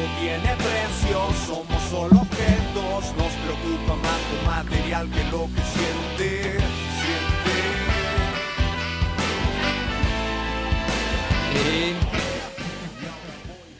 Todo 0.00 0.08
tiene 0.18 0.56
precio, 0.56 1.18
somos 1.46 1.82
solo 1.90 2.20
objetos, 2.22 3.14
nos 3.18 3.32
preocupa 3.44 3.96
más 3.96 4.20
lo 4.32 4.50
material 4.50 5.10
que 5.10 5.24
lo 5.24 5.44
que 5.44 5.60
siente, 5.60 6.52
siente. 7.02 7.58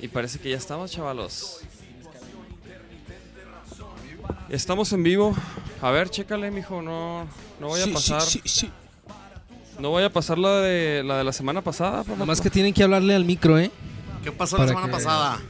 Y, 0.00 0.04
y 0.04 0.08
parece 0.08 0.38
que 0.38 0.50
ya 0.50 0.58
estamos, 0.58 0.90
chavalos. 0.90 1.60
Estamos 4.50 4.92
en 4.92 5.02
vivo. 5.02 5.34
A 5.80 5.90
ver, 5.90 6.10
chécale, 6.10 6.50
mijo. 6.50 6.82
No, 6.82 7.24
no 7.60 7.68
voy 7.68 7.80
a 7.80 7.86
pasar. 7.94 8.22
No 9.78 9.88
voy 9.88 10.04
a 10.04 10.12
pasar 10.12 10.36
la 10.36 10.56
de 10.60 11.02
la 11.02 11.16
de 11.16 11.24
la 11.24 11.32
semana 11.32 11.62
pasada. 11.62 12.04
Nomás 12.18 12.42
que 12.42 12.50
tienen 12.50 12.74
que 12.74 12.82
hablarle 12.82 13.14
al 13.14 13.24
micro, 13.24 13.58
¿eh? 13.58 13.70
¿Qué 14.22 14.30
pasó 14.32 14.58
Para 14.58 14.66
la 14.66 14.74
semana 14.74 14.86
que- 14.88 14.92
pasada? 14.92 15.40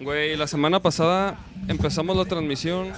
Güey, 0.00 0.36
la 0.36 0.46
semana 0.46 0.80
pasada 0.80 1.38
empezamos 1.66 2.16
la 2.16 2.24
transmisión 2.24 2.92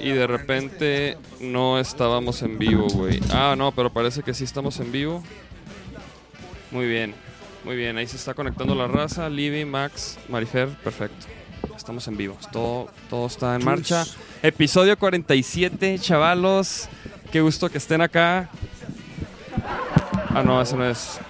y 0.00 0.10
de 0.10 0.26
repente 0.26 1.18
no 1.40 1.78
estábamos 1.78 2.42
en 2.42 2.58
vivo, 2.58 2.86
güey. 2.88 3.20
Ah, 3.30 3.54
no, 3.56 3.72
pero 3.72 3.92
parece 3.92 4.22
que 4.22 4.34
sí 4.34 4.44
estamos 4.44 4.80
en 4.80 4.92
vivo. 4.92 5.22
Muy 6.70 6.86
bien, 6.86 7.14
muy 7.64 7.76
bien. 7.76 7.96
Ahí 7.96 8.06
se 8.06 8.16
está 8.16 8.34
conectando 8.34 8.74
la 8.74 8.86
raza. 8.86 9.28
Libby, 9.28 9.64
Max, 9.64 10.18
Marifer, 10.28 10.68
perfecto. 10.68 11.26
Estamos 11.76 12.06
en 12.08 12.16
vivo. 12.16 12.36
Todo, 12.52 12.88
todo 13.08 13.26
está 13.26 13.54
en 13.54 13.64
marcha. 13.64 14.04
Episodio 14.42 14.98
47, 14.98 15.98
chavalos. 15.98 16.88
Qué 17.30 17.40
gusto 17.40 17.68
que 17.68 17.78
estén 17.78 18.00
acá. 18.00 18.48
Ah, 20.30 20.42
no, 20.42 20.60
eso 20.60 20.76
no 20.76 20.86
es. 20.88 21.20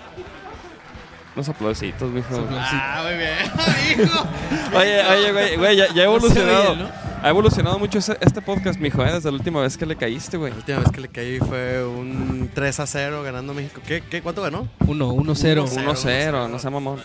Unos 1.36 1.48
aplausitos, 1.50 2.10
mijo. 2.10 2.28
Ah, 2.50 3.04
muy 3.04 3.18
bien. 3.18 4.02
Hijo. 4.08 4.26
Oye, 4.74 5.02
oye, 5.04 5.32
güey, 5.32 5.56
güey, 5.56 5.76
ya, 5.76 5.92
ya 5.94 6.02
ha 6.02 6.04
evolucionado. 6.06 6.72
oye, 6.72 6.82
¿no? 6.82 6.88
Ha 7.22 7.28
evolucionado 7.28 7.78
mucho 7.78 7.98
ese- 7.98 8.16
este 8.20 8.40
podcast, 8.40 8.78
mijo, 8.80 9.04
¿eh? 9.04 9.12
desde 9.12 9.30
la 9.30 9.36
última 9.36 9.60
vez 9.60 9.76
que 9.76 9.84
le 9.84 9.96
caíste, 9.96 10.38
güey. 10.38 10.52
La 10.52 10.56
última 10.58 10.78
vez 10.78 10.90
que 10.90 11.00
le 11.02 11.08
caí 11.08 11.38
fue 11.38 11.84
un 11.86 12.50
3 12.54 12.80
a 12.80 12.86
0 12.86 13.22
ganando 13.22 13.52
México. 13.52 13.80
¿Qué, 13.86 14.02
qué, 14.08 14.22
¿Cuánto 14.22 14.40
ganó? 14.42 14.66
1, 14.86 15.08
1, 15.12 15.34
0. 15.34 15.66
1-0, 15.68 16.48
no 16.50 16.58
sea 16.58 16.70
mamón. 16.70 17.02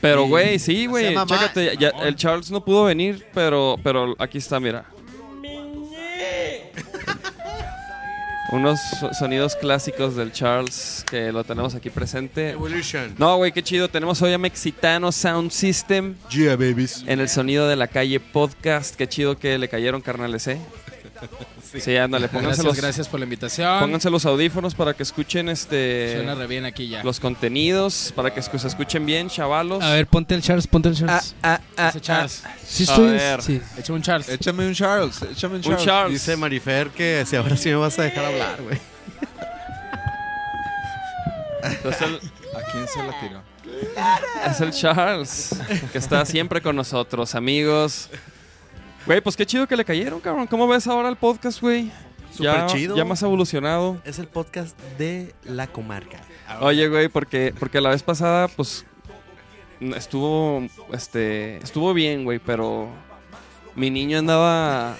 Pero, 0.00 0.26
güey, 0.26 0.58
sí, 0.58 0.86
güey, 0.86 1.14
chécate, 1.26 1.76
ya- 1.78 1.92
ya- 1.92 2.06
el 2.06 2.16
Charles 2.16 2.50
no 2.50 2.64
pudo 2.64 2.84
venir, 2.84 3.26
pero, 3.34 3.76
pero 3.84 4.14
aquí 4.18 4.38
está, 4.38 4.58
mira. 4.60 4.84
Unos 8.50 8.80
so- 8.98 9.12
sonidos 9.12 9.56
clásicos 9.56 10.16
del 10.16 10.32
Charles 10.32 11.04
que 11.10 11.30
lo 11.32 11.44
tenemos 11.44 11.74
aquí 11.74 11.90
presente. 11.90 12.50
Evolution. 12.50 13.14
No, 13.18 13.36
güey, 13.36 13.52
qué 13.52 13.62
chido. 13.62 13.88
Tenemos 13.88 14.22
hoy 14.22 14.32
a 14.32 14.38
Mexitano 14.38 15.12
Sound 15.12 15.50
System 15.50 16.14
Yeah, 16.30 16.56
babies. 16.56 17.04
en 17.06 17.20
el 17.20 17.28
sonido 17.28 17.68
de 17.68 17.76
la 17.76 17.88
calle 17.88 18.20
podcast. 18.20 18.94
Qué 18.96 19.06
chido 19.06 19.38
que 19.38 19.58
le 19.58 19.68
cayeron 19.68 20.00
carnales, 20.00 20.46
¿eh? 20.46 20.58
Sí, 21.80 21.96
ándale, 21.98 22.28
pónganse 22.28 22.46
Gracias, 22.62 22.64
los, 22.66 22.76
gracias 22.76 23.08
por 23.08 23.20
la 23.20 23.24
invitación. 23.24 23.80
pónganse 23.80 24.08
los 24.08 24.24
audífonos 24.24 24.74
para 24.74 24.94
que 24.94 25.02
escuchen 25.02 25.50
este 25.50 26.14
Suena 26.16 26.34
re 26.34 26.46
bien 26.46 26.64
aquí 26.64 26.88
ya. 26.88 27.04
los 27.04 27.20
contenidos, 27.20 28.12
para 28.16 28.32
que 28.32 28.40
se 28.40 28.66
escuchen 28.68 29.04
bien, 29.04 29.28
chavalos. 29.28 29.82
A 29.84 29.90
ver, 29.92 30.06
ponte 30.06 30.34
el 30.34 30.40
Charles, 30.40 30.66
ponte 30.66 30.88
el 30.88 30.96
Charles. 30.96 31.34
ah, 31.42 31.60
ah, 31.76 31.88
Ese 31.90 32.00
Charles. 32.00 32.42
sí, 32.66 32.84
a 32.84 32.86
estoy. 32.86 33.10
ver. 33.10 33.42
Sí. 33.42 33.60
Échame 33.76 33.96
un 33.96 34.02
Charles. 34.02 34.28
Échame 34.30 34.66
un 34.66 34.72
Charles, 34.74 35.22
échame 35.30 35.54
un 35.56 35.58
Un 35.58 35.62
Charles. 35.64 35.84
Charles. 35.84 36.12
Dice 36.14 36.36
Marifer 36.38 36.88
que 36.88 37.24
si 37.26 37.36
ahora 37.36 37.56
sí 37.56 37.68
me 37.68 37.74
vas 37.76 37.98
a 37.98 38.02
dejar 38.02 38.24
hablar, 38.24 38.62
güey. 38.62 38.78
¿A 41.62 42.72
quién 42.72 42.88
se 42.88 43.02
la 43.02 43.20
tiró? 43.20 43.42
es 44.50 44.60
el 44.60 44.70
Charles, 44.72 45.50
que 45.92 45.98
está 45.98 46.24
siempre 46.24 46.62
con 46.62 46.74
nosotros, 46.76 47.34
amigos. 47.34 48.08
Güey, 49.08 49.22
pues 49.22 49.38
qué 49.38 49.46
chido 49.46 49.66
que 49.66 49.74
le 49.74 49.86
cayeron, 49.86 50.20
cabrón. 50.20 50.46
¿Cómo 50.46 50.68
ves 50.68 50.86
ahora 50.86 51.08
el 51.08 51.16
podcast, 51.16 51.62
güey? 51.62 51.90
Ya, 52.38 52.52
Súper 52.52 52.66
chido. 52.66 52.94
ya 52.94 53.06
más 53.06 53.22
evolucionado. 53.22 53.96
Es 54.04 54.18
el 54.18 54.26
podcast 54.28 54.78
de 54.98 55.34
la 55.44 55.66
comarca. 55.66 56.20
Oye, 56.60 56.88
güey, 56.90 57.08
porque, 57.08 57.54
porque 57.58 57.80
la 57.80 57.88
vez 57.88 58.02
pasada, 58.02 58.48
pues, 58.48 58.84
estuvo, 59.80 60.62
este, 60.92 61.56
estuvo 61.56 61.94
bien, 61.94 62.24
güey, 62.24 62.38
pero 62.38 62.90
mi 63.74 63.88
niño 63.88 64.18
andaba 64.18 64.94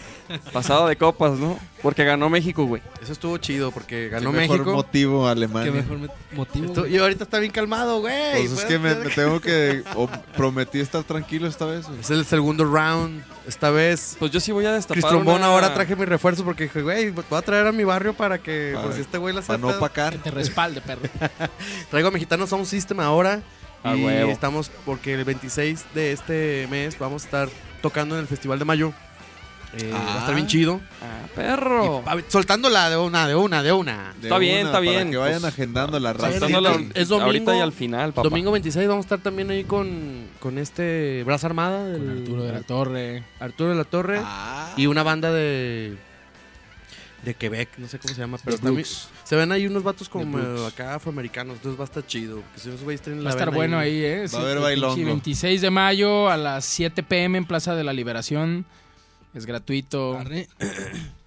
pasado 0.52 0.86
de 0.88 0.96
copas, 0.96 1.38
¿no? 1.38 1.58
Porque 1.82 2.04
ganó 2.04 2.28
México, 2.28 2.64
güey. 2.64 2.82
Eso 3.02 3.12
estuvo 3.12 3.38
chido 3.38 3.70
porque 3.70 4.08
ganó 4.08 4.32
Qué 4.32 4.38
mejor 4.38 4.58
México. 4.58 4.76
motivo 4.76 5.24
Qué 5.24 5.30
Alemania. 5.30 5.72
mejor 5.72 5.98
me- 5.98 6.08
motivo. 6.32 6.74
Güey. 6.74 6.94
y 6.94 6.98
ahorita 6.98 7.24
está 7.24 7.38
bien 7.38 7.52
calmado, 7.52 8.00
güey. 8.00 8.46
Pues 8.46 8.52
es 8.52 8.64
que 8.64 8.78
me, 8.78 8.94
me 8.94 9.10
tengo 9.10 9.40
que... 9.40 9.82
o 9.94 10.08
prometí 10.36 10.80
estar 10.80 11.04
tranquilo 11.04 11.46
esta 11.46 11.66
vez. 11.66 11.86
güey. 11.86 12.00
Es 12.00 12.10
el 12.10 12.24
segundo 12.24 12.64
round. 12.64 13.22
Esta 13.46 13.70
vez. 13.70 14.16
Pues 14.18 14.30
yo 14.30 14.40
sí 14.40 14.52
voy 14.52 14.66
a 14.66 14.72
destapar 14.72 15.00
Chris 15.00 15.08
Trombón 15.10 15.36
una- 15.36 15.46
ahora 15.46 15.72
traje 15.72 15.96
mi 15.96 16.04
refuerzo 16.04 16.44
porque 16.44 16.64
dije, 16.64 16.82
güey, 16.82 17.10
voy 17.10 17.24
a 17.30 17.42
traer 17.42 17.66
a 17.66 17.72
mi 17.72 17.84
barrio 17.84 18.12
para 18.12 18.38
que, 18.38 18.72
Para- 18.74 18.86
por 18.86 18.94
si 18.94 19.00
este 19.00 19.16
güey 19.18 19.34
la 19.34 19.40
Para 19.42 19.58
no 19.58 19.68
opacar. 19.68 20.12
Que 20.14 20.18
te 20.18 20.30
respalde, 20.30 20.80
perro. 20.80 21.02
Traigo 21.90 22.08
a 22.08 22.10
Mexicano 22.10 22.46
Sound 22.46 22.66
System 22.66 23.00
ahora. 23.00 23.40
A 23.84 23.94
y 23.94 24.04
huevo. 24.04 24.30
estamos, 24.32 24.70
porque 24.84 25.14
el 25.14 25.24
26 25.24 25.84
de 25.94 26.10
este 26.12 26.66
mes 26.68 26.98
vamos 26.98 27.22
a 27.22 27.24
estar 27.26 27.48
tocando 27.80 28.16
en 28.16 28.22
el 28.22 28.26
Festival 28.26 28.58
de 28.58 28.64
Mayo. 28.64 28.92
Eh, 29.76 29.90
Va 29.92 30.14
a 30.14 30.18
estar 30.20 30.34
bien 30.34 30.46
chido. 30.46 30.80
Ah, 31.02 31.26
perro. 31.34 32.02
A 32.06 32.14
ver, 32.14 32.24
Soltándola 32.28 32.88
de 32.88 32.96
una, 32.96 33.28
de 33.28 33.34
una, 33.34 33.62
de 33.62 33.72
una. 33.72 34.14
De 34.20 34.28
Está 34.28 34.38
bien, 34.38 34.54
una, 34.54 34.60
está 34.60 34.78
para 34.78 34.80
bien, 34.90 35.10
que 35.10 35.16
vayan 35.18 35.40
pues, 35.40 35.52
agendando 35.52 36.00
la 36.00 36.12
raza. 36.14 36.30
Es 36.94 37.08
domingo- 37.08 37.24
ahorita 37.24 37.56
y 37.56 37.60
al 37.60 37.72
final, 37.72 38.12
papá. 38.12 38.28
Domingo 38.28 38.50
26 38.50 38.88
vamos 38.88 39.04
a 39.04 39.06
estar 39.06 39.18
también 39.20 39.50
ahí 39.50 39.64
con, 39.64 40.26
con 40.40 40.56
este 40.58 41.22
Braza 41.24 41.48
Armada. 41.48 41.92
Con 41.92 42.08
Arturo 42.08 42.44
de 42.44 42.52
la 42.52 42.62
Torre. 42.62 43.24
Arturo 43.40 43.70
de 43.70 43.76
la 43.76 43.84
Torre. 43.84 44.20
Ah. 44.24 44.72
Y 44.76 44.86
una 44.86 45.02
banda 45.02 45.32
de. 45.32 45.96
De 47.24 47.34
Quebec, 47.34 47.68
no 47.78 47.88
sé 47.88 47.98
cómo 47.98 48.14
se 48.14 48.20
llama, 48.20 48.38
pero 48.44 48.58
también. 48.58 48.86
Se 49.24 49.36
ven 49.36 49.50
ahí 49.50 49.66
unos 49.66 49.82
vatos 49.82 50.08
como 50.08 50.38
acá 50.66 50.94
afroamericanos, 50.94 51.56
entonces 51.56 51.78
va 51.78 51.82
a 51.82 51.86
estar 51.86 52.06
chido. 52.06 52.42
Que 52.54 52.60
si 52.60 52.68
la 52.70 53.22
Va 53.24 53.28
a 53.28 53.32
estar 53.32 53.50
bueno 53.52 53.76
ahí, 53.76 54.02
¿eh? 54.02 54.26
Va 54.32 54.38
a 54.38 54.42
haber 54.42 54.60
bailongo. 54.60 54.94
pinche 54.94 55.04
26 55.10 55.60
de 55.60 55.70
mayo 55.70 56.30
a 56.30 56.36
las 56.36 56.64
7 56.64 57.02
pm 57.02 57.38
en 57.38 57.44
Plaza 57.44 57.74
de 57.74 57.82
la 57.82 57.92
Liberación. 57.92 58.64
Es 59.34 59.46
gratuito. 59.46 60.16
Arre. 60.16 60.48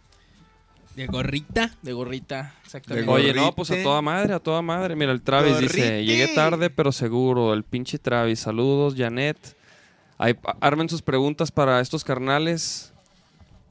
De 0.96 1.08
gorrita. 1.08 1.72
De 1.82 1.94
gorrita, 1.94 2.54
exactamente. 2.66 3.06
De 3.10 3.14
Oye, 3.16 3.34
no, 3.34 3.56
pues 3.56 3.72
a 3.72 3.82
toda 3.82 4.02
madre, 4.02 4.34
a 4.34 4.40
toda 4.40 4.62
madre. 4.62 4.96
Mira, 4.96 5.12
el 5.14 5.22
Travis 5.22 5.58
dice, 5.58 6.04
llegué 6.04 6.28
tarde, 6.36 6.70
pero 6.70 6.92
seguro. 6.92 7.54
El 7.54 7.64
pinche 7.64 7.98
Travis, 7.98 8.40
saludos, 8.42 8.96
Janet. 8.98 9.38
Ahí, 10.18 10.36
armen 10.60 10.90
sus 10.90 11.02
preguntas 11.02 11.50
para 11.50 11.80
estos 11.80 12.04
carnales. 12.04 12.92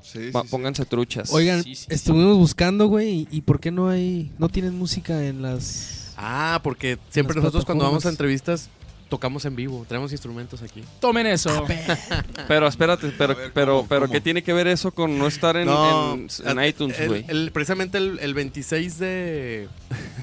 Sí, 0.02 0.32
sí. 0.32 0.38
pónganse 0.50 0.86
truchas. 0.86 1.30
Oigan, 1.30 1.62
Sí, 1.62 1.74
sí, 1.74 1.84
sí. 1.84 1.94
estuvimos 1.94 2.38
buscando, 2.38 2.86
güey, 2.86 3.10
y, 3.10 3.28
y 3.30 3.40
¿por 3.42 3.60
qué 3.60 3.70
no 3.70 3.90
hay, 3.90 4.32
no 4.38 4.48
tienen 4.48 4.74
música 4.78 5.26
en 5.26 5.42
las... 5.42 6.14
Ah, 6.16 6.58
porque 6.62 6.98
siempre 7.10 7.36
nosotros 7.36 7.66
cuando 7.66 7.84
vamos 7.84 8.06
a 8.06 8.08
entrevistas 8.08 8.70
tocamos 9.10 9.44
en 9.44 9.54
vivo, 9.56 9.84
traemos 9.86 10.12
instrumentos 10.12 10.62
aquí. 10.62 10.82
Tomen 11.00 11.26
eso. 11.26 11.66
Pero 12.48 12.66
espérate, 12.66 13.12
pero, 13.18 13.36
ver, 13.36 13.50
pero, 13.52 13.76
¿cómo, 13.78 13.88
pero 13.88 14.00
cómo? 14.02 14.12
¿qué 14.12 14.20
tiene 14.20 14.42
que 14.42 14.52
ver 14.54 14.66
eso 14.66 14.92
con 14.92 15.18
no 15.18 15.26
estar 15.26 15.56
en, 15.56 15.68
en- 15.68 16.28
en 16.46 16.58
el- 16.58 16.68
iTunes, 16.68 16.98
el- 16.98 17.08
güey? 17.08 17.24
el- 17.28 17.50
precisamente 17.52 17.98
el, 17.98 18.18
el 18.20 18.32
26 18.34 18.98
de 18.98 19.68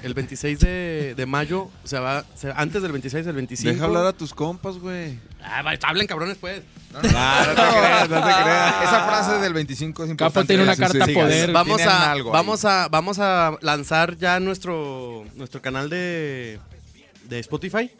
el 0.03 0.13
26 0.13 0.59
de, 0.59 1.13
de 1.15 1.25
mayo, 1.25 1.69
o 1.83 1.87
sea, 1.87 1.99
va, 1.99 2.25
se- 2.35 2.51
antes 2.55 2.81
del 2.81 2.91
26 2.91 3.25
del 3.25 3.35
25. 3.35 3.71
Deja 3.71 3.85
hablar 3.85 4.05
a 4.07 4.13
tus 4.13 4.33
compas, 4.33 4.77
güey. 4.79 5.19
Ah, 5.43 5.63
hablen 5.83 6.07
cabrones 6.07 6.37
pues. 6.37 6.61
Ah, 6.93 7.43
no 7.47 7.53
te 7.53 7.61
creas, 7.77 8.09
no 8.09 8.15
te 8.15 8.43
creas. 8.43 8.83
Esa 8.83 9.05
frase 9.05 9.39
del 9.39 9.53
25 9.53 10.03
es 10.05 10.09
importante. 10.09 10.33
Capo 10.39 10.47
tiene 10.47 10.63
una 10.63 10.75
carta 10.75 11.05
sí, 11.05 11.13
poder. 11.13 11.51
Vamos 11.51 11.81
a 11.81 12.11
algo 12.11 12.31
vamos 12.31 12.65
a 12.65 12.87
vamos 12.89 13.19
a 13.19 13.57
lanzar 13.61 14.17
ya 14.17 14.39
nuestro 14.39 15.23
nuestro 15.35 15.61
canal 15.61 15.89
de 15.89 16.59
de 17.29 17.39
Spotify 17.39 17.91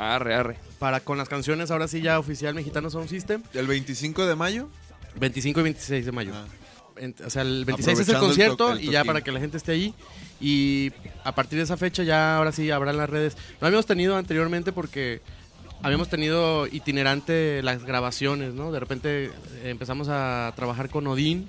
Arre, 0.00 0.34
arre. 0.34 0.56
para 0.78 1.00
con 1.00 1.18
las 1.18 1.28
canciones 1.28 1.70
ahora 1.70 1.86
sí 1.86 2.00
ya 2.00 2.18
oficial 2.18 2.54
Mexicano 2.54 2.88
Sound 2.90 3.08
System, 3.08 3.42
¿El 3.54 3.66
25 3.66 4.26
de 4.26 4.34
mayo? 4.34 4.68
25 5.18 5.60
y 5.60 5.62
26 5.62 6.06
de 6.06 6.12
mayo. 6.12 6.32
Ah. 6.34 6.46
En- 6.96 7.14
o 7.24 7.30
sea, 7.30 7.42
el 7.42 7.64
26 7.64 7.98
es 8.00 8.08
el 8.08 8.18
concierto 8.18 8.72
el 8.72 8.82
y 8.84 8.90
ya 8.90 9.04
para 9.04 9.20
que 9.22 9.30
la 9.32 9.40
gente 9.40 9.56
esté 9.56 9.72
ahí. 9.72 9.94
Y 10.40 10.92
a 11.24 11.34
partir 11.34 11.58
de 11.58 11.64
esa 11.64 11.76
fecha 11.76 12.02
ya 12.02 12.36
ahora 12.36 12.52
sí 12.52 12.70
habrá 12.70 12.92
las 12.92 13.08
redes. 13.10 13.36
No 13.60 13.66
habíamos 13.66 13.86
tenido 13.86 14.16
anteriormente 14.16 14.72
porque 14.72 15.20
habíamos 15.82 16.08
tenido 16.08 16.66
itinerante 16.66 17.62
las 17.62 17.84
grabaciones, 17.84 18.54
¿no? 18.54 18.70
De 18.72 18.80
repente 18.80 19.26
eh, 19.26 19.30
empezamos 19.64 20.08
a 20.10 20.52
trabajar 20.56 20.90
con 20.90 21.06
Odín, 21.06 21.48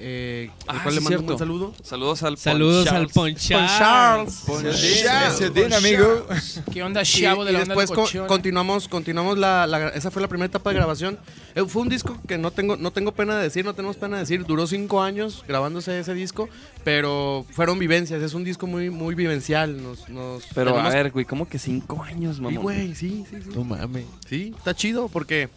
eh, 0.00 0.50
al 0.66 0.76
Ah, 0.78 0.82
cual 0.82 0.94
sí, 0.94 1.00
le 1.00 1.00
mando 1.00 1.00
un 1.00 1.06
cierto. 1.08 1.24
buen 1.24 1.38
saludo. 1.38 1.74
Saludos 1.82 2.22
al 2.22 2.38
Saludos 2.38 2.86
Pon 2.86 2.96
al 2.96 3.36
Charles. 3.36 4.42
Ponchar. 4.46 5.32
Ese 5.32 5.50
Dean, 5.50 5.72
amigo. 5.72 6.26
¿Qué 6.72 6.82
onda, 6.82 7.02
Y, 7.02 7.04
chavo 7.04 7.44
de 7.44 7.50
y 7.50 7.54
la 7.54 7.62
onda 7.62 7.74
después 7.74 7.90
co- 8.12 8.26
continuamos, 8.26 8.88
continuamos 8.88 9.38
la, 9.38 9.66
la- 9.66 9.88
esa 9.88 10.10
fue 10.10 10.22
la 10.22 10.28
primera 10.28 10.46
etapa 10.46 10.70
de 10.70 10.76
grabación. 10.76 11.18
Eh, 11.54 11.64
fue 11.66 11.82
un 11.82 11.88
disco 11.88 12.16
que 12.26 12.38
no 12.38 12.50
tengo, 12.50 12.76
no 12.76 12.92
tengo 12.92 13.12
pena 13.12 13.36
de 13.36 13.42
decir, 13.44 13.64
no 13.64 13.74
tenemos 13.74 13.96
pena 13.96 14.16
de 14.16 14.22
decir. 14.22 14.44
Duró 14.46 14.66
cinco 14.66 15.02
años 15.02 15.44
grabándose 15.48 15.98
ese 15.98 16.14
disco, 16.14 16.48
pero 16.84 17.44
fueron 17.52 17.78
vivencias. 17.78 18.22
Es 18.22 18.34
un 18.34 18.44
disco 18.44 18.66
muy, 18.66 18.90
muy 18.90 19.14
vivencial. 19.14 19.82
Nos, 19.82 20.08
nos 20.08 20.44
Pero 20.54 20.70
a 20.70 20.74
tenemos- 20.74 20.92
ver, 20.94 21.10
güey, 21.10 21.24
¿cómo 21.24 21.48
que 21.48 21.58
cinco 21.58 22.02
años, 22.02 22.36
Sí, 22.36 22.42
mamón? 22.42 22.62
güey, 22.62 22.94
sí, 22.94 23.24
sí, 23.28 23.36
sí. 23.42 23.50
No 23.54 23.64
mames. 23.64 24.04
Sí, 24.28 24.54
está 24.56 24.74
chido 24.74 25.08
porque 25.08 25.48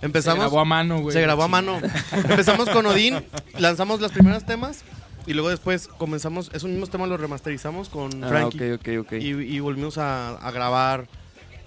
Se 0.00 0.06
empezamos. 0.06 0.40
grabó 0.40 0.60
a 0.60 0.64
mano, 0.64 1.00
güey. 1.00 1.12
Se 1.12 1.20
grabó 1.20 1.42
a 1.44 1.48
mano. 1.48 1.78
Empezamos 2.12 2.68
con 2.70 2.86
Odín, 2.86 3.22
lanzamos 3.58 4.00
las 4.00 4.12
primeras 4.12 4.46
temas 4.46 4.82
y 5.26 5.34
luego 5.34 5.50
después 5.50 5.88
comenzamos, 5.88 6.50
esos 6.54 6.70
mismos 6.70 6.90
temas 6.90 7.08
los 7.08 7.20
remasterizamos 7.20 7.88
con 7.88 8.24
Ah, 8.24 8.28
Frankie. 8.28 8.72
ok, 8.72 8.80
ok, 8.80 9.06
ok. 9.06 9.12
Y, 9.14 9.28
y 9.28 9.60
volvimos 9.60 9.98
a, 9.98 10.30
a 10.36 10.50
grabar 10.50 11.06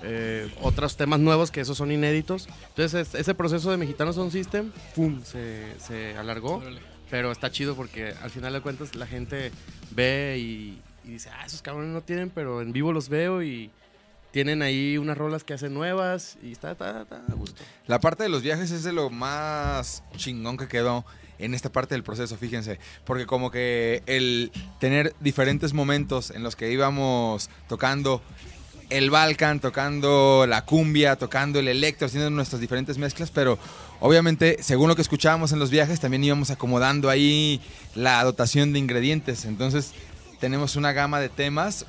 eh, 0.02 0.52
otros 0.62 0.98
temas 0.98 1.20
nuevos 1.20 1.52
que 1.52 1.62
esos 1.62 1.78
son 1.78 1.92
inéditos. 1.92 2.48
Entonces 2.70 3.08
es- 3.10 3.16
ese 3.20 3.34
proceso 3.36 3.70
de 3.72 3.78
Mexicano 3.78 4.12
Sound 4.14 4.32
System, 4.32 4.72
¡pum! 4.96 5.22
Se, 5.24 5.66
se 5.80 6.18
alargó. 6.18 6.56
Órale. 6.58 6.82
Pero 7.12 7.32
está 7.32 7.52
chido 7.52 7.76
porque 7.76 8.14
al 8.24 8.32
final 8.32 8.52
de 8.54 8.62
cuentas 8.62 8.96
la 8.96 9.06
gente 9.06 9.52
ve 9.92 10.38
y, 10.40 10.80
y 11.06 11.12
dice, 11.12 11.30
ah, 11.32 11.46
esos 11.46 11.62
cabrones 11.62 11.92
no 11.94 12.02
tienen, 12.02 12.32
pero 12.32 12.62
en 12.64 12.74
vivo 12.74 12.92
los 12.92 13.08
veo 13.08 13.44
y 13.44 13.70
tienen 14.34 14.64
ahí 14.64 14.98
unas 14.98 15.16
rolas 15.16 15.44
que 15.44 15.54
hacen 15.54 15.76
nuevas 15.76 16.38
y 16.42 16.54
está, 16.54 16.72
está, 16.72 17.04
está 17.04 17.22
gusto. 17.36 17.62
La 17.86 18.00
parte 18.00 18.24
de 18.24 18.30
los 18.30 18.42
viajes 18.42 18.72
es 18.72 18.84
de 18.84 18.92
lo 18.92 19.12
más 19.12 20.04
chingón 20.18 20.58
que 20.58 20.68
quedó 20.68 21.06
en 21.38 21.54
esta 21.54 21.72
parte 21.72 21.94
del 21.94 22.04
proceso, 22.04 22.36
fíjense. 22.36 22.80
Porque 23.06 23.28
como 23.28 23.52
que 23.52 24.02
el 24.08 24.52
tener 24.80 25.16
diferentes 25.20 25.74
momentos 25.74 26.32
en 26.32 26.42
los 26.42 26.56
que 26.56 26.72
íbamos 26.72 27.52
tocando 27.70 28.24
el 28.90 29.12
Balkan, 29.12 29.60
tocando 29.60 30.48
la 30.48 30.66
cumbia, 30.66 31.16
tocando 31.16 31.60
el 31.60 31.68
electro, 31.68 32.08
haciendo 32.08 32.32
nuestras 32.32 32.60
diferentes 32.60 32.98
mezclas, 32.98 33.30
pero 33.30 33.60
obviamente, 34.00 34.58
según 34.64 34.88
lo 34.88 34.96
que 34.96 35.04
escuchábamos 35.04 35.52
en 35.52 35.60
los 35.60 35.70
viajes, 35.70 36.00
también 36.00 36.24
íbamos 36.24 36.50
acomodando 36.50 37.08
ahí 37.12 37.62
la 37.94 38.24
dotación 38.24 38.74
de 38.74 38.80
ingredientes. 38.80 39.46
Entonces, 39.46 39.94
tenemos 40.40 40.76
una 40.76 40.92
gama 40.92 41.20
de 41.20 41.30
temas 41.30 41.86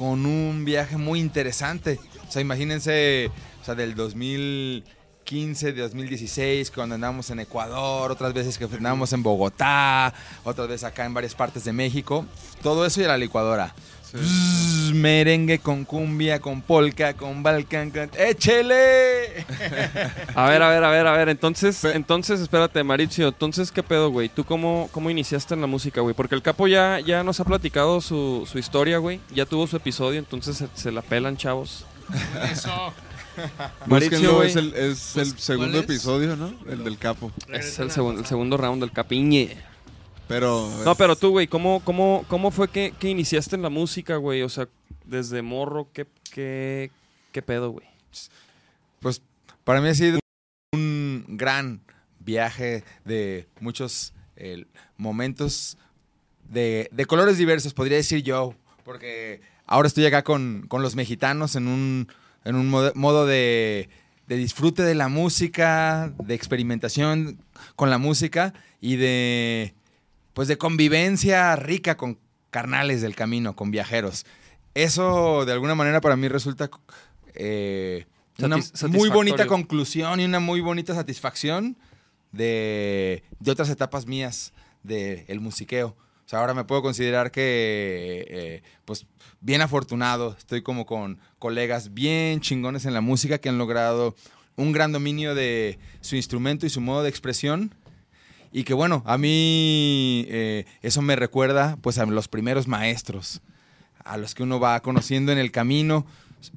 con 0.00 0.24
un 0.24 0.64
viaje 0.64 0.96
muy 0.96 1.20
interesante. 1.20 2.00
O 2.26 2.32
sea, 2.32 2.40
imagínense, 2.40 3.30
o 3.60 3.64
sea, 3.66 3.74
del 3.74 3.94
2015, 3.94 5.74
de 5.74 5.82
2016, 5.82 6.70
cuando 6.70 6.94
andamos 6.94 7.28
en 7.28 7.40
Ecuador, 7.40 8.10
otras 8.10 8.32
veces 8.32 8.56
que 8.56 8.64
andamos 8.64 9.12
en 9.12 9.22
Bogotá, 9.22 10.14
otras 10.42 10.68
veces 10.68 10.84
acá 10.84 11.04
en 11.04 11.12
varias 11.12 11.34
partes 11.34 11.64
de 11.64 11.74
México. 11.74 12.24
Todo 12.62 12.86
eso 12.86 13.02
y 13.02 13.04
la 13.04 13.18
licuadora. 13.18 13.74
Bzz, 14.12 14.92
merengue 14.94 15.58
con 15.58 15.84
cumbia, 15.84 16.40
con 16.40 16.62
polka, 16.62 17.14
con 17.14 17.42
balcán, 17.42 17.90
con... 17.90 18.10
¡Échele! 18.18 19.44
A 20.34 20.48
ver, 20.48 20.62
a 20.62 20.68
ver, 20.70 20.84
a 20.84 20.90
ver, 20.90 21.06
a 21.06 21.12
ver. 21.16 21.28
Entonces, 21.28 21.84
entonces, 21.84 22.40
espérate, 22.40 22.82
Mauricio. 22.82 23.28
Entonces, 23.28 23.70
¿qué 23.72 23.82
pedo, 23.82 24.10
güey? 24.10 24.28
¿Tú 24.28 24.44
cómo, 24.44 24.88
cómo 24.92 25.10
iniciaste 25.10 25.54
en 25.54 25.60
la 25.60 25.66
música, 25.66 26.00
güey? 26.00 26.14
Porque 26.14 26.34
el 26.34 26.42
capo 26.42 26.66
ya, 26.66 27.00
ya 27.00 27.22
nos 27.22 27.40
ha 27.40 27.44
platicado 27.44 28.00
su, 28.00 28.46
su 28.50 28.58
historia, 28.58 28.98
güey. 28.98 29.20
Ya 29.34 29.46
tuvo 29.46 29.66
su 29.66 29.76
episodio, 29.76 30.18
entonces 30.18 30.56
se, 30.56 30.68
se 30.74 30.90
la 30.92 31.02
pelan, 31.02 31.36
chavos. 31.36 31.84
Eso. 32.52 32.92
Búsquenlo, 33.86 34.42
es 34.42 34.56
el, 34.56 34.74
es 34.74 35.16
el 35.16 35.38
segundo 35.38 35.78
es? 35.78 35.84
episodio, 35.84 36.36
¿no? 36.36 36.52
El 36.68 36.84
del 36.84 36.98
capo. 36.98 37.30
Es 37.50 37.78
el, 37.78 37.90
segun- 37.90 38.18
el 38.18 38.26
segundo 38.26 38.56
round 38.56 38.82
del 38.82 38.92
capiñe. 38.92 39.56
Pero. 40.30 40.70
No, 40.84 40.94
pero 40.94 41.16
tú, 41.16 41.30
güey, 41.30 41.48
¿cómo, 41.48 41.82
cómo, 41.82 42.24
¿cómo 42.28 42.52
fue 42.52 42.68
que, 42.68 42.94
que 42.96 43.08
iniciaste 43.08 43.56
en 43.56 43.62
la 43.62 43.68
música, 43.68 44.14
güey? 44.14 44.42
O 44.42 44.48
sea, 44.48 44.68
desde 45.04 45.42
morro, 45.42 45.88
¿qué, 45.92 46.06
qué, 46.32 46.92
qué 47.32 47.42
pedo, 47.42 47.70
güey? 47.70 47.84
Pues 49.00 49.22
para 49.64 49.80
mí 49.80 49.88
ha 49.88 49.94
sido 49.94 50.20
un 50.72 51.24
gran 51.30 51.80
viaje 52.20 52.84
de 53.04 53.48
muchos 53.58 54.12
eh, 54.36 54.66
momentos 54.96 55.76
de, 56.48 56.88
de 56.92 57.06
colores 57.06 57.36
diversos, 57.36 57.74
podría 57.74 57.96
decir 57.96 58.22
yo, 58.22 58.54
porque 58.84 59.40
ahora 59.66 59.88
estoy 59.88 60.06
acá 60.06 60.22
con, 60.22 60.64
con 60.68 60.80
los 60.80 60.94
mexicanos 60.94 61.56
en 61.56 61.66
un, 61.66 62.06
en 62.44 62.54
un 62.54 62.68
modo, 62.70 62.92
modo 62.94 63.26
de, 63.26 63.88
de 64.28 64.36
disfrute 64.36 64.84
de 64.84 64.94
la 64.94 65.08
música, 65.08 66.12
de 66.22 66.34
experimentación 66.34 67.42
con 67.74 67.90
la 67.90 67.98
música 67.98 68.54
y 68.80 68.94
de, 68.94 69.74
pues 70.32 70.48
de 70.48 70.58
convivencia 70.58 71.54
rica 71.56 71.96
con 71.96 72.18
carnales 72.50 73.00
del 73.02 73.14
camino, 73.14 73.56
con 73.56 73.70
viajeros. 73.70 74.26
Eso 74.74 75.44
de 75.44 75.52
alguna 75.52 75.74
manera 75.74 76.00
para 76.00 76.16
mí 76.16 76.28
resulta 76.28 76.70
eh, 77.34 78.06
una 78.38 78.58
muy 78.88 79.08
bonita 79.08 79.46
conclusión 79.46 80.20
y 80.20 80.24
una 80.24 80.40
muy 80.40 80.60
bonita 80.60 80.94
satisfacción 80.94 81.76
de, 82.32 83.22
de 83.38 83.50
otras 83.50 83.68
etapas 83.70 84.06
mías 84.06 84.52
del 84.82 85.40
musiqueo. 85.40 85.96
O 86.24 86.28
sea, 86.30 86.38
ahora 86.38 86.54
me 86.54 86.62
puedo 86.62 86.80
considerar 86.80 87.32
que, 87.32 88.24
eh, 88.28 88.62
pues, 88.84 89.04
bien 89.40 89.62
afortunado. 89.62 90.36
Estoy 90.38 90.62
como 90.62 90.86
con 90.86 91.18
colegas 91.40 91.92
bien 91.92 92.40
chingones 92.40 92.84
en 92.84 92.94
la 92.94 93.00
música 93.00 93.38
que 93.38 93.48
han 93.48 93.58
logrado 93.58 94.14
un 94.54 94.70
gran 94.70 94.92
dominio 94.92 95.34
de 95.34 95.80
su 96.00 96.14
instrumento 96.14 96.66
y 96.66 96.70
su 96.70 96.80
modo 96.80 97.02
de 97.02 97.08
expresión. 97.08 97.74
Y 98.52 98.64
que 98.64 98.74
bueno, 98.74 99.02
a 99.06 99.16
mí 99.16 100.26
eh, 100.28 100.64
eso 100.82 101.02
me 101.02 101.16
recuerda 101.16 101.76
pues 101.80 101.98
a 101.98 102.06
los 102.06 102.28
primeros 102.28 102.66
maestros, 102.66 103.40
a 104.04 104.16
los 104.16 104.34
que 104.34 104.42
uno 104.42 104.58
va 104.58 104.80
conociendo 104.80 105.30
en 105.32 105.38
el 105.38 105.52
camino. 105.52 106.04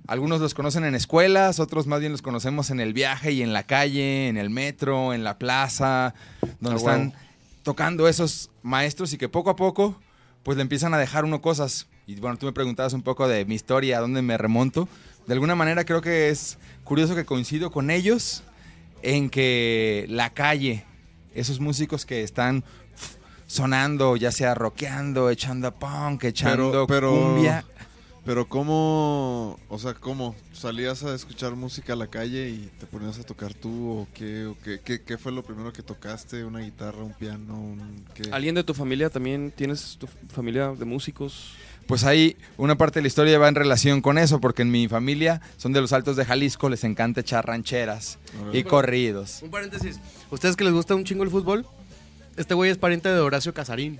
Algunos 0.07 0.39
los 0.39 0.53
conocen 0.53 0.85
en 0.85 0.95
escuelas, 0.95 1.59
otros 1.59 1.87
más 1.87 1.99
bien 1.99 2.11
los 2.11 2.21
conocemos 2.21 2.69
en 2.69 2.79
el 2.79 2.93
viaje 2.93 3.31
y 3.33 3.41
en 3.43 3.53
la 3.53 3.63
calle, 3.63 4.27
en 4.27 4.37
el 4.37 4.49
metro, 4.49 5.13
en 5.13 5.23
la 5.23 5.37
plaza, 5.37 6.15
donde 6.61 6.71
Ah, 6.71 6.75
están 6.77 7.13
tocando 7.63 8.07
esos 8.07 8.49
maestros 8.61 9.13
y 9.13 9.17
que 9.17 9.29
poco 9.29 9.49
a 9.49 9.55
poco 9.55 9.99
pues 10.43 10.57
le 10.57 10.61
empiezan 10.61 10.93
a 10.93 10.97
dejar 10.97 11.25
uno 11.25 11.41
cosas. 11.41 11.87
Y 12.05 12.15
bueno, 12.15 12.37
tú 12.37 12.45
me 12.45 12.53
preguntabas 12.53 12.93
un 12.93 13.01
poco 13.01 13.27
de 13.27 13.45
mi 13.45 13.55
historia, 13.55 13.97
a 13.97 14.01
dónde 14.01 14.21
me 14.21 14.37
remonto. 14.37 14.89
De 15.27 15.33
alguna 15.33 15.55
manera 15.55 15.85
creo 15.85 16.01
que 16.01 16.29
es 16.29 16.57
curioso 16.83 17.15
que 17.15 17.25
coincido 17.25 17.71
con 17.71 17.89
ellos 17.89 18.43
en 19.03 19.29
que 19.29 20.05
la 20.09 20.31
calle, 20.31 20.85
esos 21.33 21.59
músicos 21.59 22.05
que 22.05 22.23
están 22.23 22.63
sonando, 23.47 24.15
ya 24.15 24.31
sea 24.31 24.55
rockeando, 24.55 25.29
echando 25.29 25.71
punk, 25.73 26.23
echando 26.25 26.87
pero- 26.87 27.11
cumbia. 27.11 27.65
Pero 28.25 28.47
cómo, 28.47 29.59
o 29.67 29.77
sea, 29.77 29.95
cómo 29.95 30.33
salías 30.53 31.03
a 31.03 31.13
escuchar 31.13 31.57
música 31.57 31.91
a 31.91 31.95
la 31.97 32.07
calle 32.07 32.47
y 32.51 32.71
te 32.79 32.85
ponías 32.85 33.19
a 33.19 33.23
tocar 33.23 33.53
tú 33.53 33.89
o 33.99 34.07
qué, 34.13 34.45
o 34.45 34.57
qué, 34.63 34.79
qué, 34.79 35.01
qué 35.01 35.17
fue 35.17 35.33
lo 35.33 35.43
primero 35.43 35.73
que 35.73 35.83
tocaste, 35.83 36.45
una 36.45 36.59
guitarra, 36.59 37.03
un 37.03 37.11
piano, 37.11 37.59
un 37.59 38.05
qué? 38.13 38.29
¿Alguien 38.31 38.55
de 38.55 38.63
tu 38.63 38.73
familia 38.73 39.09
también 39.09 39.51
tienes 39.53 39.97
tu 39.99 40.07
familia 40.31 40.69
de 40.71 40.85
músicos? 40.85 41.51
Pues 41.87 42.03
ahí 42.05 42.37
una 42.57 42.75
parte 42.77 42.99
de 42.99 43.01
la 43.03 43.07
historia 43.07 43.37
va 43.37 43.47
en 43.49 43.55
relación 43.55 44.01
con 44.01 44.17
eso, 44.17 44.39
porque 44.39 44.61
en 44.61 44.71
mi 44.71 44.87
familia 44.87 45.41
son 45.57 45.73
de 45.73 45.81
los 45.81 45.91
altos 45.93 46.15
de 46.15 46.23
Jalisco, 46.25 46.69
les 46.69 46.83
encanta 46.83 47.21
echar 47.21 47.45
rancheras 47.45 48.17
y 48.53 48.63
corridos. 48.63 49.39
Un 49.41 49.51
paréntesis. 49.51 49.99
¿Ustedes 50.31 50.55
que 50.55 50.63
les 50.63 50.73
gusta 50.73 50.95
un 50.95 51.03
chingo 51.03 51.23
el 51.23 51.29
fútbol? 51.29 51.65
Este 52.37 52.53
güey 52.53 52.71
es 52.71 52.77
pariente 52.77 53.09
de 53.09 53.19
Horacio 53.19 53.53
Casarín. 53.53 53.99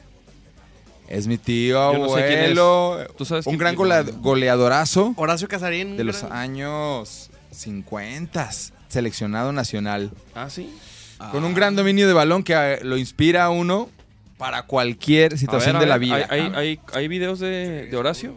Es 1.09 1.27
mi 1.27 1.37
tío 1.37 1.91
Yo 1.93 1.99
no 1.99 2.15
sé 2.15 2.25
quién 2.25 2.39
es. 2.39 2.43
abuelo, 2.57 2.99
¿Tú 3.17 3.25
sabes 3.25 3.45
un 3.45 3.57
gran 3.57 3.75
golea- 3.75 4.03
goleadorazo 4.03 5.13
Horacio 5.17 5.47
Casarín. 5.49 5.97
de 5.97 6.03
los 6.05 6.21
gran- 6.21 6.31
años 6.31 7.29
50, 7.51 8.49
seleccionado 8.87 9.51
nacional. 9.51 10.11
Ah, 10.33 10.49
sí. 10.49 10.73
Con 11.31 11.43
un 11.43 11.53
gran 11.53 11.75
dominio 11.75 12.07
de 12.07 12.13
balón 12.13 12.43
que 12.43 12.53
eh, 12.53 12.79
lo 12.83 12.97
inspira 12.97 13.45
a 13.45 13.49
uno 13.49 13.89
para 14.43 14.63
cualquier 14.63 15.35
A 15.35 15.37
situación 15.37 15.73
ver, 15.73 15.77
a 15.77 15.79
de 15.79 15.85
la 15.85 15.93
ver, 15.97 16.01
vida. 16.01 16.27
¿Hay, 16.29 16.39
hay, 16.41 16.51
hay, 16.53 16.79
hay 16.93 17.07
videos 17.07 17.39
de, 17.39 17.85
de 17.87 17.95
Horacio? 17.95 18.35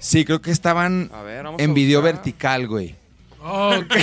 Sí, 0.00 0.24
creo 0.24 0.40
que 0.42 0.50
estaban 0.50 1.08
ver, 1.24 1.46
en 1.58 1.72
video 1.72 2.02
vertical, 2.02 2.66
güey. 2.66 2.96
Ok. 3.40 3.94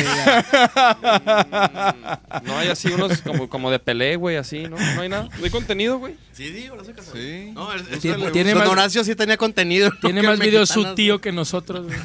Mm, 0.97 2.45
No 2.47 2.57
hay 2.57 2.69
así 2.69 2.87
unos 2.89 3.21
como, 3.21 3.49
como 3.49 3.69
de 3.71 3.79
pelé, 3.79 4.15
güey, 4.15 4.37
así, 4.37 4.63
¿no? 4.69 4.77
No 4.77 5.01
hay 5.01 5.09
nada. 5.09 5.27
No 5.37 5.43
hay 5.43 5.49
contenido, 5.49 5.99
güey. 5.99 6.15
Sí, 6.33 6.47
sí, 6.55 6.69
Horacio 6.69 6.95
Casarín. 6.95 7.47
Sí. 7.47 7.51
No, 7.53 7.73
es- 7.73 7.81
es- 7.91 7.99
Tiene- 7.99 8.23
Don 8.23 8.31
tiene 8.31 8.55
más- 8.55 8.67
Horacio 8.69 9.03
sí 9.03 9.15
tenía 9.15 9.35
contenido. 9.37 9.89
Tiene 10.01 10.21
más 10.23 10.39
videos 10.39 10.69
su 10.69 10.95
tío 10.95 11.19
que 11.19 11.31
nosotros, 11.33 11.87
güey. 11.87 11.97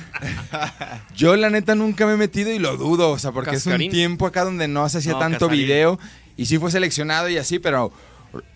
Yo 1.16 1.36
la 1.36 1.48
neta 1.50 1.74
nunca 1.76 2.06
me 2.06 2.14
he 2.14 2.16
metido 2.16 2.50
y 2.50 2.58
lo 2.58 2.76
dudo, 2.76 3.10
o 3.10 3.18
sea, 3.18 3.30
porque 3.32 3.54
es 3.56 3.66
un 3.66 3.78
tiempo 3.88 4.26
acá 4.26 4.44
donde 4.44 4.66
no 4.68 4.88
se 4.88 4.98
hacía 4.98 5.12
No, 5.12 5.18
tanto 5.20 5.46
Casarín. 5.46 5.64
video 5.64 5.98
y 6.36 6.46
sí 6.46 6.58
fue 6.58 6.70
seleccionado 6.70 7.28
y 7.28 7.36
así, 7.38 7.58
pero 7.58 7.92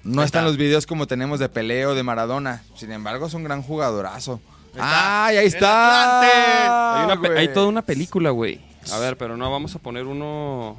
no 0.05 0.23
están 0.23 0.25
está. 0.25 0.43
los 0.43 0.57
videos 0.57 0.87
como 0.87 1.07
tenemos 1.07 1.39
de 1.41 1.49
peleo 1.49 1.95
de 1.95 2.03
Maradona. 2.03 2.63
Sin 2.77 2.93
embargo, 2.93 3.27
es 3.27 3.35
un 3.35 3.45
gran 3.45 3.63
jugadorazo. 3.63 4.41
está. 4.73 5.27
¡Ay, 5.27 5.37
ahí 5.37 5.47
¡El 5.47 5.55
está! 5.55 6.19
Atlante! 6.19 7.01
Hay, 7.01 7.05
una 7.05 7.21
pe- 7.21 7.39
hay 7.39 7.49
toda 7.53 7.67
una 7.67 7.83
película, 7.83 8.31
güey. 8.31 8.61
A 8.93 8.99
ver, 8.99 9.17
pero 9.17 9.37
no, 9.37 9.51
vamos 9.51 9.75
a 9.75 9.79
poner 9.79 10.07
uno. 10.07 10.77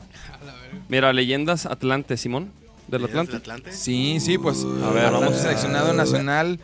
Mira, 0.89 1.11
leyendas 1.13 1.65
Atlante, 1.65 2.15
Simón. 2.17 2.51
¿Del 2.87 3.03
Atlante? 3.03 3.71
Sí, 3.71 4.19
sí, 4.21 4.37
pues. 4.37 4.63
A 4.63 4.89
ver, 4.91 5.05
Atlante 5.05 5.25
vamos 5.25 5.39
a- 5.39 5.41
seleccionado 5.41 5.93
nacional. 5.93 6.59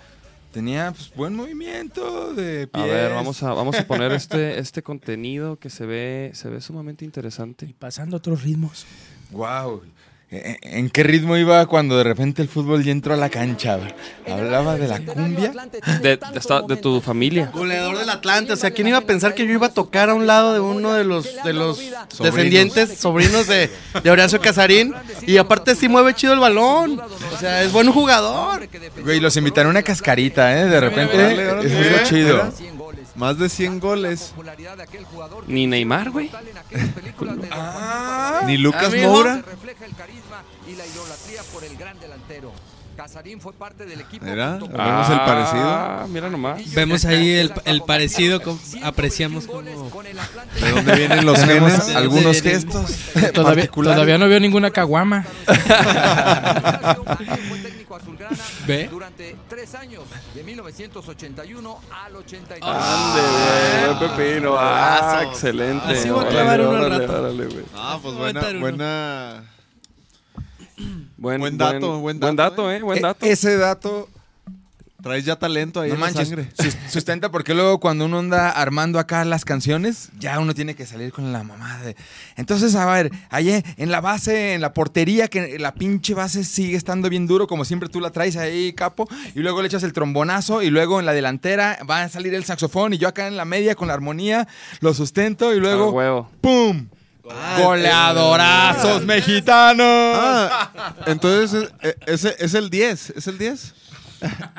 Tenía 0.54 0.92
pues, 0.92 1.12
buen 1.16 1.36
movimiento 1.36 2.34
de 2.36 2.70
A 2.74 2.86
ver, 2.86 3.12
vamos 3.14 3.42
a, 3.42 3.54
vamos 3.54 3.76
a 3.76 3.88
poner 3.88 4.12
este, 4.12 4.60
este 4.60 4.84
contenido 4.84 5.58
que 5.58 5.72
se 5.72 5.86
ve, 5.88 6.30
se 6.36 6.48
ve 6.48 6.62
sumamente 6.62 7.04
interesante. 7.06 7.74
Pasando 7.80 8.18
otros 8.18 8.44
ritmos. 8.44 8.86
Wow. 9.32 9.82
¿En 10.62 10.90
qué 10.90 11.04
ritmo 11.04 11.38
iba 11.38 11.66
cuando 11.68 11.98
de 11.98 12.04
repente 12.04 12.42
el 12.42 12.48
fútbol 12.48 12.84
ya 12.84 12.92
entró 12.92 13.14
a 13.14 13.18
la 13.18 13.30
cancha? 13.30 13.78
Hablaba 14.28 14.76
de 14.78 14.88
la 14.88 15.00
cumbia. 15.00 15.52
De, 16.02 16.18
de 16.18 16.40
esta- 16.40 16.62
de 16.64 16.76
tu 16.78 17.02
familia. 17.02 17.52
Goleador 17.54 17.98
del 18.00 18.10
Atlante, 18.10 18.54
o 18.54 18.56
sea, 18.56 18.72
¿quién 18.72 18.88
iba 18.88 18.98
a 18.98 19.02
pensar 19.02 19.36
que 19.36 19.46
yo 19.46 19.54
iba 19.54 19.68
a 19.68 19.74
tocar 19.74 20.10
a 20.10 20.16
un 20.16 20.26
lado 20.26 20.54
de 20.54 20.60
uno 20.60 20.94
de 20.94 21.04
los, 21.04 21.28
de 21.44 21.54
los 21.54 21.80
descendientes, 22.20 22.98
sobrinos 22.98 23.48
de, 23.48 23.70
de 24.04 24.12
Horacio 24.12 24.42
Casarín? 24.42 24.94
Y 25.28 25.38
aparte 25.38 25.76
sí 25.76 25.88
mueve 25.88 26.14
chido 26.16 26.34
el 26.34 26.40
balón, 26.40 27.00
o 27.00 27.38
sea, 27.38 27.62
es 27.64 27.72
buen 27.72 27.92
jugador. 27.92 28.68
Güey, 29.04 29.20
los 29.20 29.38
invitaron 29.38 29.68
a 29.68 29.72
una 29.72 29.84
cascarita, 29.84 30.60
¿eh? 30.60 30.66
De 30.66 30.80
repente. 30.80 31.34
Es 31.64 31.92
lo 31.92 32.04
chido. 32.08 32.54
Más 33.16 33.38
de 33.38 33.48
100 33.50 33.80
goles. 33.80 34.34
Ni 35.48 35.68
Neymar, 35.68 36.10
güey. 36.12 36.32
Ah, 37.52 38.42
Ni 38.46 38.58
Lucas. 38.58 38.94
Moura. 38.96 39.44
Casarín 42.96 43.40
fue 43.42 43.54
parte 43.54 43.86
del 43.86 44.02
equipo. 44.02 44.26
Vemos 44.26 45.10
el 45.10 45.18
parecido. 45.20 45.64
Ah, 45.66 46.06
mira 46.10 46.30
nomás. 46.30 46.74
Vemos 46.74 47.06
ahí 47.06 47.32
el, 47.34 47.54
el 47.66 47.82
parecido, 47.82 48.42
apreciamos 48.84 49.46
como... 49.48 49.90
Con 49.90 50.06
Atlante. 50.08 50.60
¿De 50.60 50.72
dónde 50.72 50.96
vienen 50.96 51.26
los 51.26 51.40
genes? 51.44 51.96
algunos 51.96 52.42
de- 52.42 52.42
de- 52.42 52.50
gestos. 52.52 52.92
Todavía, 53.34 53.68
todavía 53.68 54.18
no 54.18 54.28
veo 54.28 54.40
ninguna 54.40 54.72
caguama. 54.72 55.26
¿Ve? 58.68 58.88
durante 58.90 59.36
tres 59.50 59.76
años, 59.76 60.04
de 60.34 60.44
1981 60.44 61.80
al 62.06 62.16
82. 62.16 62.76
Ande, 62.76 63.22
güey, 63.22 63.96
buen 63.96 64.12
pepino. 64.16 64.56
Ah, 64.58 65.24
excelente. 65.28 65.86
Así 65.88 66.10
voy 66.10 66.26
a 66.26 66.30
clavar 66.30 66.62
uno 66.62 66.78
al 66.78 66.90
rato. 66.90 67.34
Ah, 67.76 68.00
pues 68.02 68.16
Voy 68.16 68.30
a 68.30 68.34
buena, 68.60 69.44
Buen, 71.18 71.40
Buen 71.40 71.58
dato, 71.58 72.00
buen 72.00 72.20
dato, 72.20 72.36
dato, 72.36 72.72
eh. 72.72 72.78
eh, 72.78 72.82
buen 72.82 72.98
E- 73.00 73.02
dato. 73.02 73.26
Ese 73.26 73.56
dato 73.58 74.10
Traes 75.02 75.26
ya 75.26 75.36
talento 75.36 75.82
ahí 75.82 75.90
No 75.90 75.96
en 75.96 76.00
la 76.00 76.06
manches, 76.08 76.30
sangre. 76.30 76.50
sus- 76.58 76.78
sustenta 76.90 77.30
porque 77.30 77.54
luego 77.54 77.82
cuando 77.82 78.06
uno 78.06 78.20
anda 78.20 78.50
armando 78.52 79.00
acá 79.00 79.26
las 79.26 79.44
canciones, 79.44 80.08
ya 80.18 80.40
uno 80.40 80.54
tiene 80.54 80.76
que 80.76 80.86
salir 80.86 81.12
con 81.12 81.34
la 81.34 81.44
mamá 81.44 81.78
de... 81.80 81.98
Entonces, 82.38 82.74
a 82.76 82.86
ver, 82.86 83.12
ahí 83.30 83.62
en 83.76 83.92
la 83.92 84.00
base, 84.00 84.54
en 84.54 84.62
la 84.62 84.74
portería, 84.74 85.28
que 85.28 85.60
la 85.60 85.74
pinche 85.74 86.14
base 86.14 86.46
sigue 86.46 86.78
estando 86.78 87.10
bien 87.10 87.28
duro, 87.28 87.48
como 87.48 87.66
siempre 87.66 87.90
tú 87.90 88.00
la 88.00 88.12
traes 88.12 88.38
ahí, 88.38 88.72
capo, 88.72 89.10
y 89.36 89.40
luego 89.42 89.62
le 89.62 89.68
echas 89.68 89.84
el 89.84 89.92
trombonazo, 89.92 90.62
y 90.62 90.70
luego 90.70 91.02
en 91.02 91.06
la 91.06 91.12
delantera 91.12 91.80
va 91.90 92.04
a 92.04 92.08
salir 92.10 92.34
el 92.34 92.46
saxofón, 92.46 92.94
y 92.94 92.98
yo 92.98 93.10
acá 93.10 93.28
en 93.28 93.36
la 93.36 93.44
media 93.44 93.76
con 93.76 93.90
la 93.90 93.96
armonía 93.96 94.48
lo 94.80 94.94
sustento, 94.94 95.54
y 95.54 95.58
Ah, 95.58 95.60
luego... 95.60 95.92
huevo. 95.92 96.30
¡Pum! 96.40 96.88
Ah, 97.36 97.60
¡Goleadorazos 97.62 99.06
mexicanos! 99.06 99.86
Ah, 99.88 100.94
entonces 101.08 101.70
eh, 101.82 101.96
ese 102.06 102.36
es 102.40 102.54
el 102.54 102.70
10, 102.70 103.10
es 103.12 103.28
el 103.28 103.38
10. 103.38 103.74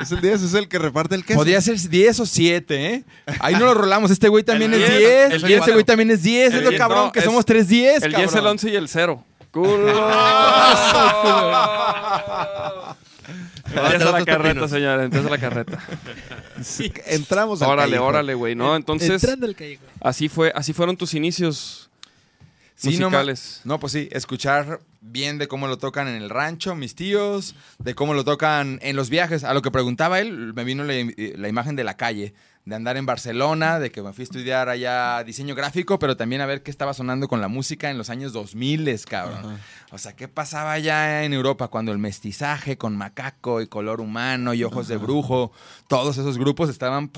Es 0.03 0.13
el 0.13 0.21
10, 0.21 0.43
es 0.43 0.55
el 0.55 0.69
que 0.69 0.79
reparte 0.79 1.15
el 1.15 1.25
queso. 1.25 1.39
Podría 1.39 1.59
ser 1.63 1.79
10 1.79 2.21
o 2.21 2.27
7, 2.27 2.95
¿eh? 2.95 3.05
Ahí 3.41 3.55
no 3.55 3.61
lo 3.65 3.73
rolamos. 3.75 4.11
Este 4.11 4.29
güey 4.29 4.45
también 4.45 4.75
El 4.75 4.83
es 4.83 4.89
10, 4.91 5.01
10. 5.01 5.31
el 5.33 5.43
Y 5.43 5.47
10, 5.47 5.61
este 5.61 5.73
güey 5.73 5.85
también 5.85 6.11
es 6.11 6.23
10. 6.23 6.53
el 6.53 6.59
Es 6.59 6.65
lo 6.65 6.71
10, 6.71 6.81
cabrón 6.81 7.05
no, 7.07 7.13
que 7.13 7.21
es- 7.21 7.25
somos 7.25 7.45
3 7.47 7.67
10. 7.69 8.03
El 8.03 8.13
10, 8.13 8.35
el 8.35 8.47
11 8.47 8.71
y 8.71 8.77
el 8.77 8.89
0. 8.89 9.25
¡Culo! 9.51 9.87
Empieza 13.75 14.13
la 14.13 14.25
carreta, 14.25 14.69
señora, 14.69 15.05
empieza 15.05 15.29
la 15.31 15.39
carreta. 15.39 15.79
Entramos 17.07 17.63
al 17.63 17.71
Órale, 17.71 17.91
callejón. 17.93 18.09
órale, 18.09 18.35
güey. 18.35 18.55
No, 18.55 18.77
entonces, 18.77 19.11
Entrando 19.11 19.47
al 19.47 19.57
callejón. 19.57 19.87
así 20.01 20.29
fue, 20.29 20.53
así 20.55 20.73
fueron 20.73 20.97
tus 20.97 21.15
inicios 21.15 21.91
Sí, 22.77 22.99
no, 22.99 23.07
musicales. 23.07 23.61
No, 23.65 23.79
pues 23.79 23.93
sí, 23.93 24.09
escuchar 24.11 24.81
bien 25.01 25.39
de 25.39 25.47
cómo 25.47 25.69
lo 25.69 25.79
tocan 25.79 26.09
en 26.09 26.21
el 26.21 26.31
rancho, 26.31 26.75
mis 26.75 26.95
tíos, 26.95 27.55
de 27.79 27.95
cómo 27.95 28.15
lo 28.15 28.25
tocan 28.25 28.79
en 28.83 28.97
los 28.97 29.11
viajes. 29.11 29.45
A 29.45 29.55
lo 29.55 29.63
que 29.63 29.71
preguntaba 29.71 30.19
él, 30.21 30.53
me 30.55 30.65
vino 30.65 30.83
la, 30.83 30.95
la 31.37 31.49
imagen 31.49 31.77
de 31.77 31.85
la 31.85 31.97
calle, 31.97 32.35
de 32.65 32.75
andar 32.75 32.97
en 32.97 33.07
Barcelona, 33.07 33.79
de 33.79 33.93
que 33.93 34.03
me 34.03 34.13
fui 34.13 34.23
a 34.23 34.25
estudiar 34.25 34.69
allá 34.69 35.23
diseño 35.23 35.55
gráfico, 35.55 35.99
pero 35.99 36.17
también 36.17 36.41
a 36.41 36.47
ver 36.47 36.63
qué 36.63 36.71
estaba 36.71 36.95
sonando 36.95 37.29
con 37.29 37.41
la 37.41 37.49
música 37.49 37.91
en 37.91 37.99
los 37.99 38.11
años 38.11 38.33
2000, 38.33 39.05
cabrón. 39.05 39.59
O 39.93 39.99
sea, 39.99 40.17
¿qué 40.17 40.27
pasaba 40.27 40.73
allá 40.73 41.25
en 41.25 41.33
Europa 41.33 41.69
cuando 41.69 41.93
el 41.93 41.99
mestizaje 41.99 42.79
con 42.79 42.97
macaco 42.97 43.61
y 43.61 43.67
color 43.67 44.01
humano 44.01 44.55
y 44.55 44.65
ojos 44.65 44.89
de 44.89 44.97
brujo, 44.97 45.53
todos 45.87 46.19
esos 46.19 46.39
grupos 46.39 46.71
estaban... 46.71 47.11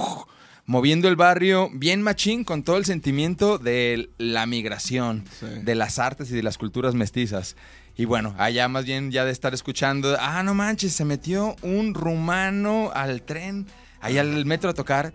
moviendo 0.66 1.08
el 1.08 1.16
barrio 1.16 1.70
bien 1.73 2.02
machín 2.02 2.44
con 2.44 2.62
todo 2.62 2.76
el 2.76 2.85
sentimiento 2.85 3.58
de 3.58 4.11
la 4.18 4.46
migración, 4.46 5.25
Sí. 5.38 5.46
de 5.62 5.75
las 5.75 5.99
artes 5.99 6.30
y 6.30 6.35
de 6.35 6.42
las 6.42 6.58
culturas 6.58 6.94
mestizas. 6.94 7.56
Y 7.96 8.04
bueno, 8.04 8.35
allá 8.37 8.68
más 8.68 8.85
bien 8.85 9.11
ya 9.11 9.25
de 9.25 9.32
estar 9.32 9.54
escuchando, 9.54 10.16
ah, 10.20 10.42
no 10.42 10.54
manches, 10.54 10.92
se 10.92 11.04
metió 11.04 11.56
un 11.62 11.94
rumano 11.94 12.90
al 12.94 13.23
tren, 13.23 13.66
allá 14.00 14.20
al 14.20 14.44
metro 14.44 14.68
a 14.68 14.75
tocar 14.75 15.12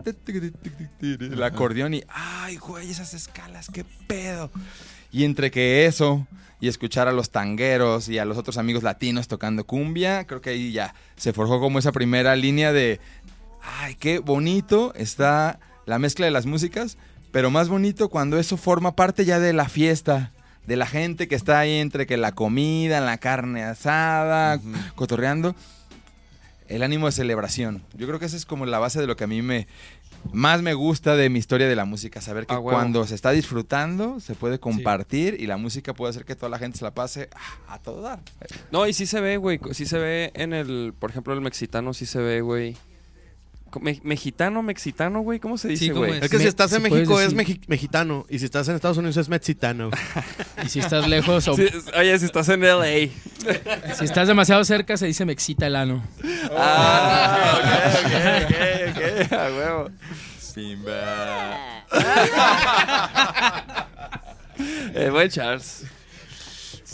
el 1.00 1.42
acordeón 1.42 1.94
y, 1.94 2.02
ay, 2.08 2.56
güey, 2.56 2.90
esas 2.90 3.14
escalas, 3.14 3.68
qué 3.72 3.84
pedo. 4.06 4.50
Y 5.12 5.24
entre 5.24 5.50
que 5.50 5.86
eso 5.86 6.26
y 6.60 6.68
escuchar 6.68 7.06
a 7.08 7.12
los 7.12 7.30
tangueros 7.30 8.08
y 8.08 8.18
a 8.18 8.24
los 8.24 8.38
otros 8.38 8.56
amigos 8.56 8.82
latinos 8.82 9.28
tocando 9.28 9.64
cumbia, 9.64 10.26
creo 10.26 10.40
que 10.40 10.50
ahí 10.50 10.72
ya 10.72 10.94
se 11.16 11.32
forjó 11.32 11.60
como 11.60 11.78
esa 11.78 11.92
primera 11.92 12.34
línea 12.36 12.72
de, 12.72 13.00
ay, 13.62 13.94
qué 13.94 14.18
bonito 14.18 14.92
está 14.94 15.58
la 15.86 15.98
mezcla 15.98 16.26
de 16.26 16.32
las 16.32 16.46
músicas, 16.46 16.98
pero 17.30 17.50
más 17.50 17.68
bonito 17.68 18.08
cuando 18.08 18.38
eso 18.38 18.56
forma 18.56 18.94
parte 18.94 19.24
ya 19.24 19.40
de 19.40 19.52
la 19.52 19.68
fiesta, 19.68 20.32
de 20.66 20.76
la 20.76 20.86
gente 20.86 21.28
que 21.28 21.34
está 21.34 21.58
ahí 21.58 21.78
entre 21.78 22.06
que 22.06 22.16
la 22.16 22.32
comida, 22.32 23.00
la 23.00 23.18
carne 23.18 23.64
asada, 23.64 24.60
cotorreando, 24.94 25.54
el 26.68 26.82
ánimo 26.82 27.06
de 27.06 27.12
celebración. 27.12 27.82
Yo 27.94 28.06
creo 28.06 28.18
que 28.18 28.26
esa 28.26 28.36
es 28.36 28.46
como 28.46 28.66
la 28.66 28.78
base 28.78 29.00
de 29.00 29.06
lo 29.06 29.16
que 29.16 29.24
a 29.24 29.26
mí 29.26 29.42
me 29.42 29.66
más 30.32 30.62
me 30.62 30.74
gusta 30.74 31.16
de 31.16 31.28
mi 31.30 31.40
historia 31.40 31.68
de 31.68 31.74
la 31.74 31.84
música, 31.84 32.20
saber 32.20 32.46
que 32.46 32.54
Ah, 32.54 32.60
cuando 32.60 33.04
se 33.06 33.14
está 33.14 33.32
disfrutando 33.32 34.20
se 34.20 34.34
puede 34.34 34.60
compartir 34.60 35.36
y 35.40 35.46
la 35.46 35.56
música 35.56 35.94
puede 35.94 36.10
hacer 36.10 36.24
que 36.24 36.36
toda 36.36 36.48
la 36.48 36.58
gente 36.58 36.78
se 36.78 36.84
la 36.84 36.94
pase 36.94 37.28
ah, 37.34 37.74
a 37.74 37.78
todo 37.78 38.02
dar. 38.02 38.20
No, 38.70 38.86
y 38.86 38.92
sí 38.92 39.06
se 39.06 39.20
ve, 39.20 39.36
güey. 39.36 39.58
Sí 39.72 39.84
se 39.84 39.98
ve 39.98 40.30
en 40.34 40.52
el, 40.52 40.94
por 40.96 41.10
ejemplo, 41.10 41.34
el 41.34 41.40
mexicano, 41.40 41.92
sí 41.92 42.06
se 42.06 42.20
ve, 42.20 42.40
güey. 42.40 42.76
Me- 43.80 44.00
mexitano, 44.02 44.62
mexicano, 44.62 45.20
güey. 45.20 45.38
¿Cómo 45.40 45.56
se 45.58 45.68
dice, 45.68 45.84
Sí, 45.86 45.90
¿cómo 45.90 46.06
güey? 46.06 46.18
es? 46.18 46.24
Es 46.24 46.30
que 46.30 46.38
si 46.38 46.46
estás 46.46 46.72
en 46.72 46.82
si 46.84 46.90
México 46.90 47.20
es 47.20 47.34
mexi- 47.34 47.60
mexicano 47.68 48.26
y 48.28 48.38
si 48.38 48.44
estás 48.44 48.68
en 48.68 48.74
Estados 48.74 48.98
Unidos 48.98 49.16
es 49.16 49.28
mexicano. 49.28 49.90
Y 50.64 50.68
si 50.68 50.78
estás 50.78 51.08
lejos 51.08 51.48
o 51.48 51.56
Sí, 51.56 51.66
oye, 51.98 52.18
si 52.18 52.24
estás 52.26 52.48
en 52.48 52.60
LA. 52.60 52.84
si 53.98 54.04
estás 54.04 54.28
demasiado 54.28 54.64
cerca, 54.64 54.96
se 54.96 55.06
dice 55.06 55.24
me 55.24 55.32
excita 55.32 55.66
el 55.66 55.74
ano. 55.76 56.02
Ah, 56.56 57.58
ok, 57.58 58.04
ok, 58.44 58.52
ok, 58.90 59.26
ok, 59.26 59.32
a 59.38 59.48
huevo. 59.56 59.90
Eh, 64.94 65.08
buen 65.10 65.28
Charles. 65.30 65.84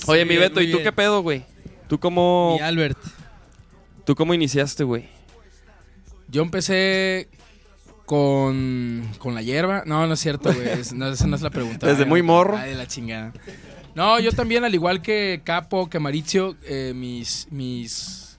Oye, 0.06 0.24
mi 0.24 0.34
Sí, 0.34 0.38
Beto, 0.40 0.60
¿y 0.60 0.66
tú 0.70 0.78
bien. 0.78 0.84
qué 0.84 0.92
pedo, 0.92 1.22
güey? 1.22 1.44
¿Tú 1.88 1.98
cómo, 1.98 2.56
Y 2.58 2.62
Albert. 2.62 2.98
¿Tú 4.04 4.14
cómo 4.14 4.32
iniciaste, 4.32 4.84
güey? 4.84 5.08
Yo 6.28 6.42
empecé 6.42 7.28
con, 8.04 9.02
con 9.18 9.34
la 9.34 9.42
hierba. 9.42 9.82
No, 9.86 10.06
no 10.06 10.14
es 10.14 10.20
cierto, 10.20 10.52
güey. 10.52 10.68
Es- 10.68 10.92
no, 10.92 11.08
esa 11.08 11.26
no 11.26 11.36
es 11.36 11.42
la 11.42 11.50
pregunta. 11.50 11.86
Desde 11.86 12.04
Ay, 12.04 12.08
muy 12.08 12.22
morro. 12.22 12.56
Ay, 12.56 12.70
de 12.70 12.76
la 12.76 12.86
chingada. 12.86 13.32
No, 13.94 14.18
yo 14.20 14.32
también, 14.32 14.64
al 14.64 14.74
igual 14.74 15.02
que 15.02 15.40
Capo, 15.44 15.90
que 15.90 15.98
Maricio, 15.98 16.56
eh, 16.64 16.92
mis, 16.94 17.48
mis 17.50 18.38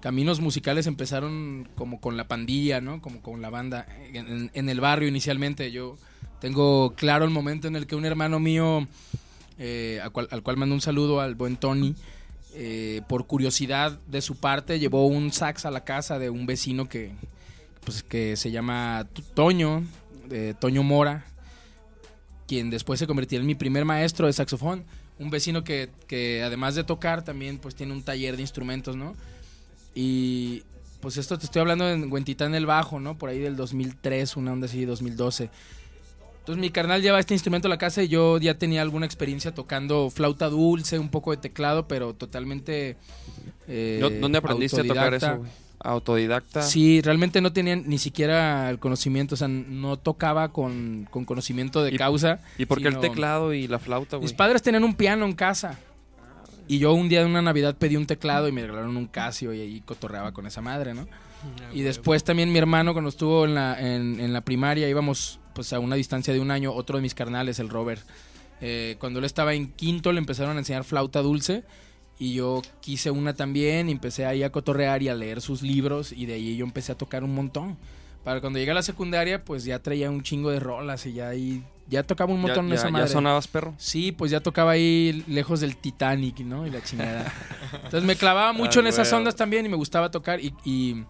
caminos 0.00 0.40
musicales 0.40 0.86
empezaron 0.86 1.68
como 1.74 2.00
con 2.00 2.16
la 2.16 2.28
pandilla, 2.28 2.80
¿no? 2.80 3.00
Como 3.02 3.20
con 3.20 3.42
la 3.42 3.50
banda. 3.50 3.86
En 4.12 4.68
el 4.68 4.80
barrio 4.80 5.08
inicialmente. 5.08 5.72
Yo 5.72 5.96
tengo 6.40 6.94
claro 6.94 7.24
el 7.24 7.30
momento 7.30 7.68
en 7.68 7.76
el 7.76 7.86
que 7.86 7.96
un 7.96 8.04
hermano 8.04 8.38
mío, 8.38 8.86
eh, 9.58 10.00
al, 10.02 10.12
cual, 10.12 10.28
al 10.30 10.42
cual 10.42 10.56
mando 10.58 10.74
un 10.74 10.80
saludo 10.80 11.20
al 11.20 11.34
buen 11.34 11.56
Tony, 11.56 11.94
eh, 12.54 13.02
por 13.08 13.26
curiosidad 13.26 13.98
de 14.06 14.20
su 14.20 14.36
parte, 14.36 14.78
llevó 14.78 15.06
un 15.06 15.32
sax 15.32 15.66
a 15.66 15.70
la 15.70 15.84
casa 15.84 16.18
de 16.18 16.30
un 16.30 16.46
vecino 16.46 16.88
que, 16.88 17.12
pues, 17.84 18.02
que 18.02 18.36
se 18.36 18.50
llama 18.50 19.06
Toño, 19.34 19.82
Toño 20.58 20.82
Mora, 20.82 21.26
quien 22.46 22.70
después 22.70 22.98
se 22.98 23.06
convertiría 23.06 23.40
en 23.40 23.46
mi 23.46 23.54
primer 23.54 23.84
maestro 23.84 24.26
de 24.26 24.32
saxofón. 24.32 24.84
Un 25.18 25.30
vecino 25.30 25.62
que, 25.64 25.90
que 26.06 26.42
además 26.42 26.74
de 26.74 26.84
tocar 26.84 27.22
también 27.22 27.58
pues 27.58 27.74
tiene 27.74 27.92
un 27.92 28.02
taller 28.02 28.36
de 28.36 28.42
instrumentos, 28.42 28.96
¿no? 28.96 29.14
Y 29.94 30.64
pues 31.00 31.18
esto 31.18 31.38
te 31.38 31.44
estoy 31.44 31.60
hablando 31.60 31.88
en 31.88 32.10
Huentitán 32.10 32.54
el 32.54 32.66
Bajo, 32.66 32.98
¿no? 32.98 33.16
Por 33.16 33.28
ahí 33.28 33.38
del 33.38 33.56
2003, 33.56 34.36
una 34.36 34.52
onda 34.52 34.66
así, 34.66 34.84
2012. 34.84 35.50
Entonces 36.44 36.60
mi 36.60 36.68
carnal 36.68 37.00
lleva 37.00 37.18
este 37.18 37.32
instrumento 37.32 37.68
a 37.68 37.70
la 37.70 37.78
casa 37.78 38.02
y 38.02 38.08
yo 38.08 38.36
ya 38.36 38.58
tenía 38.58 38.82
alguna 38.82 39.06
experiencia 39.06 39.54
tocando 39.54 40.10
flauta 40.10 40.50
dulce, 40.50 40.98
un 40.98 41.08
poco 41.08 41.30
de 41.30 41.38
teclado, 41.38 41.88
pero 41.88 42.12
totalmente... 42.12 42.98
eh, 43.66 43.98
¿Dó- 43.98 44.10
¿Dónde 44.20 44.38
aprendiste 44.38 44.82
a 44.82 44.84
tocar 44.84 45.14
eso, 45.14 45.38
güey? 45.38 45.50
Autodidacta. 45.80 46.62
Sí, 46.62 47.00
realmente 47.02 47.40
no 47.40 47.52
tenía 47.52 47.76
ni 47.76 47.96
siquiera 47.98 48.68
el 48.70 48.78
conocimiento, 48.78 49.34
o 49.34 49.38
sea, 49.38 49.48
no 49.48 49.98
tocaba 49.98 50.52
con, 50.52 51.06
con 51.10 51.24
conocimiento 51.24 51.82
de 51.82 51.94
¿Y- 51.94 51.96
causa. 51.96 52.40
¿Y 52.58 52.66
por 52.66 52.80
qué 52.82 52.88
el 52.88 52.98
teclado 53.00 53.52
y 53.54 53.66
la 53.66 53.78
flauta, 53.78 54.16
güey? 54.16 54.24
Mis 54.24 54.32
padres 54.34 54.62
tenían 54.62 54.84
un 54.84 54.94
piano 54.94 55.24
en 55.24 55.32
casa. 55.32 55.78
Y 56.68 56.78
yo 56.78 56.92
un 56.94 57.08
día 57.10 57.20
de 57.20 57.26
una 57.26 57.42
Navidad 57.42 57.74
pedí 57.76 57.96
un 57.96 58.06
teclado 58.06 58.48
y 58.48 58.52
me 58.52 58.62
regalaron 58.66 58.96
un 58.96 59.06
Casio 59.06 59.52
y 59.54 59.60
ahí 59.60 59.80
cotorreaba 59.82 60.32
con 60.32 60.46
esa 60.46 60.60
madre, 60.62 60.92
¿no? 60.94 61.06
Y 61.74 61.82
después 61.82 62.22
también 62.24 62.50
mi 62.52 62.58
hermano 62.58 62.92
cuando 62.94 63.10
estuvo 63.10 63.44
en 63.44 63.54
la, 63.54 63.78
en, 63.78 64.18
en 64.20 64.32
la 64.32 64.40
primaria 64.42 64.88
íbamos 64.88 65.40
pues 65.54 65.72
a 65.72 65.78
una 65.78 65.96
distancia 65.96 66.34
de 66.34 66.40
un 66.40 66.50
año, 66.50 66.72
otro 66.72 66.96
de 66.96 67.02
mis 67.02 67.14
carnales, 67.14 67.58
el 67.58 67.68
Robert. 67.68 68.02
eh, 68.60 68.96
cuando 69.00 69.18
él 69.18 69.24
estaba 69.24 69.52
en 69.54 69.72
quinto 69.72 70.12
le 70.12 70.18
empezaron 70.18 70.56
a 70.56 70.60
enseñar 70.60 70.84
flauta 70.84 71.20
dulce 71.22 71.64
y 72.18 72.34
yo 72.34 72.62
quise 72.80 73.10
una 73.10 73.34
también 73.34 73.88
y 73.88 73.92
empecé 73.92 74.24
ahí 74.26 74.42
a 74.42 74.50
cotorrear 74.52 75.02
y 75.02 75.08
a 75.08 75.14
leer 75.14 75.40
sus 75.40 75.60
libros 75.62 76.12
y 76.12 76.26
de 76.26 76.34
ahí 76.34 76.56
yo 76.56 76.64
empecé 76.64 76.92
a 76.92 76.94
tocar 76.94 77.24
un 77.24 77.34
montón. 77.34 77.76
Para 78.22 78.40
cuando 78.40 78.58
llegué 78.58 78.70
a 78.70 78.74
la 78.74 78.82
secundaria 78.82 79.44
pues 79.44 79.64
ya 79.64 79.80
traía 79.80 80.08
un 80.10 80.22
chingo 80.22 80.50
de 80.50 80.60
rolas 80.60 81.04
y 81.04 81.12
ya 81.12 81.28
ahí 81.28 81.62
ya 81.88 82.04
tocaba 82.04 82.32
un 82.32 82.40
Ya, 82.40 82.46
montón 82.46 82.64
en 82.66 82.70
ya- 82.70 82.74
esa 82.76 82.86
ya 82.86 82.90
madre. 82.92 83.08
sonabas 83.08 83.48
perro. 83.48 83.74
Sí, 83.76 84.12
pues 84.12 84.30
ya 84.30 84.40
tocaba 84.40 84.70
ahí 84.70 85.24
lejos 85.26 85.60
del 85.60 85.76
Titanic, 85.76 86.38
¿no? 86.40 86.66
Y 86.66 86.70
la 86.70 86.80
chingada. 86.82 87.30
Entonces 87.74 88.04
me 88.04 88.16
clavaba 88.16 88.52
mucho 88.54 88.78
Ah, 88.80 88.82
en 88.82 88.86
esas 88.86 89.12
ondas 89.12 89.34
también 89.36 89.66
y 89.66 89.68
me 89.68 89.76
gustaba 89.76 90.10
tocar. 90.10 90.40
Y, 90.40 90.54
y, 90.64 91.04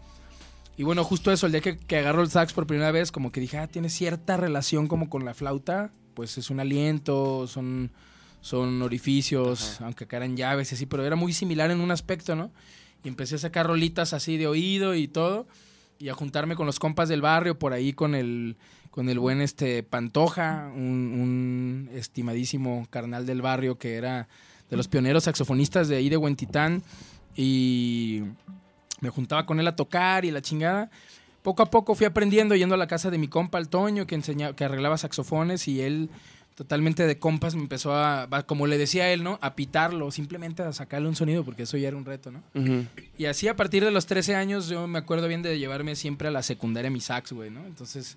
y 0.77 0.83
bueno, 0.83 1.05
justo 1.05 1.31
eso, 1.31 1.47
el 1.47 1.53
día 1.53 1.61
que, 1.61 1.77
que 1.77 1.99
agarro 1.99 2.23
el 2.23 2.31
sax 2.31 2.53
por 2.53 2.67
primera 2.67 2.91
vez, 2.91 3.13
como 3.13 3.31
que 3.31 3.41
dije, 3.41 3.59
ah, 3.59 3.69
tiene 3.69 3.89
cierta 3.89 4.37
relación 4.37 4.89
como 4.89 5.09
con 5.09 5.25
la 5.25 5.35
flauta. 5.35 5.93
Pues 6.15 6.39
es 6.39 6.51
un 6.51 6.61
aliento, 6.61 7.47
son, 7.47 7.91
son 8.41 8.83
orificios, 8.83 9.81
aunque 9.81 10.05
acá 10.05 10.19
eran 10.19 10.37
llaves 10.37 10.71
y 10.71 10.75
así, 10.75 10.87
pero 10.87 11.05
era 11.05 11.17
muy 11.17 11.33
similar 11.33 11.71
en 11.71 11.81
un 11.81 11.91
aspecto, 11.91 12.35
¿no? 12.37 12.51
Y 13.05 13.09
empecé 13.09 13.37
a 13.37 13.39
sacar 13.39 13.67
rolitas 13.67 14.13
así 14.13 14.37
de 14.37 14.47
oído 14.47 14.95
y 14.95 15.09
todo. 15.09 15.47
Y 15.99 16.09
a 16.09 16.15
juntarme 16.15 16.57
con 16.57 16.67
los 16.67 16.81
compas 16.81 17.09
del 17.09 17.21
barrio, 17.21 17.59
por 17.59 17.73
ahí 17.73 17.93
con 17.93 18.17
el, 18.17 18.57
con 18.91 19.09
el 19.09 19.19
buen 19.19 19.41
este 19.41 19.85
Pantoja, 19.85 20.73
un, 20.75 21.89
un 21.91 21.91
estimadísimo 21.95 22.87
carnal 22.91 23.27
del 23.27 23.43
barrio 23.43 23.79
que 23.79 23.95
era 23.95 24.29
de 24.71 24.77
los 24.77 24.89
pioneros 24.89 25.25
saxofonistas 25.25 25.89
de 25.89 25.97
ahí 25.97 26.09
de 26.09 26.17
Huentitán. 26.17 26.83
Y 27.37 28.23
me 29.05 29.11
juntaba 29.11 29.45
con 29.45 29.61
él 29.61 29.69
a 29.69 29.77
tocar 29.77 30.25
y 30.25 30.31
la 30.31 30.41
chingada. 30.41 30.91
Poco 31.43 31.63
a 31.63 31.71
poco 31.71 31.95
fui 31.95 32.07
aprendiendo 32.07 32.57
yendo 32.57 32.75
a 32.75 32.79
la 32.79 32.87
casa 32.87 33.11
de 33.11 33.19
mi 33.19 33.29
compa, 33.29 33.59
el 33.59 33.69
Toño, 33.69 34.07
que, 34.07 34.15
enseñaba, 34.15 34.57
que 34.57 34.65
arreglaba 34.65 34.97
saxofones 34.97 35.69
y 35.69 35.83
él 35.83 36.09
totalmente 36.55 37.07
de 37.07 37.19
compas 37.19 37.55
me 37.55 37.61
empezó 37.61 37.95
a, 37.95 38.27
como 38.47 38.67
le 38.67 38.79
decía 38.79 39.13
él, 39.13 39.23
¿no? 39.23 39.39
A 39.43 39.55
pitarlo, 39.55 40.11
simplemente 40.11 40.63
a 40.63 40.73
sacarle 40.73 41.09
un 41.09 41.17
sonido 41.17 41.45
porque 41.45 41.65
eso 41.65 41.77
ya 41.77 41.89
era 41.89 41.99
un 41.99 42.07
reto, 42.07 42.31
¿no? 42.31 42.43
Y 43.19 43.27
así 43.27 43.47
a 43.47 43.57
partir 43.57 43.85
de 43.85 43.91
los 43.91 44.07
13 44.07 44.37
años 44.37 44.69
yo 44.69 44.87
me 44.87 44.99
acuerdo 44.99 45.29
bien 45.29 45.43
de 45.43 45.59
llevarme 45.59 45.97
siempre 45.97 46.29
a 46.29 46.31
la 46.31 46.43
secundaria 46.43 46.91
mi 46.91 47.01
sax, 47.01 47.33
güey, 47.33 47.51
¿no? 47.51 47.67
Entonces 47.67 48.17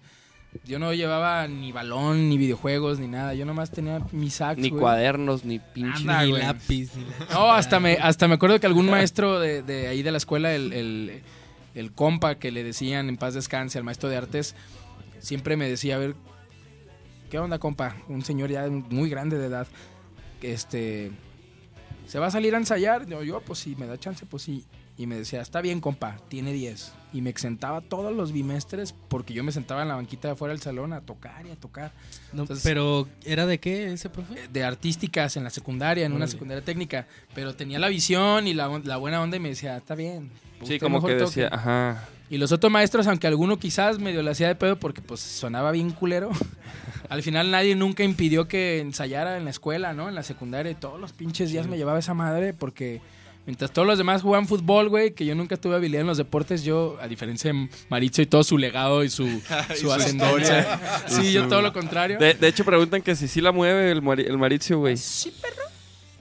yo 0.66 0.80
no 0.80 0.94
llevaba 0.94 1.48
ni 1.48 1.72
balón, 1.72 2.30
ni 2.30 2.38
videojuegos, 2.38 3.00
ni 3.00 3.08
nada. 3.08 3.34
Yo 3.34 3.46
nomás 3.46 3.72
tenía 3.72 4.02
mi 4.12 4.30
sax, 4.30 4.60
Ni 4.60 4.70
cuadernos, 4.72 5.46
ni 5.46 5.60
pinche. 5.60 6.00
Anda, 6.02 6.24
Ni 6.26 6.32
lápiz. 6.34 6.92
ni 6.96 7.04
la- 7.04 7.34
No, 7.34 7.52
hasta 7.52 7.80
me, 7.80 7.94
hasta 7.94 8.28
me 8.28 8.36
acuerdo 8.36 8.60
que 8.60 8.68
algún 8.68 8.90
maestro 8.90 9.40
de, 9.40 9.62
de 9.62 9.88
ahí 9.88 10.02
de 10.04 10.12
la 10.12 10.18
escuela, 10.18 10.54
el, 10.56 10.74
el, 10.74 11.22
el 11.76 11.92
compa 11.94 12.36
que 12.36 12.52
le 12.52 12.64
decían 12.64 13.10
en 13.10 13.18
paz 13.18 13.34
descanse 13.34 13.78
al 13.78 13.84
maestro 13.84 14.10
de 14.10 14.18
artes, 14.18 14.56
siempre 15.20 15.58
me 15.58 15.70
decía, 15.70 15.96
a 15.96 16.00
ver, 16.00 16.16
¿qué 17.30 17.40
onda, 17.40 17.60
compa? 17.60 17.96
Un 18.08 18.24
señor 18.24 18.50
ya 18.50 18.68
muy 18.68 19.10
grande 19.10 19.38
de 19.38 19.46
edad. 19.48 19.68
Este, 20.42 21.12
¿se 22.08 22.20
va 22.20 22.28
a 22.28 22.32
salir 22.32 22.56
a 22.56 22.58
ensayar? 22.58 23.06
Yo, 23.08 23.24
yo, 23.24 23.42
pues 23.42 23.60
sí, 23.60 23.76
me 23.78 23.86
da 23.88 23.98
chance, 23.98 24.26
pues 24.26 24.44
sí. 24.44 24.64
Y 24.98 25.06
me 25.06 25.16
decía, 25.16 25.42
está 25.42 25.62
bien, 25.62 25.80
compa, 25.80 26.18
tiene 26.28 26.52
10. 26.54 26.92
Y 27.14 27.22
me 27.22 27.30
exentaba 27.30 27.82
todos 27.82 28.14
los 28.16 28.32
bimestres 28.32 28.96
porque 29.08 29.34
yo 29.34 29.44
me 29.44 29.52
sentaba 29.52 29.84
en 29.84 29.88
la 29.90 29.96
banquita 29.96 30.28
de 30.28 30.32
afuera 30.34 30.54
del 30.54 30.62
salón 30.62 30.92
a 30.92 31.02
tocar 31.02 31.46
y 31.46 31.52
a 31.52 31.56
tocar. 31.56 31.92
No, 32.34 32.42
Entonces- 32.42 32.64
pero, 32.64 33.08
¿era 33.24 33.46
de 33.46 33.60
qué 33.60 33.94
ese 33.94 34.10
profe? 34.10 34.48
de 34.52 34.64
artísticas 34.64 35.38
en 35.38 35.44
la 35.44 35.52
secundaria, 35.52 36.06
en 36.06 36.12
una 36.14 36.22
Órale. 36.26 36.32
secundaria 36.32 36.66
técnica, 36.66 37.06
pero 37.36 37.56
tenía 37.56 37.78
la 37.80 37.90
visión 37.90 38.48
y 38.48 38.54
la, 38.56 38.82
la 38.84 38.98
buena 38.98 39.22
onda 39.22 39.38
y 39.38 39.40
me 39.40 39.50
decía, 39.50 39.78
está 39.78 39.94
bien. 39.96 40.32
Sí, 40.64 40.80
como 40.80 40.98
mejor 40.98 41.12
que 41.12 41.18
toque". 41.18 41.42
decía, 41.42 41.50
ajá. 41.52 42.04
Y 42.30 42.40
los 42.40 42.52
otros 42.52 42.72
maestros, 42.72 43.06
aunque 43.08 43.28
alguno 43.28 43.58
quizás 43.58 44.00
medio 44.00 44.22
le 44.24 44.32
hacía 44.32 44.48
de 44.48 44.56
pedo 44.56 44.78
porque 44.78 45.02
pues 45.02 45.20
sonaba 45.22 45.72
bien 45.72 45.92
culero, 45.92 46.32
al 47.10 47.22
final 47.24 47.52
nadie 47.52 47.76
nunca 47.76 48.04
impidió 48.04 48.48
que 48.48 48.80
ensayara 48.80 49.38
en 49.38 49.46
la 49.46 49.52
escuela, 49.52 49.94
¿no? 49.94 50.10
En 50.10 50.16
la 50.16 50.24
secundaria 50.24 50.72
y 50.72 50.76
todos 50.76 51.00
los 51.00 51.14
pinches 51.14 51.52
días 51.52 51.68
me 51.68 51.78
llevaba 51.78 52.00
esa 52.00 52.14
madre 52.16 52.54
porque 52.54 53.00
mientras 53.48 53.72
todos 53.72 53.88
los 53.88 53.98
demás 53.98 54.22
jugaban 54.22 54.48
fútbol, 54.48 54.90
güey, 54.90 55.12
que 55.16 55.26
yo 55.26 55.34
nunca 55.34 55.58
tuve 55.58 55.76
habilidad 55.76 56.02
en 56.02 56.08
los 56.08 56.18
deportes, 56.20 56.64
yo, 56.64 56.98
a 57.02 57.08
diferencia 57.08 57.52
de 57.52 57.68
Maritza 57.90 58.22
y 58.22 58.28
todo 58.28 58.44
su 58.44 58.60
legado 58.60 59.04
y 59.04 59.10
su, 59.10 59.26
su 59.80 59.92
ascendencia, 59.92 60.80
sí, 61.08 61.32
yo 61.32 61.48
todo 61.48 61.64
lo 61.64 61.74
contrario. 61.74 62.20
De, 62.20 62.36
de 62.36 62.48
hecho, 62.48 62.64
preguntan 62.64 63.02
que 63.02 63.16
si 63.16 63.28
sí 63.28 63.42
la 63.42 63.52
mueve 63.52 63.90
el, 63.92 64.04
mari- 64.04 64.26
el 64.28 64.38
güey. 64.78 64.96
Sí, 64.98 65.34
perro. 65.42 65.64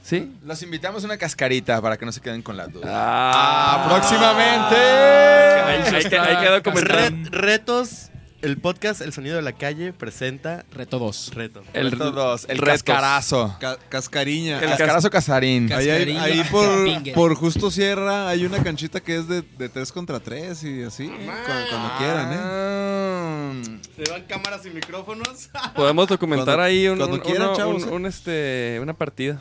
¿Sí? 0.03 0.31
Los 0.45 0.63
invitamos 0.63 1.03
a 1.03 1.07
una 1.07 1.17
cascarita 1.19 1.83
para 1.83 1.97
que 1.97 2.07
no 2.07 2.13
se 2.13 2.21
queden 2.21 2.41
con 2.41 2.57
la 2.57 2.69
duda. 2.69 2.85
Ah, 2.89 3.87
próximamente. 3.89 4.77
Ahí, 4.77 5.95
ahí 5.97 6.09
que- 6.09 6.17
ahí 6.19 6.37
quedó. 6.45 6.63
Ret- 6.63 7.29
retos, 7.31 8.11
el 8.47 8.59
podcast 8.59 9.01
El 9.01 9.13
Sonido 9.13 9.37
de 9.37 9.43
la 9.43 9.53
Calle 9.53 9.93
presenta 9.93 10.65
Reto 10.73 10.99
2. 10.99 11.33
reto. 11.35 11.63
El, 11.73 11.89
El 11.89 11.99
todos, 11.99 12.47
el 12.49 12.59
retos. 12.59 12.83
cascarazo. 12.85 13.57
Ca- 13.61 13.77
cascariña. 13.89 14.61
El 14.61 14.69
cascarazo 14.71 15.11
casarín. 15.11 15.69
Cas- 15.69 15.79
Ahí, 15.79 15.91
hay- 15.91 16.15
Cascarilla. 16.15 16.43
ahí 16.43 16.49
por, 16.51 17.13
por 17.15 17.35
Justo 17.35 17.71
Sierra 17.71 18.29
hay 18.29 18.45
una 18.47 18.63
canchita 18.63 19.01
que 19.01 19.17
es 19.17 19.29
de, 19.29 19.43
de 19.43 19.69
3 19.69 19.91
contra 19.93 20.21
3 20.21 20.63
y 20.65 20.83
así, 20.85 21.05
¿eh? 21.07 21.31
cuando, 21.45 21.69
cuando 21.71 21.99
quieran, 21.99 22.31
¿eh? 22.33 23.81
Se 23.97 24.11
van 24.13 24.23
cámaras 24.25 24.65
y 24.67 24.71
micrófonos. 24.71 25.51
Podemos 25.75 26.07
documentar 26.09 26.47
Cuando- 26.57 26.63
ahí 26.63 26.89
un, 26.89 26.99
cuando 26.99 27.17
un- 27.17 27.23
quieran, 27.23 27.49
uno- 27.49 27.57
chavos, 27.57 27.83
un- 27.83 27.89
¿eh? 27.89 27.93
un, 27.93 28.07
este, 28.07 28.79
una 28.81 28.95
partida. 28.95 29.41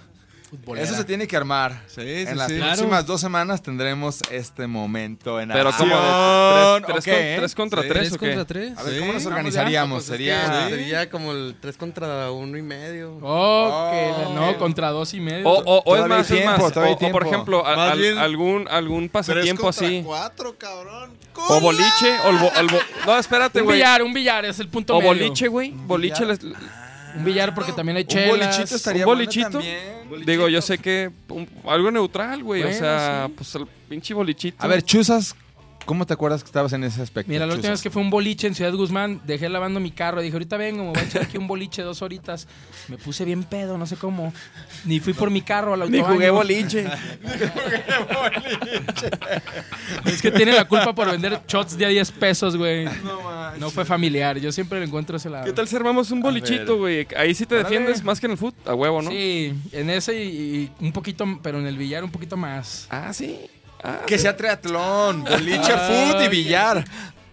Futbolera. 0.57 0.85
Eso 0.85 0.95
se 0.95 1.03
tiene 1.05 1.27
que 1.27 1.35
armar. 1.37 1.81
Sí, 1.87 2.01
sí, 2.01 2.25
en 2.27 2.37
las 2.37 2.51
sí. 2.51 2.57
próximas 2.59 3.05
dos 3.05 3.21
semanas 3.21 3.61
tendremos 3.61 4.19
este 4.31 4.67
momento 4.67 5.39
en 5.39 5.49
Pero 5.49 5.69
acción. 5.69 5.89
como 5.89 6.01
de 6.01 6.81
tres, 6.81 7.03
tres, 7.03 7.37
tres 7.39 7.55
contra 7.55 7.81
Sí. 7.81 7.87
tres, 7.89 7.99
¿Tres 8.03 8.13
¿o 8.13 8.17
qué? 8.19 8.25
contra 8.27 8.45
tres? 8.45 8.77
A 8.77 8.83
ver, 8.83 8.93
Sí, 8.93 8.99
¿cómo 8.99 9.13
nos 9.13 9.25
organizaríamos? 9.25 10.05
Pues 10.05 10.19
es 10.21 10.27
que 10.27 10.33
Sería... 10.35 10.69
sería 10.69 11.09
como 11.09 11.31
el 11.31 11.55
3 11.59 11.77
contra 11.77 12.31
uno 12.31 12.57
y 12.57 12.61
medio. 12.61 13.17
Oh, 13.21 13.89
que 13.91 14.25
Oh. 14.27 14.33
no, 14.33 14.57
contra 14.57 14.89
dos 14.91 15.13
y 15.13 15.19
medio. 15.19 15.47
O, 15.49 15.63
o- 15.63 15.83
o 15.85 15.95
es 15.95 16.05
más, 16.07 16.29
es 16.31 16.45
más. 16.45 16.59
O, 16.59 16.65
o, 16.67 17.11
por 17.11 17.25
ejemplo, 17.27 17.65
al- 17.65 17.97
bien- 17.97 18.17
algún, 18.17 18.67
algún 18.69 19.09
3 19.09 19.11
pasatiempo 19.11 19.69
así. 19.69 20.01
4, 20.05 20.57
cabrón. 20.57 21.11
O 21.49 21.59
boliche, 21.59 22.17
o 22.25 22.29
el 22.29 22.37
bo- 22.37 22.51
el 22.57 22.67
bo- 22.67 22.79
No, 23.05 23.17
espérate, 23.19 23.59
un 23.59 23.65
güey. 23.65 23.77
billar, 23.77 24.01
un 24.03 24.13
billar, 24.13 24.45
es 24.45 24.59
el 24.59 24.69
punto 24.69 24.95
O 24.95 24.99
medio. 24.99 25.13
boliche, 25.13 25.47
güey. 25.47 25.71
Boliche. 25.71 26.25
les- 26.25 26.39
Un 27.15 27.23
billar 27.25 27.53
porque 27.55 27.71
también 27.71 27.97
hay 27.97 28.03
Un 28.03 28.07
chelas. 28.09 28.29
bolichito 28.29 28.75
estaría 28.75 29.01
un 29.03 29.05
bueno 29.05 29.19
bolichito. 29.21 29.49
también. 29.49 30.25
Digo, 30.25 30.47
yo 30.49 30.61
sé 30.61 30.77
que 30.77 31.09
un- 31.29 31.47
algo 31.67 31.89
neutral, 31.91 32.43
güey. 32.43 32.61
o 32.61 32.65
Bueno, 32.65 32.79
sea, 32.79 33.25
sí. 33.27 33.33
pues 33.37 33.55
el 33.55 33.65
pinche 33.89 34.13
bolichito. 34.13 34.57
A 34.63 34.67
ver, 34.67 34.81
Chuzas, 34.83 35.35
¿cómo 35.85 36.05
te 36.05 36.13
acuerdas 36.13 36.43
que 36.43 36.47
estabas 36.47 36.73
en 36.73 36.83
ese 36.83 37.01
aspecto? 37.01 37.31
Mira, 37.31 37.45
la 37.45 37.53
última 37.53 37.71
vez 37.71 37.81
que 37.81 37.89
fue 37.89 38.01
un 38.01 38.09
boliche 38.09 38.47
en 38.47 38.55
Ciudad 38.55 38.73
Guzmán, 38.73 39.21
dejé 39.25 39.47
lavando 39.49 39.79
mi 39.79 39.91
carro. 39.91 40.21
Dije, 40.21 40.33
ahorita 40.33 40.57
vengo, 40.57 40.83
me 40.83 40.89
voy 40.89 40.99
a 40.99 41.03
echar 41.03 41.21
aquí 41.23 41.37
un 41.37 41.47
boliche 41.47 41.81
dos 41.81 42.01
horitas. 42.01 42.47
Me 42.87 42.97
puse 42.97 43.23
bien 43.25 43.43
pedo, 43.43 43.77
no 43.77 43.85
sé 43.85 43.95
cómo. 43.95 44.33
Ni 44.85 44.99
fui 44.99 45.13
por 45.13 45.29
mi 45.31 45.41
carro 45.41 45.73
al 45.73 45.79
Ni 45.91 45.99
autobaño. 45.99 46.13
jugué 46.15 46.29
boliche. 46.29 46.87
Es 50.05 50.21
que 50.21 50.31
tiene 50.31 50.53
la 50.53 50.65
culpa 50.65 50.93
por 50.93 51.09
vender 51.11 51.41
shots 51.47 51.77
de 51.77 51.85
a 51.85 51.89
10 51.89 52.11
pesos, 52.11 52.55
güey. 52.57 52.85
No, 53.59 53.69
fue 53.69 53.85
familiar. 53.85 54.37
Yo 54.39 54.51
siempre 54.51 54.79
le 54.79 54.85
encuentro 54.85 55.17
ese 55.17 55.29
lado. 55.29 55.45
¿Qué 55.45 55.53
tal 55.53 55.67
si 55.67 55.75
armamos 55.75 56.11
un 56.11 56.21
bolichito, 56.21 56.77
güey? 56.77 57.07
Ahí 57.17 57.33
sí 57.33 57.45
te 57.45 57.55
defiendes 57.55 58.03
más 58.03 58.19
que 58.19 58.25
en 58.27 58.31
el 58.33 58.37
fútbol. 58.37 58.55
A 58.65 58.73
huevo, 58.75 59.01
¿no? 59.01 59.11
Sí, 59.11 59.53
en 59.71 59.89
ese 59.89 60.23
y, 60.23 60.71
y 60.79 60.85
un 60.85 60.91
poquito, 60.91 61.25
pero 61.41 61.59
en 61.59 61.67
el 61.67 61.77
billar 61.77 62.03
un 62.03 62.11
poquito 62.11 62.37
más. 62.37 62.87
Ah, 62.89 63.13
sí. 63.13 63.39
Ah, 63.87 64.01
Que 64.07 64.17
sea 64.17 64.35
triatlón, 64.35 65.23
boliche, 65.23 65.71
foot 65.71 66.21
y 66.25 66.27
billar. 66.29 66.85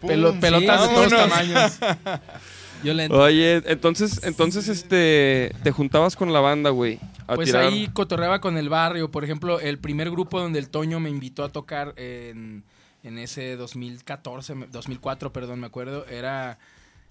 Pelo- 0.02 0.38
pelotas 0.40 0.88
de 0.88 0.94
todos 0.94 1.08
tamaños. 1.10 1.78
Yo 2.84 2.92
le 2.94 3.06
Oye, 3.06 3.62
entonces, 3.66 4.20
entonces, 4.24 4.66
este, 4.68 5.52
te 5.62 5.70
juntabas 5.70 6.16
con 6.16 6.32
la 6.32 6.40
banda, 6.40 6.70
güey. 6.70 6.98
Pues 7.34 7.48
tirar- 7.50 7.66
ahí 7.66 7.88
cotorreaba 7.92 8.40
con 8.40 8.58
el 8.58 8.68
barrio. 8.68 9.08
Por 9.10 9.22
ejemplo, 9.22 9.60
el 9.60 9.78
primer 9.78 10.10
grupo 10.10 10.40
donde 10.40 10.58
el 10.58 10.68
Toño 10.68 10.98
me 10.98 11.08
invitó 11.08 11.44
a 11.44 11.48
tocar 11.50 11.94
en, 11.96 12.64
en 13.04 13.18
ese 13.18 13.54
2014, 13.56 14.54
me- 14.56 14.66
2004, 14.66 15.32
perdón, 15.32 15.60
me 15.60 15.66
acuerdo, 15.68 16.04
era 16.06 16.58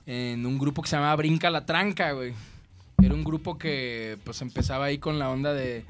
en 0.05 0.45
un 0.45 0.59
grupo 0.59 0.81
que 0.81 0.89
se 0.89 0.97
llamaba 0.97 1.15
Brinca 1.15 1.49
la 1.49 1.65
Tranca, 1.65 2.11
güey. 2.11 2.33
Era 3.01 3.13
un 3.13 3.23
grupo 3.23 3.57
que 3.57 4.17
pues 4.25 4.41
empezaba 4.41 4.85
ahí 4.85 4.97
con 4.97 5.17
la 5.19 5.29
onda 5.29 5.53
de 5.53 5.85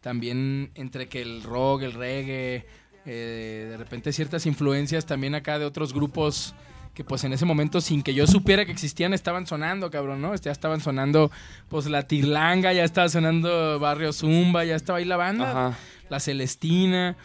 también 0.00 0.70
entre 0.76 1.08
que 1.08 1.20
el 1.22 1.42
rock, 1.42 1.82
el 1.82 1.92
reggae, 1.92 2.66
eh, 3.06 3.66
de 3.70 3.76
repente 3.76 4.12
ciertas 4.12 4.46
influencias 4.46 5.06
también 5.06 5.34
acá 5.34 5.58
de 5.58 5.64
otros 5.64 5.92
grupos 5.92 6.54
que 6.94 7.02
pues 7.02 7.24
en 7.24 7.32
ese 7.32 7.44
momento, 7.44 7.80
sin 7.80 8.04
que 8.04 8.14
yo 8.14 8.24
supiera 8.28 8.64
que 8.64 8.70
existían, 8.70 9.12
estaban 9.14 9.48
sonando, 9.48 9.90
cabrón, 9.90 10.22
¿no? 10.22 10.32
Este, 10.32 10.48
Ya 10.48 10.52
estaban 10.52 10.80
sonando, 10.80 11.32
pues, 11.68 11.86
la 11.86 12.04
Tirlanga, 12.04 12.72
ya 12.72 12.84
estaba 12.84 13.08
sonando 13.08 13.80
Barrio 13.80 14.12
Zumba, 14.12 14.64
ya 14.64 14.76
estaba 14.76 15.00
ahí 15.00 15.04
la 15.04 15.16
banda, 15.16 15.50
Ajá. 15.50 15.78
la 16.08 16.20
Celestina. 16.20 17.16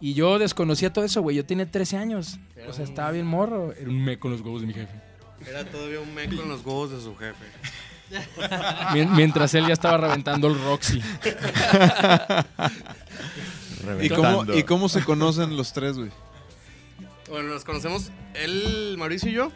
Y 0.00 0.14
yo 0.14 0.38
desconocía 0.38 0.92
todo 0.92 1.04
eso, 1.04 1.20
güey. 1.22 1.34
Yo 1.36 1.44
tenía 1.44 1.68
13 1.68 1.96
años. 1.96 2.38
O 2.68 2.72
sea, 2.72 2.84
estaba 2.84 3.10
bien 3.10 3.26
morro. 3.26 3.72
Era 3.72 3.90
un 3.90 4.04
me 4.04 4.20
con 4.20 4.30
los 4.30 4.40
huevos 4.40 4.60
de 4.60 4.68
mi 4.68 4.74
jefe. 4.74 4.94
Era 5.50 5.64
todavía 5.64 5.98
un 5.98 6.14
meco 6.14 6.40
en 6.40 6.48
los 6.48 6.64
huevos 6.64 6.92
de 6.92 7.00
su 7.00 7.16
jefe. 7.16 7.44
Mien- 8.94 9.12
Mientras 9.16 9.52
él 9.54 9.66
ya 9.66 9.72
estaba 9.72 9.96
reventando 9.98 10.46
el 10.46 10.62
Roxy. 10.62 11.02
¿Y 14.00 14.08
cómo, 14.08 14.44
¿Y 14.54 14.62
cómo 14.64 14.88
se 14.88 15.02
conocen 15.04 15.56
los 15.56 15.72
tres, 15.72 15.96
güey? 15.96 16.10
Bueno, 17.28 17.50
nos 17.50 17.64
conocemos, 17.64 18.10
él, 18.34 18.96
Mauricio 18.98 19.28
y 19.30 19.34
yo. 19.34 19.52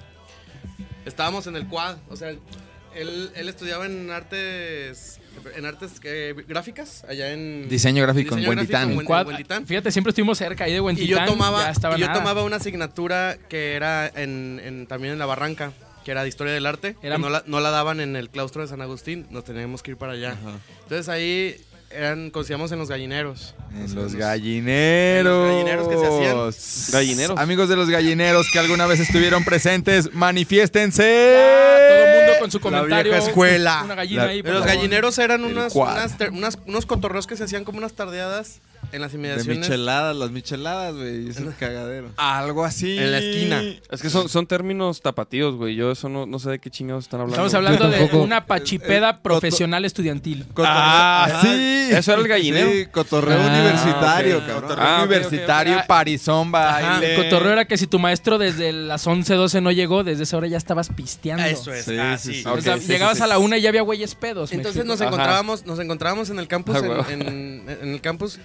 Estábamos 1.05 1.47
en 1.47 1.57
el 1.57 1.67
quad, 1.67 1.97
o 2.11 2.17
sea, 2.17 2.29
él, 2.31 3.31
él 3.35 3.49
estudiaba 3.49 3.87
en 3.87 4.11
artes 4.11 5.19
en 5.57 5.65
artes 5.65 5.93
eh, 6.05 6.35
gráficas 6.47 7.05
allá 7.09 7.33
en 7.33 7.67
Diseño 7.69 8.03
gráfico 8.03 8.35
en 8.37 8.41
Diseño 8.41 8.97
Huentitán. 8.99 9.63
en. 9.63 9.67
Fíjate, 9.67 9.91
siempre 9.91 10.11
estuvimos 10.11 10.37
cerca 10.37 10.65
ahí 10.65 10.73
de 10.73 10.77
Y 10.77 10.81
Huentitán. 10.81 11.27
yo 11.27 11.33
tomaba 11.33 11.73
y 11.73 12.01
yo 12.01 12.07
nada. 12.07 12.13
tomaba 12.13 12.45
una 12.45 12.57
asignatura 12.57 13.39
que 13.49 13.73
era 13.75 14.07
en, 14.09 14.61
en- 14.63 14.87
también 14.87 15.15
en 15.15 15.19
la 15.19 15.25
Barranca, 15.27 15.73
que 16.05 16.11
era 16.11 16.23
de 16.23 16.29
historia 16.29 16.53
del 16.53 16.67
arte, 16.67 16.97
Era- 17.03 17.17
no 17.19 17.31
la, 17.31 17.43
no 17.47 17.61
la 17.61 17.71
daban 17.71 18.01
en 18.01 18.15
el 18.15 18.29
claustro 18.29 18.61
de 18.63 18.69
San 18.69 18.83
Agustín, 18.83 19.27
nos 19.31 19.45
teníamos 19.45 19.83
que 19.83 19.93
ir 19.93 19.97
para 19.97 20.13
allá. 20.13 20.37
Entonces 20.83 21.09
ahí 21.09 21.57
eran 21.95 22.31
conocíamos 22.31 22.73
en 22.73 22.79
los 22.79 22.89
gallineros. 22.89 23.55
En 23.75 23.95
los 23.95 24.15
gallineros. 24.15 25.19
En 25.21 25.25
los 25.25 25.49
gallineros 25.49 25.89
que 25.89 25.97
se 25.99 26.07
hacían. 26.07 26.93
Gallineros. 26.93 27.39
Amigos 27.39 27.69
de 27.69 27.77
los 27.77 27.89
gallineros 27.89 28.47
que 28.53 28.59
alguna 28.59 28.87
vez 28.87 29.01
estuvieron 29.01 29.45
presentes, 29.45 30.13
manifiéstense. 30.13 31.03
Todo 31.03 32.05
el 32.05 32.17
mundo 32.19 32.33
con 32.41 32.51
su 32.51 32.59
La 32.59 32.63
comentario. 32.63 33.13
vieja 33.13 33.27
escuela. 33.27 33.83
Una 33.85 33.95
gallina 33.95 34.25
La- 34.25 34.31
ahí. 34.31 34.43
por 34.43 34.53
Los 34.53 34.61
favor. 34.63 34.77
gallineros 34.77 35.19
eran 35.19 35.45
unas, 35.45 35.75
unas- 35.75 36.59
unos 36.67 36.87
cotorreos 36.87 37.27
que 37.27 37.37
se 37.37 37.45
hacían 37.45 37.65
como 37.65 37.79
unas 37.79 37.93
tardeadas 37.95 38.61
en 38.93 39.01
las 39.01 39.13
De 39.13 39.19
inmediaciones. 39.19 39.59
micheladas, 39.59 40.15
las 40.17 40.31
micheladas, 40.31 40.95
güey. 40.95 41.29
Es 41.31 41.37
el 41.39 41.55
cagadero. 41.59 42.11
Algo 42.17 42.65
así. 42.65 42.99
En 42.99 43.11
la 43.11 43.19
esquina. 43.19 43.63
Es 43.91 44.03
que 44.03 44.11
son, 44.11 44.29
son 44.29 44.47
términos 44.47 45.01
tapatíos, 45.01 45.57
güey. 45.57 45.75
Yo 45.75 45.91
eso 45.91 46.09
no, 46.09 46.27
no 46.27 46.39
sé 46.39 46.51
de 46.51 46.59
qué 46.59 46.71
chingados 46.71 47.05
están 47.05 47.21
hablando. 47.21 47.47
Estamos 47.47 47.55
hablando 47.55 47.89
de 47.89 48.17
una 48.17 48.47
pachipeda 48.47 49.23
profesional 49.23 49.85
estudiantil. 49.85 50.47
Ah, 50.59 51.25
Ajá. 51.29 51.43
sí. 51.43 51.89
Eso 51.91 52.13
era 52.13 52.23
el 52.23 52.29
gallinero. 52.29 52.71
Sí, 52.71 52.87
cotorreo 52.87 53.39
Ah, 53.41 53.47
universitario, 53.47 54.39
ok. 54.39 54.47
cabrón. 54.47 54.63
Cotorreo 54.63 54.87
Ah, 54.89 55.03
universitario, 55.05 55.75
ok, 55.75 55.81
ok. 55.81 55.87
parizón, 55.87 56.55
Ajá, 56.55 56.91
baile. 57.01 57.15
el 57.17 57.23
cotorreo 57.23 57.53
era 57.53 57.65
que 57.67 57.77
si 57.77 57.87
tu 57.87 57.99
maestro 57.99 58.39
desde 58.39 58.73
las 58.73 59.07
11, 59.07 59.35
12 59.35 59.61
no 59.61 59.71
llegó, 59.73 60.05
desde 60.05 60.23
esa 60.25 60.37
hora 60.37 60.47
ya 60.47 60.57
estabas 60.59 60.89
pisteando. 60.91 61.45
Eso 61.45 61.73
es. 61.73 61.85
Sí, 61.85 61.97
ah, 61.99 62.17
sí. 62.19 62.43
O 62.47 62.61
sea, 62.61 62.77
llegabas 62.77 63.19
sí, 63.19 63.23
a 63.25 63.27
la 63.27 63.39
una 63.39 63.59
y 63.59 63.63
ya 63.63 63.69
había 63.69 63.83
güeyes 63.83 64.15
pedos. 64.15 64.51
¿me 64.51 64.57
Entonces 64.57 64.85
nos 64.85 65.01
encontrábamos, 65.01 65.67
nos 65.67 65.79
encontrábamos 65.79 66.31
en 66.31 66.39
el 66.39 66.49
campus, 66.49 66.77
Ah, 66.77 66.79
en, 66.81 66.89
huevo. 66.91 67.07
en- 67.09 67.65
en 67.83 67.95
el 67.95 68.01
campus, 68.01 68.39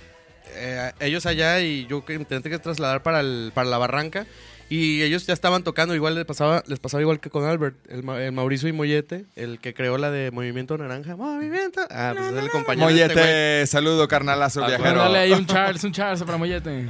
eh, 0.57 0.91
ellos 0.99 1.25
allá 1.25 1.59
y 1.61 1.85
yo 1.87 2.03
que 2.05 2.13
intenté 2.15 2.49
que 2.49 2.59
trasladar 2.59 3.03
para, 3.03 3.19
el, 3.21 3.51
para 3.53 3.69
la 3.69 3.77
barranca. 3.77 4.25
Y 4.69 5.01
ellos 5.01 5.25
ya 5.25 5.33
estaban 5.33 5.63
tocando, 5.63 5.95
igual 5.95 6.15
les 6.15 6.25
pasaba, 6.25 6.61
les 6.67 6.77
pasaba 6.77 6.99
igual 7.01 7.21
que 7.21 7.29
con 7.29 7.45
Albert, 7.45 7.77
el, 7.89 8.03
Ma- 8.03 8.21
el 8.21 8.33
Mauricio 8.33 8.67
y 8.67 8.73
Mollete, 8.73 9.23
el 9.37 9.59
que 9.61 9.73
creó 9.73 9.97
la 9.97 10.11
de 10.11 10.29
Movimiento 10.29 10.77
Naranja. 10.77 11.15
Movimiento. 11.15 11.79
Ah, 11.89 12.13
pues 12.13 12.33
es 12.33 12.43
el 12.43 12.49
compañero. 12.49 12.87
de 12.89 13.01
este. 13.01 13.15
Mollete, 13.15 13.67
saludo, 13.67 14.09
carnalazo 14.09 14.61
Ah, 14.65 14.67
viajero. 14.67 14.99
Dale 14.99 15.19
ahí 15.19 15.31
un 15.31 15.45
Charles, 15.45 15.85
un 15.85 15.93
Charles 15.93 16.21
para 16.23 16.37
Mollete. 16.37 16.85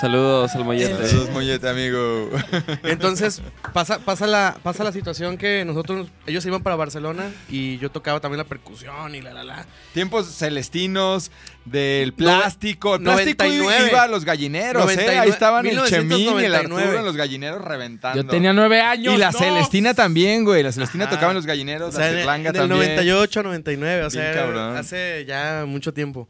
Saludos 0.00 0.54
al 0.54 0.64
mollete. 0.64 1.08
Saludos, 1.08 1.30
Mollete, 1.30 1.68
amigo. 1.68 2.30
Entonces 2.84 3.42
pasa, 3.72 3.98
pasa, 3.98 4.28
la, 4.28 4.56
pasa 4.62 4.84
la 4.84 4.92
situación 4.92 5.36
que 5.36 5.64
nosotros, 5.64 6.06
ellos 6.24 6.46
iban 6.46 6.62
para 6.62 6.76
Barcelona 6.76 7.32
y 7.48 7.78
yo 7.78 7.90
tocaba 7.90 8.20
también 8.20 8.38
la 8.38 8.44
percusión 8.44 9.16
y 9.16 9.20
la 9.22 9.32
la 9.32 9.42
la. 9.42 9.66
Tiempos 9.94 10.26
celestinos 10.26 11.32
del 11.64 12.12
plástico. 12.12 12.94
El 12.94 13.02
plástico 13.02 13.40
99. 13.42 13.88
iba 13.90 14.02
a 14.04 14.06
los 14.08 14.24
gallineros, 14.24 14.82
¿eh? 14.84 14.86
99, 14.86 15.18
Ahí 15.18 15.30
estaban 15.30 15.66
el 15.66 15.82
Chemín 15.86 16.12
y 16.12 16.44
el 16.44 16.52
1999. 16.52 16.56
Arturo 16.56 16.98
en 17.00 17.04
los 17.04 17.16
gallineros 17.16 17.64
reventando. 17.64 18.22
Yo 18.22 18.28
tenía 18.28 18.52
nueve 18.52 18.80
años. 18.80 19.14
Y 19.14 19.16
la 19.16 19.32
no. 19.32 19.38
Celestina 19.38 19.94
también, 19.94 20.44
güey. 20.44 20.62
La 20.62 20.70
Celestina 20.70 21.06
Ajá. 21.06 21.14
tocaba 21.14 21.32
en 21.32 21.36
los 21.36 21.46
gallineros, 21.46 21.88
O 21.92 21.96
sea, 21.98 22.12
la 22.12 22.36
en, 22.36 22.42
en 22.42 22.46
el 22.46 22.52
también. 22.52 22.68
98, 22.68 23.42
99, 23.42 24.04
o 24.04 24.10
sea, 24.10 24.22
Bien 24.22 24.34
cabrón. 24.34 24.76
hace 24.76 25.24
ya 25.26 25.64
mucho 25.66 25.92
tiempo. 25.92 26.28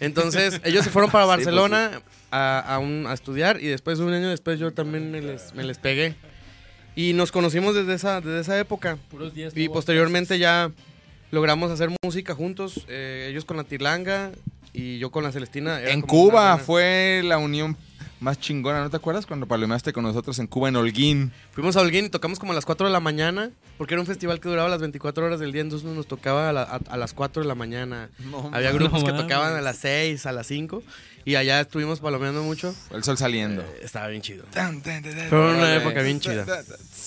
Entonces, 0.00 0.58
ellos 0.64 0.84
se 0.84 0.90
fueron 0.90 1.10
para 1.10 1.26
pues 1.26 1.36
Barcelona 1.36 2.00
a, 2.30 2.58
a 2.60 2.78
un- 2.78 3.06
a 3.06 3.12
estudiar 3.12 3.60
y 3.62 3.66
después, 3.66 3.98
un 3.98 4.12
año 4.12 4.28
después, 4.28 4.58
yo 4.58 4.72
también 4.72 5.10
me 5.10 5.20
les, 5.20 5.54
me 5.54 5.64
les 5.64 5.78
pegué. 5.78 6.14
Y 6.96 7.12
nos 7.12 7.30
conocimos 7.32 7.74
desde 7.74 7.94
esa, 7.94 8.20
desde 8.20 8.40
esa 8.40 8.58
época. 8.58 8.98
Puros 9.10 9.34
días 9.34 9.52
Y 9.56 9.68
posteriormente 9.68 10.38
ya 10.38 10.70
logramos 11.30 11.70
hacer 11.70 11.88
música 12.04 12.34
juntos, 12.34 12.84
eh, 12.88 13.28
ellos 13.30 13.44
con 13.44 13.56
la 13.56 13.64
Tirlanga 13.64 14.32
y 14.72 14.98
yo 14.98 15.10
con 15.10 15.22
la 15.24 15.32
Celestina. 15.32 15.80
Era 15.80 15.92
En 15.92 16.02
Cuba 16.02 16.58
fue 16.58 17.22
la 17.24 17.38
unión 17.38 17.76
más 18.20 18.38
chingona, 18.38 18.80
¿no 18.80 18.90
te 18.90 18.96
acuerdas? 18.96 19.24
Cuando 19.26 19.46
palomeaste 19.46 19.92
con 19.92 20.04
nosotros 20.04 20.38
en 20.38 20.46
Cuba, 20.46 20.68
en 20.68 20.76
Holguín. 20.76 21.32
Fuimos 21.52 21.76
a 21.76 21.80
Holguín 21.80 22.04
y 22.06 22.08
tocamos 22.10 22.38
como 22.38 22.52
a 22.52 22.54
las 22.54 22.64
4 22.66 22.86
de 22.86 22.92
la 22.92 23.00
mañana, 23.00 23.50
porque 23.78 23.94
era 23.94 24.00
un 24.00 24.06
festival 24.06 24.40
que 24.40 24.48
duraba 24.48 24.68
las 24.68 24.80
24 24.80 25.24
horas 25.24 25.40
del 25.40 25.52
día, 25.52 25.62
entonces 25.62 25.88
nos 25.90 26.06
tocaba 26.06 26.50
a, 26.50 26.52
la- 26.52 26.62
a- 26.62 26.80
a 26.88 26.96
las 26.96 27.14
4 27.14 27.42
de 27.42 27.48
la 27.48 27.54
mañana. 27.54 28.10
Había 28.52 28.72
grupos 28.72 29.02
no 29.02 29.06
que 29.06 29.12
tocaban 29.14 29.54
a 29.56 29.60
las 29.62 29.78
6, 29.78 30.26
a 30.26 30.32
las 30.32 30.46
5, 30.48 30.82
y 31.24 31.34
allá 31.36 31.60
estuvimos 31.60 32.00
palomeando 32.00 32.42
mucho. 32.42 32.74
El 32.92 33.04
sol 33.04 33.16
saliendo. 33.18 33.62
Eh, 33.62 33.80
estaba 33.82 34.08
bien 34.08 34.20
chido. 34.22 34.44
Fue 35.28 35.54
una 35.54 35.76
época 35.76 36.02
bien 36.02 36.20
chida. 36.20 36.44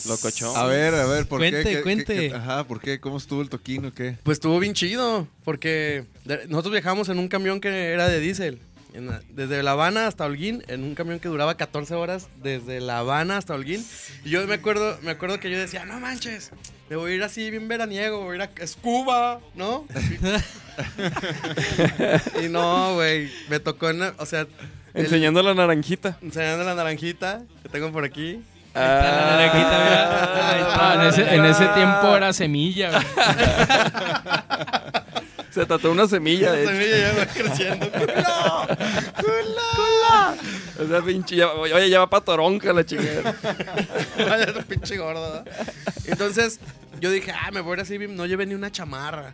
Locochón. 0.08 0.56
A 0.58 0.66
ver, 0.66 0.94
a 0.96 1.06
ver, 1.06 1.28
¿por 1.28 1.40
Cuente, 1.40 1.64
qué? 1.64 1.70
¿Qué- 1.76 1.82
cuente. 1.82 2.06
qué- 2.30 2.34
ajá, 2.36 2.64
¿por 2.66 2.80
qué? 2.82 3.00
¿Cómo 3.00 3.18
estuvo 3.18 3.42
el 3.42 3.50
toquín 3.50 3.86
o 3.86 3.94
qué? 3.94 4.18
Pues 4.24 4.38
estuvo 4.38 4.60
bien 4.60 4.74
chido, 4.74 5.28
porque 5.46 6.06
nosotros 6.50 6.72
viajamos 6.74 7.08
en 7.10 7.20
un 7.20 7.28
camión 7.28 7.60
que 7.62 7.92
era 7.94 8.08
de 8.08 8.20
diésel. 8.20 8.60
En 8.94 9.08
la- 9.08 9.22
desde 9.30 9.64
La 9.64 9.72
Habana 9.72 10.08
hasta 10.08 10.26
Holguín, 10.26 10.64
en 10.68 10.84
un 10.84 10.94
camión 10.96 11.20
que 11.20 11.28
duraba 11.28 11.58
14 11.58 11.96
horas 11.96 12.28
desde 12.44 12.80
La 12.80 13.00
Habana 13.00 13.38
hasta 13.38 13.54
Holguín. 13.56 13.84
Y 14.24 14.30
yo 14.30 14.46
me 14.48 14.54
acuerdo, 14.56 14.98
me 15.02 15.12
acuerdo 15.12 15.40
que 15.40 15.50
yo 15.52 15.58
decía, 15.58 15.84
no 15.86 16.00
manches, 16.00 16.52
me 16.90 16.96
voy 16.96 17.14
a 17.14 17.16
ir 17.16 17.24
así 17.24 17.50
bien 17.52 17.68
veraniego, 17.68 18.22
voy 18.22 18.34
a 18.34 18.36
ir 18.36 18.42
a 18.44 18.50
Escuba, 18.64 19.40
¿no? 19.56 19.86
y 22.44 22.50
no, 22.50 22.94
güey, 22.96 23.32
me 23.50 23.60
tocó, 23.60 23.90
en 23.90 24.00
la- 24.00 24.14
o 24.18 24.26
sea, 24.26 24.42
el- 24.42 24.48
Enseñando 25.06 25.42
la 25.42 25.54
naranjita. 25.56 26.18
enseñando 26.22 26.64
la 26.64 26.76
naranjita 26.76 27.42
que 27.64 27.70
tengo 27.70 27.92
por 27.92 28.04
aquí. 28.06 28.42
Ah, 28.76 29.40
Ah, 30.76 30.96
en, 31.00 31.08
ese, 31.10 31.36
en 31.36 31.46
ese 31.46 31.66
tiempo 31.68 32.16
era 32.18 32.34
semilla. 32.34 32.90
Se 35.54 35.66
tatuó 35.66 35.92
una 35.92 36.08
semilla, 36.08 36.52
de 36.52 36.66
La 36.66 36.72
hecho. 36.72 36.82
semilla 36.82 36.98
ya 36.98 37.14
va 37.18 37.26
creciendo. 37.28 37.92
O 40.80 40.88
sea, 40.88 41.02
pinche, 41.02 41.36
ya- 41.36 41.52
oye, 41.52 41.90
ya 41.90 42.00
va 42.00 42.10
pa' 42.10 42.22
toronca 42.22 42.74
la 42.74 42.84
chingada. 42.86 43.36
Vaya, 44.18 44.54
pinche 44.68 44.98
gordo. 44.98 45.22
¿verdad? 45.44 45.46
Entonces, 46.06 46.60
yo 47.00 47.12
dije, 47.12 47.32
ah, 47.32 47.52
me 47.52 47.62
voy 47.62 47.72
a 47.72 47.76
ir 47.76 47.80
así, 47.82 47.98
no 48.10 48.26
llevé 48.26 48.46
ni 48.46 48.54
una 48.56 48.72
chamarra. 48.72 49.34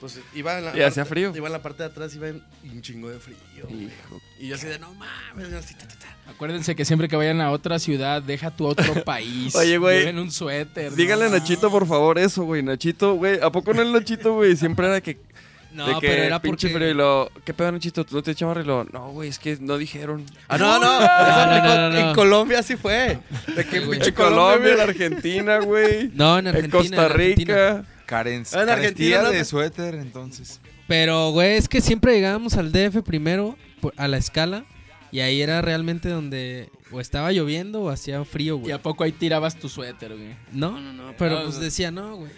Pues 0.00 0.18
iba 0.34 0.56
en 0.58 0.64
la 0.64 0.76
Y 0.76 0.80
hacía 0.82 1.04
frío. 1.04 1.32
Iba 1.36 1.46
en 1.48 1.52
la 1.52 1.60
parte 1.62 1.82
de 1.82 1.90
atrás, 1.90 2.14
iba 2.14 2.28
en 2.28 2.42
un 2.64 2.80
chingo 2.80 3.10
de 3.10 3.18
frío. 3.18 3.36
güey. 3.68 3.90
Y 4.38 4.48
yo 4.48 4.54
así 4.54 4.66
de, 4.66 4.78
no 4.78 4.94
mames, 4.94 5.52
así, 5.52 5.74
ta, 5.74 5.86
ta, 5.86 5.94
ta. 5.98 6.30
Acuérdense 6.30 6.74
que 6.74 6.84
siempre 6.86 7.06
que 7.08 7.16
vayan 7.16 7.40
a 7.42 7.50
otra 7.50 7.78
ciudad, 7.78 8.22
deja 8.22 8.50
tu 8.50 8.66
otro 8.66 8.94
país. 9.04 9.54
Oye, 9.54 9.76
güey, 9.76 9.98
Lleven 10.00 10.18
un 10.18 10.30
suéter. 10.32 10.92
Dígale 10.94 11.26
a 11.26 11.28
¿no? 11.28 11.36
Nachito, 11.36 11.70
por 11.70 11.86
favor, 11.86 12.18
eso, 12.18 12.44
güey. 12.44 12.62
Nachito, 12.62 13.14
güey. 13.14 13.38
¿A 13.42 13.50
poco 13.52 13.74
no 13.74 13.82
el 13.82 13.92
Nachito, 13.92 14.34
güey? 14.34 14.56
Siempre 14.56 14.86
era 14.86 15.00
que. 15.02 15.18
No, 15.72 15.86
de 15.86 15.94
que 16.00 16.08
pero 16.08 16.22
era 16.24 16.40
pinche 16.42 16.66
porque... 16.68 16.78
frío 16.78 16.90
y 16.90 16.94
lo. 16.94 17.30
¿Qué 17.44 17.52
pedo, 17.54 17.70
Nachito? 17.70 18.04
¿Tú 18.04 18.16
no 18.16 18.22
te 18.22 18.34
chamarra? 18.34 18.62
Y 18.62 18.64
lo. 18.64 18.84
No, 18.84 19.10
güey, 19.10 19.28
es 19.28 19.38
que 19.38 19.56
no 19.60 19.76
dijeron. 19.78 20.24
Ah, 20.48 20.56
no, 20.58 20.78
no. 20.80 20.94
en 21.00 21.00
no, 21.00 21.68
Co- 21.68 21.76
no, 21.76 21.90
no. 21.90 21.98
En 22.08 22.14
Colombia 22.14 22.62
sí 22.62 22.76
fue. 22.76 23.18
De 23.54 23.64
que 23.66 23.76
En 23.76 23.90
pinche 23.90 24.12
Colombia, 24.14 24.72
en. 24.74 24.80
Argentina, 24.80 25.58
güey. 25.60 26.10
No, 26.14 26.38
en 26.38 26.46
En 26.48 26.56
Argentina. 26.56 26.78
Costa 26.80 26.96
en 26.96 27.02
Argentina. 27.12 27.54
Rica. 27.76 27.84
Ah, 28.12 28.62
en 28.62 28.68
Argentina, 28.68 29.22
¿no? 29.22 29.30
de 29.30 29.44
suéter, 29.44 29.94
entonces. 29.94 30.60
Pero, 30.88 31.30
güey, 31.30 31.56
es 31.56 31.68
que 31.68 31.80
siempre 31.80 32.12
llegábamos 32.14 32.56
al 32.56 32.72
DF 32.72 33.02
primero, 33.04 33.56
a 33.96 34.08
la 34.08 34.16
escala, 34.16 34.64
y 35.12 35.20
ahí 35.20 35.40
era 35.40 35.62
realmente 35.62 36.08
donde 36.08 36.70
o 36.92 37.00
estaba 37.00 37.30
lloviendo 37.32 37.82
o 37.82 37.90
hacía 37.90 38.24
frío, 38.24 38.56
¿Y 38.56 38.60
güey. 38.60 38.72
a 38.72 38.82
poco 38.82 39.04
ahí 39.04 39.12
tirabas 39.12 39.56
tu 39.56 39.68
suéter, 39.68 40.16
güey? 40.16 40.34
No, 40.52 40.80
no, 40.80 40.92
no, 40.92 41.14
pero 41.16 41.36
No, 41.36 41.42
pues 41.44 41.54
no. 41.56 41.60
decía, 41.62 41.90
no, 41.90 42.16
güey. 42.16 42.32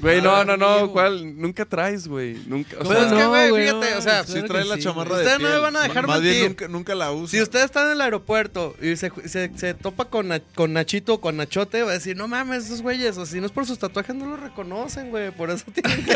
Güey, 0.00 0.20
no, 0.20 0.44
no, 0.44 0.56
no. 0.56 0.90
¿Cuál? 0.92 1.38
Nunca 1.40 1.64
traes, 1.64 2.08
güey. 2.08 2.34
Nunca. 2.46 2.76
O 2.80 2.84
Pues 2.84 2.98
sea, 2.98 3.06
es 3.06 3.12
que, 3.12 3.26
güey, 3.26 3.52
fíjate, 3.64 3.94
o 3.94 4.02
sea, 4.02 4.24
sí, 4.24 4.32
Sí 4.32 4.38
Claro 4.40 4.48
trae 4.48 4.62
que 4.64 4.68
la 4.68 4.74
sí, 4.76 4.82
chamarra 4.82 5.16
de 5.16 5.22
Ustedes 5.24 5.40
no 5.40 5.48
me 5.48 5.58
van 5.58 5.76
a 5.76 5.82
dejar 5.82 6.06
Más 6.06 6.20
bien 6.20 6.32
mentir. 6.34 6.48
nunca, 6.50 6.68
nunca 6.68 6.94
la 6.96 7.12
usa. 7.12 7.30
Si 7.30 7.40
ustedes 7.40 7.66
están 7.66 7.86
en 7.86 7.92
el 7.92 8.00
aeropuerto 8.00 8.74
y 8.82 8.96
se, 8.96 9.12
se, 9.26 9.50
se 9.56 9.74
topa 9.74 10.06
con, 10.06 10.28
Na- 10.28 10.40
con 10.54 10.72
Nachito 10.72 11.14
o 11.14 11.20
con 11.20 11.36
Nachote, 11.36 11.82
va 11.82 11.90
a 11.90 11.94
decir, 11.94 12.16
no 12.16 12.26
mames, 12.28 12.64
esos 12.66 12.82
güeyes, 12.82 13.16
o 13.18 13.24
si 13.24 13.38
no 13.40 13.46
es 13.46 13.52
por 13.52 13.66
sus 13.66 13.78
tatuajes, 13.78 14.14
no 14.16 14.26
los 14.26 14.40
reconocen, 14.40 15.10
güey. 15.10 15.30
Por 15.30 15.50
eso 15.50 15.64
tienen 15.72 16.04
que... 16.04 16.14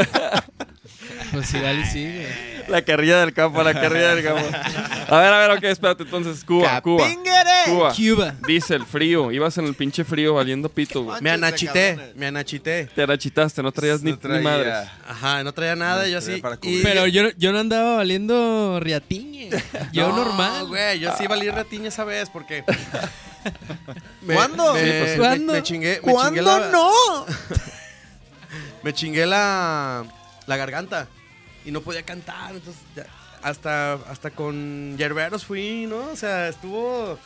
Pues 1.33 1.55
igual 1.55 1.85
sí, 1.91 2.05
güey. 2.05 2.27
La 2.69 2.83
carrilla 2.83 3.21
del 3.21 3.33
campo, 3.33 3.63
la 3.63 3.73
carrilla 3.73 4.15
del 4.15 4.23
campo. 4.25 4.45
A 5.09 5.21
ver, 5.21 5.33
a 5.33 5.39
ver, 5.39 5.51
ok, 5.57 5.65
espérate. 5.65 6.03
Entonces, 6.03 6.45
Cuba, 6.45 6.81
Cuba. 6.83 7.07
Cuba. 7.67 7.93
Cuba. 7.95 8.35
Dice 8.47 8.75
el 8.75 8.85
frío. 8.85 9.33
Ibas 9.33 9.57
en 9.59 9.67
el 9.67 9.75
pinche 9.75 10.05
frío 10.05 10.35
valiendo 10.35 10.69
pito, 10.69 11.03
güey. 11.05 11.21
Me 11.23 11.31
anachité, 11.31 12.13
me 12.15 12.27
anachité. 12.27 12.89
Te 12.95 13.03
arachitaste, 13.03 13.63
no 13.63 13.73
traías 13.73 14.03
ni, 14.03 14.11
No 14.11 14.17
ni 14.17 14.23
traía- 14.23 14.43
madres. 14.43 14.75
Ajá, 15.09 15.43
no 15.45 15.53
traía 15.55 15.77
nada, 15.77 16.07
yo 16.09 16.19
traía 16.21 16.35
así. 16.35 16.43
para 16.43 16.57
y- 16.57 16.59
cubrir. 16.59 16.83
Pero 16.83 17.07
yo, 17.07 17.23
yo 17.39 17.53
no 17.53 17.59
andaba 17.61 17.97
valiendo 17.97 18.79
riatiñe. 18.81 19.49
Yo 19.93 20.09
No, 20.09 20.17
normal. 20.17 20.67
güey, 20.67 20.99
yo 20.99 21.15
sí 21.17 21.27
valí 21.27 21.49
ratiña 21.49 21.89
esa 21.89 22.05
vez 22.05 22.29
porque. 22.29 22.65
Me- 24.23 24.35
¿Cuándo? 24.35 24.75
Me, 24.75 24.81
Sí, 24.81 24.87
pues 24.91 25.05
sí. 25.13 25.19
me- 25.19 25.25
¿Cuándo? 25.25 25.53
me 25.55 25.63
chingué. 25.63 26.01
Me 26.05 26.13
chingué 26.13 26.43
la, 26.43 26.69
no? 26.71 26.91
Me 28.83 28.93
chingué 28.93 29.27
la, 29.27 30.05
la 30.49 30.57
garganta 30.57 31.07
y 31.65 31.71
no 31.71 31.81
podía 31.83 32.03
cantar. 32.03 32.55
Entonces, 32.55 32.83
ya- 32.97 33.07
hasta, 33.43 33.93
hasta 33.93 34.31
con 34.33 34.97
yerberos 34.99 35.45
fui, 35.45 35.87
¿no? 35.87 35.99
O 36.11 36.17
sea, 36.17 36.49
estuvo. 36.49 37.17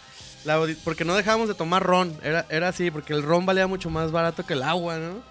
la 0.45 0.61
porque 0.85 1.05
no 1.07 1.15
dejábamos 1.15 1.49
de 1.49 1.55
tomar 1.55 1.83
ron. 1.83 2.15
Era, 2.23 2.45
era 2.51 2.69
así, 2.69 2.91
porque 2.91 3.15
el 3.15 3.23
ron 3.23 3.47
valía 3.47 3.67
mucho 3.67 3.89
más 3.89 4.11
barato 4.13 4.45
que 4.45 4.53
el 4.53 4.63
agua, 4.63 4.99
¿no? 4.99 5.23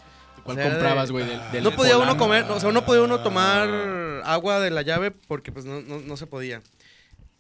¿Cuál 0.43 0.57
O 0.57 0.59
sea, 0.59 0.65
era 0.69 0.75
comprabas, 0.75 1.07
de- 1.09 1.11
güey? 1.13 1.25
Del, 1.27 1.51
del 1.51 1.63
no 1.63 1.71
podía 1.71 1.97
uno 1.99 2.17
comer, 2.17 2.45
o 2.49 2.59
sea, 2.59 2.71
no 2.71 2.83
podía 2.83 3.03
uno 3.03 3.19
tomar 3.21 3.69
agua 4.23 4.59
de 4.59 4.71
la 4.71 4.81
llave 4.81 5.11
porque 5.11 5.51
pues 5.51 5.65
no, 5.65 5.81
no, 5.81 5.99
no 5.99 6.17
se 6.17 6.25
podía. 6.25 6.61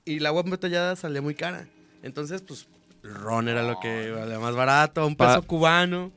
Y 0.05 0.17
el 0.17 0.25
agua 0.27 0.41
embotellada 0.43 0.95
salía 0.95 1.21
muy 1.21 1.33
cara. 1.33 1.65
Entonces, 2.03 2.43
pues, 2.43 2.67
ron 3.01 3.47
era 3.47 3.63
lo 3.63 3.79
que 3.79 4.11
valía 4.11 4.37
más 4.37 4.53
barato, 4.55 5.07
un 5.07 5.15
peso 5.15 5.41
Pa- 5.41 5.47
cubano. 5.47 6.11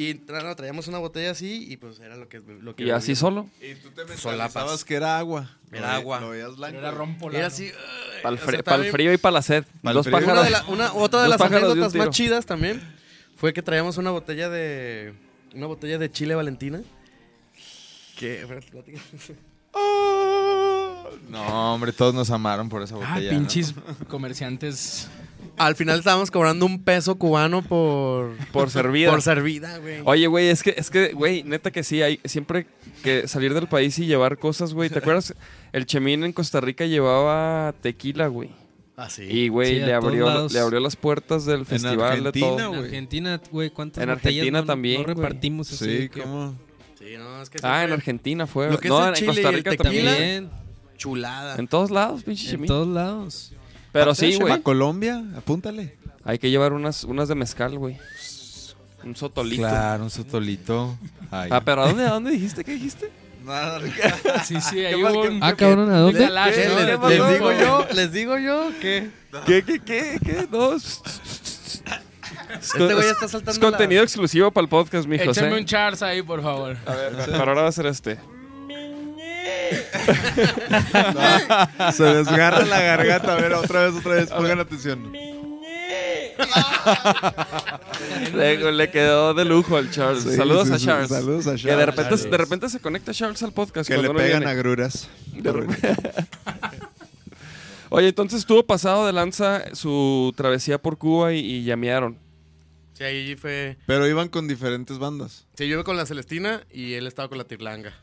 Y 0.00 0.14
no, 0.28 0.54
traíamos 0.54 0.86
una 0.86 0.98
botella 0.98 1.32
así 1.32 1.66
y 1.68 1.76
pues 1.76 1.98
era 1.98 2.14
lo 2.16 2.28
que, 2.28 2.38
lo 2.38 2.76
que 2.76 2.84
Y 2.84 2.90
así 2.90 3.16
solo. 3.16 3.48
Y 3.60 3.74
tú 3.74 3.90
te 3.90 4.04
mentalizabas 4.04 4.84
que 4.84 4.94
era 4.94 5.18
agua. 5.18 5.50
Era 5.72 5.96
agua. 5.96 6.20
Lo 6.20 6.30
veías 6.30 6.56
blanco. 6.56 6.78
Era 6.78 6.90
polano. 7.18 7.38
Era 7.38 7.48
así. 7.48 7.70
Para 8.22 8.28
el, 8.30 8.34
o 8.34 8.38
sea, 8.38 8.46
frío, 8.46 8.58
el 8.84 8.90
y 9.12 9.18
para 9.18 9.32
la 9.32 9.42
sed. 9.42 9.64
Pa'l 9.82 9.94
Dos 9.94 10.06
frío. 10.06 10.16
Una 10.18 10.26
pájaros. 10.26 10.44
de 10.44 10.50
la- 10.50 10.64
una- 10.66 10.92
otra 10.94 11.22
de 11.22 11.28
las 11.28 11.38
de 11.38 11.44
anécdotas 11.46 11.94
más 11.94 12.10
chidas 12.10 12.46
también 12.46 12.80
fue 13.36 13.52
que 13.52 13.60
traíamos 13.62 13.96
una 13.96 14.10
botella 14.12 14.48
de 14.48 15.14
una 15.54 15.66
botella 15.66 15.98
de 15.98 16.10
chile 16.12 16.34
Valentina. 16.36 16.80
Que. 18.16 18.46
No, 21.28 21.74
hombre, 21.74 21.92
todos 21.92 22.14
nos 22.14 22.30
amaron 22.30 22.68
por 22.68 22.82
esa 22.82 22.94
Ah, 22.96 22.98
botella. 23.14 23.32
¿no? 23.32 23.38
pinches 23.38 23.74
comerciantes. 24.08 25.08
Al 25.58 25.74
final 25.76 25.98
estábamos 25.98 26.30
cobrando 26.30 26.64
un 26.66 26.82
peso 26.82 27.16
cubano 27.16 27.62
por 27.62 28.36
Por 28.52 28.70
servida. 28.70 29.10
por 29.10 29.22
servida, 29.22 29.78
güey. 29.78 30.00
Oye, 30.04 30.26
güey, 30.26 30.48
es 30.48 30.62
que, 30.62 30.74
es 30.76 30.90
que, 30.90 31.12
güey, 31.12 31.42
neta 31.42 31.70
que 31.70 31.82
sí, 31.82 32.00
hay 32.02 32.20
siempre 32.24 32.66
que 33.02 33.26
salir 33.28 33.54
del 33.54 33.66
país 33.68 33.98
y 33.98 34.06
llevar 34.06 34.38
cosas, 34.38 34.72
güey. 34.74 34.88
¿Te 34.90 34.98
acuerdas? 34.98 35.34
El 35.72 35.86
Chemín 35.86 36.24
en 36.24 36.32
Costa 36.32 36.60
Rica 36.60 36.86
llevaba 36.86 37.74
tequila, 37.80 38.26
güey. 38.28 38.50
Así. 38.96 39.22
Y, 39.22 39.48
güey, 39.48 39.76
Sí, 39.76 39.82
a 39.82 39.86
le, 39.86 39.94
abrió, 39.94 40.48
le 40.48 40.58
abrió 40.58 40.80
las 40.80 40.96
puertas 40.96 41.44
del 41.44 41.64
festival 41.66 41.98
de 41.98 42.28
Argentina, 42.28 42.46
todo. 42.48 42.58
En 42.60 42.68
güey. 42.68 42.80
Argentina, 42.84 43.40
güey, 43.52 43.70
¿cuántas 43.70 44.02
En 44.02 44.10
Argentina 44.10 44.60
no- 44.60 44.66
también, 44.66 45.02
No 45.02 45.06
repartimos 45.06 45.72
así. 45.72 45.84
Sí, 46.02 46.08
que- 46.08 46.20
¿cómo? 46.22 46.54
Sí, 46.98 47.14
no, 47.16 47.40
es 47.40 47.48
que 47.48 47.58
Ah, 47.62 47.84
en 47.84 47.92
Argentina 47.92 48.46
fue. 48.48 48.68
Lo 48.70 48.78
que 48.78 48.88
es 48.88 48.92
no, 48.92 49.02
el 49.02 49.08
en 49.10 49.14
chile 49.14 49.26
Costa 49.28 49.42
y 49.42 49.44
el 49.46 49.54
Rica 49.54 49.70
tequila. 49.70 50.10
también. 50.10 50.50
Chulada. 50.96 51.54
En 51.56 51.68
todos 51.68 51.92
lados, 51.92 52.24
pinche 52.24 52.46
en 52.46 52.50
Chemín. 52.50 52.66
todos 52.66 52.88
lados. 52.88 53.52
Pero 53.92 54.14
sí, 54.14 54.36
güey. 54.36 54.52
¿A 54.52 54.62
Colombia? 54.62 55.22
Apúntale. 55.36 55.96
Hay 56.24 56.38
que 56.38 56.50
llevar 56.50 56.72
unas, 56.72 57.04
unas 57.04 57.28
de 57.28 57.34
mezcal, 57.34 57.78
güey. 57.78 57.96
Un 59.04 59.16
sotolito. 59.16 59.62
Claro, 59.62 60.04
un 60.04 60.10
sotolito. 60.10 60.98
Ay. 61.30 61.48
Ah, 61.52 61.62
pero 61.64 61.82
¿a 61.82 61.88
dónde, 61.88 62.04
a 62.04 62.10
dónde 62.10 62.30
dijiste? 62.32 62.64
¿Qué 62.64 62.72
dijiste? 62.72 63.10
Nada, 63.44 63.80
Sí, 64.44 64.60
sí, 64.60 64.84
ahí 64.84 65.02
hubo 65.02 65.22
un... 65.22 65.42
Ah, 65.42 65.54
cabrón, 65.54 65.90
¿a 65.90 66.00
dónde? 66.00 66.18
¿Qué? 66.18 66.30
Les, 66.30 66.98
¿Qué 66.98 67.32
digo 67.32 67.52
yo, 67.52 67.86
les 67.94 68.12
digo 68.12 68.38
yo 68.38 68.70
que 68.80 69.10
¿Qué, 69.46 69.62
qué, 69.62 69.80
qué, 69.80 70.18
qué? 70.24 70.48
No. 70.50 70.76
Es, 72.48 72.74
este 72.74 72.94
güey 72.94 73.06
está 73.06 73.26
es 73.26 73.30
saltando 73.30 73.60
contenido 73.60 74.02
exclusivo 74.02 74.50
para 74.50 74.62
el 74.62 74.70
podcast, 74.70 75.06
mijo. 75.06 75.30
Échame 75.30 75.54
¿eh? 75.54 75.58
un 75.58 75.66
Charles 75.66 76.02
ahí, 76.02 76.22
por 76.22 76.42
favor. 76.42 76.78
A 76.86 76.94
ver, 76.94 77.12
pero 77.26 77.38
ahora 77.38 77.62
va 77.62 77.68
a 77.68 77.72
ser 77.72 77.84
este. 77.86 78.18
Se 81.92 82.04
desgarra 82.04 82.64
la 82.64 82.80
garganta. 82.80 83.34
A 83.34 83.40
ver, 83.40 83.52
otra 83.54 83.86
vez, 83.86 83.94
otra 83.96 84.14
vez. 84.14 84.30
Pongan 84.30 84.60
atención. 84.60 85.12
Le, 88.34 88.72
le 88.72 88.90
quedó 88.90 89.34
de 89.34 89.44
lujo 89.44 89.76
al 89.76 89.90
Charles. 89.90 90.22
Sí, 90.22 90.36
Saludos 90.36 90.68
sí, 90.68 90.74
a 90.74 90.78
Charles. 90.78 91.08
saludos 91.08 91.46
a 91.46 91.56
Que 91.56 91.56
de 91.56 91.62
Charles. 91.68 91.86
repente, 91.86 92.28
de 92.30 92.36
repente 92.36 92.68
se 92.68 92.80
conecta 92.80 93.12
Charles 93.12 93.42
al 93.42 93.52
podcast. 93.52 93.88
Que 93.90 93.96
le 93.98 94.08
no 94.08 94.14
pegan 94.14 94.46
agruras. 94.46 95.08
De 95.32 95.52
repente- 95.52 95.94
Oye, 97.90 98.08
entonces 98.08 98.40
estuvo 98.40 98.64
pasado 98.66 99.06
de 99.06 99.12
lanza 99.14 99.74
su 99.74 100.32
travesía 100.36 100.78
por 100.80 100.98
Cuba 100.98 101.32
y, 101.32 101.38
y 101.40 101.64
llamearon. 101.64 102.18
Sí, 102.92 103.04
ahí 103.04 103.34
fue. 103.36 103.78
Pero 103.86 104.06
iban 104.06 104.28
con 104.28 104.46
diferentes 104.46 104.98
bandas. 104.98 105.46
Sí, 105.54 105.66
yo 105.66 105.74
iba 105.74 105.84
con 105.84 105.96
la 105.96 106.04
Celestina 106.04 106.62
y 106.70 106.94
él 106.94 107.06
estaba 107.06 107.28
con 107.28 107.38
la 107.38 107.44
Tirlanga. 107.44 107.94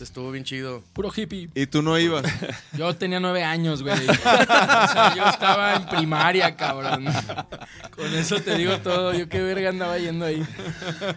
Estuvo 0.00 0.30
bien 0.30 0.44
chido. 0.44 0.82
Puro 0.92 1.10
hippie. 1.14 1.48
Y 1.54 1.66
tú 1.66 1.82
no 1.82 1.98
ibas. 1.98 2.24
Yo 2.72 2.94
tenía 2.96 3.20
nueve 3.20 3.42
años, 3.44 3.82
güey. 3.82 3.98
O 4.08 4.14
sea, 4.14 5.14
yo 5.16 5.26
estaba 5.26 5.74
en 5.74 5.86
primaria, 5.86 6.54
cabrón. 6.56 7.06
Con 7.96 8.14
eso 8.14 8.40
te 8.40 8.56
digo 8.56 8.78
todo. 8.78 9.12
Yo 9.12 9.28
qué 9.28 9.42
verga 9.42 9.70
andaba 9.70 9.98
yendo 9.98 10.24
ahí. 10.24 10.42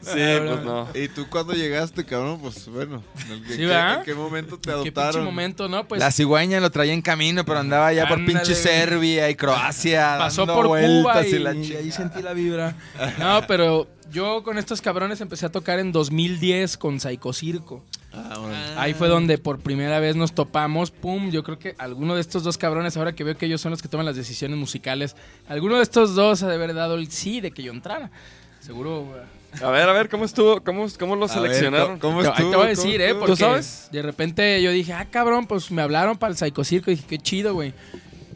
Sí, 0.02 0.12
pues 0.14 0.64
no. 0.64 0.88
y 0.94 1.08
tú 1.08 1.28
cuando 1.30 1.54
llegaste, 1.54 2.06
cabrón, 2.06 2.40
pues 2.42 2.68
bueno. 2.68 3.04
¿En 3.30 3.44
qué, 3.44 3.54
en 3.54 4.04
qué 4.04 4.14
momento 4.14 4.58
te 4.58 4.70
Qué 4.70 4.76
pinche 4.76 4.90
adoptaron? 5.00 5.26
momento, 5.26 5.68
¿no? 5.70 5.88
Pues 5.88 6.00
la 6.00 6.12
cigüeña 6.12 6.60
lo 6.60 6.70
traía 6.72 6.94
en 6.94 7.02
camino, 7.02 7.46
pero 7.46 7.60
andaba 7.60 7.94
ya 7.94 8.08
por 8.08 8.24
pinche 8.26 8.56
Serbia 8.56 9.30
y 9.30 9.36
Croacia. 9.36 10.16
pasó 10.18 10.46
dando 10.46 10.62
por 10.62 10.68
Cuba 10.80 11.26
y, 11.26 11.40
la 11.40 11.54
y 11.54 11.76
ahí 11.76 11.92
sentí 11.92 12.22
la 12.22 12.34
vibra. 12.34 12.76
No, 13.20 13.46
pero 13.48 13.88
yo 14.12 14.44
con 14.44 14.58
estos 14.58 14.82
cabrones 14.82 15.22
empecé 15.22 15.46
a 15.46 15.50
tocar 15.52 15.80
en 15.80 15.92
2010 15.92 16.78
con 16.78 17.00
Psycho 17.00 17.34
Circo. 17.34 17.84
Ah, 18.14 18.38
bueno. 18.40 18.56
Ahí 18.78 18.94
fue 18.94 19.08
donde 19.08 19.38
por 19.38 19.60
primera 19.60 20.00
vez 20.00 20.16
nos 20.16 20.34
topamos. 20.34 20.92
Pum, 20.92 21.32
yo 21.32 21.44
creo 21.44 21.58
que 21.58 21.76
alguno 21.78 22.16
de 22.16 22.22
estos 22.22 22.44
dos 22.44 22.58
cabrones, 22.58 22.98
ahora 22.98 23.14
que 23.14 23.24
veo 23.24 23.38
que 23.38 23.46
ellos 23.46 23.62
son 23.62 23.72
los 23.72 23.82
que 23.82 23.88
toman 23.88 24.06
las 24.06 24.16
decisiones 24.16 24.58
musicales, 24.58 25.16
alguno 25.48 25.78
de 25.78 25.84
estos 25.84 26.16
dos 26.16 26.44
ha 26.44 26.50
de 26.50 26.56
haber 26.56 26.74
dado 26.74 26.96
el 26.96 27.10
sí 27.10 27.42
de 27.42 27.52
que 27.52 27.64
yo 27.64 27.72
entrara. 27.72 28.12
Seguro. 28.60 29.06
güey. 29.06 29.22
A 29.64 29.70
ver, 29.70 29.90
a 29.90 29.94
ver, 29.94 30.08
¿cómo 30.08 30.24
estuvo? 30.26 30.62
¿Cómo, 30.62 30.86
cómo 30.98 31.16
lo 31.16 31.26
A 31.26 31.28
ver, 31.28 31.36
seleccionaron? 31.36 32.00
¿Cómo 32.00 32.22
estuvo? 32.22 32.36
ahí 32.38 32.52
te 32.52 32.56
voy 32.56 32.68
a 32.68 32.76
¿Cómo 32.76 32.84
decir, 32.84 33.02
¿eh? 33.02 33.14
Porque 33.16 33.32
¿Tú 33.32 33.38
sabes? 33.38 33.90
de 33.92 34.02
repente 34.02 34.62
yo 34.62 34.72
dije, 34.72 34.94
ah, 34.94 35.08
cabrón, 35.10 35.46
pues 35.46 35.72
me 35.72 35.82
hablaron 35.82 36.18
para 36.18 36.32
el 36.32 36.38
Psycho 36.38 36.64
Circo. 36.64 36.92
Y 36.92 36.96
dije, 36.96 37.08
qué 37.08 37.18
chido, 37.18 37.54
güey. 37.54 37.74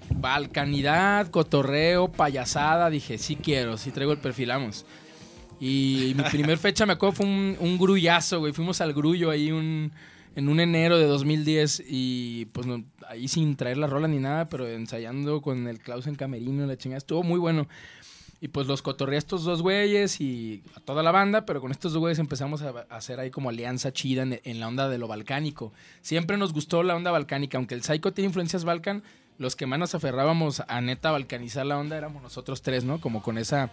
Balcanidad, 0.09 1.27
cotorreo, 1.27 2.09
payasada. 2.09 2.89
Dije, 2.89 3.17
sí 3.17 3.35
quiero, 3.35 3.77
sí 3.77 3.91
traigo 3.91 4.11
el 4.11 4.17
perfilamos. 4.19 4.85
Y 5.59 6.13
mi 6.15 6.23
primer 6.23 6.57
fecha, 6.57 6.85
me 6.85 6.93
acuerdo, 6.93 7.17
fue 7.17 7.25
un, 7.25 7.57
un 7.59 7.77
grullazo, 7.77 8.39
güey. 8.39 8.53
Fuimos 8.53 8.81
al 8.81 8.93
grullo 8.93 9.29
ahí 9.29 9.51
un, 9.51 9.91
en 10.35 10.49
un 10.49 10.59
enero 10.59 10.97
de 10.97 11.05
2010 11.05 11.83
y 11.87 12.45
pues 12.45 12.67
ahí 13.07 13.27
sin 13.27 13.55
traer 13.55 13.77
la 13.77 13.87
rola 13.87 14.07
ni 14.07 14.19
nada, 14.19 14.49
pero 14.49 14.67
ensayando 14.67 15.41
con 15.41 15.67
el 15.67 15.79
Klaus 15.79 16.07
en 16.07 16.15
camerino, 16.15 16.65
la 16.65 16.77
chingada. 16.77 16.97
Estuvo 16.97 17.23
muy 17.23 17.39
bueno. 17.39 17.67
Y 18.41 18.49
pues 18.49 18.67
los 18.67 18.81
cotorreé 18.81 19.15
a 19.15 19.19
estos 19.19 19.43
dos 19.45 19.61
güeyes 19.61 20.19
y 20.19 20.61
a 20.75 20.81
toda 20.81 21.01
la 21.01 21.11
banda, 21.11 21.45
pero 21.45 21.61
con 21.61 21.71
estos 21.71 21.93
dos 21.93 22.01
güeyes 22.01 22.19
empezamos 22.19 22.61
a, 22.61 22.85
a 22.89 22.97
hacer 22.97 23.19
ahí 23.19 23.31
como 23.31 23.49
alianza 23.49 23.93
chida 23.93 24.23
en, 24.23 24.41
en 24.43 24.59
la 24.59 24.67
onda 24.67 24.89
de 24.89 24.97
lo 24.97 25.07
balcánico. 25.07 25.71
Siempre 26.01 26.37
nos 26.37 26.53
gustó 26.53 26.83
la 26.83 26.95
onda 26.95 27.11
balcánica, 27.11 27.57
aunque 27.57 27.75
el 27.75 27.81
Psycho 27.81 28.11
tiene 28.11 28.27
influencias 28.27 28.65
balcan, 28.65 29.03
los 29.37 29.55
que 29.55 29.65
más 29.65 29.79
nos 29.79 29.95
aferrábamos 29.95 30.61
a 30.67 30.81
neta 30.81 31.11
balcanizar 31.11 31.65
la 31.65 31.77
onda 31.77 31.97
éramos 31.97 32.21
nosotros 32.21 32.61
tres, 32.61 32.83
¿no? 32.83 32.99
Como 32.99 33.23
con 33.23 33.37
esa 33.37 33.71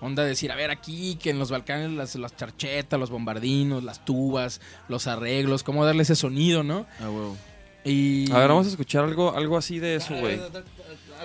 onda 0.00 0.22
de 0.22 0.30
decir, 0.30 0.52
a 0.52 0.56
ver, 0.56 0.70
aquí 0.70 1.16
que 1.16 1.30
en 1.30 1.38
los 1.38 1.50
Balcanes 1.50 1.90
las, 1.90 2.14
las 2.16 2.36
charchetas, 2.36 2.98
los 3.00 3.10
bombardinos, 3.10 3.82
las 3.84 4.04
tubas, 4.04 4.60
los 4.88 5.06
arreglos, 5.06 5.62
cómo 5.62 5.84
darle 5.84 6.02
ese 6.02 6.16
sonido, 6.16 6.62
¿no? 6.62 6.86
Ah, 7.00 7.10
huevo. 7.10 7.36
Y... 7.84 8.30
A 8.32 8.38
ver, 8.38 8.48
vamos 8.48 8.66
a 8.66 8.70
escuchar 8.70 9.04
algo, 9.04 9.34
algo 9.36 9.56
así 9.56 9.78
de 9.78 9.96
eso, 9.96 10.14
güey. 10.14 10.40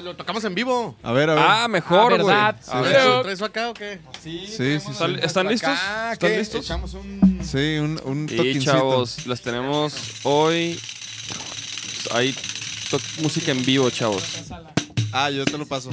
Lo 0.03 0.15
tocamos 0.15 0.43
en 0.43 0.55
vivo. 0.55 0.95
A 1.03 1.12
ver, 1.12 1.29
a 1.29 1.36
ver. 1.36 1.43
Ah, 1.45 1.67
mejor, 1.67 2.13
Ah, 2.13 2.17
güey. 2.17 2.17
¿verdad? 2.36 2.55
A 2.67 2.77
Sí. 2.79 2.83
ver. 2.83 2.95
Pero- 2.95 3.21
¿Traes 3.21 3.41
acá 3.43 3.69
o 3.69 3.73
qué? 3.75 3.99
sí, 4.23 4.45
sí, 4.47 4.79
sí. 4.79 4.91
¿Están, 4.91 5.19
¿están 5.19 5.47
listos? 5.47 5.69
Acá, 5.69 6.13
¿Están 6.13 6.29
¿qué? 6.31 6.38
listos? 6.39 6.65
Echamos 6.65 6.93
un... 6.95 7.39
Sí, 7.43 7.77
un, 7.77 8.01
un 8.05 8.27
Y 8.31 8.36
toquincito. 8.36 8.71
chavos, 8.71 9.27
les 9.27 9.41
tenemos 9.41 9.95
hoy. 10.23 10.79
Hay 12.12 12.33
to- 12.89 12.99
música 13.21 13.51
en 13.51 13.63
vivo, 13.65 13.89
chavos. 13.89 14.23
Ah, 15.12 15.29
yo 15.29 15.45
te 15.45 15.57
lo 15.57 15.65
paso. 15.67 15.91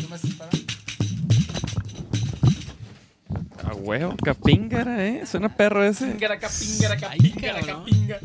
A 3.64 3.74
huevo, 3.74 4.16
capíngara, 4.22 5.06
¿eh? 5.06 5.26
Suena 5.26 5.54
perro 5.54 5.84
ese. 5.84 6.06
Pingaraca, 6.06 6.48
pingaraca, 6.48 7.10
pingaraca, 7.10 7.84
pinga. 7.84 8.18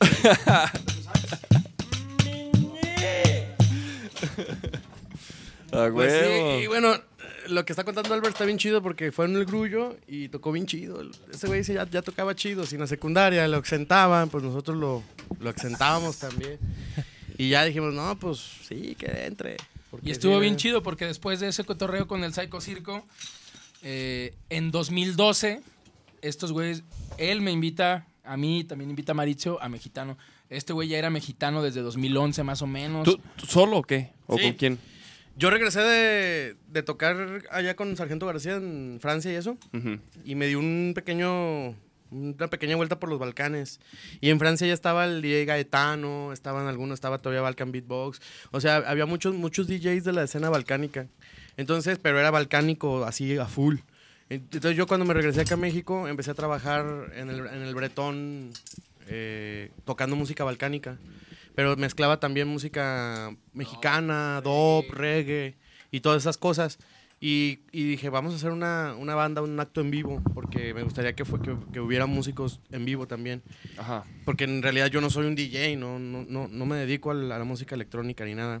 A 5.72 5.90
Pues 5.90 6.12
sí, 6.12 6.18
huevo. 6.18 6.60
y 6.60 6.66
bueno, 6.68 6.94
lo 7.48 7.64
que 7.64 7.72
está 7.72 7.84
contando 7.84 8.14
Albert 8.14 8.34
está 8.34 8.44
bien 8.44 8.58
chido 8.58 8.82
porque 8.82 9.12
fue 9.12 9.26
en 9.26 9.36
el 9.36 9.44
grullo 9.44 9.96
y 10.06 10.28
tocó 10.28 10.52
bien 10.52 10.66
chido. 10.66 11.02
Ese 11.32 11.46
güey 11.46 11.62
ya, 11.62 11.88
ya 11.88 12.02
tocaba 12.02 12.34
chido. 12.34 12.64
Si 12.66 12.76
en 12.76 12.82
la 12.82 12.86
secundaria 12.86 13.46
lo 13.48 13.56
exentaban, 13.58 14.28
pues 14.28 14.44
nosotros 14.44 14.76
lo, 14.76 15.02
lo 15.40 15.50
exentábamos 15.50 16.18
también. 16.18 16.58
Y 17.36 17.48
ya 17.50 17.64
dijimos, 17.64 17.92
no, 17.92 18.16
pues 18.18 18.38
sí, 18.38 18.94
que 18.98 19.26
entre. 19.26 19.56
porque 19.90 20.08
Y 20.08 20.12
estuvo 20.12 20.34
sí, 20.34 20.40
bien 20.40 20.54
eh, 20.54 20.56
chido 20.56 20.82
porque 20.82 21.06
después 21.06 21.40
de 21.40 21.48
ese 21.48 21.64
cotorreo 21.64 22.06
con 22.06 22.22
el 22.22 22.32
Psycho 22.32 22.60
Circo, 22.60 23.04
eh, 23.84 24.34
en 24.50 24.70
2012, 24.70 25.60
estos 26.22 26.52
güeyes, 26.52 26.82
él 27.18 27.40
me 27.40 27.52
invita, 27.52 28.06
a 28.24 28.36
mí 28.36 28.64
también 28.64 28.90
invita 28.90 29.12
a 29.12 29.14
Mauricio, 29.14 29.62
a 29.62 29.68
Mexicano. 29.68 30.18
Este 30.50 30.72
güey 30.72 30.88
ya 30.88 30.98
era 30.98 31.10
mexicano 31.10 31.62
desde 31.62 31.80
2011 31.82 32.42
más 32.44 32.62
o 32.62 32.66
menos. 32.66 33.04
¿Tú, 33.04 33.18
tú 33.36 33.46
solo 33.46 33.78
o 33.78 33.82
qué? 33.82 34.10
¿O 34.26 34.36
Sí. 34.36 34.44
con 34.44 34.52
quién? 34.54 34.78
Yo 35.36 35.50
regresé 35.50 35.80
de, 35.80 36.56
de 36.68 36.82
tocar 36.82 37.42
allá 37.50 37.74
con 37.76 37.96
Sargento 37.96 38.24
García 38.26 38.54
en 38.54 38.98
Francia 39.00 39.32
y 39.32 39.34
eso. 39.36 39.56
Y 40.24 40.34
me 40.34 40.46
di 40.46 40.54
un 40.54 40.92
pequeño 40.94 41.74
una 42.10 42.46
pequeña 42.46 42.76
vuelta 42.76 43.00
por 43.00 43.08
los 43.08 43.18
Balcanes 43.18 43.80
y 44.20 44.30
en 44.30 44.38
Francia 44.38 44.68
ya 44.68 44.72
estaba 44.74 45.04
el 45.04 45.20
DJ 45.20 45.46
Gaetano 45.46 46.32
estaban 46.32 46.68
algunos 46.68 46.94
estaba 46.94 47.18
todavía 47.18 47.40
Balkan 47.42 47.72
Beatbox 47.72 48.20
o 48.52 48.60
sea 48.60 48.76
había 48.76 49.04
muchos 49.06 49.34
muchos 49.34 49.66
DJs 49.66 50.04
de 50.04 50.12
la 50.12 50.22
escena 50.22 50.48
balcánica 50.48 51.08
entonces 51.56 51.98
pero 52.00 52.18
era 52.18 52.30
balcánico 52.30 53.04
así 53.04 53.36
a 53.36 53.46
full 53.46 53.76
entonces 54.28 54.76
yo 54.76 54.86
cuando 54.86 55.04
me 55.04 55.14
regresé 55.14 55.42
acá 55.42 55.54
a 55.54 55.58
México 55.58 56.08
empecé 56.08 56.30
a 56.30 56.34
trabajar 56.34 57.12
en 57.14 57.30
el, 57.30 57.46
en 57.46 57.62
el 57.62 57.74
Bretón 57.74 58.52
eh, 59.06 59.70
tocando 59.84 60.16
música 60.16 60.44
balcánica 60.44 60.98
pero 61.54 61.76
mezclaba 61.76 62.18
también 62.18 62.48
música 62.48 63.34
mexicana, 63.52 64.40
dop, 64.42 64.90
reggae 64.90 65.54
y 65.90 66.00
todas 66.00 66.22
esas 66.22 66.36
cosas. 66.36 66.78
Y, 67.20 67.60
y 67.72 67.84
dije, 67.84 68.10
vamos 68.10 68.34
a 68.34 68.36
hacer 68.36 68.50
una, 68.50 68.94
una 68.98 69.14
banda, 69.14 69.40
un 69.40 69.58
acto 69.58 69.80
en 69.80 69.90
vivo, 69.90 70.20
porque 70.34 70.74
me 70.74 70.82
gustaría 70.82 71.14
que, 71.14 71.24
fue, 71.24 71.40
que, 71.40 71.56
que 71.72 71.80
hubiera 71.80 72.06
músicos 72.06 72.60
en 72.70 72.84
vivo 72.84 73.06
también. 73.06 73.42
Ajá. 73.78 74.04
Porque 74.26 74.44
en 74.44 74.62
realidad 74.62 74.88
yo 74.88 75.00
no 75.00 75.08
soy 75.08 75.26
un 75.26 75.34
DJ, 75.34 75.76
no, 75.76 75.98
no, 75.98 76.26
no, 76.28 76.48
no 76.48 76.66
me 76.66 76.76
dedico 76.76 77.12
a 77.12 77.14
la, 77.14 77.36
a 77.36 77.38
la 77.38 77.44
música 77.44 77.76
electrónica 77.76 78.24
ni 78.24 78.34
nada. 78.34 78.60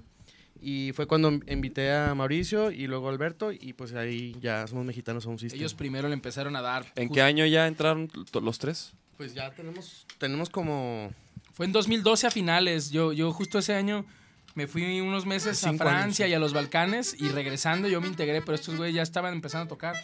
Y 0.60 0.92
fue 0.92 1.06
cuando 1.06 1.30
invité 1.46 1.92
a 1.92 2.14
Mauricio 2.14 2.70
y 2.70 2.86
luego 2.86 3.08
a 3.08 3.12
Alberto, 3.12 3.52
y 3.52 3.72
pues 3.74 3.92
ahí 3.94 4.34
ya 4.40 4.66
somos 4.66 4.84
mexicanos 4.86 5.26
a 5.26 5.28
un 5.28 5.38
sistema. 5.38 5.58
Ellos 5.60 5.74
primero 5.74 6.08
le 6.08 6.14
empezaron 6.14 6.56
a 6.56 6.62
dar. 6.62 6.86
¿En 6.96 7.08
Just- 7.08 7.14
qué 7.14 7.22
año 7.22 7.44
ya 7.46 7.66
entraron 7.66 8.10
los 8.32 8.58
tres? 8.58 8.92
Pues 9.16 9.34
ya 9.34 9.50
tenemos, 9.50 10.06
tenemos 10.18 10.50
como 10.50 11.12
Fue 11.52 11.66
en 11.66 11.72
2012 11.72 12.26
a 12.26 12.30
finales. 12.30 12.90
Yo, 12.90 13.12
yo 13.12 13.32
justo 13.32 13.58
ese 13.58 13.74
año 13.74 14.06
me 14.54 14.66
fui 14.66 15.00
unos 15.00 15.26
meses 15.26 15.64
a 15.64 15.72
Francia 15.74 16.24
años, 16.26 16.32
y 16.32 16.34
a 16.34 16.38
los 16.38 16.52
Balcanes 16.52 17.16
y 17.20 17.28
regresando 17.28 17.88
yo 17.88 18.00
me 18.00 18.08
integré, 18.08 18.40
pero 18.40 18.54
estos 18.54 18.76
güeyes 18.76 18.94
ya 18.94 19.02
estaban 19.02 19.34
empezando 19.34 19.66
a 19.66 19.68
tocar. 19.68 19.96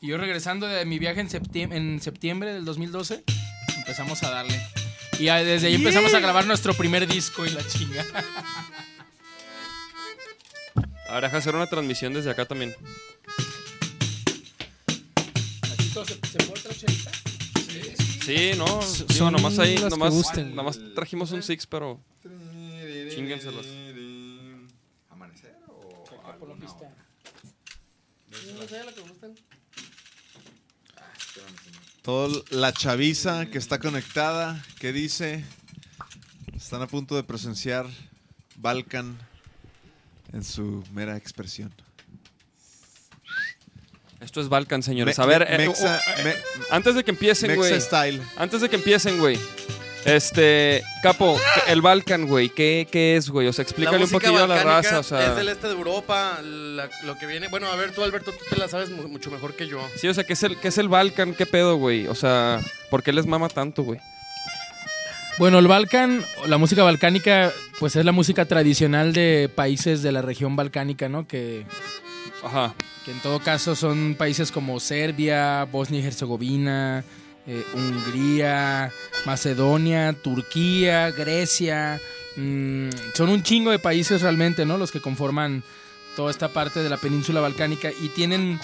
Y 0.00 0.08
yo 0.08 0.18
regresando 0.18 0.66
de 0.66 0.84
mi 0.84 0.98
viaje 0.98 1.20
en, 1.20 1.30
septiembre, 1.30 1.78
en 1.78 2.00
septiembre 2.00 2.52
del 2.52 2.64
2012, 2.64 3.24
empezamos 3.76 4.22
a 4.22 4.30
darle. 4.30 4.60
Y 5.18 5.24
desde 5.24 5.68
ahí 5.68 5.74
empezamos 5.74 6.12
a 6.12 6.20
grabar 6.20 6.46
nuestro 6.46 6.74
primer 6.74 7.06
disco 7.06 7.46
y 7.46 7.50
la 7.50 7.66
chinga. 7.66 8.04
Ahora 11.16 11.28
deja 11.28 11.38
hacer 11.38 11.54
una 11.54 11.66
transmisión 11.66 12.12
desde 12.12 12.30
acá 12.30 12.44
también. 12.44 12.76
Sí, 18.22 18.50
no, 18.58 18.66
digo, 18.66 19.14
son 19.14 19.32
nomás 19.32 19.58
ahí, 19.58 19.78
las 19.78 19.84
que 19.84 19.90
nomás, 19.98 20.12
gusten. 20.12 20.54
nomás 20.54 20.78
trajimos 20.94 21.32
un 21.32 21.42
six, 21.42 21.66
pero 21.66 22.02
Chínguenselos. 23.14 23.66
¿Amanecer 25.08 25.56
o 25.68 26.04
Toda 32.02 32.42
la 32.50 32.74
chaviza 32.74 33.46
que 33.46 33.56
está 33.56 33.78
conectada, 33.78 34.62
que 34.78 34.92
dice, 34.92 35.46
están 36.54 36.82
a 36.82 36.86
punto 36.86 37.16
de 37.16 37.22
presenciar 37.22 37.86
Balkan 38.56 39.16
en 40.32 40.44
su 40.44 40.84
mera 40.92 41.16
expresión. 41.16 41.72
esto 44.20 44.40
es 44.40 44.48
Balkan, 44.48 44.82
señores. 44.82 45.18
Me- 45.18 45.24
A 45.24 45.26
ver, 45.26 45.46
me- 45.48 45.64
eh, 45.64 45.68
Mexa, 45.68 46.00
uh, 46.18 46.22
me- 46.24 46.34
antes 46.70 46.94
de 46.94 47.04
que 47.04 47.10
empiecen, 47.12 47.54
güey. 47.54 47.80
style. 47.80 48.20
Antes 48.36 48.60
de 48.60 48.68
que 48.68 48.76
empiecen, 48.76 49.18
güey. 49.18 49.38
Este, 50.04 50.84
Capo, 51.02 51.36
el 51.66 51.82
Balkan, 51.82 52.26
güey, 52.28 52.48
¿qué, 52.48 52.86
¿qué 52.90 53.16
es, 53.16 53.28
güey? 53.28 53.48
O 53.48 53.52
sea, 53.52 53.64
explícale 53.64 54.04
un 54.04 54.10
poquillo 54.10 54.44
a 54.44 54.46
la 54.46 54.62
raza, 54.62 55.00
o 55.00 55.02
sea. 55.02 55.30
Es 55.30 55.36
del 55.36 55.48
este 55.48 55.66
de 55.66 55.72
Europa, 55.72 56.40
la- 56.42 56.88
lo 57.04 57.18
que 57.18 57.26
viene... 57.26 57.48
Bueno, 57.48 57.66
a 57.68 57.74
ver, 57.76 57.90
tú, 57.92 58.04
Alberto, 58.04 58.30
tú 58.32 58.44
te 58.48 58.56
la 58.56 58.68
sabes 58.68 58.90
mu- 58.90 59.08
mucho 59.08 59.32
mejor 59.32 59.54
que 59.56 59.66
yo. 59.66 59.80
Sí, 59.96 60.06
o 60.06 60.14
sea, 60.14 60.22
¿qué 60.24 60.34
es 60.34 60.42
el, 60.44 60.56
qué 60.58 60.68
es 60.68 60.78
el 60.78 60.88
Balkan? 60.88 61.34
¿Qué 61.34 61.44
pedo, 61.44 61.76
güey? 61.76 62.06
O 62.06 62.14
sea, 62.14 62.60
¿por 62.88 63.02
qué 63.02 63.12
les 63.12 63.26
mama 63.26 63.48
tanto, 63.48 63.82
güey? 63.82 63.98
Bueno, 65.38 65.58
el 65.58 65.66
Balcan, 65.68 66.24
la 66.46 66.56
música 66.56 66.82
balcánica, 66.82 67.52
pues 67.78 67.94
es 67.96 68.04
la 68.06 68.12
música 68.12 68.46
tradicional 68.46 69.12
de 69.12 69.50
países 69.54 70.02
de 70.02 70.10
la 70.10 70.22
región 70.22 70.56
balcánica, 70.56 71.10
¿no? 71.10 71.26
Que, 71.28 71.66
Ajá. 72.42 72.74
que 73.04 73.10
en 73.10 73.20
todo 73.20 73.40
caso 73.40 73.76
son 73.76 74.14
países 74.16 74.50
como 74.50 74.80
Serbia, 74.80 75.64
Bosnia 75.64 76.00
y 76.00 76.06
Herzegovina, 76.06 77.04
eh, 77.46 77.62
Hungría, 77.74 78.90
Macedonia, 79.26 80.14
Turquía, 80.14 81.10
Grecia. 81.10 82.00
mm, 82.36 82.88
son 83.14 83.28
un 83.28 83.42
chingo 83.42 83.70
de 83.70 83.78
países 83.78 84.22
realmente, 84.22 84.64
¿no? 84.64 84.78
Los 84.78 84.90
que 84.90 85.00
conforman 85.02 85.62
toda 86.16 86.30
esta 86.30 86.48
parte 86.48 86.82
de 86.82 86.88
la 86.88 86.96
península 86.96 87.42
balcánica 87.42 87.90
y 88.00 88.08
tienen 88.08 88.58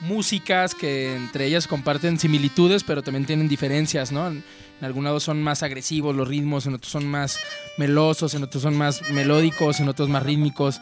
músicas 0.00 0.74
que 0.74 1.14
entre 1.14 1.46
ellas 1.46 1.66
comparten 1.66 2.18
similitudes, 2.18 2.84
pero 2.84 3.02
también 3.02 3.26
tienen 3.26 3.48
diferencias, 3.48 4.12
¿no? 4.12 4.28
En, 4.28 4.44
en 4.80 5.04
lado 5.04 5.20
son 5.20 5.42
más 5.42 5.62
agresivos 5.62 6.14
los 6.14 6.28
ritmos, 6.28 6.66
en 6.66 6.74
otros 6.74 6.92
son 6.92 7.06
más 7.06 7.38
melosos, 7.78 8.34
en 8.34 8.42
otros 8.42 8.62
son 8.62 8.76
más 8.76 9.10
melódicos, 9.10 9.80
en 9.80 9.88
otros 9.88 10.08
más 10.08 10.22
rítmicos. 10.22 10.80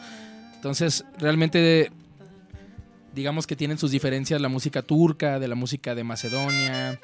Entonces, 0.56 1.04
realmente 1.18 1.92
digamos 3.14 3.46
que 3.46 3.56
tienen 3.56 3.78
sus 3.78 3.90
diferencias 3.90 4.40
la 4.40 4.48
música 4.48 4.82
turca, 4.82 5.38
de 5.38 5.48
la 5.48 5.54
música 5.54 5.94
de 5.94 6.04
Macedonia. 6.04 6.98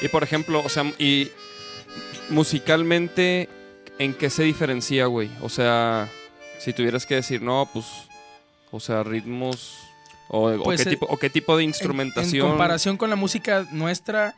Y 0.00 0.08
por 0.08 0.22
ejemplo, 0.22 0.62
o 0.64 0.68
sea, 0.68 0.90
y 0.98 1.28
musicalmente, 2.30 3.48
¿en 3.98 4.14
qué 4.14 4.30
se 4.30 4.44
diferencia, 4.44 5.06
güey? 5.06 5.30
O 5.42 5.48
sea, 5.48 6.08
si 6.58 6.72
tuvieras 6.72 7.06
que 7.06 7.16
decir, 7.16 7.42
no, 7.42 7.68
pues, 7.72 7.84
o 8.70 8.80
sea, 8.80 9.02
ritmos, 9.02 9.76
o, 10.30 10.50
o 10.50 10.62
Pues, 10.62 10.84
qué, 10.84 10.90
tipo, 10.90 11.06
o 11.06 11.16
qué 11.18 11.28
tipo 11.30 11.56
de 11.56 11.64
En- 11.64 11.70
instrumentación. 11.70 12.44
En, 12.46 12.50
comparación 12.52 12.96
con 12.96 13.10
la 13.10 13.16
música 13.16 13.66
nuestra, 13.72 14.34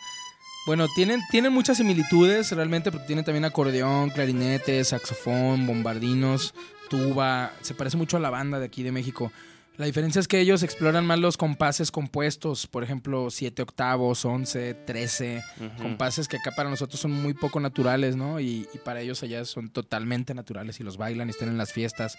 bueno, 0.66 0.86
tienen, 0.94 1.20
tienen 1.30 1.52
muchas 1.52 1.76
similitudes 1.76 2.50
realmente, 2.52 2.90
porque 2.90 3.06
tienen 3.06 3.24
también 3.24 3.44
acordeón, 3.44 4.10
clarinete, 4.10 4.82
saxofón, 4.84 5.66
bombardinos, 5.66 6.54
tuba. 6.88 7.52
Se 7.62 7.74
parece 7.74 7.96
mucho 7.96 8.16
a 8.16 8.20
la 8.20 8.30
banda 8.30 8.58
de 8.58 8.66
aquí 8.66 8.82
de 8.82 8.92
México. 8.92 9.32
La 9.78 9.86
diferencia 9.86 10.20
es 10.20 10.28
que 10.28 10.38
ellos 10.38 10.62
exploran 10.62 11.06
más 11.06 11.18
los 11.18 11.38
compases 11.38 11.90
compuestos, 11.90 12.66
por 12.66 12.84
ejemplo, 12.84 13.30
7 13.30 13.62
octavos, 13.62 14.22
11, 14.24 14.74
13, 14.74 15.42
Ujú. 15.58 15.82
compases 15.82 16.28
que 16.28 16.36
acá 16.36 16.50
para 16.54 16.68
nosotros 16.68 17.00
son 17.00 17.10
muy 17.10 17.32
poco 17.32 17.58
naturales, 17.58 18.14
¿no? 18.14 18.38
Y, 18.38 18.68
y 18.74 18.78
para 18.84 19.00
ellos 19.00 19.22
allá 19.22 19.44
son 19.46 19.70
totalmente 19.70 20.34
naturales 20.34 20.78
y 20.78 20.84
los 20.84 20.98
bailan 20.98 21.28
y 21.28 21.30
están 21.30 21.48
en 21.48 21.56
las 21.56 21.72
fiestas. 21.72 22.18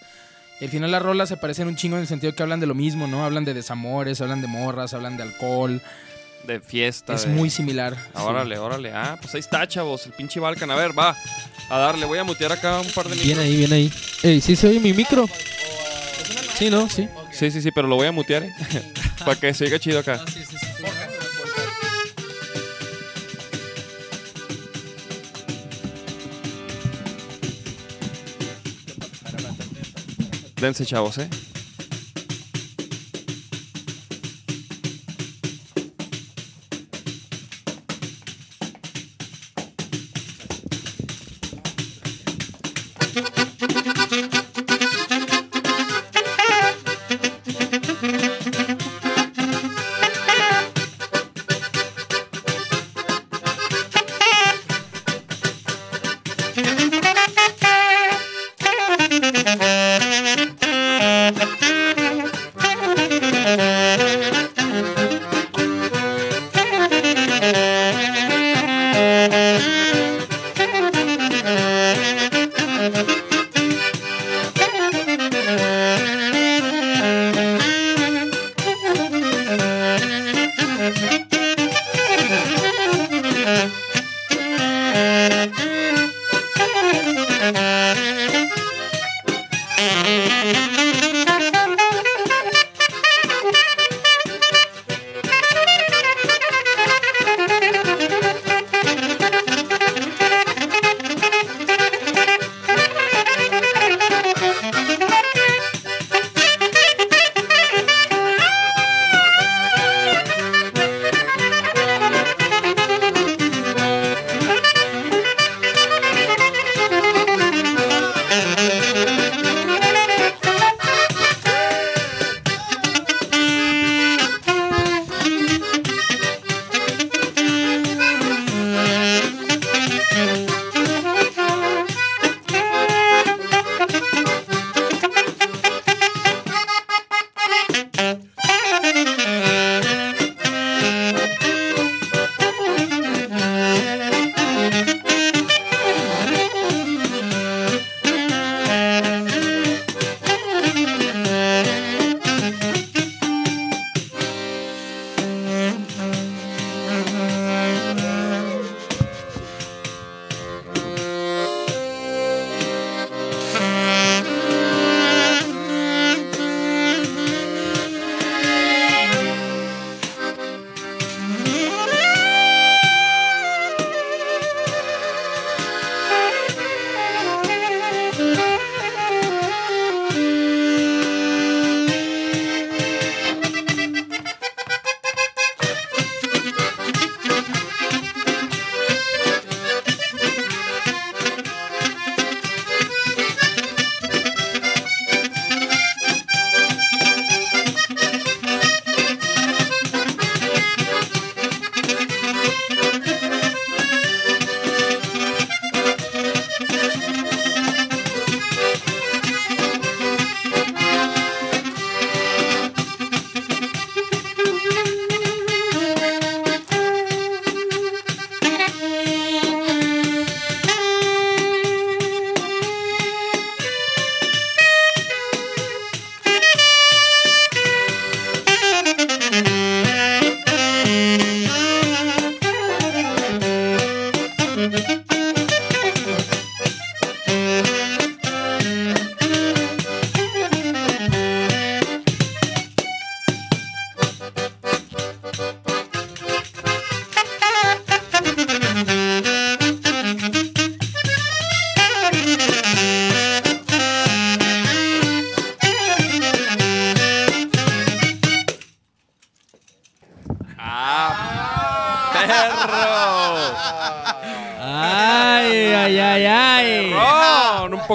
Y 0.60 0.64
al 0.64 0.70
final 0.70 0.90
las 0.90 1.02
rolas 1.02 1.28
se 1.28 1.36
parecen 1.36 1.66
un 1.68 1.76
chingo 1.76 1.96
en 1.96 2.02
el 2.02 2.08
sentido 2.08 2.34
que 2.34 2.42
hablan 2.42 2.60
de 2.60 2.66
lo 2.66 2.74
mismo, 2.74 3.06
¿no? 3.06 3.24
Hablan 3.24 3.44
de 3.44 3.54
desamores, 3.54 4.20
hablan 4.20 4.40
de 4.40 4.46
morras, 4.46 4.94
hablan 4.94 5.16
de 5.16 5.24
alcohol. 5.24 5.80
De 6.46 6.60
fiesta. 6.60 7.14
Es 7.14 7.22
de- 7.26 7.32
muy 7.32 7.48
similar. 7.50 7.94
Ah, 8.14 8.20
sí. 8.20 8.26
órale, 8.26 8.58
órale. 8.58 8.92
Ah, 8.92 9.16
pues 9.20 9.34
ahí 9.34 9.40
está, 9.40 9.66
chavos, 9.66 10.04
el 10.06 10.12
pinche 10.12 10.38
Balkan. 10.40 10.70
A 10.70 10.74
ver, 10.74 10.96
va. 10.96 11.16
A 11.70 11.78
darle, 11.78 12.04
voy 12.06 12.18
a 12.18 12.24
mutear 12.24 12.52
acá 12.52 12.80
un 12.80 12.90
par 12.92 13.08
de 13.08 13.14
Bien 13.14 13.28
micros. 13.28 13.44
ahí, 13.44 13.56
bien 13.56 13.72
ahí. 13.72 13.92
Ey, 14.22 14.40
¿sí 14.40 14.54
se 14.54 14.68
oye 14.68 14.78
mi 14.78 14.92
micro? 14.92 15.26
Sí, 16.58 16.70
¿no? 16.70 16.88
Sí. 16.88 17.08
Sí, 17.32 17.50
sí, 17.50 17.60
sí, 17.62 17.70
pero 17.74 17.88
lo 17.88 17.96
voy 17.96 18.06
a 18.06 18.12
mutear, 18.12 18.44
¿eh? 18.44 18.52
Para 19.24 19.34
que 19.40 19.52
se 19.54 19.64
oiga 19.64 19.78
chido 19.78 19.98
acá. 19.98 20.20
Dense, 30.64 30.86
chavos, 30.86 31.18
¿eh? 31.18 31.28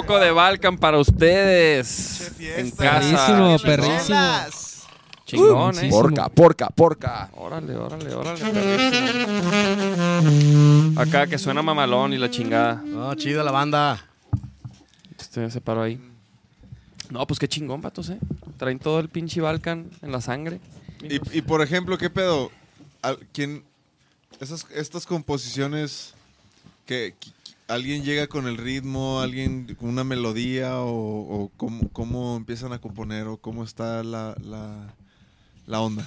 Poco 0.00 0.18
de 0.18 0.30
Balkan 0.30 0.78
para 0.78 0.98
ustedes. 0.98 2.32
En 2.40 2.70
casa. 2.70 3.00
Perrísimo, 3.00 3.58
perrísimo. 3.58 4.18
Chingón, 5.26 5.78
eh. 5.78 5.88
Porca, 5.90 6.28
porca, 6.28 6.68
porca. 6.70 7.30
Órale, 7.34 7.76
órale, 7.76 8.14
órale. 8.14 8.40
perrísimo. 8.40 11.00
Acá 11.00 11.26
que 11.26 11.38
suena 11.38 11.62
mamalón 11.62 12.12
y 12.12 12.18
la 12.18 12.30
chingada. 12.30 12.82
No, 12.84 13.14
chida 13.14 13.44
la 13.44 13.50
banda. 13.52 14.04
Este 15.18 15.50
se 15.50 15.60
paró 15.60 15.82
ahí. 15.82 16.00
No, 17.10 17.26
pues 17.26 17.38
qué 17.38 17.48
chingón, 17.48 17.80
patos, 17.80 18.08
eh. 18.10 18.18
Traen 18.56 18.78
todo 18.78 19.00
el 19.00 19.08
pinche 19.08 19.40
Balkan 19.40 19.90
en 20.02 20.12
la 20.12 20.20
sangre. 20.20 20.60
Y, 21.02 21.38
y, 21.38 21.42
por 21.42 21.62
ejemplo, 21.62 21.96
¿qué 21.98 22.10
pedo? 22.10 22.50
Al- 23.02 23.18
¿Quién, 23.32 23.64
esas, 24.40 24.66
estas 24.74 25.06
composiciones 25.06 26.14
que- 26.86 27.14
alguien 27.70 28.04
llega 28.04 28.26
con 28.26 28.46
el 28.46 28.56
ritmo, 28.56 29.20
alguien 29.20 29.74
con 29.78 29.88
una 29.88 30.04
melodía 30.04 30.80
o, 30.80 30.90
o 31.44 31.50
cómo, 31.56 31.88
cómo 31.92 32.36
empiezan 32.36 32.72
a 32.72 32.80
componer 32.80 33.26
o 33.28 33.36
cómo 33.38 33.64
está 33.64 34.02
la, 34.02 34.34
la, 34.42 34.94
la 35.66 35.80
onda. 35.80 36.06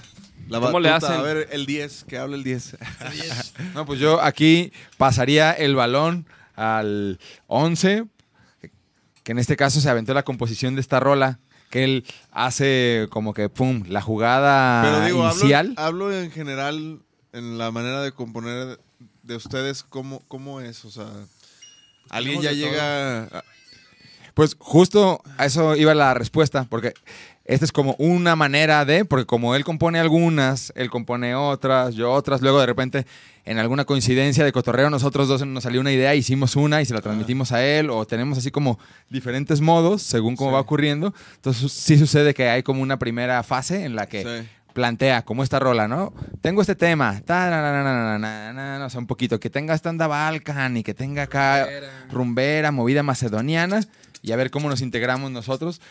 La 0.49 0.59
¿Cómo 0.59 0.79
le 0.79 0.89
batuta, 0.89 1.07
hacen? 1.07 1.19
A 1.19 1.23
ver, 1.23 1.47
el 1.51 1.65
10, 1.65 2.03
que 2.05 2.17
habla 2.17 2.35
el 2.35 2.43
10. 2.43 2.77
No, 3.73 3.85
pues 3.85 3.99
yo 3.99 4.21
aquí 4.21 4.71
pasaría 4.97 5.51
el 5.53 5.75
balón 5.75 6.27
al 6.55 7.19
11, 7.47 8.05
que 9.23 9.31
en 9.31 9.39
este 9.39 9.55
caso 9.55 9.79
se 9.79 9.89
aventó 9.89 10.13
la 10.13 10.23
composición 10.23 10.75
de 10.75 10.81
esta 10.81 10.99
rola, 10.99 11.39
que 11.69 11.85
él 11.85 12.05
hace 12.31 13.07
como 13.09 13.33
que, 13.33 13.49
pum, 13.49 13.83
la 13.87 14.01
jugada 14.01 14.83
Pero 14.83 15.05
digo, 15.05 15.25
inicial. 15.31 15.73
hablo, 15.77 16.07
hablo 16.07 16.19
en 16.19 16.29
general 16.29 16.99
en 17.31 17.57
la 17.57 17.71
manera 17.71 18.01
de 18.01 18.11
componer 18.11 18.79
de 19.23 19.35
ustedes, 19.35 19.81
¿cómo, 19.83 20.21
cómo 20.27 20.59
es? 20.61 20.83
O 20.85 20.91
sea, 20.91 21.07
alguien 22.09 22.41
ya 22.41 22.51
llega... 22.51 23.23
a- 23.23 23.43
Pues 24.33 24.55
justo 24.59 25.21
a 25.37 25.45
eso 25.45 25.75
iba 25.75 25.93
la 25.93 26.13
respuesta, 26.15 26.65
porque 26.69 26.93
esta 27.45 27.65
es 27.65 27.71
como 27.71 27.95
una 27.99 28.35
manera 28.35 28.83
de, 28.85 29.05
porque 29.05 29.25
como 29.25 29.53
él 29.55 29.63
compone 29.63 29.99
algunas, 29.99 30.73
él 30.75 30.89
compone 30.89 31.35
otras, 31.35 31.93
yo 31.93 32.11
otras, 32.11 32.41
luego 32.41 32.59
de 32.59 32.65
repente 32.65 33.05
en 33.45 33.59
alguna 33.59 33.83
coincidencia 33.85 34.43
de 34.45 34.51
cotorreo 34.53 34.89
nosotros 34.89 35.27
dos 35.27 35.45
nos 35.45 35.63
salió 35.63 35.81
una 35.81 35.91
idea, 35.91 36.15
hicimos 36.15 36.55
una 36.55 36.81
y 36.81 36.85
se 36.85 36.93
la 36.95 37.01
transmitimos 37.01 37.51
a 37.51 37.63
él, 37.63 37.89
o 37.91 38.07
tenemos 38.07 38.37
así 38.37 38.49
como 38.49 38.79
diferentes 39.09 39.59
modos 39.61 40.01
según 40.01 40.35
cómo 40.35 40.49
Sí. 40.51 40.53
va 40.53 40.59
ocurriendo. 40.61 41.13
Entonces 41.35 41.71
sí 41.71 41.97
sucede 41.99 42.33
que 42.33 42.47
hay 42.49 42.63
como 42.63 42.81
una 42.81 42.97
primera 42.97 43.43
fase 43.43 43.83
en 43.83 43.95
la 43.95 44.07
que 44.07 44.23
Sí. 44.23 44.49
Plantea 44.73 45.23
como 45.23 45.43
esta 45.43 45.59
rola, 45.59 45.87
¿no? 45.87 46.13
Tengo 46.41 46.61
este 46.61 46.75
tema, 46.75 47.21
o 47.21 48.89
sea, 48.89 48.99
un 48.99 49.07
poquito, 49.07 49.39
que 49.39 49.49
tenga 49.49 49.73
esta 49.73 49.89
onda 49.89 50.07
Balkan 50.07 50.77
y 50.77 50.83
que 50.83 50.93
tenga 50.93 51.23
acá 51.23 51.65
Rumbera. 51.65 52.05
rumbera, 52.11 52.71
movida 52.71 53.03
macedoniana 53.03 53.81
y 54.21 54.31
a 54.31 54.35
ver 54.35 54.51
cómo 54.51 54.69
nos 54.69 54.81
integramos 54.81 55.31
nosotros. 55.31 55.81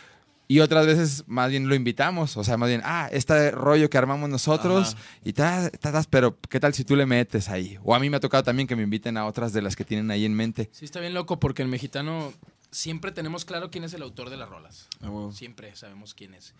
Y 0.45 0.59
otras 0.59 0.85
veces 0.85 1.23
más 1.25 1.49
bien 1.49 1.69
lo 1.69 1.73
invitamos, 1.73 2.35
o 2.35 2.43
sea, 2.43 2.57
más 2.57 2.67
bien, 2.67 2.81
ah, 2.83 3.07
este 3.13 3.49
rollo 3.51 3.89
que 3.89 3.97
armamos 3.97 4.29
nosotros 4.29 4.93
Ajá. 4.93 5.03
y 5.23 5.33
tal, 5.33 5.71
pero 6.09 6.37
¿qué 6.49 6.59
tal 6.59 6.73
si 6.73 6.83
tú 6.83 6.97
le 6.97 7.05
metes 7.05 7.47
ahí? 7.47 7.79
O 7.83 7.95
a 7.95 7.99
mí 7.99 8.09
me 8.09 8.17
ha 8.17 8.19
tocado 8.19 8.43
también 8.43 8.67
que 8.67 8.75
me 8.75 8.83
inviten 8.83 9.15
a 9.15 9.25
otras 9.25 9.53
de 9.53 9.61
las 9.61 9.77
que 9.77 9.85
tienen 9.85 10.11
ahí 10.11 10.25
en 10.25 10.33
mente. 10.33 10.69
Sí, 10.73 10.83
está 10.83 10.99
bien 10.99 11.13
loco 11.13 11.39
porque 11.39 11.61
el 11.61 11.69
mexicano 11.69 12.33
siempre 12.71 13.13
tenemos 13.13 13.45
claro 13.45 13.71
quién 13.71 13.85
es 13.85 13.93
el 13.93 14.01
autor 14.03 14.29
de 14.29 14.35
las 14.37 14.49
rolas. 14.49 14.89
Ah, 15.01 15.09
huevo. 15.09 15.31
Siempre 15.31 15.73
sabemos 15.77 16.13
quién 16.13 16.33
es. 16.33 16.53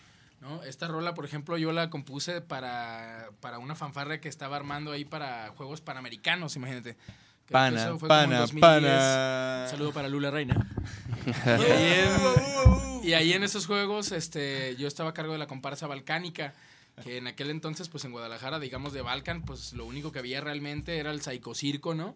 ¿No? 0.44 0.62
Esta 0.64 0.88
rola, 0.88 1.14
por 1.14 1.26
ejemplo, 1.26 1.58
yo 1.58 1.72
la 1.72 1.90
compuse 1.90 2.42
para, 2.42 3.30
para 3.40 3.60
una 3.60 3.76
fanfarra 3.76 4.20
que 4.20 4.28
estaba 4.28 4.58
armando 4.58 4.92
ahí 4.92 5.06
para 5.06 5.50
Juegos 5.56 5.82
Panamericanos, 5.82 6.56
imagínate. 6.58 6.98
Creo 7.46 7.60
Pana, 7.60 7.98
pana, 8.08 8.40
2010. 8.40 8.62
pana. 8.62 9.64
Un 9.64 9.70
saludo 9.70 9.94
para 9.94 10.08
Lula 10.10 10.32
Reina. 10.32 10.56
y, 11.26 11.50
ahí 11.50 12.00
en, 12.00 13.04
y 13.10 13.14
ahí 13.14 13.34
en 13.34 13.44
esos 13.44 13.68
juegos 13.68 14.12
este, 14.12 14.76
yo 14.76 14.88
estaba 14.88 15.12
a 15.12 15.14
cargo 15.14 15.32
de 15.34 15.40
la 15.40 15.48
comparsa 15.48 15.88
balcánica. 15.88 16.54
Que 17.04 17.18
en 17.18 17.26
aquel 17.26 17.50
entonces, 17.50 17.90
pues 17.90 18.06
en 18.06 18.12
Guadalajara, 18.12 18.60
digamos 18.60 18.94
de 18.94 19.02
Balkan, 19.02 19.42
pues 19.42 19.74
lo 19.74 19.86
único 19.86 20.12
que 20.12 20.20
había 20.20 20.42
realmente 20.42 21.00
era 21.00 21.10
el 21.10 21.22
Circo, 21.22 21.96
¿no? 21.96 22.16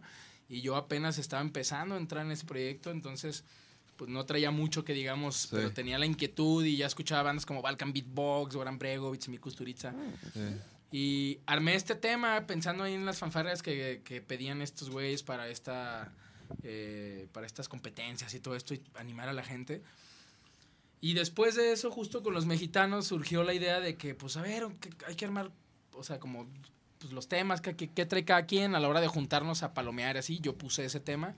Y 0.50 0.62
yo 0.62 0.76
apenas 0.76 1.18
estaba 1.18 1.42
empezando 1.42 1.96
a 1.96 1.98
entrar 1.98 2.26
en 2.26 2.32
ese 2.32 2.46
proyecto, 2.46 2.92
entonces 2.92 3.44
pues 3.98 4.10
no 4.10 4.26
traía 4.26 4.52
mucho 4.52 4.86
que 4.86 4.94
digamos, 4.94 5.48
pero 5.52 5.74
tenía 5.74 5.98
la 5.98 6.06
inquietud 6.06 6.64
y 6.64 6.78
ya 6.78 6.86
escuchaba 6.86 7.24
bandas 7.24 7.46
como 7.46 7.62
Balkan 7.62 7.92
Beatbox, 7.92 8.56
Goran 8.56 8.78
Bregovic, 8.78 9.28
Mi 9.28 9.40
Kusturica. 9.40 9.94
Y 10.92 11.40
armé 11.46 11.76
este 11.76 11.96
tema 11.96 12.48
pensando 12.48 12.84
ahí 12.84 12.94
en 12.94 13.06
las 13.06 13.18
fanfarrias 13.18 13.62
que, 13.62 14.02
que 14.06 14.22
pedían 14.22 14.62
estos 14.62 14.90
güeyes 14.90 15.24
para 15.24 15.50
esta 15.50 16.14
eh, 16.64 17.28
para 17.34 17.46
estas 17.46 17.68
competencias 17.68 18.34
y 18.34 18.40
todo 18.40 18.56
esto 18.56 18.74
y 18.74 18.82
animar 18.96 19.28
a 19.28 19.34
la 19.34 19.44
gente. 19.44 19.82
Y 21.02 21.14
después 21.14 21.56
de 21.56 21.74
eso, 21.74 21.92
justo 21.92 22.24
con 22.24 22.34
los 22.34 22.46
mexicanos, 22.46 23.08
surgió 23.08 23.44
la 23.44 23.54
idea 23.54 23.80
de 23.80 23.96
que, 23.96 24.16
pues 24.16 24.38
a 24.38 24.42
ver, 24.42 24.68
hay 25.08 25.16
que 25.16 25.26
armar, 25.26 25.52
o 25.94 26.04
sea, 26.04 26.20
como 26.20 26.48
pues, 27.00 27.12
los 27.12 27.28
temas 27.28 27.62
que, 27.62 27.76
que, 27.76 27.90
que 27.90 28.06
trae 28.06 28.24
cada 28.24 28.46
quien 28.46 28.76
a 28.76 28.80
la 28.80 28.88
hora 28.88 29.02
de 29.02 29.08
juntarnos 29.08 29.62
a 29.62 29.74
palomear 29.74 30.18
así. 30.18 30.40
Yo 30.40 30.56
puse 30.56 30.86
ese 30.86 31.00
tema 31.00 31.36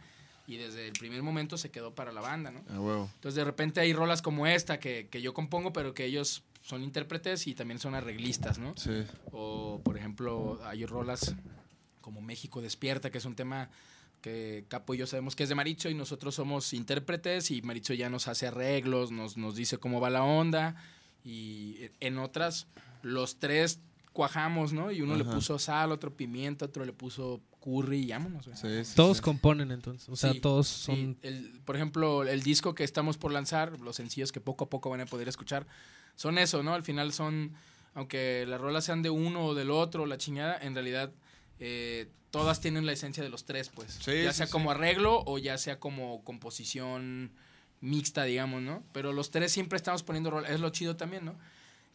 y 0.49 0.57
desde 0.57 0.87
el 0.87 0.93
primer 0.93 1.21
momento 1.21 1.59
se 1.59 1.69
quedó 1.69 1.93
para 1.93 2.11
la 2.11 2.21
banda, 2.21 2.49
¿no? 2.49 2.63
A 2.73 2.79
huevo. 2.79 3.07
Entonces 3.13 3.35
de 3.35 3.45
repente 3.45 3.81
hay 3.81 3.93
rolas 3.93 4.23
como 4.23 4.47
esta 4.47 4.79
que, 4.79 5.07
que 5.07 5.21
yo 5.21 5.31
compongo, 5.31 5.71
pero 5.71 5.93
que 5.93 6.05
ellos 6.05 6.43
son 6.63 6.81
intérpretes 6.81 7.45
y 7.45 7.53
también 7.53 7.79
son 7.79 7.93
arreglistas, 7.93 8.57
¿no? 8.57 8.73
Sí. 8.75 9.03
O, 9.31 9.79
por 9.83 9.95
ejemplo, 9.95 10.59
hay 10.63 10.87
rolas 10.87 11.35
como 12.01 12.19
México 12.19 12.61
Despierta, 12.61 13.11
que 13.11 13.19
es 13.19 13.25
un 13.25 13.35
tema 13.35 13.69
que 14.21 14.65
Capo 14.67 14.95
y 14.95 14.97
yo 14.97 15.05
sabemos 15.05 15.35
que 15.35 15.43
es 15.43 15.49
de 15.49 15.55
Maricho 15.55 15.87
y 15.87 15.93
nosotros 15.93 16.33
somos 16.33 16.73
intérpretes 16.73 17.51
y 17.51 17.61
Maricho 17.61 17.93
ya 17.93 18.09
nos 18.09 18.27
hace 18.27 18.47
arreglos, 18.47 19.11
nos, 19.11 19.37
nos 19.37 19.55
dice 19.55 19.77
cómo 19.77 20.01
va 20.01 20.09
la 20.09 20.23
onda 20.23 20.75
y 21.23 21.91
en 21.99 22.17
otras 22.17 22.65
los 23.03 23.37
tres 23.37 23.81
cuajamos, 24.13 24.73
¿no? 24.73 24.91
Y 24.91 25.01
uno 25.01 25.15
le 25.15 25.25
puso 25.25 25.59
sal, 25.59 25.91
otro 25.91 26.17
pimienta, 26.17 26.65
otro 26.65 26.85
le 26.85 26.91
puso 26.91 27.39
curry 27.59 28.03
y 28.05 28.11
vámonos. 28.11 28.45
güey. 28.45 28.57
Sí, 28.57 28.85
sí, 28.85 28.95
Todos 28.95 29.17
sí. 29.17 29.23
componen 29.23 29.71
entonces. 29.71 30.07
O 30.09 30.15
sea, 30.15 30.31
Sí, 30.33 30.39
todos 30.39 30.67
sí. 30.67 30.83
son. 30.85 31.17
El- 31.21 31.59
por 31.65 31.75
ejemplo, 31.75 32.23
el 32.23 32.41
disco 32.43 32.73
que 32.75 32.83
estamos 32.83 33.17
por 33.17 33.31
lanzar, 33.31 33.79
los 33.81 33.95
sencillos 33.97 34.31
que 34.31 34.39
poco 34.41 34.65
a 34.65 34.69
poco 34.69 34.89
van 34.89 35.01
a 35.01 35.05
poder 35.05 35.27
escuchar, 35.27 35.67
son 36.15 36.37
eso, 36.37 36.63
¿no? 36.63 36.73
Al 36.73 36.83
final 36.83 37.11
son, 37.13 37.53
aunque 37.93 38.45
las 38.47 38.59
rolas 38.61 38.85
sean 38.85 39.01
de 39.01 39.09
uno 39.09 39.45
o 39.47 39.55
del 39.55 39.71
otro, 39.71 40.05
la 40.05 40.17
chingada, 40.17 40.57
en 40.61 40.73
realidad 40.73 41.11
eh, 41.59 42.09
todas 42.31 42.61
tienen 42.61 42.85
la 42.85 42.93
esencia 42.93 43.21
de 43.23 43.29
los 43.29 43.43
tres, 43.45 43.69
pues. 43.69 43.91
Sí, 44.01 44.23
ya 44.23 44.31
sí, 44.31 44.37
sea 44.37 44.45
sí. 44.47 44.51
como 44.51 44.71
arreglo 44.71 45.23
o 45.25 45.37
ya 45.37 45.57
sea 45.57 45.79
como 45.79 46.23
composición 46.23 47.31
mixta, 47.81 48.23
digamos, 48.23 48.61
¿no? 48.61 48.83
Pero 48.93 49.13
los 49.13 49.31
tres 49.31 49.51
siempre 49.51 49.77
estamos 49.77 50.03
poniendo 50.03 50.29
rolas, 50.31 50.51
es 50.51 50.59
lo 50.59 50.69
chido 50.69 50.95
también, 50.95 51.25
¿no? 51.25 51.35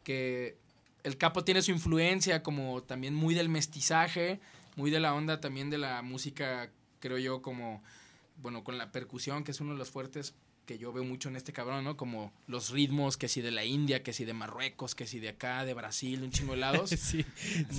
Que 0.03 0.57
el 1.03 1.17
capo 1.19 1.45
tiene 1.45 1.61
su 1.63 1.71
influencia 1.71 2.43
como 2.43 2.83
también 2.83 3.15
muy 3.15 3.35
del 3.35 3.49
mestizaje, 3.51 4.41
muy 4.77 4.91
de 4.91 5.01
la 5.01 5.15
onda 5.15 5.41
también 5.41 5.71
de 5.71 5.79
la 5.79 6.03
música, 6.03 6.71
creo 7.01 7.19
yo, 7.19 7.43
como, 7.43 7.83
bueno, 8.43 8.65
con 8.65 8.79
la 8.79 8.93
percusión, 8.93 9.45
que 9.45 9.51
es 9.53 9.61
uno 9.61 9.73
de 9.73 9.79
los 9.79 9.91
fuertes 9.91 10.35
que 10.67 10.79
yo 10.79 10.93
veo 10.93 11.05
mucho 11.05 11.29
en 11.29 11.37
este 11.37 11.53
cabrón, 11.53 11.85
¿no? 11.85 11.97
Como 11.97 12.33
los 12.47 12.71
ritmos, 12.71 13.17
que 13.17 13.29
si 13.29 13.43
de 13.43 13.51
la 13.51 13.65
India, 13.65 14.03
que 14.03 14.13
si 14.13 14.25
de 14.25 14.33
Marruecos, 14.33 14.95
que 14.95 15.07
si 15.07 15.21
de 15.21 15.29
acá, 15.31 15.65
de 15.65 15.75
Brasil, 15.75 16.23
un 16.23 16.31
chingo 16.31 16.53
de 16.55 16.61
lados. 16.61 16.91
Sí, 16.99 17.25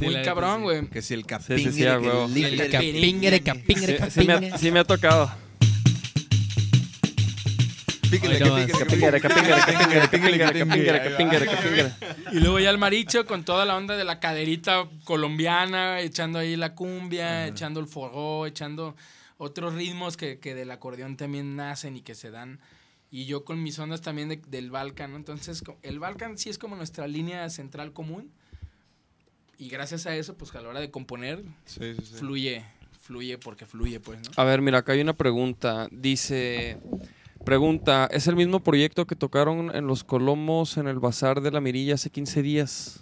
muy 0.01 0.21
cabrón, 0.21 0.63
güey. 0.63 0.87
Que 0.87 1.01
si 1.01 1.13
el 1.15 1.25
Sí, 1.25 1.57
sí, 1.57 1.71
sí, 1.71 1.83
huevo. 1.83 2.27
El 2.27 2.69
capingere, 2.69 3.41
capingere, 3.41 3.97
Sí, 4.11 4.21
sí 4.21 4.27
me, 4.27 4.33
ha, 4.33 4.35
capingere. 4.35 4.57
sí 4.59 4.71
me 4.71 4.79
ha 4.79 4.83
tocado. 4.83 5.31
Y 12.31 12.39
luego 12.39 12.59
ya 12.59 12.69
el 12.69 12.77
maricho 12.77 13.25
con 13.25 13.43
toda 13.43 13.65
la 13.65 13.75
onda 13.77 13.95
de 13.97 14.03
la 14.03 14.19
caderita 14.19 14.87
colombiana, 15.03 15.99
echando 16.01 16.39
ahí 16.39 16.55
la 16.55 16.75
cumbia, 16.75 17.47
echando 17.47 17.79
el 17.79 17.87
forró, 17.87 18.45
echando 18.45 18.95
otros 19.37 19.73
ritmos 19.73 20.17
que, 20.17 20.39
que 20.39 20.55
del 20.55 20.71
acordeón 20.71 21.17
también 21.17 21.55
nacen 21.55 21.95
y 21.97 22.01
que 22.01 22.15
se 22.15 22.31
dan. 22.31 22.59
Y 23.11 23.25
yo 23.25 23.45
con 23.45 23.61
mis 23.63 23.77
ondas 23.79 24.01
también 24.01 24.29
de- 24.29 24.41
del 24.47 24.71
Balkan, 24.71 25.11
¿no? 25.11 25.17
Entonces, 25.17 25.63
el 25.83 25.99
Balkan 25.99 26.37
sí 26.37 26.49
es 26.49 26.57
como 26.57 26.75
nuestra 26.75 27.07
línea 27.07 27.49
central 27.49 27.93
común. 27.93 28.31
Y 29.57 29.69
gracias 29.69 30.05
a 30.05 30.15
eso, 30.15 30.35
pues 30.35 30.53
a 30.55 30.61
la 30.61 30.69
hora 30.69 30.79
de 30.81 30.91
componer, 30.91 31.41
Sí, 31.65 31.93
sí, 31.95 32.05
sí. 32.05 32.15
fluye, 32.15 32.65
fluye 32.99 33.37
porque 33.37 33.65
fluye, 33.65 34.01
pues, 34.01 34.19
¿no? 34.19 34.31
A 34.35 34.43
ver, 34.43 34.61
mira, 34.61 34.79
acá 34.79 34.91
hay 34.93 34.99
una 35.01 35.13
pregunta. 35.13 35.87
Dice, 35.91 36.77
pregunta, 37.45 38.09
¿es 38.11 38.27
el 38.27 38.35
mismo 38.35 38.59
proyecto 38.59 39.07
que 39.07 39.15
tocaron 39.15 39.73
en 39.73 39.87
Los 39.87 40.03
Colomos 40.03 40.77
en 40.77 40.87
el 40.87 40.99
Bazar 40.99 41.41
de 41.41 41.51
la 41.51 41.61
Mirilla 41.61 41.93
hace 41.93 42.09
15 42.09 42.41
días? 42.41 42.99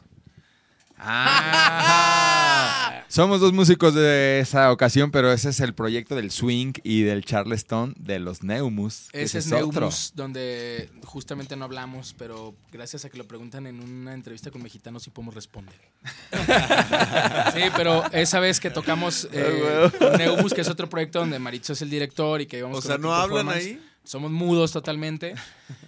Ah, 0.97 3.03
Somos 3.13 3.41
dos 3.41 3.53
músicos 3.53 3.93
de 3.93 4.39
esa 4.39 4.71
ocasión, 4.71 5.11
pero 5.11 5.31
ese 5.31 5.49
es 5.49 5.59
el 5.59 5.75
proyecto 5.75 6.15
del 6.15 6.31
swing 6.31 6.73
y 6.81 7.03
del 7.03 7.23
charleston 7.23 7.93
de 7.99 8.17
los 8.17 8.41
Neumus. 8.41 9.09
Ese 9.11 9.37
es 9.37 9.51
otro. 9.51 9.81
Neumus, 9.81 10.13
donde 10.15 10.89
justamente 11.03 11.55
no 11.55 11.65
hablamos, 11.65 12.15
pero 12.17 12.55
gracias 12.71 13.05
a 13.05 13.09
que 13.09 13.19
lo 13.19 13.27
preguntan 13.27 13.67
en 13.67 13.81
una 13.81 14.15
entrevista 14.15 14.49
con 14.49 14.63
mexicanos 14.63 15.03
sí 15.03 15.11
podemos 15.11 15.35
responder. 15.35 15.75
sí, 17.53 17.61
pero 17.75 18.03
esa 18.11 18.39
vez 18.39 18.59
que 18.59 18.71
tocamos 18.71 19.27
eh, 19.31 19.91
con 19.99 20.17
Neumus, 20.17 20.53
que 20.53 20.61
es 20.61 20.69
otro 20.69 20.89
proyecto 20.89 21.19
donde 21.19 21.37
Maritzo 21.37 21.73
es 21.73 21.83
el 21.83 21.91
director 21.91 22.41
y 22.41 22.47
que 22.47 22.57
íbamos 22.57 22.79
O 22.79 22.81
con 22.81 22.87
sea, 22.87 22.97
¿no 22.97 23.13
hablan 23.13 23.49
ahí? 23.49 23.79
Somos 24.03 24.31
mudos 24.31 24.71
totalmente. 24.73 25.33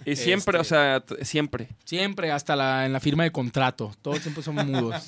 Y 0.06 0.16
siempre, 0.16 0.58
Este- 0.58 0.60
o 0.60 0.64
sea, 0.64 1.00
t- 1.00 1.24
siempre. 1.24 1.68
Siempre, 1.84 2.30
hasta 2.32 2.56
la, 2.56 2.86
en 2.86 2.92
la 2.92 3.00
firma 3.00 3.24
de 3.24 3.30
contrato. 3.30 3.94
Todos 4.00 4.20
siempre 4.20 4.42
somos 4.42 4.64
mudos. 4.66 5.06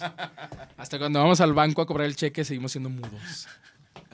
Hasta 0.77 0.99
cuando 0.99 1.19
vamos 1.19 1.41
al 1.41 1.55
banco 1.55 1.81
a 1.83 1.87
cobrar 1.87 2.07
el 2.07 2.17
cheque 2.17 2.45
seguimos 2.45 2.73
siendo 2.73 2.91
mudos. 2.91 3.49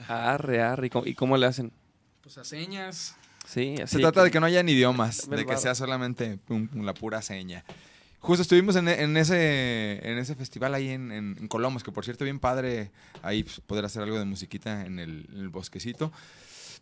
Arre, 0.07 0.61
arre. 0.61 0.87
¿Y 0.87 0.89
cómo, 0.89 1.05
y 1.05 1.13
cómo 1.13 1.35
le 1.37 1.45
hacen? 1.45 1.71
Pues 2.21 2.37
a 2.37 2.43
señas. 2.43 3.15
Sí, 3.47 3.75
así. 3.83 3.97
Se 3.97 4.01
trata 4.01 4.23
de 4.23 4.31
que 4.31 4.39
no 4.39 4.45
hayan 4.45 4.67
idiomas, 4.69 5.29
de 5.29 5.45
que 5.45 5.57
sea 5.57 5.75
solamente 5.75 6.39
un- 6.49 6.69
la 6.85 6.93
pura 6.93 7.21
seña. 7.21 7.63
Justo 8.19 8.41
estuvimos 8.41 8.75
en, 8.75 8.87
en 8.87 9.17
ese, 9.17 9.99
en 10.09 10.17
ese 10.17 10.33
festival 10.33 10.73
ahí 10.73 10.89
en, 10.89 11.11
en- 11.11 11.35
en 11.39 11.47
Colomos, 11.47 11.83
que 11.83 11.91
por 11.91 12.03
cierto, 12.05 12.23
bien 12.23 12.39
padre 12.39 12.89
ahí 13.21 13.43
pues, 13.43 13.59
poder 13.61 13.85
hacer 13.85 14.01
algo 14.01 14.17
de 14.17 14.25
musiquita 14.25 14.83
en 14.85 14.97
el, 14.97 15.27
en 15.31 15.39
el 15.41 15.49
bosquecito. 15.49 16.11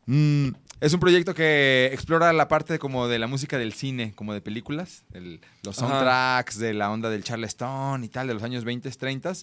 Mm, 0.06 0.50
es 0.82 0.94
un 0.94 1.00
proyecto 1.00 1.34
que 1.34 1.90
explora 1.94 2.34
la 2.34 2.48
parte 2.48 2.78
como 2.80 3.08
de 3.08 3.20
la 3.20 3.28
música 3.28 3.58
del 3.58 3.74
cine, 3.74 4.14
como 4.16 4.34
de 4.34 4.42
películas, 4.42 5.04
el- 5.14 5.40
los 5.64 5.78
Ajá. 5.80 5.88
soundtracks, 5.90 6.58
de 6.60 6.74
la 6.74 6.92
onda 6.92 7.10
del 7.10 7.24
Charleston 7.24 8.04
y 8.04 8.10
tal, 8.10 8.28
de 8.28 8.34
los 8.34 8.44
años 8.44 8.64
20, 8.66 8.90
30. 8.92 9.34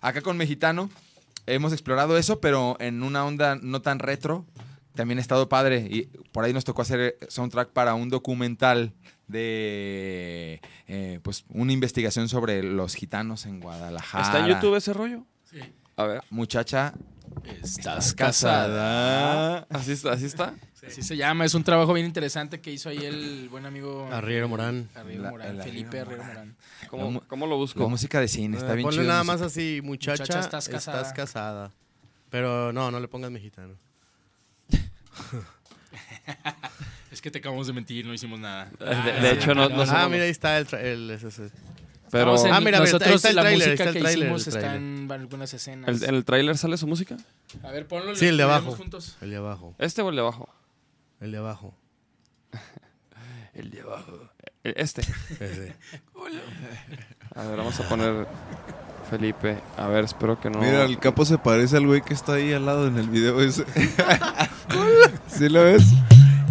Acá 0.00 0.20
con 0.22 0.36
Mexicano 0.36 0.90
hemos 1.46 1.72
explorado 1.72 2.16
eso, 2.18 2.40
pero 2.40 2.76
en 2.80 3.02
una 3.02 3.24
onda 3.24 3.56
no 3.60 3.82
tan 3.82 3.98
retro. 3.98 4.44
También 4.94 5.18
ha 5.18 5.20
estado 5.20 5.48
padre 5.48 5.86
y 5.90 6.02
por 6.32 6.44
ahí 6.44 6.52
nos 6.54 6.64
tocó 6.64 6.80
hacer 6.82 7.18
soundtrack 7.28 7.68
para 7.70 7.94
un 7.94 8.08
documental 8.08 8.94
de 9.26 10.60
eh, 10.88 11.20
pues 11.22 11.44
una 11.48 11.72
investigación 11.72 12.28
sobre 12.28 12.62
los 12.62 12.94
gitanos 12.94 13.44
en 13.46 13.60
Guadalajara. 13.60 14.24
¿Está 14.24 14.38
en 14.40 14.46
YouTube 14.46 14.76
ese 14.76 14.92
rollo? 14.92 15.24
A 15.96 16.04
ver. 16.04 16.22
Muchacha, 16.30 16.92
Estás 17.62 18.12
casada. 18.14 19.66
¿Así 19.70 19.92
está? 19.92 20.12
¿Así 20.12 20.26
está? 20.26 20.54
Así 20.86 21.02
se 21.02 21.16
llama. 21.16 21.44
Es 21.44 21.54
un 21.54 21.64
trabajo 21.64 21.92
bien 21.92 22.06
interesante 22.06 22.60
que 22.60 22.70
hizo 22.72 22.88
ahí 22.88 23.04
el 23.04 23.48
buen 23.50 23.66
amigo 23.66 24.08
Arriero 24.12 24.48
Morán. 24.48 24.88
Arriero 24.94 25.22
La- 25.24 25.30
Morán, 25.30 25.56
el 25.56 25.62
Felipe 25.62 26.00
Arriero 26.00 26.22
Arriero 26.22 26.34
Morán. 26.44 26.56
¿Cómo, 26.88 27.10
mu- 27.10 27.20
cómo 27.26 27.46
lo 27.46 27.56
busco? 27.56 27.80
la 27.80 27.88
música 27.88 28.20
de 28.20 28.28
cine, 28.28 28.56
está 28.56 28.72
Eh, 28.72 28.76
bien 28.76 28.84
ponle 28.86 29.00
chido. 29.02 29.08
nada 29.12 29.24
más 29.24 29.40
así, 29.42 29.80
muchacha, 29.82 30.22
Muchacha, 30.22 30.40
estás, 30.40 30.64
estás 30.68 30.84
casada. 30.86 31.12
casada. 31.14 31.72
Pero 32.30 32.72
no, 32.72 32.90
no 32.90 33.00
le 33.00 33.08
pongas 33.08 33.30
mexicano. 33.30 33.74
Es 37.10 37.22
que 37.22 37.30
te 37.30 37.38
acabamos 37.38 37.66
de 37.66 37.72
mentir, 37.72 38.04
no 38.04 38.12
hicimos 38.12 38.38
nada. 38.38 38.68
De, 38.78 39.12
de 39.22 39.32
hecho, 39.32 39.54
no, 39.54 39.68
no 39.70 39.82
ah, 39.82 39.86
somos- 39.86 40.10
mira, 40.10 40.24
ahí 40.24 40.30
está 40.30 40.58
el... 40.58 40.66
tra- 40.66 40.80
el 40.82 41.10
ese- 41.10 41.28
ese. 41.28 41.50
Pero 42.10 42.34
Estamos 42.34 42.44
en- 42.44 42.52
Ah, 42.54 42.60
mira, 42.60 42.60
mira, 42.60 42.78
ahí 42.78 42.84
nosotros 42.84 43.14
está 43.16 43.28
el 43.30 43.36
la 43.36 43.42
tráiler, 43.42 43.68
música 43.68 43.72
está 43.72 43.84
el 43.90 43.94
que 43.94 44.00
tráiler, 44.00 44.22
hicimos 44.24 44.42
el 44.46 44.48
está 44.48 44.60
tráiler. 44.60 44.82
en 44.82 45.12
algunas 45.12 45.54
escenas. 45.54 45.88
¿el- 46.02 46.08
¿en 46.08 46.14
el 46.14 46.24
tráiler 46.24 46.56
sale 46.58 46.76
su 46.76 46.86
música? 46.86 47.16
A 47.62 47.70
ver, 47.70 47.86
ponlo. 47.88 48.14
Sí, 48.14 48.26
el 48.26 48.36
de 48.36 48.42
abajo. 48.44 48.72
juntos. 48.72 49.16
El 49.20 49.30
de 49.30 49.36
abajo. 49.36 49.74
¿Este 49.78 50.02
o 50.02 50.08
el 50.10 50.14
de 50.16 50.22
abajo? 50.22 50.48
El 51.20 51.32
de 51.32 51.38
abajo. 51.38 51.74
El 53.54 53.70
de 53.70 53.80
abajo. 53.80 54.12
Este. 54.62 55.00
Ese. 55.40 55.74
A 57.34 57.44
ver, 57.44 57.56
vamos 57.56 57.78
a 57.80 57.88
poner 57.88 58.26
Felipe. 59.10 59.58
A 59.76 59.86
ver, 59.88 60.04
espero 60.04 60.38
que 60.40 60.50
no. 60.50 60.58
Mira, 60.60 60.84
el 60.84 60.98
capo 60.98 61.24
se 61.24 61.38
parece 61.38 61.76
al 61.78 61.86
güey 61.86 62.02
que 62.02 62.12
está 62.14 62.34
ahí 62.34 62.52
al 62.52 62.66
lado 62.66 62.86
en 62.86 62.98
el 62.98 63.08
video 63.08 63.40
ese. 63.40 63.64
¿Sí 65.28 65.48
lo 65.48 65.64
ves? 65.64 65.84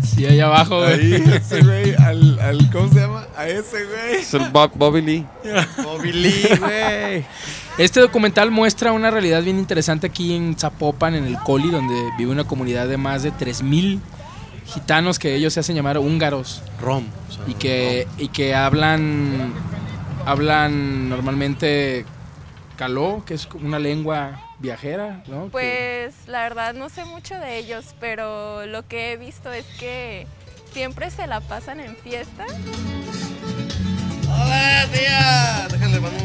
Sí, 0.04 0.26
ahí 0.26 0.40
abajo, 0.40 0.80
güey. 0.80 0.94
Ahí, 0.94 1.14
ese 1.36 1.62
güey, 1.62 1.94
al, 1.96 2.35
al, 2.46 2.70
¿cómo 2.72 2.88
se 2.92 3.00
llama? 3.00 3.28
A 3.36 3.48
ese 3.48 3.86
güey. 3.86 4.16
Es 4.16 4.34
el 4.34 4.50
Bob- 4.52 4.72
Bobby 4.76 5.02
Lee. 5.02 5.26
Bobby 5.84 6.12
Lee, 6.12 6.48
güey. 6.60 7.26
Este 7.78 8.00
documental 8.00 8.52
muestra 8.52 8.92
una 8.92 9.12
realidad 9.12 9.44
bien 9.44 9.60
interesante 9.60 10.08
aquí 10.08 10.34
en 10.36 10.58
Zapopan, 10.58 11.16
en 11.16 11.26
el 11.26 11.38
Coli, 11.40 11.70
donde 11.70 11.96
vive 12.18 12.32
una 12.32 12.46
comunidad 12.46 12.88
de 12.88 12.98
más 12.98 13.24
de 13.24 13.32
3.000 13.34 14.00
gitanos 14.66 15.20
que 15.20 15.36
ellos 15.36 15.54
se 15.54 15.60
hacen 15.60 15.76
llamar 15.76 15.98
húngaros 15.98 16.64
Rom. 16.82 17.06
o 17.30 17.32
sea, 17.34 17.44
y 17.48 17.54
que, 17.54 18.08
y 18.18 18.30
que 18.30 18.56
hablan, 18.56 19.54
hablan 20.26 21.10
normalmente 21.10 22.06
caló, 22.78 23.24
que 23.26 23.36
es 23.36 23.48
una 23.62 23.78
lengua 23.80 24.42
viajera, 24.60 25.24
¿no? 25.28 25.46
Que- 25.46 25.50
Pues 25.52 26.28
la 26.28 26.42
verdad 26.44 26.74
no 26.74 26.90
sé 26.90 27.06
mucho 27.06 27.36
de 27.36 27.58
ellos, 27.58 27.94
pero 28.00 28.66
lo 28.66 28.88
que 28.88 29.12
he 29.14 29.18
visto 29.18 29.52
es 29.52 29.66
que 29.80 30.28
siempre 30.76 31.10
se 31.10 31.26
la 31.26 31.40
pasan 31.40 31.80
en 31.80 31.96
fiesta. 31.96 32.46
¡Hola, 34.28 34.86
tía! 34.92 35.68
Déjale, 35.72 36.00
mando. 36.02 36.18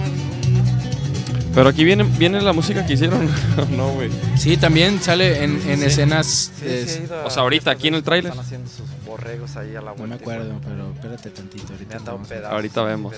Pero 1.54 1.68
aquí 1.68 1.84
viene, 1.84 2.02
viene 2.02 2.40
la 2.40 2.52
música 2.52 2.84
que 2.84 2.94
hicieron. 2.94 3.28
no, 3.76 3.90
güey. 3.92 4.10
Sí, 4.36 4.56
también 4.56 5.00
sale 5.00 5.44
en, 5.44 5.62
en 5.70 5.82
escenas... 5.84 6.50
de- 6.60 7.08
O 7.24 7.30
sea, 7.30 7.42
ahorita, 7.44 7.70
aquí 7.70 7.86
en 7.88 7.94
el 7.94 8.02
tráiler. 8.02 8.30
Están 8.32 8.44
haciendo 8.44 8.68
sus 8.68 8.86
borregos 9.06 9.54
ahí 9.56 9.76
a 9.76 9.80
la 9.80 9.92
no 9.92 9.96
vuelta. 9.98 10.06
me 10.06 10.14
acuerdo, 10.20 10.60
pero 10.64 10.92
espérate 10.94 11.30
tantito. 11.30 11.66
Me 11.68 11.72
Ahorita 11.74 11.96
han 11.96 12.04
dado 12.04 12.16
un 12.16 12.22
vamos 12.22 12.30
a- 12.32 12.34
pedazo. 12.34 12.54
Ahorita 12.54 12.82
vemos. 12.82 13.14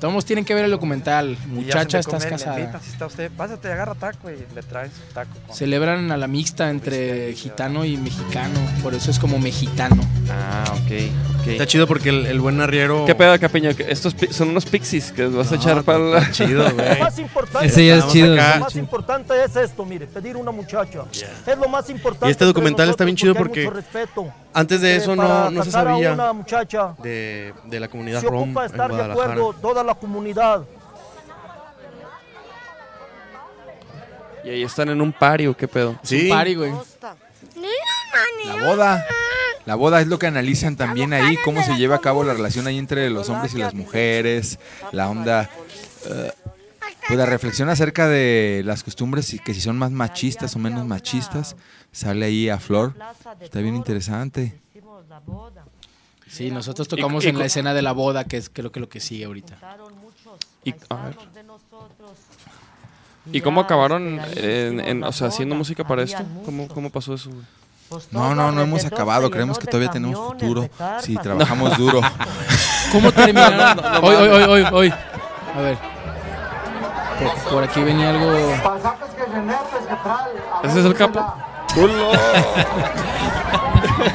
Todos 0.00 0.24
tienen 0.24 0.44
que 0.44 0.54
ver 0.54 0.64
el 0.64 0.70
documental. 0.70 1.36
Muchacha, 1.46 1.98
estás 1.98 2.06
come, 2.06 2.24
le 2.24 2.30
casada. 2.30 2.60
invitan, 2.60 2.80
si 2.82 2.90
está 2.90 3.06
usted, 3.06 3.30
pásate, 3.36 3.72
agarra 3.72 3.94
taco 3.94 4.30
y 4.30 4.36
le 4.54 4.62
traen 4.62 4.90
su 4.92 5.12
taco. 5.12 5.30
con- 5.46 5.56
Celebran 5.56 6.10
a 6.12 6.16
la 6.16 6.26
mixta 6.28 6.70
entre 6.70 7.32
gitano 7.34 7.84
y 7.84 7.96
mexicano, 7.96 8.58
por 8.82 8.94
eso 8.94 9.10
es 9.10 9.18
como 9.18 9.38
mexicano. 9.38 10.02
Ah, 10.30 10.64
ok. 10.84 10.90
Está 11.48 11.64
ok. 11.64 11.68
chido 11.68 11.86
porque 11.86 12.10
el, 12.10 12.26
el 12.26 12.40
buen 12.40 12.60
arriero... 12.60 13.04
¿Qué 13.06 13.14
pedo, 13.14 13.38
Capeño? 13.40 13.74
Que 13.74 13.90
Estos 13.90 14.14
son 14.30 14.50
unos 14.50 14.66
pixies 14.66 15.12
que 15.12 15.26
vas 15.26 15.50
a 15.50 15.54
echar 15.56 15.82
para 15.82 15.98
la. 15.98 16.18
Está 16.18 16.32
chido, 16.32 16.70
güey. 16.74 16.98
más 17.00 17.18
importante, 17.18 17.66
Ese 17.66 17.86
ya 17.86 17.96
es 17.96 18.06
chido. 18.08 18.34
acá. 18.34 18.54
lo 18.56 18.60
más 18.64 18.76
importante 18.76 19.34
es 19.44 19.56
esto, 19.56 19.84
mire, 19.84 20.06
pedir 20.06 20.36
una 20.36 20.50
muchacha. 20.50 21.04
Es 21.46 21.58
lo 21.58 21.68
más 21.68 21.88
importante. 21.90 22.28
Y 22.28 22.30
este 22.32 22.44
documental 22.44 22.88
está 22.90 23.04
bien 23.04 23.16
chido 23.16 23.34
porque 23.34 23.64
mucho 23.64 23.74
respeto. 23.76 24.32
Antes 24.52 24.80
de 24.80 24.94
Eh, 24.94 24.96
eso 24.96 25.14
no, 25.14 25.50
no 25.50 25.62
se 25.64 25.70
sabía 25.70 26.12
una 26.12 26.32
muchacha 26.32 26.94
de, 27.02 27.52
de 27.66 27.80
la 27.80 27.88
comunidad 27.88 28.20
se 28.20 28.26
rom 28.28 28.42
ocupa 28.44 28.64
en 28.64 28.70
estar 28.70 28.88
de 28.90 28.96
Guadalajara. 28.96 29.32
acuerdo 29.32 29.52
toda 29.60 29.84
la 29.88 29.94
comunidad. 29.94 30.64
Y 34.44 34.50
ahí 34.50 34.62
están 34.62 34.88
en 34.90 35.00
un 35.00 35.12
pario, 35.12 35.56
¿qué 35.56 35.66
pedo? 35.66 35.90
Un 35.90 35.98
Sí. 36.02 36.30
güey. 36.54 36.72
La 38.44 38.66
boda. 38.66 39.06
La 39.66 39.74
boda 39.74 40.00
es 40.00 40.06
lo 40.06 40.18
que 40.18 40.26
analizan 40.26 40.76
también 40.76 41.12
ahí, 41.12 41.36
cómo 41.44 41.62
se 41.62 41.76
lleva 41.76 41.96
a 41.96 42.00
cabo 42.00 42.24
la 42.24 42.32
relación 42.32 42.66
ahí 42.66 42.78
entre 42.78 43.10
los 43.10 43.28
hombres 43.28 43.52
y 43.52 43.58
las 43.58 43.74
mujeres, 43.74 44.58
la 44.92 45.10
onda, 45.10 45.50
eh, 46.06 46.32
pues 47.06 47.18
la 47.18 47.26
reflexión 47.26 47.68
acerca 47.68 48.08
de 48.08 48.62
las 48.64 48.82
costumbres 48.82 49.34
y 49.34 49.38
que 49.38 49.52
si 49.52 49.60
son 49.60 49.76
más 49.76 49.90
machistas 49.90 50.56
o 50.56 50.58
menos 50.58 50.86
machistas, 50.86 51.54
sale 51.92 52.24
ahí 52.24 52.48
a 52.48 52.58
flor. 52.58 52.94
Está 53.42 53.60
bien 53.60 53.76
interesante. 53.76 54.58
Sí, 56.28 56.50
nosotros 56.50 56.88
tocamos 56.88 57.24
y 57.24 57.28
en 57.28 57.38
la 57.38 57.46
escena 57.46 57.74
de 57.74 57.82
la 57.82 57.92
boda, 57.92 58.24
que 58.24 58.36
es 58.36 58.50
creo 58.50 58.70
que 58.72 58.80
lo 58.80 58.88
que 58.88 59.00
sigue 59.00 59.24
ahorita. 59.24 59.56
Y, 60.64 60.74
a 60.90 60.94
ver. 60.96 61.16
¿Y 63.32 63.40
cómo 63.40 63.60
acabaron 63.60 64.20
en, 64.36 64.80
en- 64.80 65.04
o 65.04 65.12
sea, 65.12 65.28
haciendo 65.28 65.54
música 65.54 65.84
para 65.86 66.02
esto? 66.02 66.22
¿Cómo, 66.44 66.68
cómo 66.68 66.90
pasó 66.90 67.14
eso, 67.14 67.30
güey? 67.30 67.42
No, 68.10 68.34
no, 68.34 68.52
no 68.52 68.60
hemos 68.60 68.84
acabado, 68.84 69.30
creemos 69.30 69.58
que 69.58 69.66
todavía 69.66 69.90
tenemos 69.90 70.18
futuro 70.18 70.68
si 71.00 71.16
trabajamos 71.16 71.78
duro. 71.78 72.02
¿Cómo 72.92 73.10
terminaron? 73.12 74.04
Hoy, 74.04 74.14
hoy, 74.14 74.28
hoy, 74.28 74.42
hoy, 74.42 74.64
hoy. 74.72 74.94
A 75.56 75.60
ver. 75.62 75.78
Por, 77.18 77.52
por 77.52 77.64
aquí 77.64 77.80
venía 77.80 78.10
algo. 78.10 78.30
¿Ese 80.64 80.80
es 80.80 80.84
el 80.84 80.94
capo? 80.94 81.34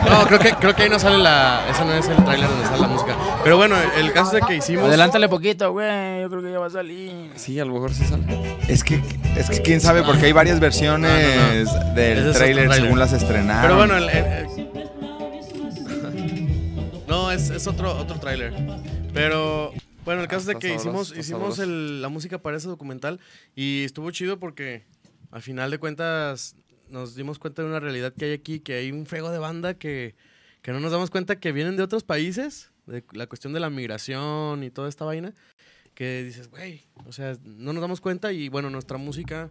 No, 0.10 0.26
creo 0.28 0.40
que, 0.40 0.52
creo 0.54 0.76
que 0.76 0.84
ahí 0.84 0.90
no 0.90 1.00
sale 1.00 1.18
la... 1.18 1.66
Ese 1.70 1.84
no 1.86 1.94
es 1.94 2.08
el 2.08 2.16
tráiler 2.24 2.50
donde 2.50 2.66
sale 2.66 2.82
la 2.82 2.88
música. 2.88 3.16
Pero 3.44 3.58
bueno, 3.58 3.76
el 3.98 4.12
caso 4.14 4.36
es 4.36 4.42
de 4.42 4.48
que 4.48 4.56
hicimos... 4.58 4.86
Adelántale 4.86 5.28
poquito, 5.30 5.72
güey. 5.72 6.22
Yo 6.22 6.30
creo 6.30 6.42
que 6.42 6.52
ya 6.52 6.60
va 6.60 6.68
a 6.68 6.70
salir. 6.70 7.32
Sí, 7.36 7.60
a 7.60 7.66
lo 7.66 7.74
mejor 7.74 7.94
sí 7.94 8.06
sale. 8.06 8.24
Es 8.68 8.84
que, 8.84 9.02
es 9.36 9.50
que 9.50 9.62
quién 9.62 9.82
sabe, 9.82 10.04
porque 10.04 10.26
hay 10.28 10.32
varias 10.32 10.60
versiones 10.60 11.68
No, 11.72 11.94
del 11.94 12.28
es 12.30 12.36
tráiler 12.38 12.72
según 12.74 13.00
las 13.00 13.14
estrenaron. 13.14 13.62
Pero 13.64 13.76
bueno, 13.78 13.98
el, 13.98 14.10
el- 14.10 14.26
el- 14.26 14.84
no, 17.08 17.32
es, 17.32 17.50
es 17.50 17.68
otro, 17.68 17.96
otro 17.98 18.20
tráiler. 18.20 18.54
Pero 19.14 19.72
bueno, 20.06 20.22
el 20.22 20.28
caso 20.28 20.42
es 20.42 20.46
de 20.48 20.56
que 20.56 20.74
hicimos, 20.76 21.14
hicimos 21.18 21.58
la 21.60 22.10
música 22.10 22.38
para 22.38 22.58
ese 22.58 22.68
documental 22.68 23.20
y 23.56 23.84
estuvo 23.84 24.10
chido 24.12 24.40
porque 24.40 24.84
al 25.32 25.42
final 25.42 25.72
de 25.72 25.78
cuentas 25.78 26.56
nos 26.94 27.16
dimos 27.16 27.40
cuenta 27.40 27.62
de 27.64 27.68
una 27.68 27.80
realidad 27.80 28.14
que 28.14 28.26
hay 28.26 28.32
aquí, 28.34 28.60
que 28.60 28.76
hay 28.76 28.92
un 28.92 29.06
frego 29.08 29.32
de 29.32 29.40
banda 29.40 29.74
que, 29.74 30.16
que 30.62 30.72
no 30.72 30.80
nos 30.80 30.92
damos 30.92 31.10
cuenta 31.10 31.40
que 31.40 31.52
vienen 31.52 31.76
de 31.76 31.84
otros 31.84 32.04
países, 32.04 32.72
de 32.86 33.04
la 33.14 33.26
cuestión 33.28 33.52
de 33.52 33.60
la 33.60 33.70
migración 33.72 34.64
y 34.64 34.70
toda 34.70 34.88
esta 34.90 35.04
vaina, 35.04 35.34
que 35.96 36.24
dices, 36.24 36.50
güey, 36.50 36.84
o 37.06 37.12
sea, 37.12 37.36
no 37.44 37.74
nos 37.74 37.82
damos 37.82 38.00
cuenta 38.00 38.32
y 38.32 38.48
bueno, 38.48 38.70
nuestra 38.70 38.98
música 38.98 39.50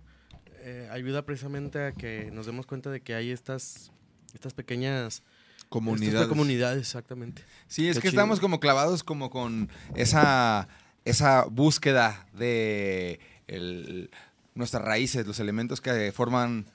eh, 0.60 0.88
ayuda 0.92 1.22
precisamente 1.26 1.84
a 1.84 1.92
que 1.92 2.30
nos 2.32 2.46
demos 2.46 2.64
cuenta 2.66 2.90
de 2.90 3.00
que 3.00 3.14
hay 3.14 3.30
estas, 3.30 3.90
estas 4.34 4.54
pequeñas 4.54 5.22
Comunidades. 5.68 6.14
estas 6.14 6.28
comunidades, 6.28 6.80
exactamente. 6.80 7.42
Sí, 7.66 7.88
es 7.88 7.96
Qué 7.96 8.02
que 8.02 8.08
chido. 8.10 8.20
estamos 8.20 8.38
como 8.40 8.60
clavados 8.60 9.02
como 9.02 9.30
con 9.30 9.68
esa, 9.96 10.68
esa 11.04 11.44
búsqueda 11.46 12.26
de 12.34 13.18
el- 13.48 14.10
nuestras 14.54 14.84
raíces, 14.84 15.26
los 15.26 15.40
elementos 15.40 15.80
que 15.80 16.12
forman 16.12 16.66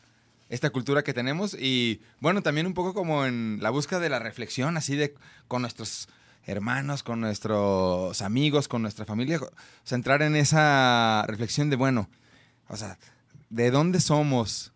esta 0.50 0.70
cultura 0.70 1.04
que 1.04 1.14
tenemos 1.14 1.54
y 1.54 2.02
bueno, 2.20 2.42
también 2.42 2.68
un 2.68 2.74
poco 2.74 2.94
como 2.94 3.26
en 3.26 3.60
la 3.62 3.70
búsqueda 3.70 4.00
de 4.00 4.10
la 4.10 4.20
reflexión, 4.20 4.78
así 4.78 4.96
de 4.96 5.14
con 5.48 5.62
nuestros 5.62 6.08
hermanos, 6.46 7.04
con 7.04 7.20
nuestros 7.20 8.22
amigos, 8.22 8.68
con 8.68 8.82
nuestra 8.82 9.06
familia, 9.06 9.40
o 9.42 9.52
sea, 9.84 9.98
entrar 9.98 10.22
en 10.22 10.36
esa 10.36 11.26
reflexión 11.28 11.70
de, 11.70 11.76
bueno, 11.76 12.10
o 12.70 12.78
sea, 12.78 12.98
¿de 13.50 13.70
dónde 13.70 14.00
somos? 14.00 14.72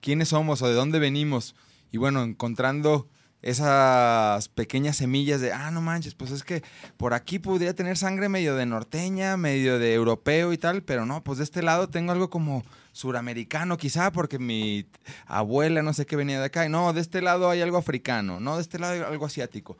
¿Quiénes 0.00 0.28
somos 0.28 0.62
o 0.62 0.68
de 0.68 0.74
dónde 0.74 1.00
venimos? 1.00 1.56
Y 1.90 1.98
bueno, 1.98 2.22
encontrando 2.22 3.08
esas 3.46 4.48
pequeñas 4.48 4.96
semillas 4.96 5.40
de, 5.40 5.52
ah, 5.52 5.70
no 5.70 5.80
manches, 5.80 6.16
pues 6.16 6.32
es 6.32 6.42
que 6.42 6.64
por 6.96 7.14
aquí 7.14 7.38
podría 7.38 7.74
tener 7.76 7.96
sangre 7.96 8.28
medio 8.28 8.56
de 8.56 8.66
norteña, 8.66 9.36
medio 9.36 9.78
de 9.78 9.94
europeo 9.94 10.52
y 10.52 10.58
tal, 10.58 10.82
pero 10.82 11.06
no, 11.06 11.22
pues 11.22 11.38
de 11.38 11.44
este 11.44 11.62
lado 11.62 11.88
tengo 11.88 12.10
algo 12.10 12.28
como 12.28 12.64
suramericano 12.90 13.76
quizá, 13.76 14.10
porque 14.10 14.40
mi 14.40 14.86
abuela 15.26 15.82
no 15.84 15.92
sé 15.92 16.06
qué 16.06 16.16
venía 16.16 16.40
de 16.40 16.46
acá, 16.46 16.66
y 16.66 16.68
no, 16.68 16.92
de 16.92 17.00
este 17.00 17.22
lado 17.22 17.48
hay 17.48 17.60
algo 17.60 17.76
africano, 17.76 18.40
no, 18.40 18.56
de 18.56 18.62
este 18.62 18.80
lado 18.80 18.94
hay 18.94 19.00
algo 19.00 19.26
asiático. 19.26 19.78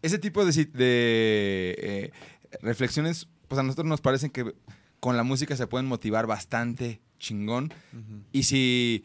Ese 0.00 0.18
tipo 0.18 0.46
de, 0.46 0.52
de, 0.52 1.74
eh, 1.78 2.12
reflexiones, 2.62 3.28
pues 3.48 3.58
a 3.58 3.64
nosotros 3.64 3.86
nos 3.86 4.00
parecen 4.00 4.30
que 4.30 4.54
con 4.98 5.18
la 5.18 5.24
música 5.24 5.56
se 5.56 5.66
pueden 5.66 5.86
motivar 5.86 6.26
bastante 6.26 7.02
chingón. 7.18 7.74
Y 8.32 8.44
si 8.44 9.04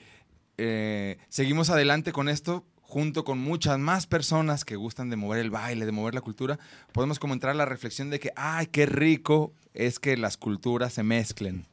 eh, 0.58 1.18
seguimos 1.28 1.70
adelante 1.70 2.14
con 2.14 2.30
esto, 2.30 2.66
junto 2.94 3.24
con 3.24 3.40
muchas 3.40 3.80
más 3.80 4.06
personas 4.06 4.66
que 4.66 4.76
gustan 4.76 5.10
de 5.10 5.16
mover 5.16 5.40
el 5.40 5.50
baile, 5.50 5.88
de 5.88 5.92
mover 5.92 6.14
la 6.14 6.22
cultura, 6.22 6.60
podemos 6.92 7.18
como 7.18 7.34
entrar 7.34 7.52
a 7.52 7.56
la 7.58 7.66
reflexión 7.66 8.12
de 8.12 8.20
que, 8.20 8.32
ay, 8.36 8.68
qué 8.68 8.86
rico 8.86 9.52
es 9.74 9.98
que 10.00 10.16
las 10.16 10.38
culturas 10.38 10.94
se 10.94 11.02
mezclen. 11.02 11.66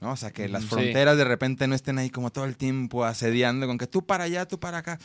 ¿no? 0.00 0.10
O 0.10 0.16
sea, 0.16 0.32
que 0.32 0.48
las 0.48 0.64
Sí. 0.64 0.68
fronteras 0.70 1.16
de 1.16 1.24
repente 1.24 1.68
no 1.68 1.74
estén 1.76 1.98
ahí 1.98 2.10
como 2.10 2.30
todo 2.30 2.44
el 2.46 2.56
tiempo 2.56 3.04
asediando 3.04 3.66
con 3.68 3.78
que 3.78 3.86
tú 3.86 4.04
para 4.04 4.24
allá, 4.24 4.44
tú 4.46 4.58
para 4.58 4.78
acá. 4.78 4.98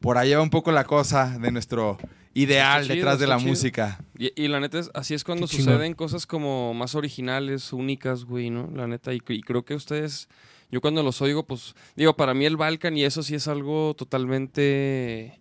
Por 0.00 0.16
ahí 0.18 0.32
va 0.32 0.40
un 0.40 0.50
poco 0.50 0.72
la 0.72 0.84
cosa 0.84 1.38
de 1.38 1.50
nuestro 1.52 1.98
ideal 2.34 2.82
chido, 2.84 2.94
detrás 2.96 3.18
de 3.20 3.26
la 3.26 3.36
chido. 3.36 3.48
música. 3.50 3.98
Y, 4.18 4.32
y 4.42 4.48
la 4.48 4.60
neta, 4.60 4.78
es, 4.78 4.90
así 4.94 5.12
es 5.14 5.24
cuando 5.24 5.46
suceden 5.46 5.92
cosas 5.94 6.26
como 6.26 6.72
más 6.74 6.94
originales, 6.94 7.72
únicas, 7.72 8.24
güey, 8.24 8.48
¿no? 8.50 8.68
La 8.74 8.86
neta, 8.86 9.12
y, 9.12 9.20
y 9.28 9.42
creo 9.42 9.64
que 9.64 9.74
ustedes, 9.74 10.28
yo 10.74 10.80
cuando 10.80 11.04
los 11.04 11.22
oigo, 11.22 11.46
pues, 11.46 11.76
digo, 11.94 12.16
para 12.16 12.34
mí 12.34 12.44
el 12.46 12.56
Balkan 12.56 12.96
y 12.96 13.04
eso 13.04 13.22
sí 13.22 13.36
es 13.36 13.46
algo 13.46 13.94
totalmente 13.94 15.38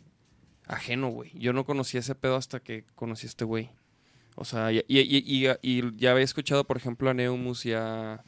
ajeno, 0.67 1.09
güey. 1.09 1.31
Yo 1.33 1.53
no 1.53 1.65
conocía 1.65 2.01
ese 2.01 2.13
pedo 2.13 2.35
hasta 2.35 2.59
que 2.59 2.85
conocí 2.93 3.25
a 3.25 3.29
este 3.29 3.43
güey. 3.43 3.71
O 4.35 4.45
sea, 4.45 4.71
y, 4.71 4.77
y- 4.87 4.99
y- 4.99 5.47
y- 5.47 5.57
y 5.79 5.83
ya 5.97 6.11
había 6.11 6.23
escuchado, 6.23 6.65
por 6.65 6.77
ejemplo, 6.77 7.09
a 7.09 7.13
Neumus 7.15 7.65
y 7.65 7.73
a... 7.73 8.23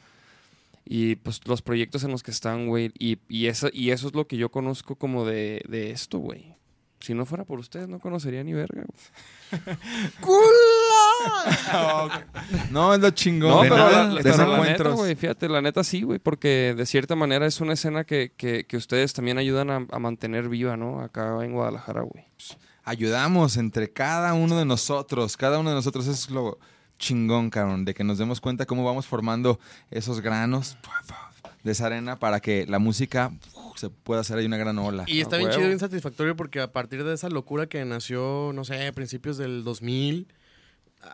Y 0.84 1.14
pues 1.16 1.40
los 1.46 1.62
proyectos 1.62 2.02
en 2.02 2.10
los 2.10 2.22
que 2.24 2.32
están, 2.32 2.66
güey. 2.66 2.90
Y, 2.98 3.18
y, 3.28 3.46
eso, 3.46 3.68
y 3.72 3.90
eso 3.90 4.08
es 4.08 4.14
lo 4.14 4.26
que 4.26 4.36
yo 4.36 4.50
conozco 4.50 4.96
como 4.96 5.24
de, 5.24 5.62
de 5.68 5.90
esto, 5.92 6.18
güey. 6.18 6.56
Si 7.00 7.14
no 7.14 7.24
fuera 7.24 7.44
por 7.44 7.58
ustedes, 7.60 7.88
no 7.88 8.00
conocería 8.00 8.42
ni 8.42 8.52
verga. 8.52 8.84
No, 12.70 12.94
es 12.94 13.00
lo 13.00 13.10
chingón. 13.10 13.50
No, 13.50 13.62
de 13.62 13.68
pero 13.68 13.76
nada, 13.76 14.04
la, 14.04 14.14
de 14.14 14.22
pero 14.22 14.46
la 14.46 14.64
neta, 14.64 14.88
güey, 14.90 15.14
fíjate, 15.14 15.48
la 15.48 15.60
neta 15.62 15.84
sí, 15.84 16.02
güey, 16.02 16.18
porque 16.18 16.74
de 16.76 16.86
cierta 16.86 17.16
manera 17.16 17.46
es 17.46 17.60
una 17.60 17.72
escena 17.72 18.04
que, 18.04 18.32
que, 18.36 18.64
que 18.66 18.76
ustedes 18.76 19.12
también 19.12 19.38
ayudan 19.38 19.70
a, 19.70 19.86
a 19.90 19.98
mantener 19.98 20.48
viva, 20.48 20.76
¿no? 20.76 21.00
Acá 21.00 21.44
en 21.44 21.52
Guadalajara, 21.52 22.02
güey. 22.02 22.24
ayudamos 22.84 23.56
entre 23.56 23.92
cada 23.92 24.34
uno 24.34 24.58
de 24.58 24.64
nosotros. 24.64 25.36
Cada 25.36 25.58
uno 25.58 25.70
de 25.70 25.76
nosotros 25.76 26.06
es 26.06 26.30
lo 26.30 26.58
chingón, 26.98 27.50
cabrón, 27.50 27.84
de 27.84 27.94
que 27.94 28.04
nos 28.04 28.18
demos 28.18 28.40
cuenta 28.40 28.66
cómo 28.66 28.84
vamos 28.84 29.06
formando 29.06 29.58
esos 29.90 30.20
granos 30.20 30.76
de 31.62 31.72
esa 31.72 31.86
arena 31.86 32.18
para 32.18 32.40
que 32.40 32.64
la 32.66 32.78
música 32.78 33.32
uf, 33.54 33.78
se 33.78 33.90
pueda 33.90 34.20
hacer 34.20 34.38
ahí 34.38 34.46
una 34.46 34.56
gran 34.56 34.78
ola. 34.78 35.04
Y 35.06 35.20
está 35.20 35.36
bien 35.36 35.48
huevo. 35.48 35.58
chido, 35.58 35.68
bien 35.68 35.78
satisfactorio 35.80 36.36
porque 36.36 36.60
a 36.60 36.72
partir 36.72 37.04
de 37.04 37.12
esa 37.12 37.28
locura 37.28 37.66
que 37.66 37.84
nació, 37.84 38.52
no 38.54 38.64
sé, 38.64 38.86
a 38.86 38.92
principios 38.92 39.36
del 39.36 39.64
2000, 39.64 40.28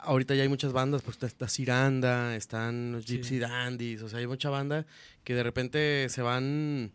ahorita 0.02 0.34
ya 0.34 0.42
hay 0.42 0.48
muchas 0.48 0.72
bandas, 0.72 1.02
pues 1.02 1.22
está, 1.22 1.48
Ciranda, 1.48 2.36
están 2.36 2.92
los 2.92 3.06
Gypsy 3.06 3.38
Dandies, 3.38 4.02
o 4.02 4.08
sea, 4.08 4.18
hay 4.18 4.26
mucha 4.26 4.50
banda 4.50 4.86
que 5.24 5.34
de 5.34 5.42
repente 5.42 6.08
se 6.08 6.22
van 6.22 6.92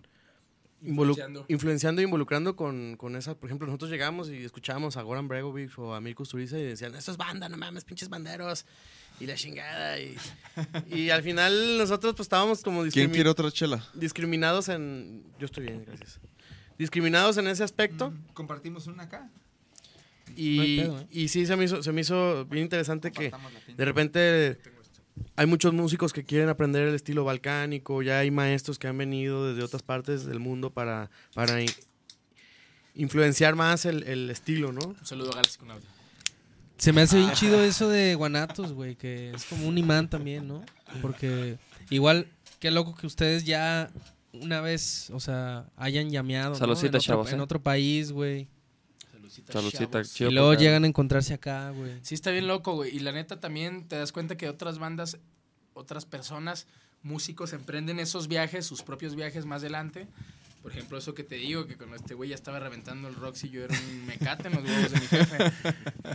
Influenciando. 0.81 1.45
influenciando 1.47 2.01
e 2.01 2.03
involucrando 2.03 2.55
con, 2.55 2.97
con 2.97 3.15
esa, 3.15 3.33
por 3.33 3.49
ejemplo, 3.49 3.65
nosotros 3.65 3.89
llegamos 3.89 4.29
y 4.29 4.43
escuchábamos 4.43 4.95
a 4.95 5.01
Goran 5.01 5.27
Bregovic 5.27 5.77
o 5.79 5.95
a 5.95 6.01
Mirko 6.01 6.23
Turiza 6.23 6.59
y 6.59 6.63
decían, 6.63 6.93
esto 6.93 7.11
es 7.11 7.17
banda, 7.17 7.49
no 7.49 7.57
mames, 7.57 7.83
pinches 7.83 8.09
banderos. 8.09 8.65
Y 9.19 9.25
la 9.25 9.33
chingada. 9.33 9.99
Y, 9.99 10.15
y 10.87 11.09
al 11.09 11.23
final 11.23 11.79
nosotros 11.79 12.13
pues 12.13 12.25
estábamos 12.25 12.61
como 12.61 12.83
¿Quién 12.83 13.09
quiere 13.09 13.29
otra 13.29 13.49
chela? 13.49 13.83
discriminados 13.95 14.69
en... 14.69 15.23
Yo 15.39 15.45
estoy 15.45 15.65
bien, 15.65 15.83
gracias. 15.83 16.19
Discriminados 16.77 17.37
en 17.37 17.47
ese 17.47 17.63
aspecto. 17.63 18.13
Compartimos 18.33 18.85
una 18.85 19.03
acá. 19.03 19.31
Y, 20.35 20.55
No 20.57 20.61
hay 20.61 20.79
pedo, 20.79 20.99
¿eh? 20.99 21.07
y 21.11 21.27
sí, 21.29 21.45
se 21.45 21.55
me, 21.55 21.65
hizo, 21.65 21.81
se 21.83 21.91
me 21.91 22.01
hizo 22.01 22.45
bien 22.45 22.63
interesante 22.63 23.11
que 23.11 23.31
de 23.75 23.85
repente 23.85 24.57
hay 25.35 25.45
muchos 25.47 25.73
músicos 25.73 26.13
que 26.13 26.23
quieren 26.23 26.49
aprender 26.49 26.87
el 26.87 26.93
estilo 26.95 27.23
balcánico, 27.23 28.01
ya 28.01 28.19
hay 28.19 28.31
maestros 28.31 28.77
que 28.77 28.87
han 28.87 28.97
venido 28.97 29.47
desde 29.51 29.63
otras 29.63 29.81
partes 29.83 30.25
del 30.25 30.39
mundo 30.39 30.71
para, 30.71 31.09
para 31.33 31.61
in- 31.61 31.69
influenciar 32.95 33.55
más 33.55 33.85
el, 33.85 34.03
el 34.03 34.29
estilo, 34.29 34.71
¿no? 34.71 34.81
Un 34.87 35.05
saludo 35.05 35.31
a 35.31 35.35
Galaxy 35.35 35.57
con 35.59 35.71
audio. 35.71 35.85
Se 36.77 36.93
me 36.93 37.01
hace 37.01 37.17
bien 37.17 37.31
chido 37.31 37.63
eso 37.63 37.89
de 37.89 38.13
Guanatos, 38.15 38.73
güey, 38.73 38.95
que 38.95 39.31
es 39.31 39.45
como 39.45 39.67
un 39.67 39.77
imán 39.77 40.09
también, 40.09 40.47
¿no? 40.47 40.63
Porque 41.01 41.57
igual, 41.89 42.27
qué 42.59 42.69
loco 42.69 42.95
que 42.95 43.07
ustedes 43.07 43.45
ya 43.45 43.89
una 44.33 44.61
vez, 44.61 45.09
o 45.11 45.19
sea, 45.19 45.65
hayan 45.75 46.11
llameado, 46.11 46.55
¿no? 46.67 46.73
En, 46.85 46.87
otro, 46.89 46.99
chavos, 47.07 47.31
¿eh? 47.31 47.35
en 47.35 47.41
otro 47.41 47.61
país, 47.63 48.11
güey. 48.11 48.47
Chido 49.43 50.29
Y 50.29 50.33
luego 50.33 50.49
porque- 50.49 50.63
llegan 50.63 50.83
a 50.83 50.87
encontrarse 50.87 51.33
acá, 51.33 51.69
güey. 51.71 51.93
Sí, 52.01 52.15
está 52.15 52.31
bien 52.31 52.47
loco, 52.47 52.73
güey. 52.73 52.95
Y 52.95 52.99
la 52.99 53.11
neta 53.11 53.39
también 53.39 53.87
te 53.87 53.95
das 53.95 54.11
cuenta 54.11 54.37
que 54.37 54.49
otras 54.49 54.79
bandas, 54.79 55.17
otras 55.73 56.05
personas, 56.05 56.67
músicos, 57.03 57.53
emprenden 57.53 57.99
esos 57.99 58.27
viajes, 58.27 58.65
sus 58.65 58.81
propios 58.83 59.15
viajes 59.15 59.45
más 59.45 59.61
adelante. 59.61 60.07
Por 60.61 60.71
ejemplo, 60.71 60.97
eso 60.97 61.13
que 61.13 61.23
te 61.23 61.35
digo, 61.35 61.65
que 61.65 61.77
con 61.77 61.93
este 61.93 62.13
güey 62.13 62.31
ya 62.31 62.35
estaba 62.35 62.59
reventando 62.59 63.07
el 63.07 63.15
Roxy, 63.15 63.49
yo 63.49 63.63
era 63.63 63.73
un 63.89 64.05
mecate 64.05 64.49
en 64.49 64.55
los 64.55 64.63
huevos 64.65 64.91
de 64.91 64.99
mi 64.99 65.05
jefe. 65.07 65.37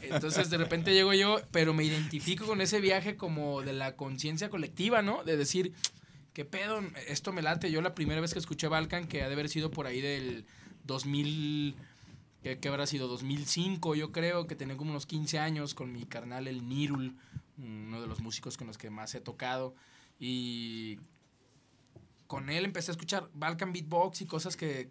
Entonces, 0.03 0.51
de 0.51 0.59
repente 0.59 0.93
llego 0.93 1.14
yo, 1.14 1.41
pero 1.53 1.73
me 1.73 1.85
identifico 1.85 2.45
con 2.45 2.61
ese 2.61 2.81
viaje 2.81 3.16
como 3.16 3.62
de 3.62 3.73
la 3.73 3.97
conciencia 3.97 4.51
colectiva, 4.51 5.01
¿no? 5.01 5.25
De 5.25 5.39
decir, 5.39 5.73
¿qué 6.35 6.45
pedo? 6.45 6.83
Esto 7.09 7.33
me 7.33 7.41
late. 7.41 7.70
Yo 7.70 7.81
la 7.81 7.95
primera 7.95 8.20
vez 8.20 8.35
que 8.35 8.41
escuché 8.41 8.68
Balkan, 8.68 9.07
que 9.07 9.23
ha 9.23 9.29
de 9.29 9.33
haber 9.35 9.49
sido 9.49 9.70
por 9.70 9.87
ahí 9.87 10.01
del 10.03 10.45
2000... 10.85 11.75
¿Qué, 12.43 12.59
qué 12.59 12.68
habrá 12.68 12.86
sido? 12.86 13.09
2005, 13.09 13.95
yo 13.95 14.12
creo, 14.12 14.47
que 14.47 14.57
tenía 14.57 14.76
como 14.76 14.90
unos 14.90 15.07
15 15.07 15.38
años 15.38 15.74
con 15.74 15.93
mi 15.93 16.05
carnal, 16.05 16.49
el 16.49 16.68
Nirul, 16.68 17.16
uno 17.59 18.01
de 18.01 18.07
los 18.07 18.20
músicos 18.20 18.57
con 18.57 18.66
los 18.66 18.78
que 18.78 18.90
más 18.90 19.14
he 19.14 19.20
tocado. 19.20 19.74
Y 20.18 20.99
con 22.26 22.51
él 22.51 22.64
empecé 22.64 22.90
a 22.90 22.93
escuchar 22.93 23.28
Balkan 23.34 23.72
Beatbox 23.72 24.22
y 24.22 24.26
cosas 24.26 24.57
que, 24.57 24.90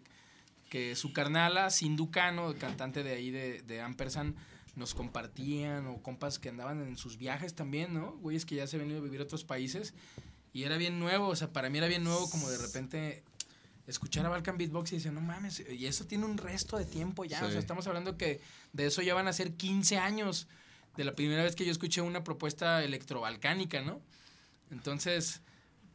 que 0.70 0.94
su 0.96 1.12
carnala, 1.12 1.70
Sinducano, 1.70 2.54
cantante 2.54 3.02
de 3.02 3.12
ahí 3.12 3.30
de, 3.30 3.62
de 3.62 3.80
Ampersand, 3.80 4.36
nos 4.74 4.94
compartían, 4.94 5.86
o 5.86 6.02
compas 6.02 6.38
que 6.38 6.48
andaban 6.48 6.80
en 6.86 6.96
sus 6.96 7.18
viajes 7.18 7.54
también, 7.54 7.92
¿no? 7.92 8.12
Güeyes 8.18 8.46
que 8.46 8.54
ya 8.54 8.66
se 8.66 8.76
han 8.76 8.82
venido 8.82 9.00
a 9.00 9.02
vivir 9.02 9.20
a 9.20 9.24
otros 9.24 9.44
países. 9.44 9.94
Y 10.54 10.64
era 10.64 10.76
bien 10.76 10.98
nuevo, 10.98 11.28
o 11.28 11.36
sea, 11.36 11.52
para 11.52 11.70
mí 11.70 11.78
era 11.78 11.88
bien 11.88 12.04
nuevo 12.04 12.28
como 12.30 12.48
de 12.48 12.58
repente 12.58 13.22
escuchar 13.86 14.24
a 14.26 14.28
Balkan 14.28 14.58
Beatbox 14.58 14.92
y 14.92 14.96
decir, 14.96 15.12
no 15.12 15.20
mames, 15.20 15.62
y 15.68 15.86
eso 15.86 16.06
tiene 16.06 16.24
un 16.24 16.38
resto 16.38 16.78
de 16.78 16.84
tiempo 16.84 17.24
ya. 17.24 17.44
O 17.44 17.50
sea, 17.50 17.58
estamos 17.58 17.86
hablando 17.86 18.16
que 18.16 18.40
de 18.72 18.86
eso 18.86 19.02
ya 19.02 19.14
van 19.14 19.28
a 19.28 19.32
ser 19.32 19.54
15 19.54 19.98
años 19.98 20.48
de 20.96 21.04
la 21.04 21.14
primera 21.14 21.42
vez 21.42 21.56
que 21.56 21.64
yo 21.64 21.72
escuché 21.72 22.00
una 22.00 22.22
propuesta 22.22 22.84
electrobalcánica, 22.84 23.82
¿no? 23.82 24.00
Entonces, 24.70 25.42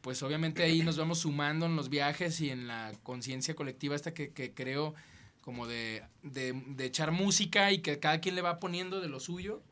pues 0.01 0.21
obviamente 0.23 0.63
ahí 0.63 0.81
nos 0.81 0.97
vamos 0.97 1.19
sumando 1.19 1.65
en 1.65 1.75
los 1.75 1.89
viajes 1.89 2.41
y 2.41 2.49
en 2.49 2.67
la 2.67 2.93
conciencia 3.03 3.55
colectiva 3.55 3.95
esta 3.95 4.13
que, 4.13 4.31
que 4.31 4.53
creo 4.53 4.93
como 5.41 5.65
de, 5.65 6.03
de, 6.23 6.53
de 6.67 6.85
echar 6.85 7.11
música 7.11 7.71
y 7.71 7.79
que 7.79 7.99
cada 7.99 8.19
quien 8.19 8.35
le 8.35 8.41
va 8.41 8.59
poniendo 8.59 8.99
de 8.99 9.07
lo 9.07 9.19
suyo, 9.19 9.63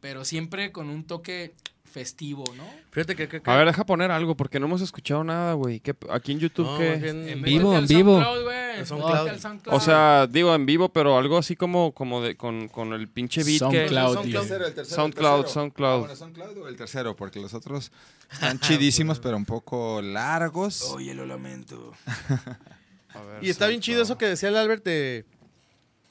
pero 0.00 0.24
siempre 0.24 0.70
con 0.70 0.90
un 0.90 1.04
toque 1.04 1.54
festivo, 1.88 2.44
¿no? 2.56 2.64
Fíjate 2.92 3.16
que... 3.16 3.26
que- 3.28 3.40
que- 3.42 3.50
A 3.50 3.56
ver, 3.56 3.66
deja 3.66 3.84
poner 3.84 4.10
algo, 4.10 4.36
porque 4.36 4.60
no 4.60 4.66
hemos 4.66 4.80
escuchado 4.82 5.24
nada, 5.24 5.54
güey. 5.54 5.80
¿Qué- 5.80 5.96
Aquí 6.10 6.32
en 6.32 6.38
YouTube, 6.40 6.66
No, 6.66 6.78
¿qué? 6.78 6.94
En 6.94 7.00
Métete 7.24 7.34
vivo, 7.42 7.74
en 7.76 7.86
vivo. 7.86 8.12
SoundCloud, 8.20 8.44
güey. 8.44 8.72
güey. 8.74 8.86
SoundCloud. 8.86 9.38
SoundCloud. 9.38 9.76
O 9.76 9.80
sea, 9.80 10.26
digo 10.28 10.54
en 10.54 10.66
vivo, 10.66 10.88
pero 10.90 11.18
algo 11.18 11.38
así 11.38 11.56
como, 11.56 11.92
como 11.92 12.20
de, 12.20 12.36
con, 12.36 12.68
con 12.68 12.92
el 12.92 13.08
pinche 13.08 13.42
beat 13.42 13.58
que... 13.70 13.88
SoundCloud, 13.88 14.16
El 14.18 14.22
tío. 14.30 14.40
tercero, 14.40 14.66
el 14.66 14.74
tercero, 14.74 14.96
SoundCloud, 14.96 15.36
el 15.38 15.42
tercero. 15.42 15.54
SoundCloud. 15.60 15.94
Ah, 15.94 15.98
bueno, 15.98 16.16
SoundCloud 16.16 16.58
o 16.58 16.68
el 16.68 16.76
tercero, 16.76 17.16
porque 17.16 17.40
los 17.40 17.54
otros 17.54 17.90
están 18.30 18.60
chidísimos, 18.60 19.18
pero 19.18 19.36
un 19.36 19.44
poco 19.44 20.00
largos. 20.02 20.82
Oye, 20.92 21.14
lo 21.14 21.26
lamento. 21.26 21.92
A 23.14 23.22
ver, 23.22 23.42
Y 23.44 23.48
está 23.50 23.66
bien 23.66 23.80
chido 23.80 24.02
eso 24.02 24.08
SoundCloud. 24.08 24.18
que 24.18 24.30
decía 24.30 24.48
el 24.50 24.56
Albert 24.56 24.84
de, 24.84 25.24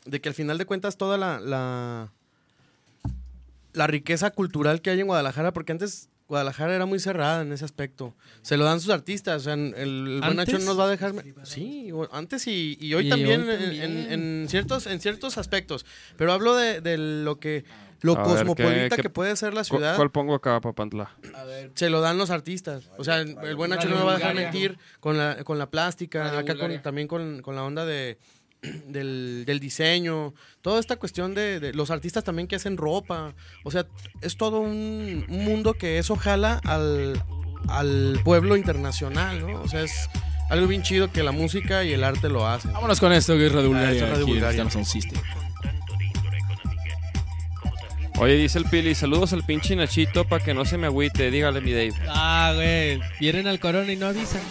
de 0.05 0.19
que 0.21 0.29
al 0.29 0.35
final 0.35 0.57
de 0.57 0.65
cuentas 0.65 0.97
toda 0.97 1.17
la, 1.17 1.39
la, 1.39 2.11
la 3.77 3.87
riqueza 3.87 4.31
cultural 4.31 4.81
que 4.81 4.89
hay 4.89 4.99
en 4.99 5.07
Guadalajara, 5.07 5.53
porque 5.53 5.71
antes 5.71 6.09
Guadalajara 6.27 6.75
era 6.75 6.85
muy 6.85 6.99
cerrada 6.99 7.41
en 7.41 7.53
ese 7.53 7.63
aspecto. 7.63 8.13
Se 8.41 8.57
lo 8.57 8.65
dan 8.65 8.81
sus 8.81 8.89
artistas, 8.89 9.37
o 9.41 9.43
sea, 9.45 9.53
el, 9.53 9.73
el 9.77 10.19
buen. 10.21 10.35
Nacho 10.35 10.59
nos 10.59 10.77
va 10.77 10.85
a 10.85 10.89
dejar... 10.89 11.13
Sí, 11.43 11.89
antes 12.11 12.47
y, 12.47 12.77
y 12.81 12.93
hoy 12.95 13.07
Y 13.07 13.09
también, 13.09 13.47
hoy 13.47 13.55
en- 13.55 13.61
también. 13.61 14.11
En, 14.11 14.41
en 14.41 14.49
ciertos, 14.49 14.87
en 14.87 14.99
ciertos 14.99 15.37
aspectos. 15.37 15.85
Pero 16.17 16.33
hablo 16.33 16.55
de, 16.55 16.81
de 16.81 16.97
lo 16.97 17.39
que... 17.39 17.63
Lo 18.01 18.13
A 18.13 18.17
ver, 18.17 18.25
cosmopolita 18.27 18.89
¿qué- 18.89 18.95
qué- 18.97 19.01
que 19.03 19.09
puede 19.09 19.35
ser 19.35 19.55
la 19.55 19.61
¿Cu- 19.61 19.77
ciudad, 19.77 19.95
¿Cuál 19.95 20.11
pongo 20.11 20.35
acá, 20.35 20.61
Papantla? 20.61 21.09
A 21.33 21.43
ver. 21.45 21.71
se 21.73 21.89
lo 21.89 21.99
dan 21.99 22.19
los 22.19 22.29
artistas. 22.29 22.91
O 22.99 23.03
sea, 23.03 23.21
el 23.21 23.35
el 23.41 23.55
buen 23.55 23.71
Nacho 23.71 23.89
no 23.89 23.95
me 23.95 24.03
va 24.03 24.11
a 24.13 24.17
dejar 24.17 24.35
mentir 24.35 24.77
con 24.99 25.17
la, 25.17 25.43
con 25.43 25.57
la 25.57 25.71
plástica, 25.71 26.37
acá 26.37 26.55
con, 26.55 26.79
también 26.83 27.07
con, 27.07 27.41
con 27.41 27.55
la 27.55 27.63
onda 27.63 27.85
de, 27.87 28.19
del, 28.87 29.43
del 29.45 29.59
diseño, 29.59 30.33
toda 30.61 30.79
esta 30.79 30.95
cuestión 30.97 31.33
de, 31.35 31.59
de 31.59 31.73
los 31.73 31.91
artistas 31.91 32.23
también 32.23 32.47
que 32.47 32.55
hacen 32.55 32.77
ropa. 32.77 33.33
O 33.63 33.71
sea, 33.71 33.85
es 34.21 34.37
todo 34.37 34.59
un, 34.59 35.25
un 35.29 35.45
mundo 35.45 35.73
que 35.73 35.97
eso 35.97 36.15
jala 36.15 36.59
al, 36.63 37.21
al 37.67 38.19
pueblo 38.23 38.55
internacional, 38.57 39.41
¿no? 39.41 39.61
O 39.61 39.67
sea, 39.67 39.81
es 39.81 40.09
algo 40.49 40.67
bien 40.67 40.81
chido 40.81 41.11
que 41.11 41.23
la 41.23 41.31
música 41.31 41.83
y 41.83 41.93
el 41.93 42.03
arte 42.03 42.29
lo 42.29 42.47
hacen. 42.47 42.73
Vámonos 42.73 42.99
con 42.99 43.11
esto, 43.11 43.35
que 43.35 43.47
es 43.47 43.51
Radio 43.51 43.69
Bulgaria. 43.69 44.07
es 44.13 44.75
aquí 44.75 44.85
System. 44.85 45.21
Oye, 48.19 48.33
dice 48.33 48.57
el 48.57 48.65
Pili, 48.65 48.95
saludos 48.95 49.33
al 49.33 49.45
pinche 49.45 49.75
Nachito 49.75 50.27
para 50.27 50.43
que 50.43 50.55
no 50.55 50.65
se 50.65 50.77
me 50.77 50.87
agüite. 50.87 51.29
Dígale, 51.29 51.61
mi 51.61 51.71
Dave. 51.71 51.93
Ah, 52.07 52.51
güey. 52.55 52.99
Vienen 53.19 53.45
al 53.45 53.59
corona 53.59 53.91
y 53.91 53.95
no 53.95 54.07
avisan. 54.07 54.41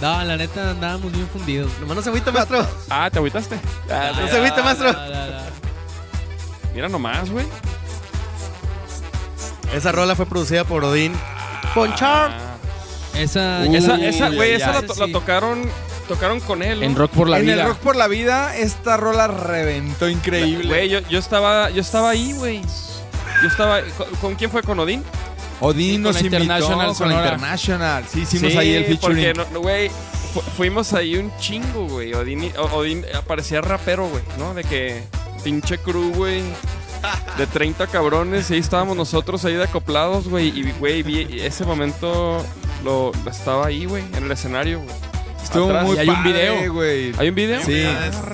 No, 0.00 0.22
la 0.24 0.36
neta 0.36 0.70
andábamos 0.70 1.10
bien 1.12 1.26
fundidos. 1.28 1.72
Nomás 1.80 1.96
no 1.96 2.02
se 2.02 2.08
agüita, 2.10 2.30
maestro. 2.30 2.66
Ah, 2.90 3.08
¿te 3.10 3.18
agüitaste? 3.18 3.58
Ah, 3.90 4.12
No 4.20 4.28
se 4.28 4.36
agüite, 4.36 4.62
maestro. 4.62 4.92
No, 4.92 4.98
no, 5.08 5.26
no. 5.26 5.38
Mira 6.74 6.88
nomás, 6.88 7.30
güey. 7.30 7.46
Esa 9.74 9.92
rola 9.92 10.14
fue 10.14 10.26
producida 10.26 10.64
por 10.64 10.84
Odín. 10.84 11.12
Ponchar. 11.74 12.30
Esa, 13.14 13.62
Uh, 13.66 13.74
esa, 13.74 13.96
esa, 13.96 14.28
güey, 14.28 14.52
esa 14.52 14.72
la, 14.72 14.82
tocaron, 15.10 15.62
tocaron 16.06 16.38
con 16.40 16.62
él. 16.62 16.82
En 16.82 16.94
Rock 16.94 17.12
por 17.12 17.28
la 17.30 17.38
en 17.38 17.46
Vida. 17.46 17.62
el 17.62 17.68
Rock 17.68 17.78
por 17.78 17.96
la 17.96 18.08
Vida, 18.08 18.54
esta 18.54 18.98
rola 18.98 19.26
reventó 19.26 20.06
increíble. 20.10 20.68
Güey, 20.68 20.90
yo, 20.90 21.00
yo 21.08 21.18
estaba, 21.18 21.70
yo 21.70 21.80
estaba 21.80 22.10
ahí, 22.10 22.34
güey. 22.34 22.60
Yo 23.42 23.48
estaba, 23.48 23.80
¿con, 23.96 24.06
con 24.20 24.34
quién 24.34 24.50
fue? 24.50 24.62
¿Con 24.62 24.78
Odín? 24.80 25.02
Odín 25.60 25.86
Sí, 25.86 25.92
con 25.94 26.02
nos 26.02 26.14
la 26.14 26.20
invitó 26.20 26.42
International 26.42 26.94
con 26.94 27.08
la. 27.08 27.14
International. 27.16 28.04
Sí, 28.10 28.20
hicimos 28.22 28.52
Sí, 28.52 28.58
ahí 28.58 28.74
el 28.74 28.98
porque, 28.98 29.16
featuring. 29.22 29.36
no- 29.36 29.46
no, 29.52 29.60
güey, 29.60 29.90
fu- 30.34 30.40
fuimos 30.56 30.92
ahí 30.92 31.16
un 31.16 31.32
chingo, 31.38 31.86
güey. 31.88 32.12
Odín, 32.14 32.50
Odín 32.72 33.04
parecía 33.26 33.60
rapero, 33.60 34.08
güey, 34.08 34.22
¿no? 34.38 34.54
De 34.54 34.64
que 34.64 35.02
pinche 35.44 35.78
crew, 35.78 36.12
güey. 36.14 36.42
De 37.38 37.46
30 37.46 37.86
cabrones, 37.86 38.50
y 38.50 38.54
ahí 38.54 38.60
estábamos 38.60 38.96
nosotros 38.96 39.44
ahí 39.44 39.54
de 39.54 39.64
acoplados, 39.64 40.28
güey. 40.28 40.48
Y, 40.48 40.72
güey, 40.78 41.02
vi 41.02 41.40
ese 41.40 41.64
momento 41.64 42.44
lo, 42.84 43.12
lo 43.24 43.30
estaba 43.30 43.66
ahí, 43.66 43.84
güey, 43.84 44.02
en 44.16 44.24
el 44.24 44.30
escenario, 44.32 44.80
güey. 44.80 44.94
Estuvo 45.44 45.66
Atrás. 45.66 45.84
muy 45.86 45.96
Y 45.96 45.98
hay 46.00 46.08
un 46.08 46.14
padre, 46.16 46.32
video. 46.32 46.72
güey. 46.72 47.12
¿Hay 47.18 47.28
un 47.28 47.34
video? 47.36 47.62
Sí, 47.64 47.84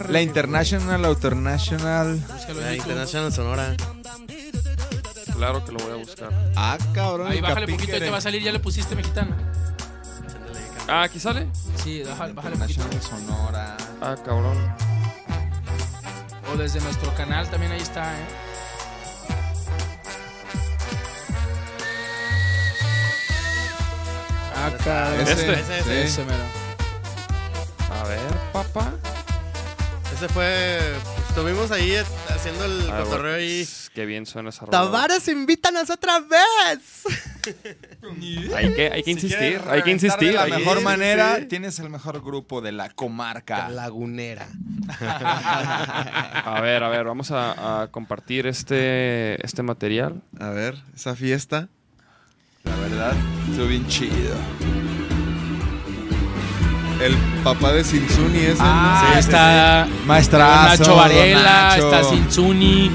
la 0.09 0.23
International, 0.23 1.03
la 1.03 1.11
International. 1.11 2.21
La 2.63 2.75
International 2.77 3.33
Sonora. 3.33 3.77
Claro 5.43 5.65
que 5.65 5.73
lo 5.73 5.81
voy 5.81 5.91
a 5.91 5.97
buscar. 5.97 6.31
Ah, 6.55 6.79
cabrón. 6.95 7.27
Ahí 7.27 7.39
el 7.39 7.43
bájale 7.43 7.67
poquito, 7.67 7.95
ahí 7.95 7.99
te 7.99 8.11
va 8.11 8.19
a 8.19 8.21
salir, 8.21 8.41
ya 8.45 8.53
le 8.53 8.61
pusiste 8.61 8.95
mexicano. 8.95 9.35
Ah, 10.87 11.03
¿aquí 11.03 11.19
sale? 11.19 11.49
Sí, 11.83 12.05
bájale, 12.05 12.33
bájale 12.33 12.57
poquito. 12.57 12.85
Sonora. 13.01 13.77
Ah, 14.01 14.15
cabrón. 14.25 14.57
O 16.53 16.57
desde 16.57 16.81
nuestro 16.81 17.13
canal 17.17 17.51
también 17.51 17.73
ahí 17.73 17.81
está, 17.81 18.17
¿eh? 18.21 18.25
Acá, 24.65 25.17
Este. 25.23 25.55
Ese, 25.55 26.05
Ese 26.05 26.25
mero. 26.25 26.45
A 28.01 28.07
ver, 28.07 28.21
papá. 28.53 28.93
ese 30.15 30.29
fue. 30.29 30.79
Estuvimos 31.35 31.71
ahí 31.71 31.95
haciendo 32.29 32.65
el 32.67 32.91
Ah, 32.91 33.01
cotorreo 33.05 33.37
ahí. 33.37 33.65
pss, 33.65 33.91
Qué 33.95 34.05
bien 34.05 34.27
suena 34.27 34.51
esa 34.51 34.67
rola. 34.67 34.71
Tavares, 34.71 35.27
invítanos 35.29 35.89
otra 35.89 36.21
vez. 36.21 37.05
Hay 38.55 38.73
que, 38.75 38.91
hay 38.93 39.03
que 39.03 39.11
insistir, 39.11 39.61
hay 39.69 39.83
que 39.83 39.91
insistir. 39.91 40.29
De 40.29 40.35
la 40.35 40.47
mejor 40.47 40.81
manera, 40.83 41.39
sí. 41.39 41.47
tienes 41.47 41.79
el 41.81 41.91
mejor 41.91 42.23
grupo 42.23 42.61
de 42.61 42.71
la 42.71 42.89
comarca. 42.91 43.69
Lagunera. 43.69 44.47
A 45.01 46.61
ver, 46.63 46.85
a 46.85 46.89
ver, 46.89 47.05
vamos 47.05 47.31
a, 47.33 47.83
a 47.83 47.89
compartir 47.89 48.47
este, 48.47 49.45
este 49.45 49.63
material. 49.65 50.23
A 50.39 50.51
ver, 50.51 50.77
esa 50.95 51.17
fiesta. 51.17 51.69
La 52.65 52.77
verdad, 52.77 53.15
estuvo 53.51 53.67
bien 53.67 53.87
chido. 53.89 54.37
El 57.01 57.15
papá 57.43 57.73
de 57.73 57.83
Sinsuni 57.85 58.39
es 58.39 58.51
el. 58.53 58.57
Ah, 58.61 59.03
Sí, 59.07 59.13
sí, 59.15 59.19
está 59.21 59.87
Maestrazo, 60.07 60.79
Nacho 60.79 60.97
Varela, 60.97 61.69
Nacho. 61.71 61.93
está 61.93 62.09
Sinsuni, 62.11 62.91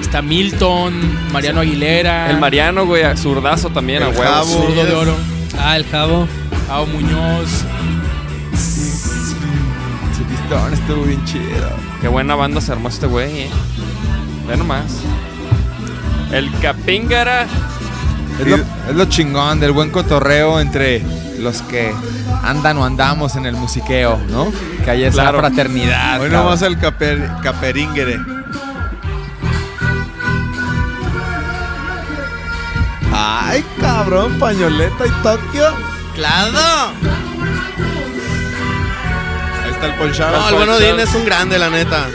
está 0.00 0.22
Milton, 0.22 0.92
Mariano 1.32 1.60
Aguilera, 1.60 2.30
El 2.30 2.38
Mariano, 2.38 2.86
güey, 2.86 3.02
a 3.02 3.16
zurdazo 3.16 3.70
también, 3.70 4.02
El 4.02 4.08
a 4.16 4.18
huevo. 4.18 4.44
Zurdo 4.44 4.84
de 4.84 4.94
Oro, 4.94 5.16
Ah, 5.58 5.76
el 5.76 5.84
Jabo. 5.86 6.26
Ao 6.70 6.86
Muñoz. 6.86 7.48
Su 10.16 10.22
pistón 10.24 10.72
estuvo 10.72 11.04
bien 11.04 11.24
chido. 11.24 11.70
Qué 12.00 12.08
buena 12.08 12.34
banda 12.34 12.60
se 12.60 12.72
armó 12.72 12.88
este 12.88 13.06
güey, 13.06 13.40
eh. 13.42 13.50
Ve 14.48 14.56
nomás. 14.56 14.84
El 16.32 16.50
Capíngara. 16.60 17.46
Es 18.40 18.46
lo, 18.46 18.56
es 18.56 18.94
lo 18.94 19.04
chingón 19.06 19.60
del 19.60 19.72
buen 19.72 19.90
cotorreo 19.90 20.58
entre 20.60 21.02
los 21.42 21.62
que 21.62 21.92
andan 22.42 22.78
o 22.78 22.84
andamos 22.84 23.36
en 23.36 23.46
el 23.46 23.54
musiqueo, 23.56 24.18
¿no? 24.30 24.52
Que 24.84 24.90
haya 24.90 25.08
esa 25.08 25.22
Claro. 25.22 25.38
fraternidad. 25.40 26.20
Hoy 26.20 26.28
cabrón. 26.30 26.44
nomás 26.44 26.62
el 26.62 26.78
caper, 26.78 27.30
caperingere. 27.42 28.18
Ay, 33.14 33.64
cabrón, 33.80 34.38
pañoleta 34.38 35.06
y 35.06 35.10
Tokio. 35.22 35.66
¡Claro! 36.14 36.58
Ahí 39.64 39.70
está 39.70 39.86
el 39.86 39.94
Ponchar. 39.94 40.32
No, 40.32 40.48
el 40.48 40.54
bueno 40.54 40.74
Odín 40.74 40.98
es 41.00 41.14
un 41.14 41.24
grande, 41.24 41.58
la 41.58 41.68
neta. 41.70 42.06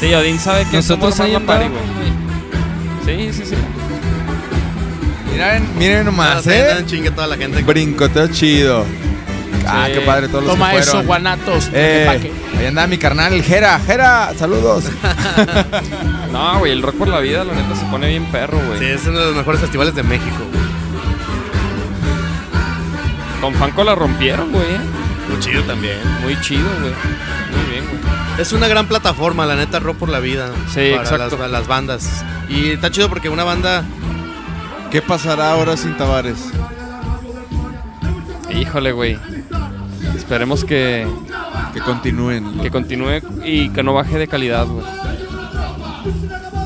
Sí, 0.00 0.12
Odín 0.14 0.38
sabe 0.38 0.64
que 0.66 0.76
Nosotros 0.78 1.14
somos 1.14 1.20
ahí 1.20 1.32
más 1.32 1.42
la 1.42 1.46
party, 1.46 1.68
güey. 1.68 3.32
Sí, 3.32 3.32
sí, 3.32 3.46
sí. 3.50 3.56
Miren, 5.42 5.78
miren 5.78 6.04
nomás, 6.06 6.46
¿eh? 6.46 6.82
chingue 6.86 7.10
toda 7.10 7.26
la 7.26 7.36
gente. 7.36 7.62
Brincoteo 7.62 8.28
chido. 8.28 8.84
Ah, 9.66 9.84
Sí. 9.86 9.92
qué 9.94 10.00
padre 10.00 10.26
todos 10.28 10.42
los 10.44 10.52
Toma 10.54 10.72
que 10.72 10.78
eso, 10.78 10.90
fueron. 10.90 11.06
guanatos. 11.06 11.70
Eh, 11.72 12.32
ahí 12.58 12.66
anda 12.66 12.86
mi 12.88 12.98
carnal, 12.98 13.32
el 13.32 13.42
Jera. 13.44 13.78
Jera, 13.86 14.32
saludos. 14.38 14.84
No, 16.32 16.58
güey, 16.60 16.72
el 16.72 16.80
rock 16.82 16.94
por 16.96 17.08
la 17.08 17.20
vida, 17.20 17.44
la 17.44 17.52
neta, 17.52 17.76
se 17.76 17.84
pone 17.86 18.08
bien 18.08 18.24
perro, 18.26 18.58
güey. 18.66 18.78
Sí, 18.78 18.86
es 18.86 19.06
uno 19.06 19.18
de 19.20 19.26
los 19.26 19.36
mejores 19.36 19.60
festivales 19.60 19.94
de 19.94 20.02
México. 20.02 20.38
Con 23.40 23.54
Fanco 23.54 23.84
la 23.84 23.94
rompieron, 23.94 24.50
güey. 24.52 24.64
eh. 24.64 24.78
Muy 25.28 25.38
chido 25.40 25.62
también. 25.64 25.98
Muy 26.22 26.40
chido, 26.40 26.68
güey. 26.80 26.92
Muy 26.92 27.70
bien, 27.70 27.84
güey. 27.86 28.00
Es 28.40 28.52
una 28.52 28.66
gran 28.68 28.86
plataforma, 28.86 29.44
la 29.46 29.56
neta, 29.56 29.78
Rock 29.78 29.98
por 29.98 30.08
la 30.08 30.20
Vida. 30.20 30.50
Sí, 30.72 30.92
para 30.96 31.02
exacto. 31.02 31.36
Las, 31.38 31.50
las 31.50 31.66
bandas. 31.66 32.24
Y 32.48 32.70
está 32.70 32.90
chido 32.90 33.08
porque 33.08 33.28
una 33.28 33.44
banda. 33.44 33.84
¿Qué 34.92 35.00
pasará 35.00 35.52
ahora 35.52 35.76
sin 35.76 35.96
Tavares? 35.96 36.38
Híjole, 38.54 38.92
güey. 38.92 39.18
Esperemos 40.14 40.64
que, 40.64 41.06
Que 41.72 41.80
continúen. 41.80 42.60
que 42.60 42.70
continúe 42.70 43.20
y 43.44 43.70
que 43.70 43.82
no 43.82 43.94
baje 43.94 44.18
de 44.18 44.28
calidad, 44.28 44.66
güey. 44.66 44.84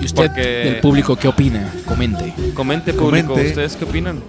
¿Y 0.01 0.05
usted, 0.07 0.27
porque- 0.27 0.43
del 0.43 0.81
público, 0.81 1.17
qué 1.17 1.29
opina? 1.29 1.73
Comente. 1.87 2.35
Comente, 2.55 2.93
público, 2.93 3.29
Comente. 3.29 3.51
¿ustedes 3.51 3.77
qué 3.77 3.85
opinan? 3.85 4.21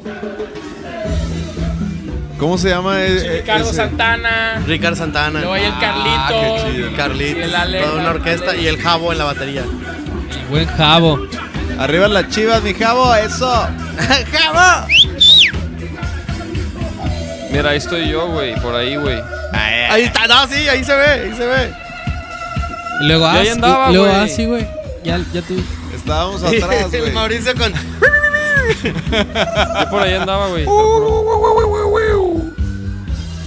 ¿Cómo 2.38 2.60
se 2.60 2.70
llama? 2.70 3.02
e- 3.02 3.18
e- 3.18 3.42
Ricardo 3.42 3.66
ese? 3.66 3.74
Santana. 3.78 4.62
Ricardo 4.68 4.96
Santana. 4.96 5.40
Luego 5.40 5.54
hay 5.54 5.64
el 5.66 5.72
Ah, 5.72 5.80
Carlito. 5.82 6.66
qué 6.68 6.72
chido. 6.72 6.90
Carlitos. 6.96 7.38
Y 7.40 7.42
el 7.42 7.56
Ale- 7.56 7.80
toda 7.82 7.94
una 7.94 8.02
Ale- 8.12 8.20
orquesta 8.20 8.56
y 8.56 8.68
el 8.68 8.78
Jabo 8.78 9.12
en 9.12 9.18
la 9.18 9.24
batería. 9.24 9.64
Buen 10.52 10.68
Jabo. 10.68 11.20
Arriba 11.78 12.08
las 12.08 12.30
chivas, 12.30 12.64
mi 12.64 12.74
jabo, 12.74 13.14
eso. 13.16 13.48
¡Jabo! 14.32 14.88
Mira, 17.52 17.70
ahí 17.70 17.78
estoy 17.78 18.10
yo, 18.10 18.28
güey, 18.32 18.60
por 18.62 18.76
ahí, 18.76 18.96
güey. 18.96 19.22
Ahí 19.54 20.04
está, 20.04 20.28
no, 20.28 20.48
sí, 20.48 20.68
ahí 20.68 20.84
se 20.84 20.96
ve, 20.96 21.06
ahí 21.06 21.34
se 21.36 21.46
ve. 21.46 21.72
Y 23.02 23.06
luego, 23.06 23.26
Yo 23.26 23.30
ah, 23.30 23.34
ahí 23.40 23.48
andaba, 23.50 23.90
y 23.90 23.94
luego, 23.94 24.08
güey. 24.10 24.22
ah, 24.22 24.28
sí, 24.28 24.46
güey. 24.46 24.68
Ya, 25.04 25.20
ya 25.34 25.42
tú. 25.42 25.62
Estábamos 25.96 26.44
atrás, 26.44 26.94
El 26.94 27.02
güey. 27.02 27.14
Mauricio 27.14 27.54
con. 27.56 27.72
Yo 27.74 27.80
por 29.90 30.02
ahí 30.02 30.14
andaba, 30.16 30.48
güey. 30.48 30.66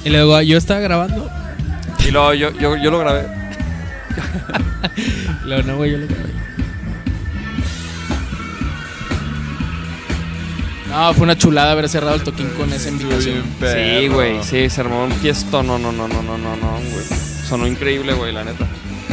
Y 0.03 0.09
luego, 0.09 0.41
yo 0.41 0.57
estaba 0.57 0.81
grabando. 0.81 1.29
Y 2.03 2.11
luego 2.11 2.33
yo, 2.33 2.51
yo, 2.53 2.75
yo 2.77 2.91
lo 2.91 3.01
grabé. 3.01 3.27
Y 5.45 5.47
luego, 5.47 5.63
no, 5.65 5.77
güey, 5.77 5.91
yo 5.93 5.99
lo 5.99 6.07
grabé. 6.07 6.40
No, 10.91 11.15
fue 11.15 11.23
una 11.23 11.39
chulada 11.39 11.73
haber 11.73 11.89
cerrado 11.89 12.17
el 12.17 12.23
toquín 12.23 12.49
con 12.57 12.73
esa 12.73 12.89
invitación. 12.89 13.45
Sí, 13.61 14.09
güey, 14.09 14.43
sí, 14.43 14.69
se 14.69 14.81
armó 14.81 15.05
un 15.05 15.13
fiesto. 15.13 15.63
No, 15.63 15.79
no, 15.79 15.93
no, 15.93 16.09
no, 16.09 16.23
no, 16.23 16.37
no, 16.37 16.57
no, 16.57 16.73
güey. 16.73 17.05
Sonó 17.49 17.67
increíble, 17.67 18.13
güey, 18.13 18.33
la 18.33 18.45
neta. 18.45 18.67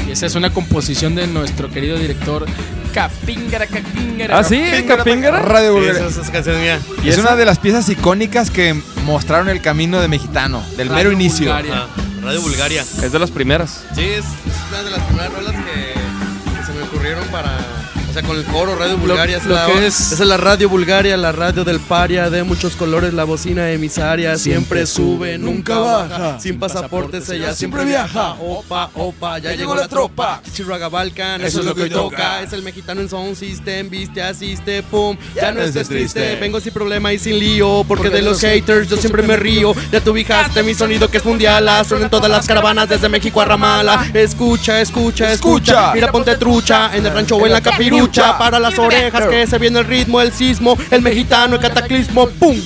Y 0.08 0.12
esa 0.12 0.26
es 0.26 0.36
una 0.36 0.50
composición 0.52 1.16
de 1.16 1.28
nuestro 1.28 1.70
querido 1.70 1.98
director 1.98 2.46
Capíngara, 2.94 3.68
Capíngara. 3.68 4.40
¿Ah, 4.40 4.44
sí? 4.44 4.60
¿Capíngara? 4.88 5.42
Radio 5.42 5.80
Sí, 5.84 5.90
esa 5.90 6.22
es 6.22 6.30
canción 6.32 6.60
mía. 6.62 6.80
Y 7.04 7.10
es 7.10 7.18
una 7.20 7.36
de 7.36 7.46
las 7.46 7.60
piezas 7.60 7.88
icónicas 7.90 8.50
que 8.50 8.74
mostraron 9.06 9.50
el 9.50 9.62
camino 9.62 10.02
de 10.02 10.08
mexicano, 10.08 10.64
del 10.78 10.90
mero 10.90 11.12
inicio. 11.12 11.46
Bulgaria. 11.46 11.74
Ah, 11.76 11.88
Radio 12.24 12.42
Bulgaria. 12.42 12.82
Es 12.82 13.12
de 13.12 13.20
las 13.20 13.30
primeras. 13.30 13.84
Sí, 13.94 14.02
es, 14.02 14.26
es 14.26 14.70
una 14.70 14.84
de 14.84 14.90
las 14.90 15.02
primeras 15.04 15.34
rolas 15.34 15.54
que, 15.54 16.58
que 16.58 16.66
se 16.66 16.74
me 16.74 16.84
ocurrieron 16.84 17.28
para. 17.28 17.77
Sea, 18.18 18.28
con 18.28 18.36
el 18.38 18.45
coro, 18.45 18.76
Radio 18.76 18.97
Bulgaria. 18.97 19.38
es 19.38 19.45
lo 19.45 19.53
la, 19.53 19.65
que 19.68 19.86
es- 19.86 20.11
esa 20.13 20.24
es 20.24 20.28
la 20.30 20.38
Radio 20.38 20.70
Bulgaria, 20.70 21.15
la 21.18 21.32
radio 21.32 21.63
del 21.63 21.80
paria, 21.80 22.32
de 22.32 22.41
muchos 22.41 22.76
colores, 22.76 23.13
la 23.13 23.26
bocina 23.26 23.70
emisaria. 23.70 24.36
Siempre, 24.38 24.88
sube, 24.88 25.38
nunca 25.38 25.78
baja. 25.78 26.39
Sin 26.39 26.57
pasaportes, 26.57 27.30
ella 27.30 27.53
siempre 27.53 27.86
viaja. 27.86 28.34
Opa, 28.41 28.89
opa, 28.95 29.38
ya, 29.38 29.51
llegó 29.53 29.76
la 29.76 29.88
tropa. 29.88 30.41
Chirraga 30.51 30.89
Balkan, 30.89 31.41
eso, 31.43 31.59
es 31.59 31.65
lo 31.68 31.76
que 31.76 31.84
hoy 31.84 31.89
toca. 31.91 32.41
Es 32.41 32.53
el 32.53 32.63
mexicano 32.63 33.01
en 33.01 33.09
Sound 33.09 33.36
System, 33.36 33.88
viste, 33.89 34.24
asiste, 34.24 34.82
pum. 34.82 35.15
Ya 35.36 35.51
no 35.51 35.61
estés 35.61 35.88
triste, 35.88 36.38
vengo 36.41 36.59
sin 36.59 36.74
problema 36.74 37.13
y 37.13 37.20
sin 37.20 37.38
lío. 37.38 37.84
Porque 37.88 38.09
de 38.09 38.24
los 38.24 38.39
haters 38.41 38.89
yo 38.89 38.97
siempre 38.97 39.22
me 39.22 39.36
río. 39.38 39.74
Ya 39.91 40.01
tú 40.01 40.09
ubicaste 40.11 40.63
mi 40.63 40.74
sonido 40.74 41.07
que 41.11 41.18
es 41.18 41.26
mundial. 41.26 41.70
Suena 41.88 42.05
en 42.05 42.09
todas 42.09 42.32
las 42.32 42.47
caravanas 42.47 42.89
desde 42.89 43.09
México 43.09 43.41
a 43.41 43.45
Ramala. 43.45 44.07
Escucha, 44.13 44.82
escucha, 44.82 45.32
escucha. 45.32 45.91
Mira, 45.93 46.11
ponte 46.11 46.36
trucha 46.36 46.95
en 46.95 47.05
el 47.05 47.13
rancho 47.13 47.36
o 47.36 47.45
en 47.45 47.51
la 47.51 47.61
capirucha. 47.61 48.07
Para 48.38 48.60
las 48.60 48.78
orejas 48.78 49.28
que 49.28 49.47
se 49.47 49.58
viene 49.58 49.80
el 49.80 49.86
ritmo, 49.86 50.22
el 50.22 50.32
sismo, 50.32 50.78
el 50.91 51.01
mexicano, 51.01 51.55
el 51.55 51.62
cataclismo. 51.62 52.28
¡Pum! 52.28 52.58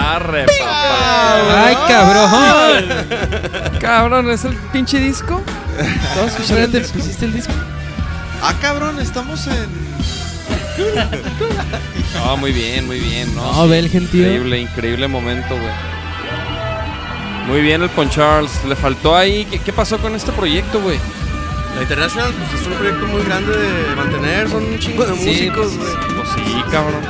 Arre, 0.00 0.46
papá. 0.46 1.66
Ay, 1.66 1.76
cabrón. 1.88 2.88
Cabrón, 3.80 4.30
¿es 4.30 4.44
el 4.44 4.54
pinche 4.72 4.98
disco? 4.98 5.40
Todos 6.14 6.40
Espérate, 6.40 6.80
pusiste 6.80 7.26
el 7.26 7.32
disco. 7.32 7.52
Ah, 8.42 8.54
cabrón, 8.60 8.98
estamos 9.00 9.46
en. 9.46 9.68
Ah, 12.24 12.36
muy 12.36 12.52
bien, 12.52 12.86
muy 12.86 12.98
bien, 12.98 13.34
¿no? 13.34 13.52
No, 13.52 13.68
ve 13.68 13.78
el 13.78 13.88
gentío. 13.88 14.22
Increíble, 14.22 14.60
increíble 14.60 15.08
momento, 15.08 15.56
güey. 15.56 15.72
Muy 17.46 17.60
bien 17.60 17.82
el 17.82 17.90
Pon 17.90 18.08
Charles. 18.08 18.52
Le 18.66 18.76
faltó 18.76 19.16
ahí. 19.16 19.44
¿Qué, 19.50 19.58
qué 19.58 19.72
pasó 19.72 19.98
con 19.98 20.14
este 20.14 20.32
proyecto, 20.32 20.80
güey? 20.80 20.98
La 21.74 21.82
International 21.82 22.32
pues, 22.32 22.60
es 22.60 22.66
un 22.66 22.74
proyecto 22.74 23.06
muy 23.06 23.22
grande 23.22 23.56
de 23.56 23.96
mantener, 23.96 24.48
son 24.48 24.64
un 24.64 24.78
chingo 24.78 25.06
de 25.06 25.12
músicos, 25.12 25.76
güey. 25.76 25.92
Pues 26.16 26.28
sí, 26.30 26.62
cabrón. 26.70 27.02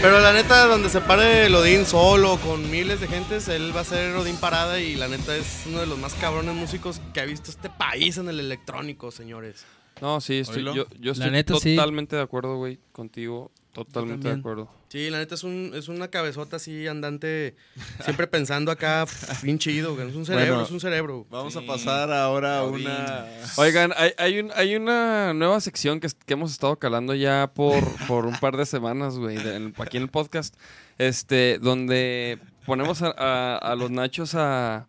Pero 0.00 0.20
la 0.20 0.32
neta, 0.32 0.66
donde 0.66 0.88
se 0.88 1.00
pare 1.00 1.46
el 1.46 1.54
Odín 1.54 1.86
solo, 1.86 2.36
con 2.38 2.70
miles 2.70 3.00
de 3.00 3.08
gentes, 3.08 3.48
él 3.48 3.74
va 3.74 3.80
a 3.80 3.84
ser 3.84 4.14
Odín 4.16 4.36
Parada 4.36 4.80
y 4.80 4.96
la 4.96 5.08
neta 5.08 5.36
es 5.36 5.62
uno 5.66 5.78
de 5.78 5.86
los 5.86 5.98
más 5.98 6.14
cabrones 6.14 6.54
músicos 6.54 7.00
que 7.14 7.20
ha 7.20 7.24
visto 7.24 7.50
este 7.50 7.70
país 7.70 8.16
en 8.18 8.28
el 8.28 8.40
electrónico, 8.40 9.10
señores. 9.10 9.64
No, 10.00 10.20
sí, 10.20 10.38
estoy, 10.38 10.64
yo, 10.64 10.86
yo 10.98 11.12
estoy 11.12 11.30
neta, 11.30 11.54
sí. 11.60 11.76
totalmente 11.76 12.16
de 12.16 12.22
acuerdo, 12.22 12.56
güey, 12.56 12.80
contigo. 12.92 13.52
Totalmente 13.72 14.28
de 14.28 14.34
acuerdo. 14.34 14.68
Sí, 14.92 15.08
la 15.08 15.16
neta 15.16 15.36
es, 15.36 15.42
un, 15.42 15.72
es 15.74 15.88
una 15.88 16.08
cabezota 16.08 16.56
así 16.56 16.86
andante, 16.86 17.56
siempre 18.04 18.26
pensando 18.26 18.70
acá, 18.70 19.06
bien 19.42 19.58
chido, 19.58 19.94
güey. 19.94 20.10
Es 20.10 20.14
un 20.14 20.26
cerebro, 20.26 20.48
Bueno, 20.50 20.64
es 20.66 20.70
un 20.70 20.80
cerebro. 20.80 21.26
Vamos 21.30 21.56
a 21.56 21.62
pasar 21.62 22.12
ahora 22.12 22.58
a 22.58 22.64
una. 22.64 23.24
Oigan, 23.56 23.94
hay, 23.96 24.10
hay, 24.18 24.38
un- 24.40 24.52
hay 24.54 24.76
una 24.76 25.32
nueva 25.32 25.62
sección 25.62 25.98
que, 25.98 26.08
que 26.26 26.34
hemos 26.34 26.52
estado 26.52 26.76
calando 26.78 27.14
ya 27.14 27.50
por, 27.54 27.82
por 28.06 28.26
un 28.26 28.38
par 28.38 28.58
de 28.58 28.66
semanas, 28.66 29.16
güey, 29.16 29.38
aquí 29.78 29.96
en 29.96 30.02
el 30.02 30.08
podcast, 30.10 30.54
este, 30.98 31.58
donde 31.58 32.38
ponemos 32.66 33.00
a, 33.00 33.14
a- 33.16 33.56
a 33.56 33.74
los 33.76 33.90
nachos 33.90 34.34
a, 34.34 34.86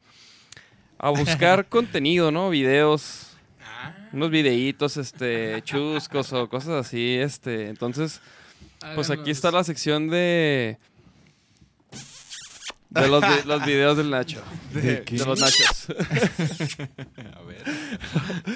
a 0.98 1.10
buscar 1.12 1.66
contenido, 1.70 2.30
¿no? 2.30 2.50
Videos, 2.50 3.38
unos 4.12 4.30
videitos, 4.32 4.98
este, 4.98 5.62
chuscos 5.64 6.34
o 6.34 6.50
cosas 6.50 6.86
así, 6.88 7.16
este, 7.20 7.70
entonces, 7.70 8.20
pues 8.96 9.10
aquí 9.10 9.32
está 9.32 9.52
la 9.52 9.64
sección 9.64 10.10
de... 10.10 10.78
De 12.90 13.08
los, 13.08 13.22
vi- 13.22 13.48
los 13.48 13.66
videos 13.66 13.98
del 13.98 14.12
Nacho. 14.12 14.42
De, 14.72 15.02
de 15.02 15.26
los 15.26 15.40
Nachos. 15.40 15.88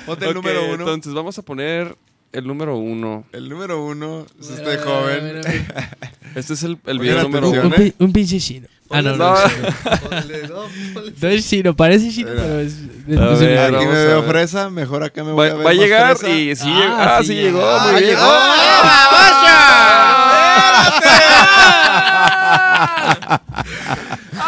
Ponte 0.06 0.26
el 0.26 0.30
Ok, 0.32 0.36
número 0.36 0.66
uno. 0.66 0.74
Entonces 0.84 1.14
vamos 1.14 1.38
a 1.40 1.42
poner 1.42 1.96
el 2.32 2.46
número 2.46 2.78
uno. 2.78 3.26
El 3.32 3.50
número 3.50 3.84
uno 3.84 4.28
es 4.40 4.50
A 4.52 4.54
este 4.54 4.66
ver, 4.66 4.80
joven. 4.84 5.20
a 5.20 5.24
ver, 5.24 5.38
a 5.38 5.42
ver. 5.50 5.66
Este 6.36 6.54
es 6.54 6.62
el, 6.64 6.78
el 6.86 7.00
video 7.00 7.24
número 7.24 7.48
atención, 7.48 7.66
uno. 7.68 7.76
Un, 7.78 7.82
¿eh? 7.82 7.94
pi- 7.98 8.04
un 8.04 8.14
pinche 8.14 8.40
chino. 8.40 8.68
Ah, 8.92 9.02
no, 9.02 9.16
no. 9.18 9.34
No. 11.20 11.28
es 11.30 11.50
chino. 11.50 11.76
Parece 11.76 12.12
chino, 12.12 12.30
pero 12.36 12.60
es. 12.60 12.76
A 12.76 13.36
ver, 13.36 13.74
un- 13.74 13.76
Aquí 13.76 13.86
me 13.88 13.92
a 13.92 14.06
veo 14.06 14.22
ver. 14.22 14.30
fresa, 14.30 14.70
mejor 14.70 15.04
acá 15.04 15.24
me 15.24 15.32
voy 15.32 15.48
Va, 15.48 15.54
a 15.54 15.58
ver. 15.58 15.66
va 15.66 15.72
a 15.72 15.74
llegar 15.74 16.16
fresa. 16.16 16.36
y 16.36 16.56
sí, 16.56 16.68
Ah, 16.68 16.80
llegó. 16.80 16.96
Ah, 16.96 17.20
sí, 17.24 17.34
llegó. 17.34 17.62
Ah, 17.66 17.88
muy 17.92 18.02
bien. 18.02 18.12
llegó. 18.14 18.22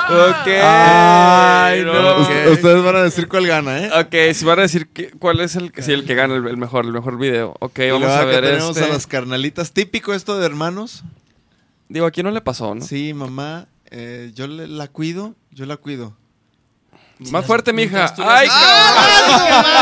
Ok. 0.10 0.48
Ay, 0.48 1.84
no. 1.84 1.92
Ok. 1.92 2.30
Ust- 2.30 2.52
Ustedes 2.54 2.84
van 2.84 2.96
a 2.96 3.04
decir 3.04 3.28
cuál 3.28 3.46
gana, 3.48 3.80
¿eh? 3.84 3.92
Ok, 4.00 4.34
si 4.34 4.46
van 4.46 4.60
a 4.60 4.64
decir 4.64 4.88
que- 4.88 5.12
cuál 5.12 5.40
es 5.40 5.56
el, 5.56 5.72
sí, 5.78 5.92
el 5.92 6.06
que 6.06 6.16
gana 6.16 6.36
el, 6.36 6.48
el 6.48 6.58
mejor, 6.58 6.86
el 6.86 6.92
mejor 6.94 7.18
video. 7.18 7.56
Ok, 7.60 7.80
Y 7.80 7.92
vamos 7.92 8.10
a 8.10 8.26
ver 8.26 8.44
tenemos 8.44 8.76
este. 8.76 8.90
a 8.90 8.94
las 8.94 9.08
carnalitas. 9.08 9.72
Típico 9.72 10.14
esto 10.14 10.38
de 10.40 10.46
hermanos. 10.46 11.04
Digo, 11.90 12.06
aquí 12.06 12.24
no 12.24 12.32
le 12.32 12.42
pasó, 12.42 12.74
¿no? 12.76 12.82
Sí, 12.86 13.14
mamá, 13.14 13.68
eh, 13.92 14.32
yo 14.36 14.48
le- 14.48 14.68
la 14.68 14.88
cuido, 14.88 15.36
yo 15.52 15.66
la 15.66 15.78
cuido. 15.78 16.16
Más 17.32 17.46
fuerte, 17.46 17.74
mija. 17.74 18.14
Ay, 18.18 18.48
¡Ah, 18.50 19.82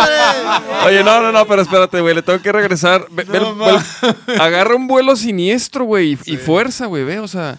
cabrón. 0.71 0.87
Oye, 0.87 1.03
no, 1.03 1.21
no, 1.21 1.31
no, 1.31 1.45
pero 1.45 1.61
espérate, 1.61 2.01
güey, 2.01 2.15
le 2.15 2.21
tengo 2.23 2.41
que 2.41 2.51
regresar. 2.51 3.05
Ve- 3.11 3.23
ve 3.25 3.37
el- 3.37 3.43
No, 3.43 3.55
ve 3.55 3.79
el- 4.27 4.41
agarra 4.41 4.75
un 4.75 4.87
vuelo 4.87 5.15
siniestro, 5.15 5.85
güey, 5.85 6.17
y, 6.25 6.33
y 6.33 6.37
fuerza, 6.37 6.87
güey, 6.87 7.03
ve, 7.03 7.19
o 7.19 7.27
sea. 7.27 7.57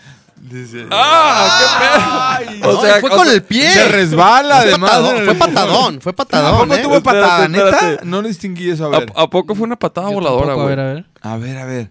¡Ah! 0.91 1.59
¡Qué 1.61 1.67
pedo! 1.85 2.73
No, 2.73 2.87
y 2.97 3.01
fue 3.01 3.11
o 3.11 3.17
con 3.17 3.25
sea, 3.27 3.35
el 3.35 3.43
pie. 3.43 3.71
Se 3.71 3.89
resbala, 3.89 4.57
Fue 4.61 4.69
además. 4.69 4.91
patadón, 4.91 5.25
fue 5.25 5.35
patadón, 5.35 6.01
fue 6.01 6.11
¿A 6.13 6.17
patadón, 6.17 6.69
poco 6.69 6.75
¿eh? 6.75 6.83
tuvo 6.83 7.03
patada, 7.03 7.45
Espérate, 7.45 7.49
neta? 7.65 7.77
espérate. 7.77 8.07
No 8.07 8.23
distinguí 8.23 8.71
eso, 8.71 8.87
a 8.87 8.89
ver. 9.01 9.13
¿A, 9.15 9.23
a 9.23 9.27
poco 9.31 9.55
fue 9.55 9.65
una 9.67 9.77
patada 9.77 10.09
Yo 10.09 10.15
voladora, 10.15 10.55
güey? 10.55 10.67
A 11.23 11.37
ver, 11.37 11.59
a 11.59 11.65
ver. 11.65 11.91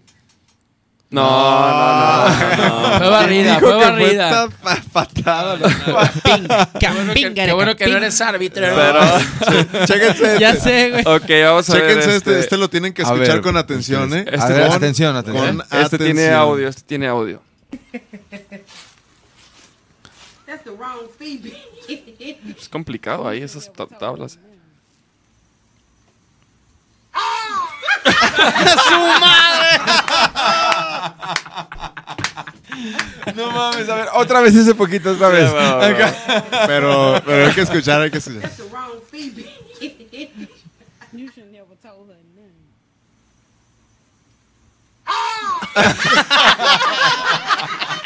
No, 1.10 1.22
no, 1.22 2.28
no. 2.28 2.98
Fue 2.98 3.08
barrida, 3.08 3.58
fue 3.60 3.74
barrida. 3.76 4.30
ta- 4.30 4.48
pa- 4.62 4.82
patada. 4.92 5.56
¿no? 5.56 5.66
Qué 6.78 6.88
bueno 6.90 7.14
que, 7.14 7.34
qué 7.34 7.52
bueno 7.54 7.76
que 7.76 7.86
no 7.86 7.96
eres 7.96 8.20
árbitro. 8.20 8.66
Pero, 8.74 9.00
Chéquense 9.86 10.38
Ya 10.38 10.50
este. 10.50 10.60
sé, 10.62 10.90
güey. 10.90 11.00
ok, 11.06 11.30
vamos 11.46 11.70
a 11.70 11.72
ver. 11.74 11.82
Chéquense 11.88 12.16
este. 12.16 12.30
este, 12.30 12.40
este 12.40 12.56
lo 12.58 12.68
tienen 12.68 12.92
que 12.92 13.02
escuchar 13.02 13.40
con 13.40 13.56
atención, 13.56 14.12
¿eh? 14.12 14.26
Este 14.30 14.36
Con- 14.52 14.72
atención, 14.72 15.16
atención. 15.16 15.62
Este 15.70 15.96
tiene 15.98 16.28
audio, 16.30 16.68
este 16.68 16.82
tiene 16.82 17.06
audio. 17.08 17.40
That's 20.46 20.64
the 20.64 20.70
wrong 20.70 21.08
Phoebe. 21.18 21.56
Es 22.58 22.68
complicado 22.68 23.26
ahí 23.28 23.42
esas 23.42 23.70
ta- 28.12 28.76
tablas. 28.88 29.78
No 33.34 33.50
mames, 33.52 33.88
a 33.88 33.94
ver, 33.94 34.08
otra 34.14 34.40
vez 34.40 34.54
ese 34.54 34.74
poquito, 34.74 35.10
otra 35.12 35.28
vez. 35.28 35.50
Pero, 36.66 37.20
pero 37.24 37.46
hay 37.46 37.52
que 37.54 37.60
escuchar, 37.62 38.00
hay 38.02 38.10
que 38.10 38.18
escuchar. 38.18 38.50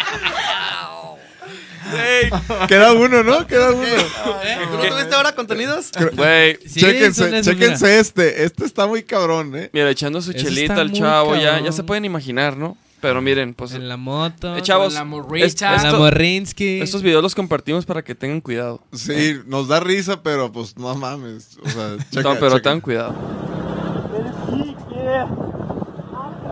Queda 2.69 2.93
uno, 2.93 3.23
¿no? 3.23 3.47
Queda 3.47 3.71
uno. 3.73 3.85
¿Tú 3.85 4.77
no 4.79 4.89
tuviste 4.89 5.15
ahora 5.15 5.35
contenidos? 5.35 5.91
Güey, 6.15 6.59
Sí, 6.67 6.81
chéquense, 6.81 7.41
chéquense 7.43 7.99
este. 7.99 8.45
Este 8.45 8.65
está 8.65 8.87
muy 8.87 9.03
cabrón, 9.03 9.55
¿eh? 9.57 9.71
mira, 9.73 9.91
echando 9.91 10.21
su 10.23 10.31
Eso 10.33 10.41
chelita 10.45 10.75
al 10.81 10.93
chavo, 10.93 11.37
ya, 11.37 11.61
ya 11.61 11.73
se 11.73 11.83
pueden 11.83 12.05
imaginar, 12.05 12.57
¿no? 12.57 12.77
Pero 13.01 13.21
miren, 13.21 13.53
pues. 13.55 13.73
En 13.73 13.89
la 13.89 13.97
moto. 13.97 14.57
Eh, 14.57 14.63
chavos, 14.63 14.89
Con 14.89 14.95
la 14.95 15.05
morrita. 15.05 15.75
es- 15.75 15.85
En 15.85 15.93
la 15.93 15.99
Morrinsky. 15.99 16.81
estos 16.81 17.03
videos 17.03 17.21
los 17.23 17.35
compartimos 17.35 17.85
para 17.85 18.03
que 18.03 18.15
tengan 18.15 18.41
cuidado. 18.41 18.81
Sí, 18.93 19.41
nos 19.47 19.67
da 19.67 19.81
risa, 19.81 20.23
pero 20.23 20.53
pues 20.53 20.77
no 20.79 20.95
mames. 20.95 21.59
O 21.65 21.69
sea, 21.69 21.97
checa, 22.13 22.23
no, 22.35 22.35
pero 22.39 22.51
checa. 22.53 22.63
tengan 22.63 22.81
cuidado. 22.81 23.15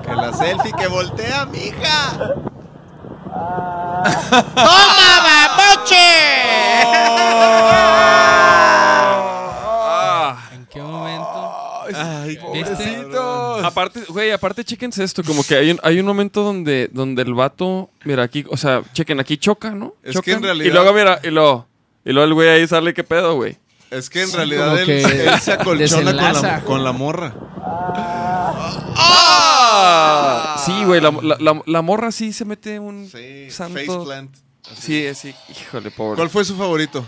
Que 0.05 0.13
la 0.17 0.33
selfie 0.33 0.73
que 0.77 0.89
voltea, 0.89 1.47
mija. 1.47 2.35
Ah. 9.13 10.49
¿En 10.53 10.67
qué 10.67 10.81
momento? 10.83 11.53
Ay, 11.95 12.39
¿Viste? 12.53 13.07
Aparte, 13.65 14.01
güey, 14.09 14.31
aparte, 14.31 14.65
chéquense 14.65 15.03
esto, 15.05 15.23
como 15.25 15.43
que 15.45 15.57
hay 15.57 15.71
un, 15.73 15.81
hay 15.83 15.99
un 16.01 16.07
momento 16.07 16.43
donde, 16.43 16.89
donde 16.93 17.23
el 17.23 17.35
vato, 17.35 17.91
mira 18.05 18.23
aquí, 18.23 18.45
o 18.49 18.57
sea, 18.57 18.83
chequen, 18.93 19.19
aquí 19.21 19.37
choca, 19.37 19.71
¿no? 19.73 19.95
Es 20.03 20.15
Chocan, 20.15 20.25
que 20.25 20.33
en 20.33 20.43
realidad- 20.43 20.69
Y 20.69 20.73
luego, 20.73 20.93
mira, 20.93 21.21
y 21.23 21.29
luego, 21.31 21.67
y 22.05 22.13
luego 22.13 22.27
el 22.29 22.35
güey 22.35 22.49
ahí 22.49 22.67
sale, 22.67 22.95
¿qué 22.95 23.05
pedo, 23.05 23.35
güey? 23.35 23.59
Es 23.91 24.09
que 24.09 24.23
en 24.23 24.29
Sí, 24.29 24.37
realidad 24.37 24.79
él, 24.79 24.87
que 24.87 25.03
él 25.03 25.41
se 25.41 25.53
acolchona 25.53 25.67
con 25.67 26.17
la, 26.17 26.29
desenlaza. 26.29 26.61
con 26.63 26.85
la 26.85 26.93
morra. 26.93 27.35
Sí, 30.65 30.85
güey, 30.85 31.01
la, 31.01 31.11
la, 31.11 31.37
la- 31.41 31.63
la 31.67 31.83
morra 31.83 32.13
sí 32.13 32.33
se 32.33 32.45
mete 32.45 32.79
un 32.79 33.09
Sí, 33.11 33.51
santo. 33.51 33.79
faceplant. 33.79 34.37
Sí, 34.79 35.09
sí, 35.15 35.35
híjole, 35.49 35.91
pobre. 35.91 36.17
¿Cuál 36.17 36.31
fue 36.31 36.45
su 36.45 36.57
favorito? 36.57 37.05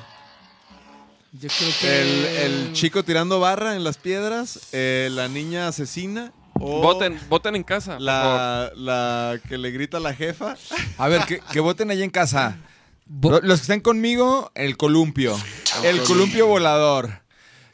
Yo 1.33 1.49
creo 1.49 1.71
que. 1.81 2.03
¿El, 2.03 2.25
el 2.67 2.73
chico 2.73 3.05
tirando 3.05 3.41
barra 3.41 3.75
en 3.77 3.85
las 3.85 3.97
piedras? 3.99 4.69
eh, 4.73 5.09
¿La 5.13 5.29
niña 5.29 5.69
asesina? 5.69 6.33
¿O 6.55 6.81
Voten, 6.83 7.19
voten 7.29 7.57
en 7.57 7.63
casa. 7.65 7.97
por 7.97 8.07
favor. 8.07 8.37
la, 8.37 8.73
la 8.77 9.41
que 9.49 9.57
le 9.59 9.71
grita 9.71 9.97
a 9.97 10.01
la 10.01 10.15
jefa? 10.15 10.57
A 10.99 11.09
ver, 11.09 11.23
que, 11.25 11.41
que 11.53 11.61
voten 11.61 11.91
ahí 11.91 12.03
en 12.03 12.11
casa. 12.11 12.57
Bo- 13.07 13.41
Los 13.41 13.61
que 13.61 13.63
estén 13.63 13.81
conmigo, 13.81 14.51
el 14.55 14.77
columpio. 14.77 15.37
El, 15.83 16.03
columpio 16.03 16.47
volador. 16.47 17.23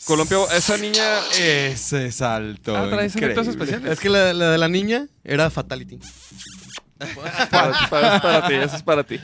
Colombia, 0.05 0.39
esa 0.55 0.77
niña. 0.79 1.19
Ese 1.39 2.11
salto. 2.13 2.77
Ah, 2.77 2.89
traes 2.89 3.15
efectos 3.17 3.47
increíble. 3.47 3.51
especiales. 3.51 3.93
Es 3.93 4.01
que 4.01 4.09
la, 4.09 4.33
la 4.33 4.51
de 4.53 4.59
la 4.59 4.69
niña 4.69 5.07
era 5.25 5.51
Fatality. 5.51 5.99
Para, 7.51 7.89
para- 7.89 8.17
es 8.17 8.23
para 8.23 8.47
ti, 8.49 8.55
eso 8.55 8.77
es 8.77 8.83
para 8.83 9.05
ti. 9.05 9.21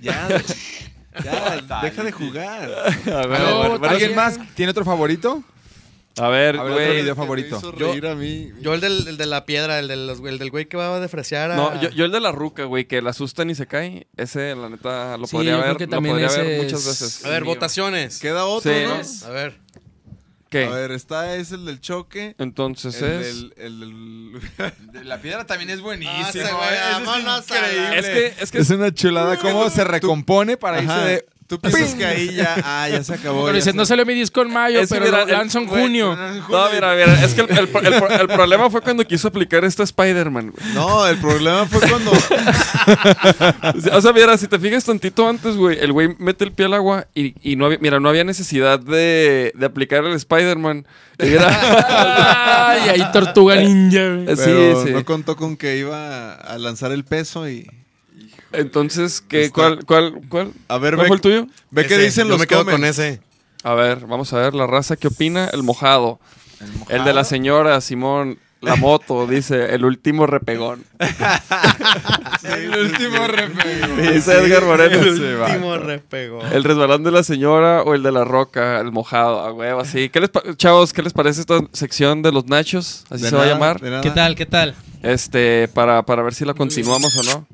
Ya, 0.00 0.28
ya, 1.24 1.80
deja 1.82 2.02
de 2.04 2.12
jugar. 2.12 2.70
A 3.06 3.26
ver, 3.26 3.40
No, 3.40 3.62
a 3.62 3.78
ver, 3.78 3.90
¿Alguien 3.90 4.14
más 4.14 4.38
tiene 4.54 4.70
otro 4.70 4.84
favorito? 4.84 5.42
A 6.18 6.28
ver, 6.28 6.56
A 6.58 6.62
ver, 6.62 6.72
otro 6.72 6.74
güey. 6.86 6.96
video 7.02 7.14
favorito. 7.14 7.60
Yo- 7.76 7.92
reír 7.92 8.06
a 8.06 8.14
mí. 8.14 8.50
Yo 8.60 8.74
el, 8.74 8.80
del, 8.80 9.06
el 9.08 9.16
de 9.16 9.26
la 9.26 9.44
piedra, 9.44 9.78
el, 9.78 9.88
de 9.88 9.96
los- 9.96 10.20
el 10.20 10.38
del 10.38 10.50
güey 10.50 10.66
que 10.66 10.76
va 10.76 10.94
a 10.94 11.00
defresear 11.00 11.50
a... 11.50 11.56
No, 11.56 11.80
yo, 11.80 11.90
yo 11.90 12.04
el 12.06 12.12
de 12.12 12.20
la 12.20 12.32
ruca, 12.32 12.64
güey, 12.64 12.86
que 12.86 13.02
la 13.02 13.10
asustan 13.10 13.50
y 13.50 13.54
se 13.54 13.66
cae. 13.66 14.06
Ese, 14.16 14.54
la 14.54 14.68
neta, 14.70 15.16
lo 15.18 15.26
Sí, 15.26 15.32
podría 15.36 15.52
yo 15.52 15.58
creo 15.62 15.74
ver, 15.78 15.88
lo 15.90 16.02
podría 16.02 16.26
ese 16.28 16.42
ver 16.42 16.62
muchas 16.62 16.80
es- 16.80 16.86
veces. 16.86 17.24
A 17.24 17.28
ver, 17.30 17.42
mío. 17.42 17.54
votaciones. 17.54 18.18
Queda 18.18 18.46
otro, 18.46 18.72
Sí, 18.72 18.80
¿no? 18.84 18.96
¿no? 18.98 19.26
A 19.26 19.30
ver. 19.30 19.58
¿Qué? 20.48 20.64
A 20.64 20.70
ver, 20.70 20.92
está 20.92 21.34
es 21.34 21.50
el 21.50 21.64
del 21.64 21.80
choque. 21.80 22.36
Entonces 22.38 23.02
el 23.02 23.10
es. 23.12 23.26
del- 23.26 23.54
el 23.56 23.80
del- 24.92 25.08
La 25.08 25.20
piedra 25.20 25.44
también 25.44 25.70
es 25.70 25.80
buenísimo. 25.80 26.16
Ah, 26.24 26.28
ese 26.30 26.40
güey, 26.40 27.98
Es 27.98 28.06
que, 28.06 28.34
es 28.42 28.50
que 28.52 28.58
Es 28.58 28.70
una 28.70 28.94
chulada 28.94 29.36
cómo 29.38 29.68
se 29.70 29.82
recompone 29.84 30.56
para 30.56 30.80
irse 30.82 30.94
de... 30.94 31.26
Tú 31.48 31.60
piensas 31.60 31.94
que 31.94 32.04
ahí 32.04 32.34
ya, 32.34 32.56
ah, 32.64 32.88
ya 32.88 33.02
se 33.04 33.14
acabó. 33.14 33.42
Pero 33.42 33.52
ya 33.52 33.56
dice, 33.56 33.70
se- 33.70 33.76
no 33.76 33.86
salió 33.86 34.04
mi 34.04 34.14
disco 34.14 34.42
en 34.42 34.52
mayo, 34.52 34.80
Es 34.80 34.88
pero 34.90 35.04
mira, 35.04 35.24
lo 35.24 35.32
lanzo 35.32 35.58
en 35.60 35.66
junio. 35.68 36.16
No, 36.16 36.70
mira, 36.72 36.94
mira, 36.94 37.24
es 37.24 37.34
que 37.34 37.42
el, 37.42 37.50
el- 37.50 37.68
el- 37.86 38.20
el 38.20 38.26
problema 38.28 38.68
fue 38.70 38.80
cuando 38.80 39.04
quiso 39.06 39.28
aplicar 39.28 39.64
esto 39.64 39.82
a 39.82 39.84
Spider-Man, 39.84 40.50
güey. 40.52 40.74
No, 40.74 41.06
el 41.06 41.18
problema 41.18 41.64
fue 41.66 41.80
cuando. 41.88 42.10
O 43.92 44.00
sea, 44.00 44.12
mira, 44.12 44.36
si 44.38 44.46
te 44.48 44.58
fijas 44.58 44.84
tantito 44.84 45.28
antes, 45.28 45.56
güey, 45.56 45.78
el 45.80 45.92
güey 45.92 46.14
mete 46.18 46.44
el 46.44 46.52
pie 46.52 46.66
al 46.66 46.74
agua 46.74 47.06
y, 47.14 47.34
y 47.42 47.56
no 47.56 47.66
había, 47.66 47.78
mira, 47.80 48.00
no 48.00 48.08
había 48.08 48.24
necesidad 48.24 48.78
de, 48.78 49.52
de 49.54 49.66
aplicar 49.66 50.04
el 50.04 50.12
Spider-Man. 50.14 50.86
Y 51.18 51.26
ahí 51.36 53.02
Tortuga 53.12 53.56
Ninja. 53.56 54.08
güey. 54.08 54.36
sí, 54.36 54.42
pero 54.44 54.84
sí. 54.84 54.90
no 54.92 55.04
contó 55.04 55.36
con 55.36 55.56
que 55.56 55.76
iba 55.78 56.34
a 56.34 56.58
lanzar 56.58 56.92
el 56.92 57.04
peso 57.04 57.48
y. 57.48 57.70
Entonces, 58.56 59.20
¿qué, 59.20 59.44
Está- 59.44 59.54
cuál, 59.54 59.84
cuál, 59.84 60.20
cuál? 60.28 60.52
A 60.68 60.78
ver, 60.78 60.94
¿Cuál 60.94 61.04
ve, 61.04 61.08
fue 61.08 61.16
el 61.16 61.20
tuyo? 61.22 61.46
ve 61.70 61.86
qué 61.86 61.94
Ese, 61.94 62.04
dicen 62.04 62.24
yo 62.24 62.30
los 62.30 62.40
me 62.40 62.46
quedo 62.46 62.64
con 62.64 62.84
ese. 62.84 63.20
A 63.62 63.74
ver, 63.74 64.06
vamos 64.06 64.32
a 64.32 64.38
ver 64.38 64.54
la 64.54 64.66
raza 64.66 64.96
qué 64.96 65.08
opina. 65.08 65.48
El 65.52 65.62
mojado. 65.62 66.18
El, 66.88 67.04
de 67.04 67.12
la 67.12 67.24
señora, 67.24 67.80
Simón. 67.80 68.38
La 68.62 68.74
moto, 68.76 69.26
dice, 69.28 69.74
el 69.74 69.84
último 69.84 70.26
repegón. 70.26 70.82
El 72.42 72.70
último 72.76 73.26
repego. 73.26 73.96
Dice 74.12 74.32
Edgar 74.38 74.64
Moreno. 74.64 75.00
El 75.00 75.08
último 75.40 75.76
repego. 75.78 76.40
El 76.52 76.64
resbalón 76.64 77.04
de 77.04 77.10
la 77.10 77.22
señora 77.22 77.82
o 77.82 77.94
el 77.94 78.02
de 78.02 78.12
la 78.12 78.24
roca, 78.24 78.80
el 78.80 78.92
mojado, 78.92 79.40
a 79.40 79.52
huevo, 79.52 79.80
así. 79.80 80.08
¿Qué 80.08 80.20
les 80.20 80.30
chavos, 80.56 80.92
qué 80.92 81.02
les 81.02 81.12
parece 81.12 81.40
esta 81.40 81.58
sección 81.72 82.22
de 82.22 82.32
los 82.32 82.46
nachos? 82.46 83.04
Así 83.10 83.24
De 83.24 83.30
se 83.30 83.36
va 83.36 83.42
a 83.42 83.46
llamar. 83.46 83.80
¿Qué 84.02 84.10
tal? 84.10 84.34
¿Qué 84.34 84.46
tal? 84.46 84.74
Este, 85.02 85.68
para, 85.68 86.02
para 86.04 86.22
ver 86.22 86.34
si 86.34 86.44
la 86.44 86.54
continuamos 86.54 87.16
o 87.18 87.22
no. 87.24 87.46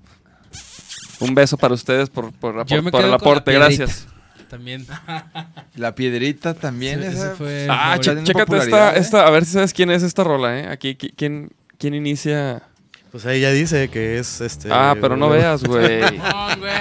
Un 1.23 1.35
beso 1.35 1.57
para 1.57 1.75
ustedes 1.75 2.11
por, 2.11 2.33
por, 2.33 2.55
apor- 2.57 2.67
Yo 2.67 2.83
me 2.83 2.91
por 2.91 3.01
el 3.01 3.07
quedo 3.07 3.19
con 3.19 3.27
la 3.27 3.33
aporte, 3.33 3.51
piedrita. 3.53 3.77
gracias. 3.85 4.07
También. 4.49 4.87
La 5.77 5.95
piedrita 5.95 6.53
también. 6.55 7.01
Ese- 7.01 7.09
ese 7.09 7.19
esa- 7.19 7.35
fue- 7.37 7.67
Ah, 7.71 7.77
favorito. 7.77 8.03
che- 8.03 8.11
tiene 8.11 8.27
chécate 8.27 8.45
popularidad, 8.47 8.89
esta, 8.89 8.97
¿eh? 8.97 9.01
esta, 9.01 9.27
a 9.27 9.31
ver 9.31 9.45
si 9.47 9.53
sabes 9.53 9.73
quién 9.73 9.91
es 9.91 10.03
esta 10.03 10.25
rola, 10.25 10.59
¿eh? 10.59 10.67
Aquí, 10.69 10.95
qui- 10.97 11.13
¿quién, 11.17 11.51
quién 11.79 11.95
inicia? 11.95 12.63
Pues 13.11 13.25
ahí 13.27 13.41
ya 13.41 13.51
dice 13.51 13.89
que 13.89 14.19
es 14.19 14.41
este... 14.43 14.69
Ah, 14.71 14.95
pero 15.01 15.17
no 15.17 15.29
veas, 15.31 15.63
güey. 15.65 16.01
No, 16.19 16.57
güey. 16.59 16.73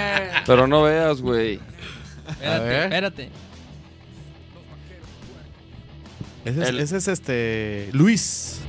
Pero 0.46 0.66
no 0.66 0.82
veas, 0.82 1.20
güey. 1.22 1.60
Espérate, 2.28 2.64
ver. 2.66 2.82
espérate. 2.84 3.30
Ese 6.44 6.62
es, 6.62 6.68
El- 6.68 6.80
ese 6.80 6.96
es 6.96 7.08
este... 7.08 7.88
Luis. 7.92 8.60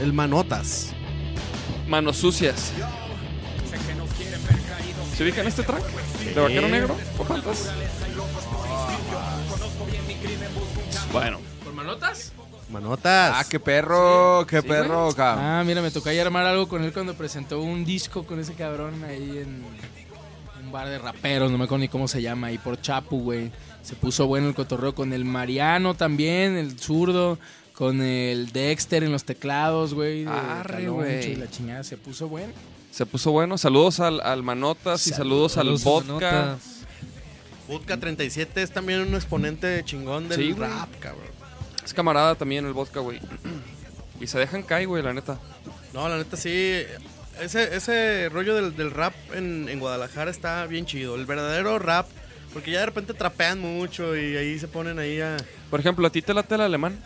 El 0.00 0.12
Manotas. 0.12 0.92
Manos 1.86 2.16
sucias. 2.18 2.72
¿Se 5.20 5.24
ubican 5.24 5.46
este 5.46 5.62
track? 5.64 5.82
¿De 6.34 6.40
Vaquero 6.40 6.66
Negro? 6.66 6.96
¿O 7.18 7.24
cuántas? 7.24 7.70
Bueno. 11.12 11.40
¿Por 11.62 11.74
manotas? 11.74 12.32
Manotas. 12.70 13.32
Ah, 13.36 13.44
qué 13.46 13.60
perro, 13.60 14.46
qué 14.48 14.62
Sí, 14.62 14.66
perro, 14.66 15.02
güey. 15.04 15.14
cabrón. 15.16 15.44
Ah, 15.44 15.62
mira, 15.66 15.82
me 15.82 15.90
tocó 15.90 16.08
ahí 16.08 16.18
armar 16.18 16.46
algo 16.46 16.68
con 16.68 16.82
él 16.84 16.94
cuando 16.94 17.12
presentó 17.12 17.60
un 17.60 17.84
disco 17.84 18.24
con 18.24 18.40
ese 18.40 18.54
cabrón 18.54 19.04
ahí 19.04 19.42
en 19.44 19.62
un 20.64 20.72
bar 20.72 20.88
de 20.88 20.98
raperos, 20.98 21.50
no 21.52 21.58
me 21.58 21.64
acuerdo 21.64 21.80
ni 21.82 21.88
cómo 21.88 22.08
se 22.08 22.22
llama, 22.22 22.46
ahí 22.46 22.56
por 22.56 22.80
Chapu, 22.80 23.20
güey. 23.22 23.52
Se 23.82 23.96
puso 23.96 24.26
bueno 24.26 24.48
el 24.48 24.54
cotorreo 24.54 24.94
con 24.94 25.12
el 25.12 25.26
Mariano 25.26 25.92
también, 25.92 26.56
el 26.56 26.78
zurdo, 26.80 27.38
con 27.74 28.00
el 28.00 28.52
Dexter 28.52 29.04
en 29.04 29.12
los 29.12 29.24
teclados, 29.24 29.92
güey. 29.92 30.24
de 30.24 30.30
Arre, 30.30 30.84
Caloncho 30.84 30.94
güey. 30.94 31.32
y 31.32 31.36
La 31.36 31.50
chingada 31.50 31.84
se 31.84 31.98
puso 31.98 32.26
bueno. 32.26 32.54
Se 32.90 33.06
puso 33.06 33.30
bueno. 33.32 33.56
Saludos 33.58 34.00
al, 34.00 34.20
al 34.20 34.42
Manotas 34.42 35.06
y 35.06 35.10
saludos, 35.10 35.52
Saludos, 35.52 35.80
al 35.80 35.84
vodka. 35.84 36.30
Manotas. 36.32 36.60
Vodka 37.68 37.96
37 37.98 38.62
es 38.62 38.72
también 38.72 39.00
un 39.00 39.14
exponente 39.14 39.82
chingón 39.84 40.28
del 40.28 40.38
Sí, 40.38 40.52
rap, 40.52 40.88
cabrón. 40.98 41.26
Es 41.84 41.94
camarada 41.94 42.34
también 42.34 42.66
el 42.66 42.72
vodka, 42.72 43.00
güey. 43.00 43.20
Y 44.20 44.26
se 44.26 44.38
dejan 44.38 44.62
caer, 44.62 44.88
güey, 44.88 45.02
la 45.02 45.14
neta. 45.14 45.38
No, 45.94 46.08
la 46.08 46.18
neta 46.18 46.36
sí. 46.36 46.82
Ese, 47.40 47.74
ese 47.76 48.28
rollo 48.28 48.54
del, 48.54 48.76
del 48.76 48.90
rap 48.90 49.14
en, 49.32 49.68
en 49.68 49.78
Guadalajara 49.80 50.30
está 50.30 50.66
bien 50.66 50.84
chido. 50.84 51.14
El 51.14 51.26
verdadero 51.26 51.78
rap. 51.78 52.06
Porque 52.52 52.72
ya 52.72 52.80
de 52.80 52.86
repente 52.86 53.14
trapean 53.14 53.60
mucho 53.60 54.16
y 54.16 54.36
ahí 54.36 54.58
se 54.58 54.66
ponen 54.66 54.98
ahí 54.98 55.20
a. 55.20 55.36
Por 55.70 55.78
ejemplo, 55.78 56.04
¿a 56.08 56.10
ti 56.10 56.20
te 56.20 56.34
late 56.34 56.56
el 56.56 56.62
alemán? 56.62 56.98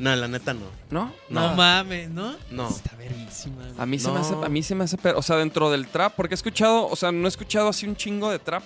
No, 0.00 0.16
la 0.16 0.26
neta 0.28 0.54
no. 0.54 0.66
¿No? 0.90 1.12
No, 1.28 1.50
No. 1.50 1.54
mames, 1.54 2.08
¿no? 2.10 2.34
No. 2.50 2.68
Está 2.68 2.96
verguísima. 2.96 3.62
A 3.78 3.86
mí 3.86 3.98
se 3.98 4.10
me 4.10 4.18
hace, 4.18 4.34
a 4.34 4.48
mí 4.48 4.62
se 4.62 4.74
me 4.74 4.84
hace, 4.84 4.96
per- 4.96 5.14
o 5.14 5.22
sea, 5.22 5.36
dentro 5.36 5.70
del 5.70 5.86
trap, 5.86 6.14
porque 6.16 6.34
he 6.34 6.36
escuchado, 6.36 6.88
o 6.88 6.96
sea, 6.96 7.12
no 7.12 7.26
he 7.26 7.28
escuchado 7.28 7.68
así 7.68 7.86
un 7.86 7.94
chingo 7.96 8.30
de 8.30 8.38
trap, 8.38 8.62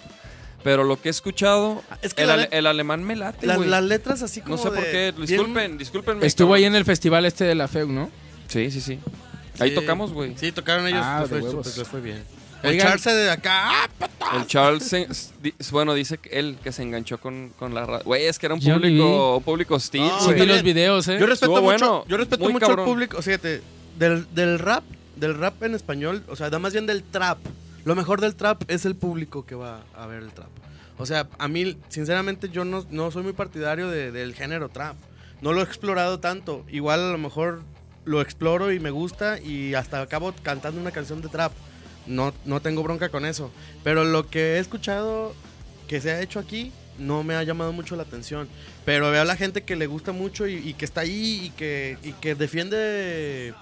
pero 0.62 0.84
lo 0.84 1.00
que 1.00 1.08
he 1.08 1.10
escuchado, 1.10 1.82
Es 2.00 2.14
que 2.14 2.22
el, 2.22 2.30
ale- 2.30 2.48
alemán 2.68 3.02
me 3.04 3.16
late, 3.16 3.46
La- 3.46 3.56
güey. 3.56 3.68
las 3.68 3.82
letras 3.84 4.22
así 4.22 4.40
como. 4.40 4.56
No 4.56 4.62
sé 4.62 4.68
por 4.70 4.82
qué, 4.84 5.12
bien- 5.16 5.26
disculpen, 5.26 5.78
disculpen. 5.78 6.22
Estuvo 6.22 6.54
ahí 6.54 6.64
en 6.64 6.74
el 6.76 6.84
festival 6.84 7.26
este 7.26 7.44
de 7.44 7.54
la 7.54 7.66
FEU, 7.68 7.88
¿no? 7.88 8.10
Sí, 8.48 8.70
sí, 8.70 8.80
sí. 8.80 8.98
Ahí 9.58 9.70
Sí. 9.70 9.74
tocamos, 9.74 10.12
güey. 10.12 10.34
Sí, 10.38 10.52
tocaron 10.52 10.86
ellos. 10.86 11.00
Ah, 11.02 11.20
les 11.22 11.30
de 11.30 11.40
fue, 11.40 11.62
les 11.64 11.88
fue 11.88 12.00
bien. 12.00 12.22
El 12.64 12.70
Oigan. 12.72 12.86
Charse 12.88 13.10
de 13.12 13.30
acá. 13.30 13.70
¡ah! 13.70 14.36
El 14.36 14.46
Charles, 14.46 14.84
se- 14.84 15.06
di- 15.42 15.54
bueno, 15.70 15.94
dice 15.94 16.18
que 16.18 16.30
él 16.38 16.56
que 16.62 16.72
se 16.72 16.82
enganchó 16.82 17.18
con, 17.20 17.50
con 17.58 17.74
la 17.74 17.84
radio. 17.86 18.04
Güey, 18.04 18.24
es 18.26 18.38
que 18.38 18.46
era 18.46 18.54
un 18.54 18.60
Yo 18.60 18.74
ni 18.76 18.80
público, 18.88 19.36
un 19.36 19.42
público 19.44 19.74
hostil, 19.76 20.00
No, 20.02 20.18
Sí, 20.20 20.24
güey. 20.26 20.34
vi 20.36 20.40
está 20.42 20.52
los 20.54 20.62
videos, 20.62 21.08
¿eh? 21.08 21.18
Yo 21.20 21.26
respeto 21.26 21.52
Estuvo 21.52 21.70
mucho, 21.72 21.86
bueno, 21.88 22.04
yo 22.08 22.16
respeto 22.16 22.44
muy 22.44 22.52
mucho 22.54 22.64
al 22.66 22.70
cabrón. 22.70 22.86
público. 22.86 23.22
Fíjate, 23.22 23.62
del, 23.98 24.26
del 24.34 24.58
rap, 24.58 24.82
del 25.16 25.34
rap 25.36 25.62
en 25.62 25.74
español, 25.74 26.24
o 26.28 26.36
sea, 26.36 26.50
da 26.50 26.58
más 26.58 26.72
bien 26.72 26.86
del 26.86 27.02
trap. 27.04 27.38
Lo 27.84 27.94
mejor 27.94 28.20
del 28.20 28.34
trap 28.34 28.62
es 28.68 28.86
el 28.86 28.94
público 28.96 29.44
que 29.44 29.54
va 29.54 29.82
a 29.94 30.06
ver 30.06 30.22
el 30.22 30.32
trap. 30.32 30.48
O 30.96 31.06
sea, 31.06 31.28
a 31.38 31.48
mí, 31.48 31.76
sinceramente, 31.88 32.48
yo 32.48 32.64
no, 32.64 32.84
no 32.90 33.10
soy 33.10 33.22
muy 33.24 33.32
partidario 33.34 33.88
de- 33.90 34.10
del 34.10 34.34
género 34.34 34.68
trap. 34.70 34.96
No 35.42 35.52
lo 35.52 35.60
he 35.60 35.64
explorado 35.64 36.18
tanto. 36.20 36.64
Igual 36.70 37.00
a 37.00 37.12
lo 37.12 37.18
mejor 37.18 37.62
lo 38.06 38.20
exploro 38.22 38.72
y 38.72 38.80
me 38.80 38.90
gusta 38.90 39.38
y 39.40 39.74
hasta 39.74 40.00
acabo 40.00 40.32
cantando 40.42 40.80
una 40.80 40.92
canción 40.92 41.20
de 41.20 41.28
trap. 41.28 41.52
No, 42.06 42.34
no 42.44 42.60
tengo 42.60 42.82
bronca 42.82 43.08
con 43.08 43.24
eso. 43.24 43.50
Pero 43.82 44.04
lo 44.04 44.28
que 44.28 44.56
he 44.56 44.58
escuchado 44.58 45.34
que 45.88 46.00
se 46.00 46.10
ha 46.10 46.20
hecho 46.20 46.38
aquí 46.38 46.72
no 46.98 47.22
me 47.22 47.34
ha 47.34 47.42
llamado 47.42 47.72
mucho 47.72 47.96
la 47.96 48.02
atención. 48.02 48.48
Pero 48.84 49.10
veo 49.10 49.22
a 49.22 49.24
la 49.24 49.36
gente 49.36 49.62
que 49.62 49.76
le 49.76 49.86
gusta 49.86 50.12
mucho 50.12 50.46
y, 50.46 50.54
y 50.54 50.74
que 50.74 50.84
está 50.84 51.02
ahí 51.02 51.46
y 51.46 51.50
que, 51.50 51.98
y 52.02 52.12
que 52.12 52.34
defiende 52.34 53.54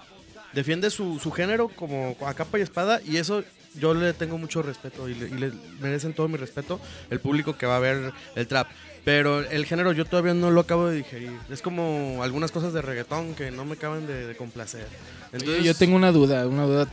defiende 0.53 0.91
su, 0.91 1.19
su 1.19 1.31
género 1.31 1.69
como 1.69 2.15
a 2.27 2.35
capa 2.35 2.59
y 2.59 2.63
espada 2.63 3.01
y 3.07 3.17
eso 3.17 3.43
yo 3.75 3.95
le 3.95 4.13
tengo 4.13 4.37
mucho 4.37 4.61
respeto 4.61 5.09
y 5.09 5.15
le, 5.15 5.29
y 5.29 5.33
le 5.33 5.53
merecen 5.81 6.13
todo 6.13 6.29
mi 6.29 6.37
respeto 6.37 6.79
el 7.09 7.21
público 7.21 7.57
que 7.57 7.65
va 7.65 7.77
a 7.77 7.81
ver 7.81 8.13
el 8.35 8.47
trap. 8.47 8.69
Pero 9.05 9.41
el 9.41 9.67
género 9.67 9.93
yo 9.93 10.05
todavía 10.05 10.35
no 10.35 10.51
lo 10.51 10.61
acabo 10.61 10.87
de 10.87 10.97
digerir. 10.99 11.33
Es 11.51 11.61
como 11.61 12.23
algunas 12.23 12.53
cosas 12.53 12.73
de 12.73 12.83
reggaetón 12.83 13.35
que 13.35 13.51
no 13.51 13.65
me 13.65 13.73
acaban 13.73 14.07
de, 14.07 14.27
de 14.29 14.37
complacer. 14.37 14.87
Oye, 15.35 15.65
yo 15.65 15.75
tengo 15.75 15.97
una 15.97 16.13
duda, 16.13 16.47
una 16.47 16.65
duda 16.65 16.89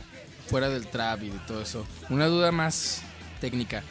fuera 0.50 0.68
del 0.68 0.86
trap 0.88 1.22
y 1.22 1.30
de 1.30 1.38
todo 1.46 1.62
eso. 1.62 1.86
Una 2.10 2.26
duda 2.26 2.50
más 2.52 3.02
técnica. 3.40 3.82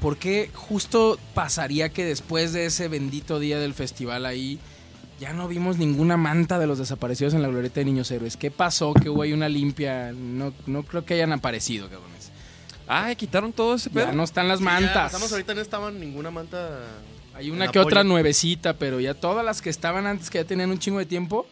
¿Por 0.00 0.16
qué 0.16 0.50
justo 0.52 1.18
pasaría 1.34 1.90
que 1.90 2.04
después 2.04 2.52
de 2.52 2.64
ese 2.66 2.88
bendito 2.88 3.38
día 3.38 3.60
del 3.60 3.74
festival 3.74 4.26
ahí 4.26 4.58
ya 5.20 5.32
no 5.32 5.46
vimos 5.46 5.76
ninguna 5.76 6.16
manta 6.16 6.58
de 6.58 6.66
los 6.66 6.78
desaparecidos 6.78 7.34
en 7.34 7.42
la 7.42 7.48
glorieta 7.48 7.78
de 7.80 7.84
Niños 7.84 8.10
Héroes? 8.10 8.36
¿Qué 8.36 8.50
pasó? 8.50 8.94
Que 8.94 9.08
hubo 9.10 9.22
ahí 9.22 9.32
una 9.32 9.48
limpia. 9.48 10.10
No, 10.12 10.52
no 10.66 10.82
creo 10.82 11.04
que 11.04 11.14
hayan 11.14 11.32
aparecido, 11.32 11.88
cabrones. 11.88 12.32
Ah, 12.88 13.14
quitaron 13.14 13.52
todo 13.52 13.76
ese 13.76 13.90
Ya 13.94 14.10
no 14.12 14.24
están 14.24 14.48
las 14.48 14.58
Sí, 14.58 14.64
ya, 14.64 14.70
mantas. 14.72 15.06
estamos 15.12 15.30
ahorita 15.30 15.54
no 15.54 15.60
estaban 15.60 16.00
ninguna 16.00 16.30
manta. 16.32 16.80
Hay 17.34 17.50
una 17.50 17.68
que 17.68 17.78
otra 17.78 18.02
nuevecita, 18.02 18.74
pero 18.74 18.98
ya 18.98 19.14
todas 19.14 19.44
las 19.44 19.62
que 19.62 19.70
estaban 19.70 20.06
antes 20.06 20.28
que 20.30 20.38
ya 20.38 20.44
tenían 20.44 20.70
un 20.70 20.78
chingo 20.78 20.98
de 20.98 21.06
tiempo, 21.06 21.46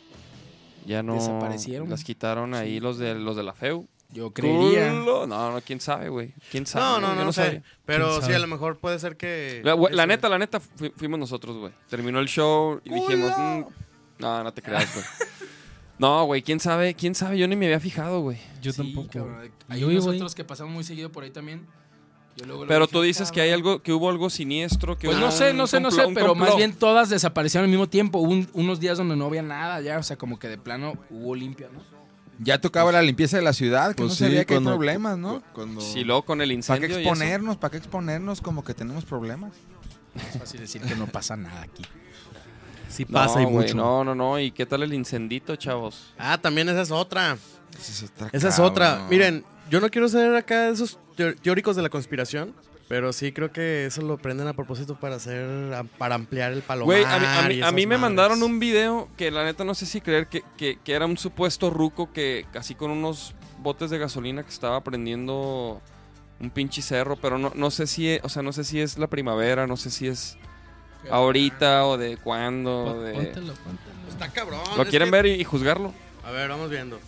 Ya 0.86 1.02
no. 1.04 1.14
Desaparecieron. 1.14 1.88
Las 1.88 2.02
quitaron 2.02 2.54
ahí 2.54 2.80
los 2.80 2.98
de, 2.98 3.14
los 3.14 3.36
de 3.36 3.42
la 3.44 3.52
FEU. 3.54 3.86
Yo 4.12 4.32
creería. 4.32 4.90
Culo. 4.90 5.26
No, 5.26 5.52
no, 5.52 5.60
quién 5.60 5.80
sabe, 5.80 6.08
güey. 6.08 6.34
¿Quién 6.50 6.66
sabe? 6.66 6.84
No, 6.84 7.00
no, 7.08 7.14
Yo 7.18 7.24
no, 7.24 7.32
sé. 7.32 7.62
Pero 7.84 8.18
¿Quién 8.18 8.22
sí, 8.30 8.32
a 8.32 8.38
lo 8.38 8.46
mejor 8.46 8.78
puede 8.78 8.98
ser 8.98 9.16
que. 9.16 9.60
La, 9.64 9.74
güey, 9.74 9.94
neta, 10.06 10.28
la 10.28 10.38
neta, 10.38 10.60
fu- 10.60 10.92
fuimos 10.96 11.18
nosotros, 11.18 11.56
güey. 11.56 11.72
Terminó 11.88 12.18
el 12.20 12.26
show 12.28 12.80
y 12.84 12.92
dijimos, 12.94 13.30
"Mm, 13.36 13.62
no, 14.18 14.44
no 14.44 14.52
te 14.52 14.62
creas, 14.62 14.92
güey. 14.94 15.04
No, 15.98 16.24
güey, 16.24 16.40
quién 16.40 16.60
sabe, 16.60 16.94
quién 16.94 17.14
sabe, 17.14 17.36
yo 17.36 17.46
ni 17.46 17.56
me 17.56 17.66
había 17.66 17.78
fijado, 17.78 18.20
güey. 18.22 18.38
Yo 18.62 18.72
Sí, 18.72 18.78
tampoco. 18.78 19.08
cabrón. 19.12 19.50
Hay 19.68 19.80
Yo 19.80 19.88
unos 19.88 20.02
iba 20.04 20.12
ahí. 20.12 20.18
otros 20.18 20.34
que 20.34 20.44
pasamos 20.44 20.72
muy 20.72 20.82
seguido 20.82 21.12
por 21.12 21.24
ahí 21.24 21.30
también. 21.30 21.66
Yo 22.36 22.46
luego 22.46 22.64
lo 22.64 22.68
Pero 22.68 22.88
tú 22.88 23.02
dices 23.02 23.30
que 23.30 23.42
hay 23.42 23.50
algo, 23.50 23.82
que 23.82 23.92
hubo 23.92 24.08
algo 24.08 24.30
siniestro, 24.30 24.96
que 24.96 25.08
Pues 25.08 25.18
hubo 25.18 25.26
no 25.26 25.30
sé, 25.30 25.50
un 25.50 25.58
no 25.58 25.66
sé, 25.66 25.78
no 25.78 25.90
sé, 25.90 26.02
pero 26.14 26.34
más 26.34 26.56
bien 26.56 26.72
todas 26.72 27.10
desaparecieron 27.10 27.64
al 27.64 27.70
mismo 27.70 27.86
tiempo. 27.86 28.18
Hubo 28.18 28.30
un- 28.30 28.48
unos 28.54 28.80
días 28.80 28.96
donde 28.96 29.14
no 29.14 29.26
había 29.26 29.42
nada 29.42 29.78
ya, 29.82 29.98
o 29.98 30.02
sea, 30.02 30.16
como 30.16 30.38
que 30.38 30.48
de 30.48 30.56
plano 30.56 30.94
hubo 31.10 31.34
limpia, 31.34 31.68
¿no? 31.70 31.99
Ya 32.42 32.58
tocaba 32.60 32.90
la 32.90 33.02
limpieza 33.02 33.36
de 33.36 33.42
la 33.42 33.52
ciudad, 33.52 33.90
que 33.90 33.96
Pues 33.96 34.08
no 34.10 34.14
sí, 34.14 34.24
sabía 34.24 34.44
que 34.46 34.54
hay 34.54 34.60
problemas, 34.64 35.18
¿no? 35.18 35.40
cu- 35.40 35.46
Cuando, 35.52 35.80
Sí, 35.82 36.04
luego 36.04 36.24
con 36.24 36.40
el 36.40 36.48
¿Para 36.48 36.54
incendio 36.54 36.88
qué 36.88 36.94
y 36.94 36.96
eso. 37.02 37.10
exponernos? 37.10 37.56
¿Para 37.58 37.70
qué 37.72 37.76
exponernos 37.76 38.40
como 38.40 38.64
que 38.64 38.72
tenemos 38.72 39.04
problemas? 39.04 39.52
Es 40.32 40.38
fácil 40.38 40.60
decir 40.60 40.80
que 40.80 40.94
no 40.96 41.06
pasa 41.06 41.36
nada 41.36 41.60
aquí. 41.62 41.84
Sí 42.88 43.04
No, 43.08 43.12
pasa 43.12 43.42
y 43.42 43.44
güey, 43.44 43.66
mucho. 43.66 43.74
no, 43.76 44.04
no, 44.04 44.14
no. 44.14 44.38
¿Y 44.40 44.50
qué 44.52 44.64
tal 44.66 44.82
el 44.82 44.94
incendito, 44.94 45.54
chavos? 45.56 46.12
Ah, 46.18 46.38
también 46.38 46.68
esa 46.70 46.80
es 46.80 46.90
otra. 46.90 47.36
Esa 47.78 47.92
es 47.92 48.02
otra. 48.10 48.28
Esa 48.32 48.48
es 48.48 48.58
otra. 48.58 49.06
Miren, 49.10 49.44
yo 49.70 49.80
no 49.80 49.90
quiero 49.90 50.08
ser 50.08 50.34
acá 50.34 50.62
de 50.62 50.72
esos 50.72 50.98
teóricos 51.42 51.76
de 51.76 51.82
la 51.82 51.90
conspiración, 51.90 52.54
pero 52.90 53.12
sí 53.12 53.30
creo 53.30 53.52
que 53.52 53.86
eso 53.86 54.02
lo 54.02 54.18
prenden 54.18 54.48
a 54.48 54.52
propósito 54.52 54.96
para 54.98 55.14
hacer, 55.14 55.46
para 55.96 56.16
ampliar 56.16 56.50
el 56.52 56.60
palomar. 56.62 56.86
Güey, 56.86 57.04
a 57.04 57.18
mí, 57.20 57.26
a 57.26 57.48
mí- 57.48 57.62
a 57.62 57.70
mí 57.70 57.86
me 57.86 57.96
madres. 57.96 58.00
mandaron 58.00 58.42
un 58.42 58.58
video 58.58 59.08
que 59.16 59.30
la 59.30 59.44
neta 59.44 59.62
no 59.62 59.74
sé 59.76 59.86
si 59.86 60.00
creer 60.00 60.26
que, 60.26 60.42
que- 60.56 60.76
que 60.82 60.92
era 60.92 61.06
un 61.06 61.16
supuesto 61.16 61.70
ruco 61.70 62.12
que 62.12 62.46
casi 62.52 62.74
con 62.74 62.90
unos 62.90 63.32
botes 63.58 63.90
de 63.90 63.98
gasolina 63.98 64.42
que 64.42 64.48
estaba 64.50 64.82
prendiendo 64.82 65.80
un 66.40 66.50
pinche 66.50 66.82
cerro, 66.82 67.14
pero 67.14 67.38
no, 67.38 67.52
no 67.54 67.70
sé 67.70 67.86
si, 67.86 68.18
o 68.24 68.28
sea, 68.28 68.42
no 68.42 68.52
sé 68.52 68.64
si 68.64 68.80
es 68.80 68.98
la 68.98 69.06
primavera, 69.06 69.68
no 69.68 69.76
sé 69.76 69.90
si 69.90 70.08
es 70.08 70.36
ahorita 71.10 71.86
o 71.86 71.96
de 71.96 72.16
cuándo. 72.16 72.84
o 72.86 73.00
de- 73.02 73.12
Póntelo, 73.12 73.52
póntelo. 73.54 74.08
Está 74.08 74.28
cabrón. 74.30 74.60
¿Lo 74.76 74.84
quieren 74.86 75.06
que- 75.10 75.12
ver 75.16 75.26
y, 75.26 75.30
y 75.40 75.44
juzgarlo? 75.44 75.94
A 76.24 76.30
ver, 76.32 76.48
vamos 76.48 76.68
viendo. 76.70 76.96
o 76.96 77.00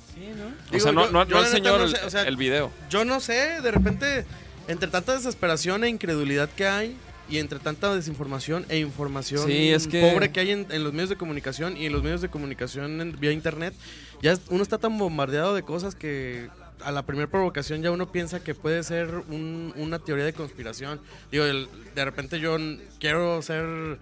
Digo, 0.71 0.83
sea, 0.83 0.93
no, 0.93 1.07
yo- 1.07 1.11
no, 1.13 1.27
yo 1.27 1.37
no 1.37 1.43
el 1.43 1.49
señor 1.49 1.79
no 1.81 1.85
el, 1.87 1.97
sé, 1.97 2.05
o 2.05 2.11
sea, 2.11 2.23
el 2.23 2.37
video. 2.37 2.71
Yo 2.89 3.05
no 3.05 3.19
sé, 3.21 3.61
de 3.61 3.71
repente, 3.71 4.25
entre 4.69 4.89
tanta 4.89 5.15
desesperación 5.15 5.85
e 5.85 5.89
incredulidad 5.89 6.49
que 6.51 6.67
hay, 6.67 6.97
y 7.29 7.39
entre 7.39 7.59
tanta 7.61 7.95
desinformación 7.95 8.67
e 8.69 8.79
información 8.79 9.47
Sí, 9.47 9.71
es 9.71 9.87
que- 9.87 10.03
pobre 10.11 10.33
que 10.33 10.41
hay 10.41 10.51
en, 10.51 10.67
en 10.71 10.85
los 10.85 10.93
medios 10.93 11.09
de 11.09 11.17
comunicación 11.17 11.77
y 11.77 11.87
en 11.87 11.93
los 11.93 12.03
medios 12.03 12.21
de 12.21 12.29
comunicación 12.29 13.01
en- 13.01 13.19
vía 13.19 13.33
internet, 13.33 13.75
ya 14.21 14.37
uno 14.51 14.63
está 14.63 14.77
tan 14.79 14.99
bombardeado 14.99 15.55
de 15.55 15.63
cosas 15.63 15.95
que 15.95 16.49
a 16.85 16.91
la 16.91 17.07
primera 17.07 17.31
provocación 17.31 17.81
ya 17.81 17.93
uno 17.93 18.11
piensa 18.11 18.43
que 18.43 18.55
puede 18.57 18.83
ser 18.83 19.09
un- 19.29 19.73
una 19.77 20.01
teoría 20.01 20.25
de 20.25 20.33
conspiración. 20.33 21.01
Digo, 21.31 21.45
el- 21.45 21.69
de 21.95 22.05
repente 22.05 22.41
yo 22.41 22.57
quiero 22.99 23.41
ser 23.41 23.99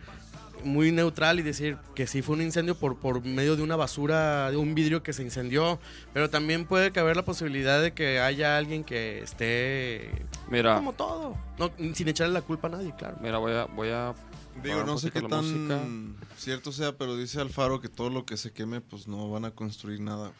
muy 0.64 0.92
neutral 0.92 1.38
y 1.40 1.42
decir 1.42 1.76
que 1.94 2.06
sí 2.06 2.22
fue 2.22 2.36
un 2.36 2.42
incendio 2.42 2.74
por, 2.74 2.98
por 2.98 3.24
medio 3.24 3.56
de 3.56 3.62
una 3.62 3.76
basura, 3.76 4.50
de 4.50 4.56
un 4.56 4.74
vidrio 4.74 5.02
que 5.02 5.12
se 5.12 5.22
incendió, 5.22 5.78
pero 6.12 6.30
también 6.30 6.64
puede 6.64 6.92
caber 6.92 7.16
la 7.16 7.24
posibilidad 7.24 7.82
de 7.82 7.92
que 7.92 8.20
haya 8.20 8.56
alguien 8.56 8.84
que 8.84 9.20
esté 9.20 10.10
Mira, 10.48 10.76
como 10.76 10.92
todo, 10.92 11.36
no, 11.58 11.70
sin 11.94 12.08
echarle 12.08 12.34
la 12.34 12.42
culpa 12.42 12.68
a 12.68 12.70
nadie, 12.70 12.94
claro. 12.96 13.16
mira, 13.20 13.38
voy 13.38 13.52
a, 13.52 13.64
voy 13.64 13.88
a 13.90 14.14
Digo, 14.62 14.84
no 14.84 14.98
sé 14.98 15.10
qué 15.10 15.22
música. 15.22 15.68
tan 15.68 16.16
cierto 16.36 16.72
sea, 16.72 16.92
pero 16.92 17.16
dice 17.16 17.40
Alfaro 17.40 17.80
que 17.80 17.88
todo 17.88 18.10
lo 18.10 18.26
que 18.26 18.36
se 18.36 18.52
queme, 18.52 18.80
pues 18.80 19.06
no 19.08 19.30
van 19.30 19.44
a 19.44 19.52
construir 19.52 20.00
nada, 20.00 20.32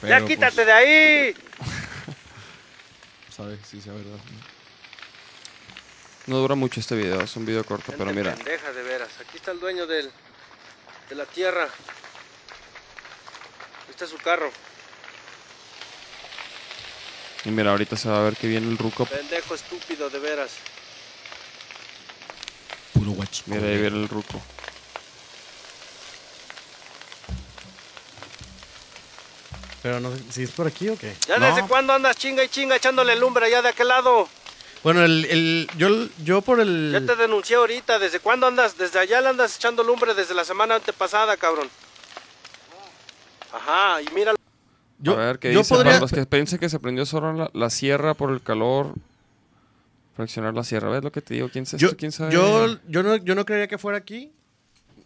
güey. 0.00 0.10
¡Ya 0.10 0.24
quítate 0.24 0.54
pues, 0.54 0.66
de 0.66 0.72
ahí! 0.72 1.34
Sabe, 3.30 3.58
sí 3.64 3.80
sea 3.80 3.92
verdad. 3.92 4.10
¿no? 4.12 4.57
No 6.28 6.36
dura 6.38 6.54
mucho 6.54 6.78
este 6.80 6.94
video, 6.94 7.22
es 7.22 7.34
un 7.36 7.46
video 7.46 7.64
corto, 7.64 7.92
pero 7.96 8.12
mira. 8.12 8.34
pendeja, 8.34 8.70
de 8.72 8.82
veras. 8.82 9.08
Aquí 9.18 9.38
está 9.38 9.50
el 9.50 9.60
dueño 9.60 9.86
del, 9.86 10.10
de 11.08 11.14
la 11.14 11.24
tierra. 11.24 11.66
Este 13.88 14.04
es 14.04 14.10
su 14.10 14.18
carro. 14.18 14.50
Y 17.46 17.48
mira, 17.50 17.70
ahorita 17.70 17.96
se 17.96 18.10
va 18.10 18.18
a 18.18 18.22
ver 18.24 18.36
que 18.36 18.46
viene 18.46 18.68
el 18.68 18.76
ruco. 18.76 19.06
Pendejo 19.06 19.54
estúpido, 19.54 20.10
de 20.10 20.18
veras. 20.18 20.50
Puro 22.92 23.12
guachico. 23.12 23.50
Mira, 23.50 23.66
ahí 23.66 23.78
viene 23.80 23.96
el 23.96 24.08
ruco. 24.10 24.38
Pero 29.82 30.00
no 30.00 30.14
sé 30.14 30.22
si 30.30 30.42
es 30.42 30.50
por 30.50 30.66
aquí 30.66 30.88
o 30.90 30.98
qué. 30.98 31.14
¿Ya 31.26 31.38
No. 31.38 31.46
desde 31.46 31.66
cuándo 31.66 31.94
andas 31.94 32.16
chinga 32.16 32.44
y 32.44 32.48
chinga 32.48 32.76
echándole 32.76 33.16
lumbre 33.16 33.46
allá 33.46 33.62
de 33.62 33.68
aquel 33.70 33.88
lado? 33.88 34.28
Bueno, 34.84 35.04
el, 35.04 35.24
el- 35.26 35.68
yo, 35.76 35.88
yo 36.24 36.40
por 36.42 36.60
el... 36.60 36.90
Ya 36.92 37.04
te 37.14 37.16
denuncié 37.20 37.56
ahorita. 37.56 37.98
¿Desde 37.98 38.20
cuándo 38.20 38.46
andas? 38.46 38.78
Desde 38.78 38.98
allá 38.98 39.20
le 39.20 39.28
andas 39.28 39.56
echando 39.56 39.82
lumbre 39.82 40.14
desde 40.14 40.34
la 40.34 40.44
semana 40.44 40.76
antepasada, 40.76 41.36
cabrón. 41.36 41.68
Ajá, 43.52 44.00
y 44.02 44.06
mira. 44.14 44.34
Yo, 45.00 45.12
a 45.14 45.16
ver, 45.16 45.38
¿qué 45.38 45.52
yo 45.52 45.60
dice? 45.60 45.74
podría- 45.74 45.92
Para 45.92 46.00
los 46.02 46.12
que 46.12 46.26
piensen 46.26 46.58
que 46.58 46.68
se 46.68 46.78
prendió 46.78 47.06
solo 47.06 47.32
la, 47.32 47.50
la 47.52 47.70
sierra 47.70 48.14
por 48.14 48.30
el 48.30 48.42
calor. 48.42 48.94
Fraccionar 50.16 50.52
la 50.54 50.64
sierra, 50.64 50.90
¿ves 50.90 51.04
lo 51.04 51.12
que 51.12 51.22
te 51.22 51.34
digo? 51.34 51.48
¿Quién 51.48 51.64
sabe? 51.64 51.80
Yo, 51.80 51.96
¿Quién 51.96 52.10
sabe? 52.10 52.32
yo, 52.32 52.66
yo, 52.88 53.02
no, 53.04 53.16
yo 53.16 53.34
no 53.36 53.44
creería 53.44 53.68
que 53.68 53.78
fuera 53.78 53.98
aquí. 53.98 54.32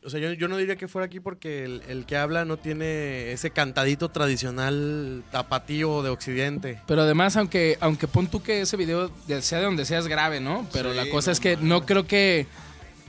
O 0.05 0.11
sea, 0.11 0.19
yo, 0.19 0.33
yo 0.33 0.49
no 0.49 0.57
diría 0.57 0.75
que 0.77 0.89
fuera 0.89 1.07
aquí 1.07 1.21
porque 1.21 1.65
el, 1.65 1.83
el 1.89 2.07
que 2.07 2.17
habla 2.17 2.45
no 2.45 2.57
tiene 2.57 3.31
ese 3.33 3.51
cantadito 3.51 4.09
tradicional 4.09 5.23
tapatío 5.31 6.03
de 6.03 6.11
Occidente. 6.11 6.81
Pero 6.87 7.03
además, 7.03 7.37
aunque, 7.37 7.79
aunque 7.81 8.09
pon 8.09 8.27
tú 8.27 8.43
que 8.43 8.63
ese 8.63 8.77
video, 8.77 9.11
de- 9.29 9.43
sea 9.43 9.59
de 9.59 9.65
donde 9.67 9.85
sea, 9.85 9.99
es 10.01 10.09
grave, 10.09 10.41
¿no? 10.41 10.67
Pero 10.73 10.91
Sí, 10.91 10.97
la 10.97 11.09
cosa 11.09 11.31
no 11.31 11.33
es 11.33 11.41
que 11.41 11.57
no 11.57 11.87
creo 11.87 12.07
que 12.07 12.47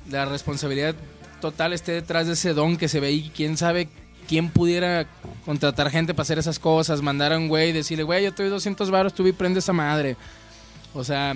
la 0.09 0.25
responsabilidad 0.25 0.95
total 1.41 1.73
esté 1.73 1.93
detrás 1.93 2.27
de 2.27 2.33
ese 2.33 2.53
don 2.53 2.77
que 2.77 2.87
se 2.87 2.99
ve 2.99 3.11
y 3.11 3.29
quién 3.29 3.57
sabe 3.57 3.89
quién 4.27 4.49
pudiera 4.49 5.05
contratar 5.45 5.89
gente 5.89 6.13
para 6.13 6.21
hacer 6.21 6.37
esas 6.39 6.57
cosas, 6.59 7.01
mandar 7.01 7.33
a 7.33 7.37
un 7.37 7.47
güey 7.49 7.69
y 7.69 7.73
decirle, 7.73 8.03
güey, 8.03 8.23
yo 8.23 8.33
te 8.33 8.43
doy 8.43 8.51
200 8.51 8.89
baros, 8.91 9.13
tú 9.13 9.23
vi 9.23 9.31
y 9.31 9.33
prende 9.33 9.59
esa 9.59 9.73
madre. 9.73 10.15
O 10.93 11.03
sea, 11.03 11.35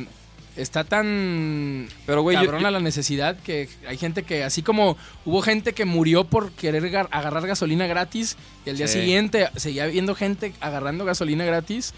está 0.57 0.83
tan 0.83 1.87
Pero, 2.05 2.21
güey, 2.23 2.35
yo- 2.37 2.43
cabrona 2.45 2.71
la 2.71 2.79
necesidad 2.79 3.37
que 3.39 3.69
hay 3.87 3.97
gente 3.97 4.23
que, 4.23 4.43
así 4.43 4.63
como 4.63 4.97
hubo 5.25 5.41
gente 5.41 5.73
que 5.73 5.85
murió 5.85 6.23
por 6.25 6.51
querer 6.51 6.83
gar- 6.91 7.07
agarrar 7.11 7.45
gasolina 7.47 7.87
gratis 7.87 8.35
y 8.65 8.71
al 8.71 8.77
día 8.77 8.87
Sí. 8.87 8.99
siguiente 8.99 9.49
seguía 9.55 9.85
viendo 9.87 10.15
gente 10.15 10.53
agarrando 10.59 11.05
gasolina 11.05 11.45
gratis, 11.45 11.93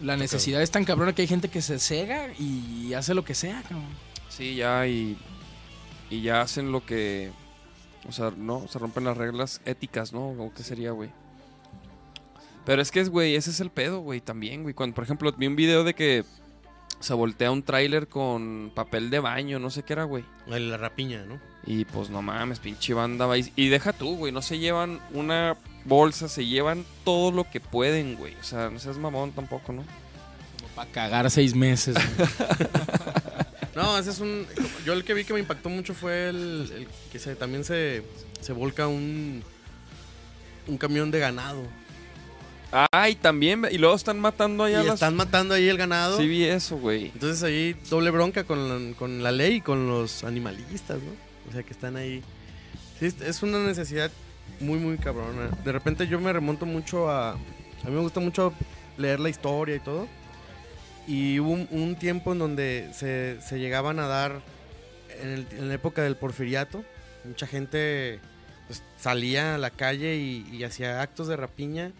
la 0.00 0.16
necesidad 0.16 0.62
es 0.62 0.70
tan 0.70 0.84
cabrona 0.84 1.14
que 1.14 1.22
hay 1.22 1.28
gente 1.28 1.48
que 1.48 1.60
se 1.62 1.78
cega 1.78 2.28
y 2.38 2.94
hace 2.94 3.12
lo 3.14 3.24
que 3.24 3.34
sea, 3.34 3.60
cabrón. 3.62 3.84
Sí, 4.30 4.54
ya, 4.56 4.86
y, 4.86 5.18
y 6.08 6.22
ya 6.22 6.40
hacen 6.40 6.72
lo 6.72 6.84
que... 6.86 7.30
O 8.08 8.12
sea, 8.12 8.32
no, 8.34 8.66
se 8.68 8.78
rompen 8.78 9.04
las 9.04 9.16
reglas 9.18 9.60
éticas, 9.66 10.14
¿no? 10.14 10.28
¿O 10.30 10.52
qué 10.54 10.62
sería, 10.62 10.92
güey? 10.92 11.10
Pero 12.64 12.80
es 12.80 12.90
que, 12.90 13.00
es, 13.00 13.10
güey, 13.10 13.34
ese 13.36 13.50
es 13.50 13.60
el 13.60 13.70
pedo, 13.70 14.00
güey, 14.00 14.20
también, 14.22 14.62
güey. 14.62 14.74
Cuando, 14.74 14.94
por 14.94 15.04
ejemplo, 15.04 15.30
vi 15.36 15.46
un 15.46 15.56
video 15.56 15.84
de 15.84 15.94
que 15.94 16.24
se 17.00 17.14
voltea 17.14 17.50
un 17.50 17.62
tráiler 17.62 18.08
con 18.08 18.70
papel 18.74 19.10
de 19.10 19.18
baño, 19.18 19.58
no 19.58 19.70
sé 19.70 19.82
qué 19.82 19.94
era, 19.94 20.04
güey. 20.04 20.24
La 20.46 20.76
rapiña, 20.76 21.24
¿no? 21.24 21.40
Y 21.66 21.84
pues 21.84 22.10
no 22.10 22.22
mames, 22.22 22.58
pinche 22.58 22.94
banda 22.94 23.26
va 23.26 23.36
y, 23.38 23.52
y 23.56 23.68
deja 23.68 23.92
tú, 23.92 24.16
güey, 24.16 24.32
no 24.32 24.42
se 24.42 24.58
llevan 24.58 25.00
una 25.12 25.56
bolsas, 25.84 26.32
se 26.32 26.46
llevan 26.46 26.84
todo 27.04 27.32
lo 27.32 27.48
que 27.50 27.60
pueden, 27.60 28.16
güey. 28.16 28.34
O 28.36 28.44
sea, 28.44 28.70
no 28.70 28.78
seas 28.78 28.98
mamón 28.98 29.32
tampoco, 29.32 29.72
¿no? 29.72 29.84
Para 30.74 30.90
cagar 30.90 31.30
seis 31.30 31.54
meses. 31.54 31.94
güey. 31.94 32.28
No, 33.74 33.96
ese 33.96 34.10
es 34.10 34.18
un. 34.18 34.46
Yo 34.84 34.92
el 34.92 35.04
que 35.04 35.14
vi 35.14 35.24
que 35.24 35.32
me 35.32 35.38
impactó 35.38 35.68
mucho 35.68 35.94
fue 35.94 36.28
el, 36.28 36.70
el 36.74 36.88
que 37.12 37.18
se, 37.18 37.36
también 37.36 37.64
se, 37.64 38.02
se 38.40 38.52
volca 38.52 38.88
un. 38.88 39.42
Un 40.66 40.76
camión 40.76 41.10
de 41.10 41.20
ganado. 41.20 41.62
Ay, 42.92 43.16
también, 43.16 43.66
y 43.70 43.78
luego 43.78 43.96
están 43.96 44.20
matando 44.20 44.64
allá 44.64 44.82
y 44.82 44.86
las... 44.86 44.94
están 44.94 45.16
matando 45.16 45.54
ahí 45.54 45.68
el 45.68 45.76
ganado. 45.76 46.18
Sí 46.18 46.28
vi 46.28 46.44
eso, 46.44 46.76
güey. 46.76 47.06
Entonces 47.06 47.42
ahí 47.42 47.74
doble 47.90 48.10
bronca 48.10 48.44
con 48.44 48.68
la, 48.90 48.96
con 48.96 49.22
la 49.22 49.32
ley 49.32 49.54
y 49.56 49.60
con 49.60 49.88
los 49.88 50.22
animalistas, 50.24 50.98
¿no? 51.02 51.10
O 51.48 51.52
sea, 51.52 51.62
que 51.64 51.72
están 51.72 51.96
ahí. 51.96 52.22
Sí, 53.00 53.06
es- 53.06 53.20
es 53.20 53.42
una 53.42 53.58
necesidad 53.58 54.10
muy, 54.60 54.78
muy 54.78 54.98
cabrona. 54.98 55.48
De 55.64 55.72
repente 55.72 56.06
yo 56.06 56.20
me 56.20 56.32
remonto 56.32 56.64
mucho 56.66 57.10
a... 57.10 57.32
A 57.32 57.86
mí 57.86 57.90
me 57.92 58.00
gusta 58.00 58.20
mucho 58.20 58.52
leer 58.98 59.18
la 59.20 59.30
historia 59.30 59.74
y 59.76 59.80
todo. 59.80 60.06
Y 61.08 61.40
hubo 61.40 61.50
un, 61.50 61.66
un 61.72 61.96
tiempo 61.96 62.32
en 62.32 62.38
donde 62.38 62.90
se, 62.94 63.40
se 63.40 63.58
llegaban 63.58 63.98
a 63.98 64.06
dar, 64.06 64.42
en, 65.20 65.28
el- 65.30 65.46
en 65.58 65.68
la 65.68 65.74
época 65.74 66.02
del 66.02 66.14
porfiriato, 66.16 66.84
mucha 67.24 67.48
gente 67.48 68.20
pues, 68.68 68.82
salía 68.96 69.56
a 69.56 69.58
la 69.58 69.70
calle 69.70 70.16
y, 70.18 70.46
y 70.52 70.62
hacía 70.62 71.02
actos 71.02 71.26
de 71.26 71.36
rapiña, 71.36 71.90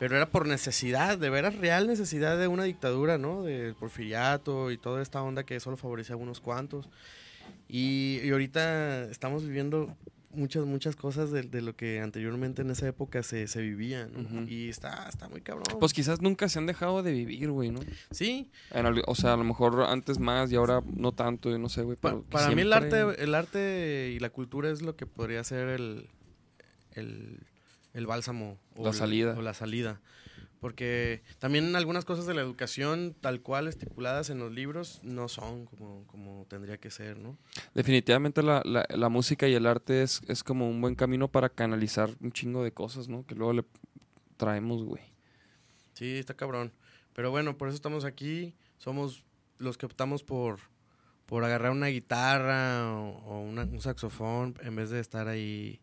pero 0.00 0.16
era 0.16 0.28
por 0.30 0.48
necesidad, 0.48 1.16
de 1.18 1.30
veras 1.30 1.54
real 1.54 1.86
necesidad 1.86 2.36
de 2.38 2.48
una 2.48 2.64
dictadura, 2.64 3.18
¿no? 3.18 3.44
Del 3.44 3.74
porfiriato 3.76 4.72
y 4.72 4.78
toda 4.78 5.00
esta 5.02 5.22
onda 5.22 5.44
que 5.44 5.60
solo 5.60 5.76
favorecía 5.76 6.14
a 6.16 6.18
unos 6.18 6.40
cuantos. 6.40 6.88
Y, 7.68 8.18
y 8.24 8.30
ahorita 8.30 9.04
estamos 9.04 9.44
viviendo 9.44 9.94
muchas, 10.32 10.64
muchas 10.64 10.96
cosas 10.96 11.30
de, 11.32 11.42
de 11.42 11.60
lo 11.60 11.74
que 11.76 12.00
anteriormente 12.00 12.62
en 12.62 12.70
esa 12.70 12.88
época 12.88 13.22
se, 13.22 13.46
se 13.46 13.60
vivía. 13.60 14.08
Y 14.48 14.68
está, 14.68 15.06
está 15.08 15.28
muy 15.28 15.40
cabrón. 15.40 15.64
Pues 15.78 15.92
quizás 15.92 16.20
nunca 16.20 16.48
se 16.48 16.58
han 16.58 16.66
dejado 16.66 17.02
de 17.02 17.12
vivir, 17.12 17.50
güey, 17.50 17.70
¿no? 17.70 17.80
Sí. 18.10 18.50
En 18.70 18.86
o 19.06 19.14
sea, 19.14 19.34
a 19.34 19.36
lo 19.36 19.44
mejor 19.44 19.82
antes 19.82 20.18
más 20.18 20.50
y 20.50 20.56
ahora 20.56 20.82
no 20.96 21.12
tanto, 21.12 21.54
y 21.54 21.58
no 21.58 21.68
sé, 21.68 21.82
güey. 21.82 21.96
Pa- 21.96 22.10
pero 22.10 22.22
que 22.22 22.28
para 22.30 22.50
mí 22.54 22.62
el 22.62 22.72
arte, 22.72 23.00
el 23.22 23.34
arte 23.34 24.12
y 24.14 24.18
la 24.18 24.30
cultura 24.30 24.70
es 24.70 24.82
lo 24.82 24.96
que 24.96 25.04
podría 25.06 25.44
ser 25.44 25.68
el, 25.68 26.08
el, 26.94 27.40
el 27.94 28.06
bálsamo. 28.06 28.58
La 28.76 28.92
salida. 28.92 29.34
O 29.36 29.42
la 29.42 29.54
salida. 29.54 30.00
Porque 30.60 31.22
también 31.38 31.74
algunas 31.74 32.04
cosas 32.04 32.26
de 32.26 32.34
la 32.34 32.42
educación, 32.42 33.16
tal 33.18 33.40
cual 33.40 33.66
estipuladas 33.66 34.28
en 34.28 34.38
los 34.38 34.52
libros, 34.52 35.00
no 35.02 35.26
son 35.28 35.64
como, 35.64 36.06
como 36.06 36.44
tendría 36.50 36.76
que 36.76 36.90
ser, 36.90 37.16
¿no? 37.18 37.38
Definitivamente 37.74 38.42
la, 38.42 38.60
la- 38.66 38.86
la 38.90 39.08
música 39.08 39.48
y 39.48 39.54
el 39.54 39.66
arte 39.66 40.02
es, 40.02 40.20
es 40.28 40.44
como 40.44 40.68
un 40.68 40.80
buen 40.82 40.96
camino 40.96 41.28
para 41.28 41.48
canalizar 41.48 42.10
un 42.20 42.30
chingo 42.32 42.62
de 42.62 42.72
cosas, 42.72 43.08
¿no? 43.08 43.24
Que 43.26 43.34
luego 43.34 43.54
le 43.54 43.64
traemos, 44.36 44.84
güey. 44.84 45.02
Sí, 45.94 46.18
está 46.18 46.34
cabrón. 46.34 46.72
Pero 47.14 47.30
bueno, 47.30 47.56
por 47.56 47.68
eso 47.68 47.74
estamos 47.74 48.04
aquí. 48.04 48.54
Somos 48.76 49.24
los 49.58 49.78
que 49.78 49.86
optamos 49.86 50.24
por, 50.24 50.58
por 51.24 51.42
agarrar 51.44 51.72
una 51.72 51.86
guitarra 51.86 52.92
o, 53.00 53.16
o 53.24 53.40
una- 53.40 53.64
un 53.64 53.80
saxofón 53.80 54.54
en 54.62 54.76
vez 54.76 54.90
de 54.90 55.00
estar 55.00 55.26
ahí 55.26 55.80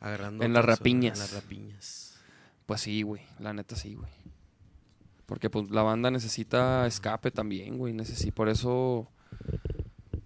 agarrando... 0.00 0.44
En 0.44 0.52
las 0.52 0.64
rapiñas. 0.64 1.14
En 1.14 1.20
las 1.20 1.32
rapiñas. 1.32 2.18
Pues 2.66 2.80
sí, 2.82 3.02
güey. 3.02 3.22
La 3.38 3.52
neta 3.52 3.76
sí, 3.76 3.94
güey. 3.94 4.10
Porque 5.26 5.50
pues 5.50 5.70
la 5.70 5.82
banda 5.82 6.10
necesita 6.10 6.86
escape 6.86 7.30
también, 7.30 7.78
güey. 7.78 7.92
Necesita, 7.92 8.34
por 8.34 8.48
eso... 8.48 9.08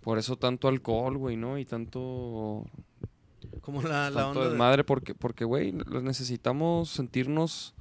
Por 0.03 0.19
eso 0.19 0.37
tanto 0.37 0.67
alcohol, 0.69 1.17
güey, 1.17 1.37
¿no? 1.37 1.59
Y 1.59 1.65
tanto... 1.65 2.65
Como 3.61 3.83
la, 3.83 4.11
la 4.11 4.23
tanto 4.23 4.29
onda 4.31 4.41
de- 4.43 4.49
desmadre 4.51 4.83
porque, 4.85 5.15
porque, 5.15 5.45
güey, 5.45 5.71
los 5.73 6.03
necesitamos 6.03 6.91
sentirnos 6.91 7.75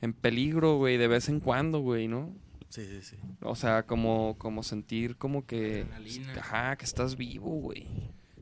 en 0.00 0.12
peligro, 0.12 0.76
güey, 0.76 0.96
de 0.96 1.06
vez 1.06 1.28
en 1.28 1.38
cuando, 1.38 1.78
güey, 1.80 2.08
¿no? 2.08 2.32
Sí, 2.68 2.84
sí, 2.84 3.02
sí. 3.02 3.16
O 3.40 3.54
sea, 3.54 3.84
como, 3.84 4.34
como 4.38 4.62
sentir 4.64 5.16
como 5.16 5.46
que... 5.46 5.82
Adrenalina. 5.82 6.32
Ajá, 6.40 6.76
que 6.76 6.84
estás 6.84 7.16
vivo, 7.16 7.50
güey. 7.60 7.86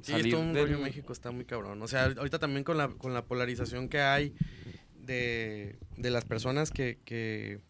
Sí, 0.02 0.30
todo 0.30 0.40
un 0.40 0.52
del- 0.52 0.64
rollo 0.68 0.78
México 0.78 1.12
está 1.12 1.30
muy 1.30 1.44
cabrón. 1.44 1.80
O 1.82 1.88
sea, 1.88 2.04
ahorita 2.06 2.38
también 2.38 2.64
con 2.64 2.76
la, 2.76 2.88
con 2.88 3.14
la 3.14 3.24
polarización 3.24 3.88
que 3.88 4.00
hay 4.00 4.34
de, 4.94 5.76
de 5.96 6.10
las 6.10 6.24
personas 6.24 6.70
que, 6.70 6.98
que, 7.04 7.60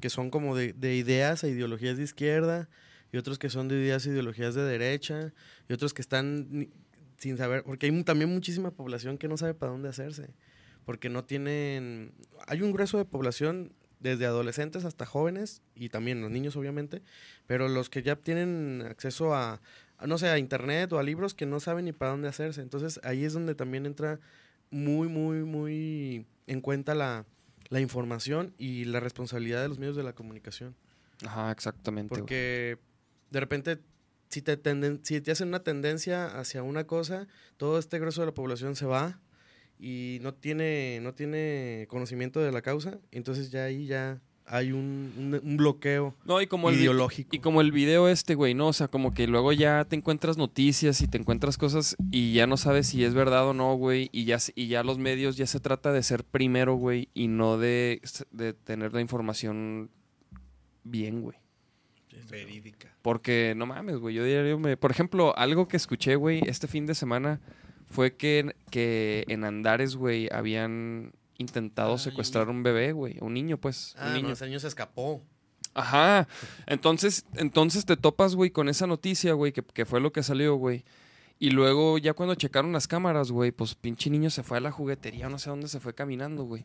que 0.00 0.10
son 0.10 0.30
como 0.30 0.56
de, 0.56 0.72
de 0.72 0.96
ideas 0.96 1.44
e 1.44 1.50
ideologías 1.50 1.96
de 1.96 2.04
izquierda 2.04 2.68
y 3.12 3.16
otros 3.16 3.38
que 3.38 3.48
son 3.50 3.68
de 3.68 3.76
ideas 3.76 4.06
e 4.06 4.10
ideologías 4.10 4.54
de 4.54 4.62
derecha 4.62 5.32
y 5.68 5.72
otros 5.72 5.94
que 5.94 6.02
están 6.02 6.68
sin 7.16 7.36
saber, 7.36 7.62
porque 7.64 7.86
hay 7.86 8.04
también 8.04 8.30
muchísima 8.30 8.70
población 8.72 9.18
que 9.18 9.28
no 9.28 9.36
sabe 9.36 9.54
para 9.54 9.72
dónde 9.72 9.88
hacerse, 9.88 10.34
porque 10.84 11.08
no 11.08 11.24
tienen, 11.24 12.12
hay 12.48 12.60
un 12.60 12.72
grueso 12.72 12.98
de 12.98 13.04
población 13.04 13.72
desde 14.00 14.26
adolescentes 14.26 14.84
hasta 14.84 15.06
jóvenes 15.06 15.62
y 15.74 15.88
también 15.88 16.20
los 16.20 16.30
niños 16.30 16.56
obviamente, 16.56 17.02
pero 17.46 17.68
los 17.68 17.88
que 17.88 18.02
ya 18.02 18.16
tienen 18.16 18.82
acceso 18.86 19.32
a, 19.34 19.62
no 20.06 20.18
sé, 20.18 20.28
a 20.28 20.38
internet 20.38 20.92
o 20.92 20.98
a 20.98 21.02
libros 21.02 21.34
que 21.34 21.46
no 21.46 21.60
saben 21.60 21.84
ni 21.86 21.92
para 21.92 22.10
dónde 22.12 22.28
hacerse. 22.28 22.60
Entonces 22.62 23.00
ahí 23.04 23.24
es 23.24 23.32
donde 23.32 23.54
también 23.54 23.86
entra 23.86 24.20
muy, 24.70 25.08
muy, 25.08 25.44
muy 25.44 26.26
en 26.46 26.60
cuenta 26.60 26.94
la, 26.94 27.24
la 27.68 27.80
información 27.80 28.54
y 28.58 28.84
la 28.84 29.00
responsabilidad 29.00 29.62
de 29.62 29.68
los 29.68 29.78
medios 29.78 29.96
de 29.96 30.02
la 30.02 30.12
comunicación. 30.14 30.74
Ajá, 31.24 31.50
exactamente. 31.52 32.10
güey. 32.10 32.20
Porque 32.20 32.78
de 33.30 33.40
repente, 33.40 33.78
si 34.28 34.42
te, 34.42 34.56
tenden- 34.60 35.00
si 35.04 35.20
te 35.20 35.30
hacen 35.30 35.48
una 35.48 35.62
tendencia 35.62 36.26
hacia 36.38 36.62
una 36.62 36.86
cosa, 36.86 37.26
todo 37.56 37.78
este 37.78 37.98
grueso 37.98 38.20
de 38.22 38.26
la 38.26 38.34
población 38.34 38.74
se 38.76 38.86
va 38.86 39.20
y 39.78 40.18
no 40.22 40.34
tiene, 40.34 40.98
no 41.02 41.14
tiene 41.14 41.86
conocimiento 41.88 42.40
de 42.40 42.52
la 42.52 42.62
causa. 42.62 42.98
Entonces 43.12 43.50
ya 43.50 43.64
ahí 43.64 43.86
ya 43.86 44.20
hay 44.46 44.72
un, 44.72 45.12
un- 45.16 45.40
un 45.42 45.56
bloqueo 45.56 46.14
No, 46.24 46.40
y 46.40 46.46
como 46.46 46.68
el 46.68 46.76
ideológico. 46.80 47.34
y 47.34 47.38
como 47.38 47.60
el 47.60 47.72
video 47.72 48.08
este, 48.08 48.34
güey, 48.34 48.54
¿no? 48.54 48.68
O 48.68 48.72
sea, 48.72 48.88
como 48.88 49.14
que 49.14 49.26
luego 49.26 49.52
ya 49.52 49.84
te 49.86 49.96
encuentras 49.96 50.36
noticias 50.36 51.00
y 51.00 51.08
te 51.08 51.16
encuentras 51.18 51.56
cosas 51.56 51.96
y 52.10 52.34
ya 52.34 52.46
no 52.46 52.56
sabes 52.56 52.86
si 52.88 53.04
es 53.04 53.14
verdad 53.14 53.48
o 53.48 53.54
no, 53.54 53.74
güey. 53.76 54.10
Y 54.12 54.24
ya, 54.24 54.38
y 54.54 54.66
ya 54.68 54.82
los 54.82 54.98
medios 54.98 55.36
ya 55.36 55.46
se 55.46 55.60
trata 55.60 55.92
de 55.92 56.02
ser 56.02 56.24
primero, 56.24 56.74
güey, 56.74 57.08
y 57.14 57.28
no 57.28 57.56
de, 57.58 58.00
de 58.32 58.52
tener 58.52 58.92
la 58.92 59.00
información 59.00 59.90
bien, 60.84 61.22
güey. 61.22 61.36
Verídica. 62.30 62.94
Porque, 63.02 63.54
no 63.56 63.66
mames, 63.66 63.96
güey, 63.98 64.14
yo 64.14 64.24
diario 64.24 64.58
me... 64.58 64.76
Por 64.76 64.90
ejemplo, 64.90 65.36
algo 65.36 65.68
que 65.68 65.76
escuché, 65.76 66.16
güey, 66.16 66.40
este 66.46 66.68
fin 66.68 66.86
de 66.86 66.94
semana 66.94 67.40
fue 67.90 68.14
que, 68.16 68.54
que 68.70 69.24
en 69.28 69.44
Andares, 69.44 69.96
güey, 69.96 70.28
habían 70.32 71.12
intentado 71.38 71.98
secuestrar 71.98 72.48
un 72.48 72.62
bebé, 72.62 72.92
güey. 72.92 73.18
Un 73.20 73.34
niño, 73.34 73.58
pues. 73.58 73.94
Ah, 73.98 74.06
un 74.06 74.12
no, 74.12 74.16
niño. 74.16 74.32
ese 74.32 74.46
niño 74.46 74.60
se 74.60 74.68
escapó. 74.68 75.22
Ajá. 75.74 76.28
Entonces, 76.66 77.26
entonces 77.34 77.84
te 77.84 77.96
topas, 77.96 78.34
güey, 78.36 78.50
con 78.50 78.68
esa 78.68 78.86
noticia, 78.86 79.32
güey, 79.32 79.52
que, 79.52 79.62
que 79.62 79.84
fue 79.84 80.00
lo 80.00 80.12
que 80.12 80.22
salió, 80.22 80.54
güey. 80.54 80.84
Y 81.38 81.50
luego, 81.50 81.98
ya 81.98 82.14
cuando 82.14 82.36
checaron 82.36 82.72
las 82.72 82.86
cámaras, 82.86 83.30
güey, 83.32 83.50
pues 83.50 83.74
pinche 83.74 84.08
niño 84.08 84.30
se 84.30 84.42
fue 84.42 84.58
a 84.58 84.60
la 84.60 84.70
juguetería, 84.70 85.28
no 85.28 85.38
sé 85.38 85.50
dónde 85.50 85.68
se 85.68 85.80
fue 85.80 85.94
caminando, 85.94 86.44
güey. 86.44 86.62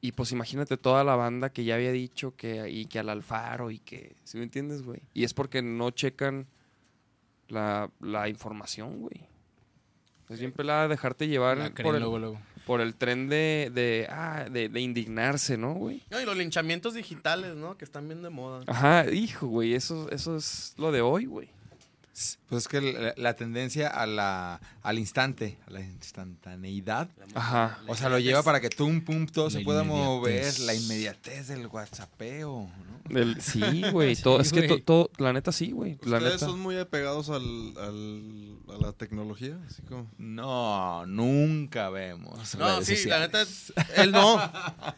Y 0.00 0.12
pues 0.12 0.32
imagínate 0.32 0.76
toda 0.76 1.04
la 1.04 1.14
banda 1.16 1.50
que 1.50 1.64
ya 1.64 1.74
había 1.74 1.92
dicho 1.92 2.34
que, 2.36 2.70
y 2.70 2.86
que 2.86 3.00
al 3.00 3.10
Alfaro 3.10 3.70
y 3.70 3.80
que, 3.80 4.16
¿sí 4.24 4.38
me 4.38 4.44
entiendes, 4.44 4.82
güey? 4.82 5.02
Y 5.12 5.24
es 5.24 5.34
porque 5.34 5.60
no 5.60 5.90
checan 5.90 6.46
la, 7.48 7.90
la 8.00 8.28
información, 8.28 9.00
güey. 9.00 9.28
Es 10.30 10.38
bien 10.38 10.52
pelada 10.52 10.88
dejarte 10.88 11.26
llevar 11.26 11.58
La 11.58 11.70
por 11.70 11.96
el, 11.96 12.00
luego, 12.00 12.18
luego. 12.18 12.40
Por 12.70 12.80
el 12.80 12.94
tren 12.94 13.28
de, 13.28 13.68
de, 13.74 14.06
ah, 14.08 14.46
de, 14.48 14.68
de 14.68 14.80
indignarse, 14.80 15.58
¿no, 15.58 15.74
güey? 15.74 16.04
No, 16.08 16.20
y 16.20 16.24
los 16.24 16.36
linchamientos 16.36 16.94
digitales, 16.94 17.56
¿no? 17.56 17.76
Que 17.76 17.84
están 17.84 18.06
bien 18.06 18.22
de 18.22 18.30
moda. 18.30 18.62
Ajá, 18.68 19.10
hijo, 19.10 19.48
güey, 19.48 19.74
eso, 19.74 20.08
eso 20.12 20.36
es 20.36 20.74
lo 20.76 20.92
de 20.92 21.00
hoy, 21.00 21.24
güey. 21.24 21.48
Pues 22.48 22.62
es 22.64 22.68
que 22.68 22.80
la, 22.80 23.14
la 23.16 23.34
tendencia 23.34 23.88
a 23.88 24.06
la, 24.06 24.60
al 24.82 24.98
instante, 24.98 25.58
a 25.66 25.70
la 25.70 25.80
instantaneidad. 25.80 27.08
Ajá. 27.34 27.78
O 27.86 27.94
sea, 27.94 28.08
lo 28.08 28.18
lleva 28.18 28.42
para 28.42 28.60
que 28.60 28.68
tum, 28.70 29.00
pum, 29.02 29.26
todo 29.26 29.46
La 29.46 29.50
se 29.50 29.60
pueda 29.60 29.82
mover. 29.84 30.58
La 30.60 30.74
inmediatez 30.74 31.48
del 31.48 31.66
whatsappeo, 31.66 32.68
¿no? 32.68 33.14
Del- 33.14 33.40
sí, 33.40 33.60
güey, 33.92 34.14
todo, 34.16 34.40
es 34.40 34.52
que 34.52 34.62
to- 34.68 34.78
todo, 34.82 35.10
la 35.18 35.32
neta 35.32 35.50
sí, 35.52 35.72
güey, 35.72 35.94
¿Ustedes 35.94 36.22
neta. 36.22 36.38
son 36.38 36.60
muy 36.60 36.76
apegados 36.78 37.28
al, 37.30 37.42
al- 37.78 38.56
a 38.74 38.78
la 38.86 38.92
tecnología? 38.92 39.58
Así 39.68 39.82
como... 39.82 40.08
No, 40.18 41.06
nunca 41.06 41.90
vemos. 41.90 42.54
No, 42.56 42.80
redes 42.80 43.00
sí, 43.02 43.08
la 43.08 43.20
neta, 43.20 43.42
él 43.96 44.12
no. 44.12 44.40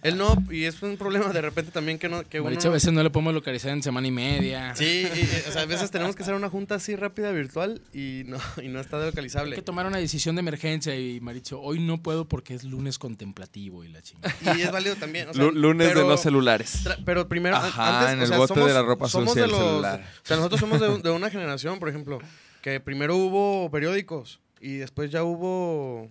Él 0.02 0.18
no, 0.18 0.36
y 0.50 0.64
es 0.64 0.82
un 0.82 0.96
problema 0.96 1.28
de 1.32 1.40
repente 1.40 1.70
también 1.72 1.98
que 1.98 2.08
no. 2.08 2.22
Que 2.28 2.40
uno, 2.40 2.50
a 2.62 2.68
veces 2.68 2.92
no 2.92 3.02
le 3.02 3.10
podemos 3.10 3.32
localizar 3.34 3.70
en 3.72 3.82
semana 3.82 4.06
y 4.06 4.10
media. 4.10 4.74
Sí, 4.74 4.84
y, 5.14 5.18
y, 5.18 5.42
o 5.48 5.52
sea, 5.52 5.62
a 5.62 5.66
veces 5.66 5.90
tenemos 5.90 6.14
que 6.16 6.22
hacer 6.22 6.34
una 6.34 6.50
junta 6.50 6.74
así 6.74 6.94
rápida 6.96 7.11
virtual 7.14 7.80
y 7.92 8.22
no, 8.26 8.38
y 8.62 8.68
no 8.68 8.80
está 8.80 8.98
Hay 8.98 9.06
localizable. 9.06 9.54
que 9.54 9.62
tomar 9.62 9.86
una 9.86 9.98
decisión 9.98 10.34
de 10.36 10.40
emergencia 10.40 10.96
y 10.98 11.20
Maricho, 11.20 11.60
hoy 11.60 11.80
no 11.80 12.02
puedo 12.02 12.26
porque 12.26 12.54
es 12.54 12.64
lunes 12.64 12.98
contemplativo 12.98 13.84
y 13.84 13.88
la 13.88 14.02
chingada. 14.02 14.34
Y 14.56 14.62
es 14.62 14.72
válido 14.72 14.96
también. 14.96 15.28
o 15.28 15.34
sea, 15.34 15.44
Lu- 15.44 15.52
lunes 15.52 15.94
de 15.94 16.02
no 16.04 16.16
celulares. 16.16 16.84
Pero 17.04 17.28
primero, 17.28 17.56
Ajá, 17.56 18.00
antes, 18.00 18.12
en 18.14 18.18
o 18.20 18.22
el 18.22 18.28
sea, 18.28 18.38
bote 18.38 18.54
somos, 18.54 18.68
de 18.68 18.74
la 18.74 18.82
ropa 18.82 19.08
somos 19.08 19.34
de 19.34 19.46
los, 19.46 19.58
celular. 19.58 20.04
O 20.22 20.26
sea, 20.26 20.36
nosotros 20.36 20.60
somos 20.60 20.80
de, 20.80 20.98
de 20.98 21.10
una 21.16 21.30
generación, 21.30 21.78
por 21.78 21.88
ejemplo, 21.88 22.18
que 22.62 22.80
primero 22.80 23.16
hubo 23.16 23.70
periódicos 23.70 24.40
y 24.60 24.76
después 24.76 25.10
ya 25.10 25.22
hubo 25.24 26.10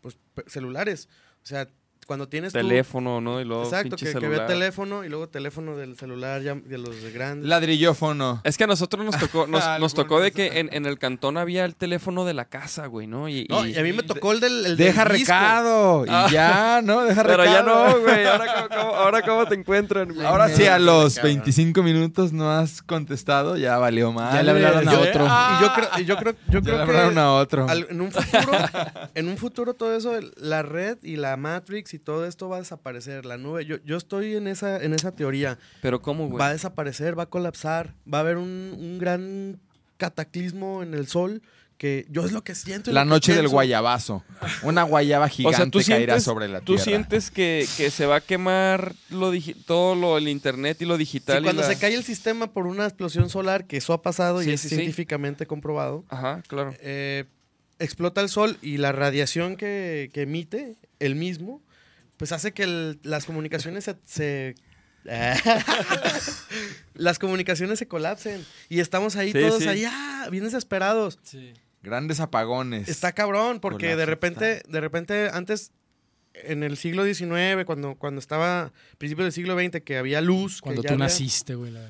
pues, 0.00 0.16
celulares. 0.46 1.08
O 1.42 1.46
sea, 1.46 1.68
cuando 2.08 2.26
tienes 2.26 2.54
tu- 2.54 2.58
Teléfono, 2.58 3.20
¿no? 3.20 3.38
Y 3.40 3.44
luego 3.44 3.64
Exacto, 3.64 3.90
pinche 3.96 4.14
que, 4.14 4.18
que 4.18 4.28
vea 4.28 4.46
teléfono 4.46 5.04
y 5.04 5.10
luego 5.10 5.28
teléfono 5.28 5.76
del 5.76 5.94
celular 5.96 6.40
ya 6.40 6.54
de 6.54 6.78
los 6.78 7.02
de 7.02 7.12
grandes. 7.12 7.46
Ladrillófono. 7.46 8.40
Es 8.44 8.56
que 8.56 8.64
a 8.64 8.66
nosotros 8.66 9.04
nos 9.04 9.18
tocó, 9.18 9.46
nos, 9.46 9.62
nos 9.78 9.92
tocó 9.92 10.18
de 10.20 10.32
que 10.32 10.58
en, 10.58 10.70
en 10.72 10.86
el 10.86 10.98
cantón 10.98 11.36
había 11.36 11.66
el 11.66 11.76
teléfono 11.76 12.24
de 12.24 12.32
la 12.32 12.46
casa, 12.46 12.86
güey, 12.86 13.06
¿no? 13.06 13.28
Y, 13.28 13.46
No, 13.50 13.66
y- 13.66 13.72
y 13.72 13.78
a 13.78 13.82
mí 13.82 13.92
me 13.92 14.02
tocó 14.02 14.32
el 14.32 14.40
del, 14.40 14.56
el 14.64 14.76
del 14.76 14.86
Deja 14.88 15.04
disco. 15.04 15.18
recado. 15.32 16.06
Y 16.06 16.08
Ah. 16.10 16.28
ya, 16.32 16.80
¿no? 16.82 17.02
Deja 17.04 17.22
Pero 17.22 17.36
recado. 17.44 17.56
ya 17.56 17.62
no, 17.62 18.00
güey. 18.00 18.24
Ahora, 18.26 18.46
¿cómo, 18.54 18.68
cómo- 18.82 18.94
ahora 18.96 19.22
cómo 19.22 19.46
te 19.46 19.54
encuentran, 19.54 20.14
güey? 20.14 20.26
Ahora 20.26 20.48
sí, 20.48 20.66
a 20.66 20.78
los 20.78 21.16
Cabrón. 21.16 21.34
25 21.34 21.82
minutos 21.82 22.32
no 22.32 22.50
has 22.50 22.80
contestado, 22.82 23.58
ya 23.58 23.76
valió 23.76 24.12
mal. 24.12 24.32
Ya 24.34 24.42
le 24.42 24.50
hablaron 24.52 24.88
a 24.88 24.98
otro. 24.98 25.26
Y 25.26 25.62
yo 25.62 25.72
creo, 25.74 25.88
y 25.98 26.04
yo 26.06 26.16
creo, 26.16 26.32
yo 26.48 26.60
Ya 26.60 26.60
creo 26.62 26.78
le 26.78 26.84
que 26.84 26.90
hablaron 26.90 27.18
a 27.18 27.32
otro. 27.34 27.68
al- 27.68 27.86
en 27.90 28.00
un 28.00 28.10
futuro, 28.10 28.52
en 29.14 29.28
un 29.28 29.36
futuro 29.36 29.74
todo 29.74 29.94
eso, 29.94 30.18
la 30.36 30.62
red 30.62 30.96
y 31.02 31.16
la 31.16 31.36
Matrix 31.36 31.92
y 31.94 31.97
todo 31.98 32.26
esto 32.26 32.48
va 32.48 32.56
a 32.56 32.60
desaparecer, 32.60 33.24
la 33.26 33.36
nube. 33.36 33.64
Yo, 33.66 33.76
yo 33.84 33.96
estoy 33.96 34.34
en 34.36 34.46
esa, 34.48 34.82
en 34.82 34.94
esa 34.94 35.12
teoría. 35.12 35.58
Pero 35.82 36.00
¿cómo, 36.02 36.26
güey? 36.28 36.38
Va 36.38 36.48
a 36.48 36.52
desaparecer, 36.52 37.18
va 37.18 37.24
a 37.24 37.26
colapsar, 37.30 37.94
va 38.12 38.18
a 38.18 38.20
haber 38.22 38.36
un, 38.38 38.48
un 38.78 38.98
gran 38.98 39.60
cataclismo 39.96 40.82
en 40.82 40.94
el 40.94 41.06
sol 41.08 41.42
que 41.76 42.06
yo 42.10 42.24
es 42.24 42.32
lo 42.32 42.42
que 42.42 42.56
siento. 42.56 42.90
y 42.90 42.94
La 42.94 43.04
noche 43.04 43.36
del 43.36 43.46
guayabazo. 43.46 44.24
Una 44.64 44.82
guayaba 44.82 45.28
gigante 45.28 45.54
O 45.54 45.56
sea, 45.56 45.70
tú 45.70 45.78
caerá 45.78 46.14
sientes, 46.14 46.24
sobre 46.24 46.48
la 46.48 46.58
tú 46.60 46.72
tierra. 46.74 46.82
sientes 46.84 47.30
que, 47.30 47.68
que 47.76 47.90
se 47.90 48.04
va 48.04 48.16
a 48.16 48.20
quemar 48.20 48.94
lo 49.10 49.32
digi- 49.32 49.54
todo 49.64 49.94
lo, 49.94 50.18
el 50.18 50.26
internet 50.26 50.82
y 50.82 50.86
lo 50.86 50.94
Sí, 50.94 51.00
digital. 51.00 51.40
y 51.40 51.44
cuando 51.44 51.62
la- 51.62 51.68
se 51.68 51.78
cae 51.78 51.94
el 51.94 52.02
sistema 52.02 52.52
por 52.52 52.66
una 52.66 52.84
explosión 52.84 53.30
solar, 53.30 53.66
que 53.66 53.76
eso 53.76 53.92
ha 53.92 54.02
pasado 54.02 54.42
Sí, 54.42 54.50
y 54.50 54.52
es 54.54 54.60
sí. 54.60 54.70
científicamente 54.70 55.46
comprobado, 55.46 56.04
Ajá, 56.08 56.42
claro. 56.48 56.74
eh, 56.80 57.26
explota 57.78 58.22
el 58.22 58.28
sol 58.28 58.58
y 58.60 58.78
la 58.78 58.90
radiación 58.90 59.54
que, 59.56 60.10
que 60.12 60.22
emite 60.22 60.74
el 60.98 61.14
mismo, 61.14 61.62
pues 62.18 62.32
hace 62.32 62.52
que 62.52 62.64
el- 62.64 63.00
las 63.02 63.24
comunicaciones 63.24 63.84
se... 63.84 63.96
se- 64.04 64.54
las 66.94 67.18
comunicaciones 67.18 67.78
se 67.78 67.88
colapsen 67.88 68.44
y 68.68 68.80
estamos 68.80 69.16
ahí 69.16 69.32
Sí, 69.32 69.38
todos 69.40 69.62
sí. 69.62 69.68
ahí, 69.68 69.84
ah, 69.86 70.28
bien 70.30 70.44
desesperados. 70.44 71.18
Grandes 71.82 72.20
apagones. 72.20 72.88
Está 72.88 73.12
cabrón, 73.12 73.60
porque 73.60 73.96
de 73.96 74.04
repente, 74.06 74.62
de 74.68 74.80
repente, 74.80 75.30
antes, 75.32 75.70
en 76.34 76.62
el 76.62 76.76
siglo 76.76 77.04
XIX, 77.04 77.64
cuando, 77.64 77.94
cuando 77.94 78.18
estaba, 78.18 78.72
principio 78.98 79.24
del 79.24 79.32
siglo 79.32 79.58
XX, 79.58 79.80
que 79.82 79.96
había 79.96 80.20
luz. 80.20 80.56
que 80.56 80.62
Cuando 80.62 80.82
ya 80.82 80.88
tú 80.88 80.94
había- 80.94 81.06
naciste, 81.06 81.54
güey. 81.54 81.70
la 81.72 81.88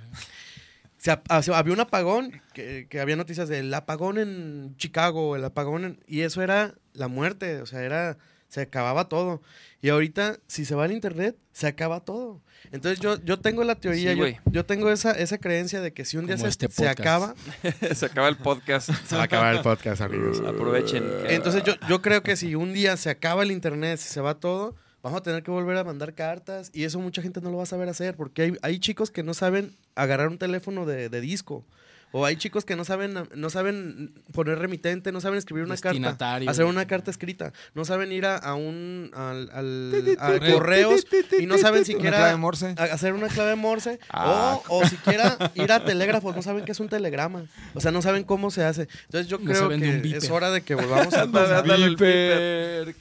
ah, 1.28 1.42
se- 1.42 1.54
había 1.54 1.72
un 1.72 1.80
apagón, 1.80 2.42
que, 2.52 2.86
que 2.88 3.00
había 3.00 3.16
noticias 3.16 3.48
del 3.48 3.72
apagón 3.72 4.18
en 4.18 4.74
Chicago, 4.76 5.36
el 5.36 5.44
apagón 5.44 5.84
en- 5.84 6.00
y 6.06 6.20
eso 6.20 6.42
era 6.42 6.74
la 6.92 7.08
muerte, 7.08 7.60
o 7.62 7.66
sea, 7.66 7.82
era, 7.82 8.18
se 8.48 8.62
acababa 8.62 9.08
todo. 9.08 9.42
Y 9.80 9.90
ahorita, 9.90 10.38
si 10.46 10.64
se 10.64 10.74
va 10.74 10.84
al 10.84 10.92
internet, 10.92 11.36
se 11.52 11.66
acaba 11.66 12.00
todo. 12.00 12.40
Entonces 12.72 13.00
yo, 13.00 13.22
yo 13.22 13.38
tengo 13.38 13.62
la 13.62 13.76
teoría, 13.76 14.12
Sí, 14.12 14.18
yo, 14.18 14.26
yo 14.50 14.66
tengo 14.66 14.90
esa, 14.90 15.12
esa 15.12 15.38
creencia 15.38 15.80
de 15.80 15.92
que 15.92 16.04
si 16.04 16.16
un 16.16 16.26
día 16.26 16.36
se, 16.36 16.48
este 16.48 16.68
se 16.68 16.88
acaba, 16.88 17.34
se 17.94 18.06
acaba 18.06 18.28
el 18.28 18.36
podcast. 18.36 18.90
se 19.06 19.14
va 19.14 19.22
a 19.22 19.24
acabar 19.24 19.54
el 19.54 19.62
podcast, 19.62 20.00
amigos. 20.00 20.40
Aprovechen. 20.46 21.04
Entonces 21.28 21.62
yo, 21.62 21.74
yo 21.88 22.02
creo 22.02 22.22
que 22.22 22.36
si 22.36 22.54
un 22.54 22.72
día 22.72 22.96
se 22.96 23.10
acaba 23.10 23.42
el 23.42 23.52
internet, 23.52 23.98
si 23.98 24.08
se 24.08 24.20
va 24.20 24.34
todo, 24.34 24.74
vamos 25.02 25.20
a 25.20 25.22
tener 25.22 25.42
que 25.42 25.50
volver 25.50 25.76
a 25.76 25.84
mandar 25.84 26.14
cartas 26.14 26.70
y 26.74 26.84
eso 26.84 26.98
mucha 26.98 27.22
gente 27.22 27.40
no 27.40 27.50
lo 27.50 27.58
va 27.58 27.62
a 27.62 27.66
saber 27.66 27.88
hacer 27.88 28.16
porque 28.16 28.42
hay, 28.42 28.52
hay 28.62 28.78
chicos 28.80 29.10
que 29.10 29.22
no 29.22 29.34
saben 29.34 29.76
agarrar 29.94 30.28
un 30.28 30.38
teléfono 30.38 30.84
de, 30.86 31.08
de 31.08 31.20
disco. 31.20 31.64
O 32.10 32.24
hay 32.24 32.36
chicos 32.36 32.64
que 32.64 32.74
no 32.74 32.84
saben, 32.84 33.14
no 33.34 33.50
saben 33.50 34.14
poner 34.32 34.58
remitente, 34.58 35.12
no 35.12 35.20
saben 35.20 35.38
escribir 35.38 35.64
una 35.64 35.76
carta, 35.76 36.36
hacer 36.48 36.64
una 36.64 36.86
carta 36.86 37.10
escrita, 37.10 37.52
no 37.74 37.84
saben 37.84 38.12
ir 38.12 38.24
a, 38.24 38.36
a 38.36 38.54
un 38.54 39.10
al, 39.14 39.50
al- 39.52 40.16
a 40.18 40.38
correos 40.52 41.06
y 41.38 41.44
no 41.46 41.58
saben 41.58 41.84
siquiera 41.84 42.16
clave 42.16 42.36
Morse. 42.36 42.74
a- 42.78 42.84
hacer 42.84 43.12
una 43.12 43.28
clave 43.28 43.56
Morse 43.56 43.98
Ah. 44.08 44.58
o, 44.68 44.78
o 44.80 44.86
siquiera 44.86 45.36
ir 45.54 45.70
a 45.70 45.84
telégrafos, 45.84 46.34
no 46.34 46.40
saben 46.42 46.64
qué 46.64 46.72
es 46.72 46.80
un 46.80 46.88
telegrama, 46.88 47.44
o 47.74 47.80
sea, 47.80 47.90
no 47.90 48.00
saben 48.00 48.24
cómo 48.24 48.50
se 48.50 48.64
hace. 48.64 48.88
Entonces 49.04 49.26
yo 49.28 49.38
No 49.38 49.44
creo 49.44 49.68
que 49.68 49.74
es 49.74 50.02
beeper. 50.02 50.32
hora 50.32 50.50
de 50.50 50.62
que 50.62 50.74
volvamos 50.74 51.12
a 51.14 51.22
el 51.74 51.96
Viper, 51.96 52.94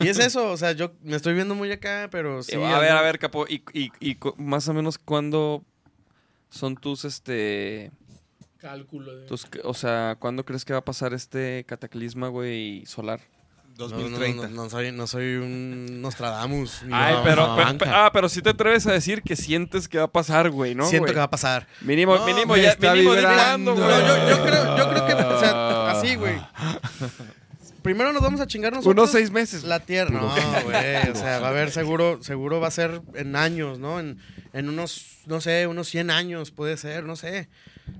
y 0.00 0.08
es 0.08 0.18
eso, 0.18 0.50
o 0.50 0.56
sea, 0.56 0.72
yo 0.72 0.92
me 1.02 1.16
estoy 1.16 1.34
viendo 1.34 1.54
muy 1.54 1.70
acá, 1.70 2.08
pero 2.10 2.42
sí. 2.42 2.54
a 2.56 2.78
ver, 2.78 2.90
a 2.92 3.02
ver, 3.02 3.18
Capo, 3.18 3.46
y, 3.48 3.62
y, 3.72 4.16
más 4.36 4.68
o 4.68 4.74
menos 4.74 4.98
cuándo 4.98 5.64
son 6.54 6.76
tus, 6.76 7.04
este, 7.04 7.90
Cálculo 8.58 9.14
de... 9.16 9.26
tus, 9.26 9.46
o 9.64 9.74
sea, 9.74 10.16
¿cuándo 10.18 10.44
crees 10.44 10.64
que 10.64 10.72
va 10.72 10.78
a 10.78 10.84
pasar 10.84 11.12
este 11.14 11.64
cataclisma, 11.66 12.28
güey, 12.28 12.86
solar? 12.86 13.20
No, 13.76 13.88
no, 13.88 13.96
2030. 13.98 14.42
No, 14.42 14.54
no, 14.54 14.62
no 14.64 14.70
soy, 14.70 14.92
no 14.92 15.06
soy 15.08 15.34
un 15.34 16.00
Nostradamus. 16.00 16.82
Ay, 16.92 17.16
pero, 17.24 17.44
una 17.44 17.56
pe- 17.56 17.62
banca. 17.64 17.84
pe- 17.84 17.90
ah, 17.92 18.10
pero 18.12 18.28
si 18.28 18.40
te 18.40 18.50
atreves 18.50 18.86
a 18.86 18.92
decir 18.92 19.20
que 19.22 19.34
sientes 19.34 19.88
que 19.88 19.98
va 19.98 20.04
a 20.04 20.12
pasar, 20.12 20.48
güey, 20.50 20.76
¿no? 20.76 20.84
Siento 20.86 21.06
güey? 21.06 21.12
que 21.14 21.18
va 21.18 21.24
a 21.24 21.30
pasar. 21.30 21.66
Mínimo, 21.80 22.14
No, 22.14 22.24
mínimo, 22.24 22.56
ya, 22.56 22.70
está 22.70 22.92
mínimo, 22.94 23.14
vibrando. 23.14 23.74
güey. 23.74 23.86
yo, 23.88 24.28
yo 24.30 24.42
creo, 24.44 24.76
yo 24.78 24.90
creo 24.90 25.06
que, 25.08 25.12
o 25.14 25.40
sea, 25.40 25.90
así, 25.90 26.14
güey. 26.14 26.36
Primero 27.84 28.12
nos 28.12 28.22
vamos 28.22 28.40
a 28.40 28.46
chingar 28.48 28.72
nosotros. 28.72 28.92
Unos 28.92 29.12
seis 29.12 29.30
meses. 29.30 29.62
La 29.62 29.78
tierra. 29.78 30.10
No, 30.10 30.28
güey. 30.64 31.10
O 31.10 31.14
sea, 31.14 31.38
va 31.38 31.48
a 31.48 31.50
haber 31.50 31.70
seguro, 31.70 32.18
seguro 32.22 32.58
va 32.58 32.66
a 32.68 32.72
ser 32.72 33.02
en 33.14 33.36
años, 33.36 33.78
¿no? 33.78 34.00
En, 34.00 34.18
en 34.54 34.68
unos, 34.68 35.18
no 35.26 35.40
sé, 35.40 35.66
unos 35.66 35.86
100 35.88 36.10
años 36.10 36.50
puede 36.50 36.76
ser, 36.78 37.04
no 37.04 37.14
sé. 37.14 37.48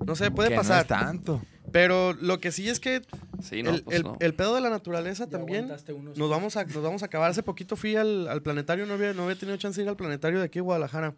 No 0.05 0.15
sé, 0.15 0.31
puede 0.31 0.49
Que 0.49 0.55
pasar. 0.55 0.77
No 0.77 0.81
es 0.81 0.87
tanto. 1.05 1.41
Pero 1.71 2.13
lo 2.13 2.39
que 2.39 2.51
sí 2.51 2.67
es 2.67 2.79
que 2.79 3.01
Sí, 3.43 3.61
no, 3.63 3.71
el, 3.71 3.83
pues 3.83 3.97
el- 3.97 4.03
no. 4.03 4.17
el 4.19 4.33
pedo 4.33 4.55
de 4.55 4.61
la 4.61 4.69
naturaleza 4.69 5.25
Ya 5.25 5.31
también 5.31 5.65
unos. 5.89 6.17
nos 6.17 6.29
vamos 6.29 6.57
a 6.57 6.63
nos 6.65 6.81
vamos 6.83 7.03
a 7.03 7.05
acabar. 7.05 7.29
Hace 7.31 7.43
poquito 7.43 7.75
fui 7.75 7.95
al, 7.95 8.27
al 8.27 8.41
planetario, 8.41 8.85
no 8.85 8.95
había, 8.95 9.13
no 9.13 9.23
había 9.23 9.35
tenido 9.37 9.55
chance 9.57 9.79
de 9.79 9.83
ir 9.85 9.89
al 9.89 9.95
planetario 9.97 10.39
de 10.39 10.45
aquí 10.45 10.59
de 10.59 10.61
Guadalajara. 10.61 11.13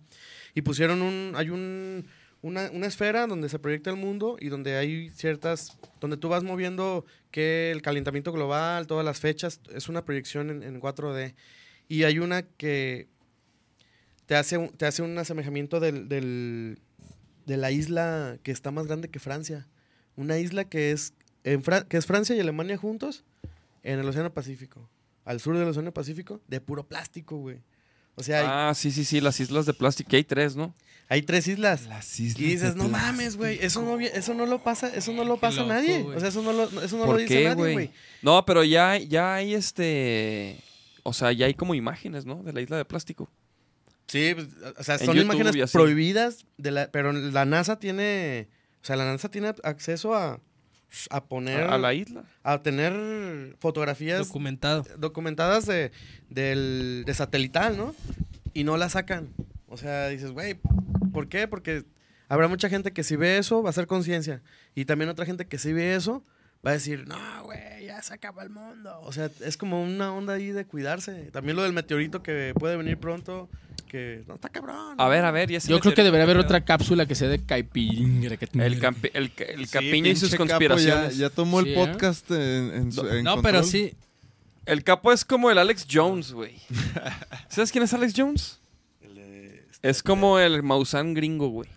Y 0.55 0.61
pusieron 0.61 1.01
un, 1.01 1.33
hay 1.35 1.49
un, 1.51 2.07
una, 2.41 2.69
una 2.71 2.85
esfera 2.87 3.27
donde 3.27 3.49
se 3.49 3.59
proyecta 3.59 3.89
el 3.89 3.95
mundo 3.97 4.37
y 4.39 4.49
donde 4.49 4.75
hay 4.77 5.09
ciertas, 5.09 5.77
donde 5.99 6.17
tú 6.17 6.29
vas 6.29 6.43
moviendo 6.43 7.05
que 7.31 7.71
el 7.71 7.81
calentamiento 7.81 8.31
global, 8.31 8.87
todas 8.87 9.03
las 9.05 9.19
fechas, 9.19 9.59
es 9.73 9.89
una 9.89 10.05
proyección 10.05 10.49
en, 10.49 10.63
en 10.63 10.79
4D. 10.81 11.33
Y 11.89 12.03
hay 12.03 12.19
una 12.19 12.43
que 12.43 13.07
te 14.25 14.35
hace, 14.35 14.57
te 14.77 14.85
hace 14.85 15.01
un 15.01 15.17
asemejamiento 15.17 15.79
del, 15.79 16.09
del- 16.09 16.79
de 17.45 17.55
la 17.57 17.71
isla 17.71 18.37
que 18.43 18.51
está 18.51 18.71
más 18.71 18.87
grande 18.87 19.09
que 19.09 19.19
Francia. 19.19 19.67
Una 20.17 20.37
isla 20.37 20.65
que 20.65 20.91
es, 20.91 21.13
que 21.43 21.97
es 21.97 22.05
Francia 22.05 22.35
y 22.35 22.39
Alemania 22.41 22.75
juntos 22.77 23.23
en 23.83 23.99
el 23.99 24.07
Océano 24.07 24.33
Pacífico. 24.33 24.89
Al 25.23 25.39
sur 25.39 25.57
del 25.57 25.67
Océano 25.67 25.93
Pacífico, 25.93 26.41
de 26.47 26.59
puro 26.59 26.85
plástico, 26.85 27.37
güey. 27.37 27.61
O 28.19 28.23
sea, 28.23 28.39
hay, 28.41 28.45
Ah, 28.49 28.73
sí, 28.75 28.91
sí, 28.91 29.05
sí, 29.05 29.21
las 29.21 29.39
islas 29.39 29.65
de 29.65 29.73
plástico, 29.73 30.09
que 30.09 30.17
hay 30.17 30.23
tres, 30.25 30.55
¿no? 30.55 30.73
hay 31.09 31.21
tres 31.21 31.47
islas. 31.47 31.83
Las 31.87 32.19
islas 32.19 32.39
Y 32.41 32.43
dices, 32.43 32.73
de 32.73 32.79
no 32.81 32.89
plástico". 32.89 32.89
mames, 32.89 33.37
güey, 33.37 33.59
eso 33.61 33.81
no, 33.81 33.97
eso 33.97 34.33
no 34.33 34.45
lo 34.45 34.61
pasa, 34.61 34.89
eso 34.93 35.13
no 35.13 35.23
lo 35.23 35.37
pasa 35.39 35.61
loco, 35.61 35.69
nadie. 35.73 36.01
O 36.03 36.19
sea, 36.19 36.27
eso 36.29 36.41
no 36.41 36.51
lo, 36.51 36.63
eso 36.81 36.97
no 36.97 37.03
lo 37.03 37.11
¿Por 37.11 37.17
dice 37.21 37.27
qué, 37.33 37.43
nadie, 37.45 37.71
güey? 37.73 37.91
No, 38.21 38.43
pero 38.45 38.63
ya, 38.65 38.91
hay- 38.91 39.07
ya 39.07 39.35
hay 39.35 39.53
este... 39.53 40.59
O 41.03 41.13
sea, 41.13 41.31
ya 41.31 41.45
hay 41.45 41.53
como 41.53 41.75
imágenes, 41.75 42.25
¿no? 42.25 42.43
De 42.43 42.51
la 42.51 42.59
isla 42.59 42.75
de 42.75 42.83
plástico. 42.83 43.29
Sí, 44.07 44.33
pues, 44.35 44.47
o 44.77 44.83
sea, 44.83 44.97
son 44.97 45.17
imágenes 45.17 45.71
prohibidas, 45.71 46.45
de 46.57 46.71
la, 46.71 46.91
pero 46.91 47.13
la 47.13 47.45
NASA 47.45 47.77
tiene, 47.79 48.47
o 48.81 48.85
sea, 48.85 48.95
la 48.97 49.05
NASA 49.05 49.29
tiene 49.29 49.53
acceso 49.63 50.13
a, 50.15 50.41
a 51.09 51.23
poner, 51.25 51.61
A, 51.65 51.77
la 51.77 51.93
isla. 51.93 52.23
a 52.43 52.61
tener 52.61 53.55
fotografías 53.59 54.19
Documentado. 54.27 54.85
documentadas 54.97 55.65
de, 55.65 55.91
del, 56.29 57.03
de 57.05 57.13
satelital, 57.13 57.77
¿no? 57.77 57.93
Y 58.53 58.63
no 58.63 58.77
la 58.77 58.89
sacan. 58.89 59.29
O 59.67 59.77
sea, 59.77 60.07
dices, 60.09 60.31
güey, 60.31 60.57
¿por 61.13 61.27
qué? 61.27 61.47
Porque 61.47 61.83
habrá 62.29 62.47
mucha 62.47 62.69
gente 62.69 62.93
que 62.93 63.03
si 63.03 63.15
ve 63.15 63.37
eso 63.37 63.61
va 63.63 63.69
a 63.69 63.73
ser 63.73 63.85
conciencia. 63.87 64.41
Y 64.75 64.85
también 64.85 65.09
otra 65.09 65.25
gente 65.25 65.45
que 65.45 65.57
si 65.57 65.73
ve 65.73 65.93
eso 65.95 66.23
va 66.65 66.71
a 66.71 66.73
decir, 66.73 67.07
no, 67.07 67.17
güey, 67.43 67.85
ya 67.85 68.01
se 68.01 68.13
acaba 68.13 68.43
el 68.43 68.49
mundo. 68.49 68.99
O 69.03 69.11
sea, 69.13 69.29
es 69.45 69.57
como 69.57 69.81
una 69.81 70.13
onda 70.13 70.33
ahí 70.33 70.51
de 70.51 70.65
cuidarse. 70.65 71.29
También 71.31 71.55
lo 71.55 71.63
del 71.63 71.73
meteorito 71.73 72.21
que 72.23 72.53
puede 72.59 72.75
venir 72.77 72.97
pronto, 72.97 73.49
que 73.87 74.23
no 74.27 74.35
está 74.35 74.49
cabrón. 74.49 74.95
A 74.99 75.07
ver, 75.07 75.23
a 75.23 75.31
ver, 75.31 75.49
ya 75.49 75.59
se 75.59 75.69
Yo 75.69 75.79
creo 75.79 75.93
que 75.93 76.03
debería 76.03 76.23
haber 76.25 76.37
otra 76.37 76.65
cápsula 76.65 77.05
que 77.05 77.15
sea 77.15 77.29
de 77.29 77.43
caipirinha. 77.43 78.35
que- 78.37 78.45
El, 78.59 78.81
campi- 78.81 79.11
el, 79.13 79.31
el 79.37 79.65
Sí, 79.67 79.71
capiño 79.71 80.09
y 80.11 80.15
sus 80.15 80.35
conspiraciones. 80.35 81.17
Ya, 81.17 81.29
ya 81.29 81.35
tomó 81.35 81.61
Sí, 81.61 81.69
el 81.69 81.73
¿eh? 81.73 81.75
podcast 81.75 82.29
en, 82.31 82.37
en 82.73 82.91
su- 82.91 83.07
en 83.07 83.23
No, 83.23 83.35
control. 83.35 83.53
pero 83.53 83.63
sí. 83.63 83.93
El 84.65 84.83
capo 84.83 85.13
es 85.13 85.23
como 85.23 85.49
el 85.49 85.57
Alex 85.57 85.87
Jones, 85.89 86.33
güey. 86.33 86.55
¿Sabes 87.49 87.71
quién 87.71 87.85
es 87.85 87.93
Alex 87.93 88.13
Jones? 88.17 88.59
Es 89.81 90.03
como 90.03 90.39
el 90.39 90.63
Maussan 90.63 91.13
gringo, 91.13 91.47
güey. 91.49 91.69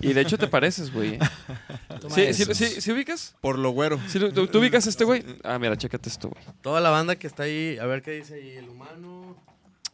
Y 0.00 0.12
de 0.12 0.20
hecho 0.20 0.38
te 0.38 0.48
pareces, 0.48 0.92
güey. 0.92 1.18
¿Sí, 2.14 2.32
sí, 2.34 2.44
sí, 2.54 2.80
sí 2.80 2.92
ubicas? 2.92 3.34
Por 3.40 3.58
lo 3.58 3.70
güero. 3.70 4.00
¿Sí, 4.08 4.18
¿tú, 4.18 4.46
tú 4.46 4.58
ubicas 4.58 4.86
a 4.86 4.90
este 4.90 5.04
güey? 5.04 5.24
Ah, 5.44 5.58
mira, 5.58 5.76
chécate 5.76 6.08
esto, 6.08 6.28
güey. 6.30 6.42
Toda 6.60 6.80
la 6.80 6.90
banda 6.90 7.16
que 7.16 7.26
está 7.26 7.44
ahí, 7.44 7.78
a 7.80 7.86
ver 7.86 8.02
qué 8.02 8.12
dice 8.12 8.34
ahí, 8.34 8.50
el 8.52 8.68
humano. 8.68 9.36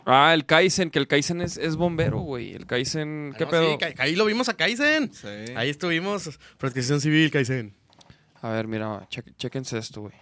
Ah, 0.07 0.33
el 0.33 0.47
Kaizen, 0.47 0.91
que 0.91 0.99
el 0.99 1.07
Kaizen 1.07 1.43
es, 1.43 1.59
es 1.59 1.77
bombero, 1.77 2.20
güey. 2.20 2.55
El 2.55 2.66
Kaizen, 2.66 3.35
¿qué 3.37 3.45
Ah, 3.45 3.47
no, 3.47 3.51
pedo? 3.51 3.79
sí, 3.79 3.95
ahí 3.99 4.16
lo 4.16 4.25
vimos 4.25 4.49
a 4.49 4.55
Kaizen. 4.55 5.12
Sí. 5.12 5.29
Ahí 5.55 5.69
estuvimos. 5.69 6.39
Protección 6.57 7.01
civil, 7.01 7.31
Kaizen. 7.31 7.75
A 8.41 8.51
ver, 8.51 8.66
mira, 8.69 9.07
chéquense 9.37 9.77
esto, 9.77 10.01
güey. 10.03 10.15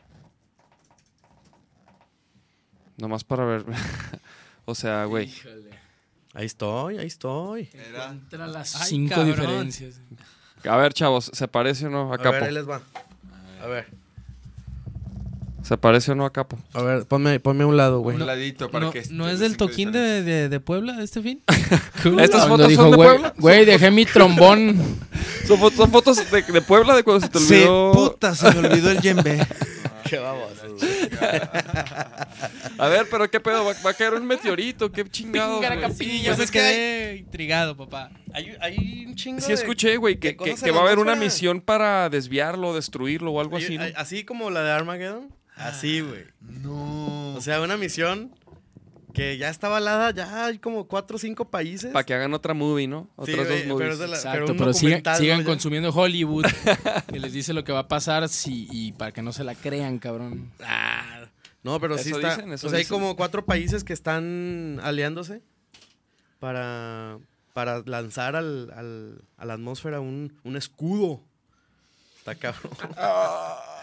Nomás 2.97 3.25
para 3.25 3.45
ver. 3.45 3.65
o 4.65 4.75
sea, 4.75 5.05
güey. 5.05 5.33
Ahí 6.37 6.45
estoy, 6.47 6.99
ahí 6.99 7.07
estoy. 7.07 7.69
Contra 8.09 8.47
las 8.47 8.77
Ay, 8.77 8.89
cinco 8.89 9.15
cabrón. 9.15 9.35
diferencias. 9.35 10.01
A 10.69 10.77
ver, 10.77 10.93
chavos, 10.93 11.31
¿se 11.33 11.49
parece 11.49 11.87
o 11.87 11.91
no 11.91 12.13
a 12.13 12.17
A 12.17 12.19
Capo? 12.19 12.33
ver, 12.33 12.45
ahí 12.45 12.53
les 12.53 12.69
va. 12.69 12.81
A 13.63 13.67
ver. 13.67 13.87
¿Se 15.63 15.77
parece 15.79 16.13
o 16.13 16.15
no 16.15 16.25
a 16.27 16.33
Capo? 16.33 16.59
A 16.75 16.83
ver, 16.83 17.07
ponme, 17.07 17.41
ponme 17.41 17.65
a 17.65 17.67
un 17.67 17.77
lado, 17.77 17.99
güey. 18.01 18.17
Un 18.17 18.27
ladito 18.27 18.71
para 18.71 18.85
¿No, 18.87 18.93
que 18.93 19.03
¿no 19.11 19.29
es 19.29 19.41
del 19.41 19.57
toquín 19.57 19.91
de, 19.91 20.23
de, 20.23 20.49
de 20.49 20.61
Puebla 20.61 21.03
este 21.03 21.21
fin? 21.23 21.43
¿Estas 21.49 22.03
Cuando 22.03 22.49
fotos 22.49 22.69
dijo, 22.69 22.83
son 22.83 22.91
de 22.93 22.97
güey, 22.99 23.09
Puebla? 23.09 23.35
Güey, 23.39 23.65
dejé 23.65 23.91
mi 23.91 24.05
trombón. 24.07 24.77
Son, 25.49 25.59
fo- 25.59 25.73
son 25.73 25.91
fotos 25.91 26.19
de, 26.31 26.43
de 26.43 26.63
Puebla 26.63 26.95
de 26.95 27.03
cuando 27.03 27.27
se 27.27 27.33
te 27.33 27.39
Sí, 27.41 27.55
olvidó. 27.55 27.93
puta, 27.93 28.35
se 28.35 28.53
me 28.53 28.69
olvidó 28.69 28.91
el 28.93 29.01
yembe. 29.01 29.45
Qué 30.09 30.19
baboso. 30.19 30.56
A 32.79 32.89
ver, 32.89 33.07
pero 33.11 33.31
qué 33.31 33.41
pedo, 33.41 33.65
va, 33.65 33.73
va 33.85 33.91
a 33.91 33.95
caer 33.95 34.15
un 34.15 34.27
meteorito, 34.27 34.91
qué. 34.93 35.05
Yo 35.05 35.31
Pues 35.33 36.39
me 36.39 36.47
que 36.47 36.53
quedé 36.53 37.17
intrigado, 37.17 37.77
papá. 37.77 38.11
Hay, 38.33 38.57
hay 38.61 39.05
un 39.07 39.15
chingo 39.15 39.41
Sí 39.41 39.49
de- 39.49 39.55
escuché, 39.55 39.97
güey, 39.97 40.19
que, 40.19 40.37
va 40.73 40.81
a 40.81 40.83
haber 40.83 40.99
una 40.99 41.15
misión 41.17 41.61
para 41.61 42.09
desviarlo, 42.11 42.75
destruirlo 42.75 43.33
o 43.33 43.41
algo 43.41 43.57
así, 43.57 43.79
así 43.97 44.25
como 44.25 44.51
la 44.51 44.63
de 44.63 44.71
Armageddon. 44.73 45.35
Así, 45.57 46.01
güey. 46.01 46.25
No. 46.41 47.35
O 47.35 47.41
sea, 47.41 47.63
una 47.63 47.77
misión 47.79 48.35
que 49.17 49.39
ya 49.39 49.49
está 49.49 49.69
avalada, 49.69 50.11
ya 50.11 50.45
hay 50.45 50.59
como 50.59 50.87
cuatro 50.87 51.17
o 51.17 51.19
cinco 51.19 51.47
países. 51.51 51.91
Para 51.93 52.05
que 52.05 52.13
hagan 52.13 52.35
otra 52.35 52.53
movie, 52.53 52.87
¿no? 52.87 53.09
Sí, 53.25 53.33
Otras 53.33 53.49
dos 53.49 53.65
movies. 53.67 53.97
pero 53.97 54.07
la- 54.09 54.17
Exacto, 54.17 54.55
pero 54.59 54.73
sigan, 54.75 55.43
consumiendo 55.43 55.91
Hollywood. 55.91 56.45
que 57.11 57.19
les 57.19 57.33
dice 57.33 57.55
lo 57.55 57.65
que 57.65 57.73
va 57.73 57.79
a 57.81 57.89
pasar 57.89 58.29
si, 58.29 58.69
y 58.71 58.93
para 58.93 59.13
que 59.13 59.23
no 59.23 59.33
se 59.33 59.43
la 59.43 59.55
crean, 59.55 59.99
cabrón. 59.99 60.53
Ah, 60.63 61.25
no, 61.63 61.81
pero 61.81 61.97
sí 61.97 62.11
está. 62.11 62.37
dicen, 62.37 62.53
o 62.53 62.59
sea, 62.59 62.71
hay 62.79 62.85
como 62.85 63.17
cuatro 63.17 63.45
países 63.47 63.85
que 63.85 63.95
están 63.95 64.81
aliándose 64.83 65.41
para, 66.39 67.19
para 67.55 67.81
lanzar 67.87 68.37
al, 68.37 68.71
al- 68.77 69.23
a 69.39 69.47
la 69.47 69.55
atmósfera 69.55 69.99
un, 70.01 70.39
un 70.45 70.57
escudo. 70.59 71.23
Está 72.19 72.35
cabrón. 72.35 72.73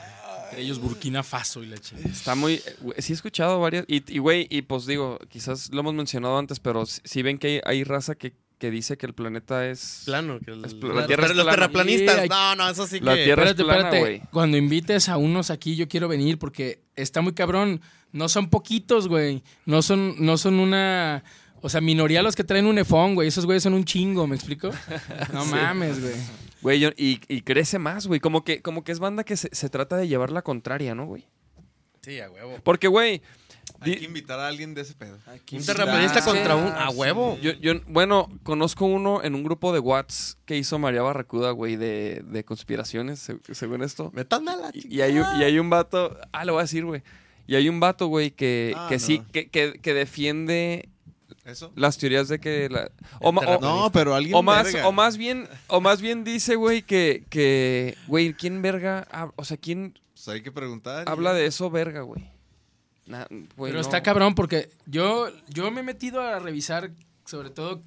Entre 0.54 0.64
ellos 0.66 0.80
Burkina 0.80 1.24
Faso 1.24 1.64
y 1.64 1.68
la 1.68 1.78
chingada. 1.78 2.10
Está 2.10 2.36
muy. 2.36 2.58
Sí, 3.00 3.14
he 3.14 3.16
escuchado 3.16 3.60
varias. 3.60 3.86
Y, 3.88 4.18
güey, 4.20 4.48
y 4.50 4.62
pues 4.64 4.86
digo, 4.86 5.20
quizás 5.30 5.70
lo 5.74 5.82
hemos 5.82 5.94
mencionado 5.94 6.38
antes, 6.38 6.60
pero 6.60 6.86
si, 6.86 7.02
si 7.04 7.22
ven 7.22 7.38
que 7.38 7.48
hay, 7.48 7.62
hay 7.80 7.84
raza 7.84 8.16
que, 8.16 8.34
que 8.60 8.72
dice 8.72 8.98
que 8.98 9.06
el 9.06 9.14
planeta 9.14 9.68
es. 9.70 10.04
Plano. 10.06 10.40
Que 10.40 10.52
el- 10.52 10.64
Es 10.66 10.74
pl- 10.74 10.94
la- 10.94 11.02
la 11.02 11.08
Tierra 11.08 11.22
pero 11.24 11.32
es 11.32 11.38
los 11.38 11.46
plana. 11.46 11.56
terraplanistas. 11.58 12.30
No, 12.30 12.56
no, 12.56 12.70
eso 12.70 12.88
sí 12.88 13.00
La 13.00 13.16
que. 13.16 13.24
Tierra 13.26 13.44
es 13.44 13.50
Espérate, 13.52 13.64
plana, 13.80 13.90
espérate. 13.96 14.00
güey. 14.20 14.30
Cuando 14.32 14.58
invites 14.58 15.10
a 15.10 15.18
unos 15.18 15.50
aquí, 15.50 15.76
yo 15.76 15.88
quiero 15.88 16.08
venir 16.08 16.38
porque 16.40 16.82
está 16.96 17.22
muy 17.22 17.34
cabrón. 17.34 17.82
No 18.12 18.30
son 18.30 18.50
poquitos, 18.52 19.08
güey. 19.08 19.42
No 19.66 19.82
son, 19.82 20.16
no 20.20 20.38
son 20.38 20.60
una. 20.60 21.24
O 21.65 21.69
sea, 21.69 21.80
minoría 21.81 22.22
los 22.22 22.35
que 22.35 22.44
traen 22.44 22.65
un 22.65 22.77
efón, 22.77 23.15
güey. 23.15 23.30
Esos 23.30 23.45
güeyes 23.45 23.64
son 23.64 23.73
un 23.73 23.85
chingo, 23.85 24.27
¿me 24.27 24.35
explico? 24.35 24.69
No 25.31 25.45
mames, 25.45 26.02
güey. 26.02 26.14
Güey, 26.61 26.85
y, 26.98 27.22
y 27.27 27.41
crece 27.41 27.80
más, 27.80 28.06
güey. 28.06 28.19
Como 28.19 28.44
que, 28.44 28.61
como 28.61 28.84
que 28.84 28.91
es 28.91 28.99
banda 28.99 29.23
que 29.23 29.38
se, 29.38 29.49
se 29.53 29.69
trata 29.69 29.95
de 29.98 30.07
llevar 30.10 30.30
la 30.31 30.41
contraria, 30.41 30.94
¿no, 30.94 31.06
güey? 31.06 31.26
Sí, 32.02 32.19
a 32.19 32.30
huevo. 32.30 32.57
Porque, 32.64 32.88
güey. 32.88 33.22
Hay 33.80 33.91
di- 33.91 33.98
que 33.99 34.06
invitar 34.06 34.40
a 34.41 34.48
alguien 34.49 34.73
de 34.73 34.81
ese 34.81 34.94
pedo. 34.94 35.18
Un 35.53 35.65
terraplanista 35.65 36.22
contra 36.22 36.56
un. 36.57 36.68
A 36.68 36.90
huevo. 36.90 37.38
Yo, 37.41 37.53
yo, 37.53 37.76
bueno, 37.88 38.30
conozco 38.44 38.85
uno 38.85 39.23
en 39.23 39.35
un 39.35 39.44
grupo 39.44 39.72
de 39.72 39.80
Watts 39.80 40.38
que 40.45 40.57
hizo 40.57 40.77
María 40.80 41.02
Barracuda, 41.02 41.52
güey, 41.52 41.77
de, 41.77 42.23
de 42.26 42.44
conspiraciones, 42.44 43.19
se- 43.19 43.38
según 43.53 43.81
esto. 43.84 44.11
Metan 44.14 44.48
a 44.49 44.57
la 44.57 44.69
Y, 44.73 44.98
y 44.98 45.02
hay, 45.02 45.18
un- 45.18 45.26
y 45.40 45.44
hay 45.45 45.60
un 45.60 45.69
vato, 45.69 46.18
ah, 46.34 46.44
lo 46.44 46.53
voy 46.53 46.60
a 46.60 46.64
decir, 46.64 46.84
güey. 46.84 47.03
Y 47.48 47.56
hay 47.56 47.68
un 47.69 47.80
vato, 47.80 48.07
güey, 48.07 48.31
que, 48.31 48.73
Ah, 48.76 48.88
que 48.90 48.95
no. 48.95 48.99
sí, 49.02 49.22
que, 49.31 49.49
que, 49.49 49.80
que 49.81 49.94
defiende 49.94 50.90
¿Eso? 51.45 51.74
las 51.76 51.98
teorías 51.98 52.30
de 52.30 52.40
que 52.40 52.70
la, 52.70 52.90
o, 53.20 53.32
No, 53.32 53.91
pero 53.91 54.15
alguien 54.15 54.36
o 54.36 54.41
más 54.41 54.72
verga. 54.72 54.88
o 54.88 54.91
más 54.91 55.18
bien 55.18 55.48
o 55.68 55.82
más 55.82 56.02
bien 56.02 56.24
dice, 56.24 56.56
güey, 56.56 56.84
que 56.84 57.26
que 57.30 57.98
güey, 58.07 58.34
quién 58.34 58.61
verga, 58.61 59.07
o 59.36 59.44
sea, 59.44 59.57
quién 59.57 59.99
Pues 60.14 60.28
hay 60.30 60.41
que 60.41 60.52
preguntar. 60.52 61.10
habla 61.10 61.32
ya. 61.32 61.40
de 61.40 61.45
eso, 61.48 61.70
verga, 61.70 62.02
güey. 62.02 62.34
Pero 63.06 63.74
no. 63.74 63.80
está 63.80 64.02
cabrón 64.02 64.36
porque 64.36 64.70
yo, 64.86 65.28
yo 65.49 65.70
me 65.72 65.82
he 65.82 65.84
metido 65.84 66.22
a 66.22 66.40
revisar, 66.40 66.91
sobre 67.26 67.49
todo, 67.49 67.82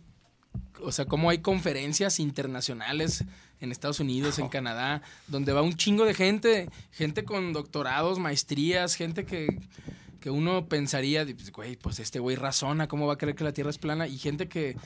o 0.83 0.93
sea, 0.93 1.07
cómo 1.07 1.31
hay 1.31 1.39
conferencias 1.39 2.21
internacionales 2.21 3.25
en 3.61 3.73
Estados 3.73 4.01
Unidos, 4.01 4.39
en 4.39 4.49
Canadá, 4.49 5.01
donde 5.27 5.53
va 5.55 5.63
un 5.63 5.75
chingo 5.75 6.05
de 6.05 6.13
gente, 6.13 6.69
gente 6.93 7.25
con 7.25 7.55
doctorados, 7.55 8.19
maestrías, 8.19 8.95
gente 8.95 9.25
que, 9.25 9.59
que 10.21 10.31
uno 10.31 10.69
pensaría, 10.69 11.25
pues, 11.25 11.51
güey, 11.53 11.77
pues 11.77 11.99
este 12.01 12.19
güey 12.19 12.37
razona, 12.37 12.89
¿cómo 12.89 13.07
va 13.07 13.15
a 13.15 13.19
creer 13.19 13.37
que 13.37 13.45
la 13.45 13.53
Tierra 13.53 13.71
es 13.71 13.79
plana? 13.79 14.07
Y 14.07 14.19
gente 14.19 14.49
que, 14.49 14.77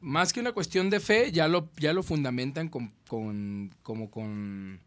más 0.00 0.32
que 0.32 0.40
una 0.40 0.52
cuestión 0.52 0.90
de 0.90 1.00
fe, 1.00 1.32
ya 1.32 1.48
lo, 1.48 1.70
ya 1.78 1.92
lo 1.92 2.02
fundamentan 2.02 2.68
con, 2.68 2.92
con, 3.08 3.74
como 3.82 4.10
con, 4.10 4.80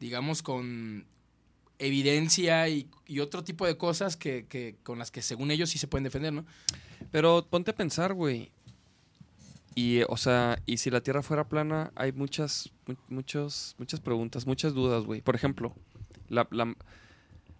digamos, 0.00 0.42
con 0.42 1.06
evidencia 1.78 2.68
y, 2.68 2.88
y 3.06 3.18
otro 3.20 3.42
tipo 3.44 3.66
de 3.66 3.76
cosas 3.76 4.16
que, 4.16 4.46
que 4.46 4.76
con 4.82 4.98
las 4.98 5.10
que 5.10 5.22
según 5.22 5.50
ellos 5.50 5.70
sí 5.70 5.78
se 5.78 5.88
pueden 5.88 6.04
defender, 6.04 6.32
¿no? 6.32 6.44
Pero 7.10 7.46
ponte 7.50 7.72
a 7.72 7.74
pensar, 7.74 8.14
güey. 8.14 8.50
Y, 9.74 10.02
o 10.08 10.16
sea, 10.16 10.60
y 10.66 10.76
si 10.76 10.88
la 10.90 11.00
Tierra 11.00 11.22
fuera 11.22 11.48
plana, 11.48 11.90
hay 11.96 12.12
muchas, 12.12 12.70
mu- 12.86 12.94
muchos, 13.08 13.74
muchas 13.78 13.98
preguntas, 14.00 14.46
muchas 14.46 14.72
dudas, 14.72 15.02
güey. 15.04 15.20
Por 15.20 15.34
ejemplo, 15.34 15.74
la- 16.28 16.46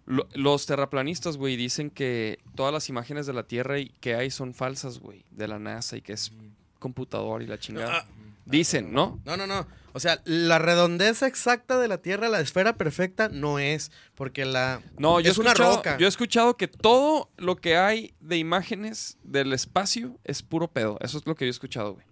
lo- 0.05 0.27
los 0.33 0.65
terraplanistas, 0.65 1.37
güey, 1.37 1.55
dicen 1.55 1.89
que 1.89 2.39
todas 2.55 2.73
las 2.73 2.89
imágenes 2.89 3.25
de 3.25 3.33
la 3.33 3.43
Tierra 3.43 3.79
y- 3.79 3.89
que 4.01 4.15
hay 4.15 4.29
son 4.31 4.53
falsas, 4.53 4.99
güey, 4.99 5.25
de 5.31 5.47
la 5.47 5.59
NASA 5.59 5.97
y 5.97 6.01
que 6.01 6.13
es 6.13 6.31
computador 6.79 7.41
y 7.41 7.47
la 7.47 7.57
chingada. 7.59 7.97
ah, 7.99 8.05
Dicen, 8.45 8.93
¿no? 8.93 9.19
No, 9.25 9.35
no, 9.37 9.47
no. 9.47 9.65
O 9.93 9.99
sea, 9.99 10.21
la 10.25 10.59
redondez 10.59 11.23
exacta 11.23 11.79
de 11.79 11.87
la 11.87 11.97
Tierra, 11.99 12.29
la 12.29 12.39
esfera 12.41 12.77
perfecta, 12.77 13.27
no 13.29 13.57
es. 13.57 13.91
Porque 14.13 14.45
la. 14.45 14.81
No, 14.99 15.19
yo 15.19 15.31
es 15.31 15.39
una 15.39 15.55
roca. 15.55 15.97
Yo 15.97 16.05
he 16.05 16.09
escuchado 16.09 16.55
que 16.55 16.67
todo 16.67 17.31
lo 17.37 17.55
que 17.55 17.75
hay 17.77 18.13
de 18.19 18.37
imágenes 18.37 19.17
del 19.23 19.51
espacio 19.53 20.19
es 20.25 20.43
puro 20.43 20.67
pedo. 20.67 20.99
Eso 21.01 21.17
es 21.17 21.25
lo 21.25 21.33
que 21.33 21.45
yo 21.45 21.49
he 21.49 21.51
escuchado, 21.51 21.93
güey. 21.95 22.05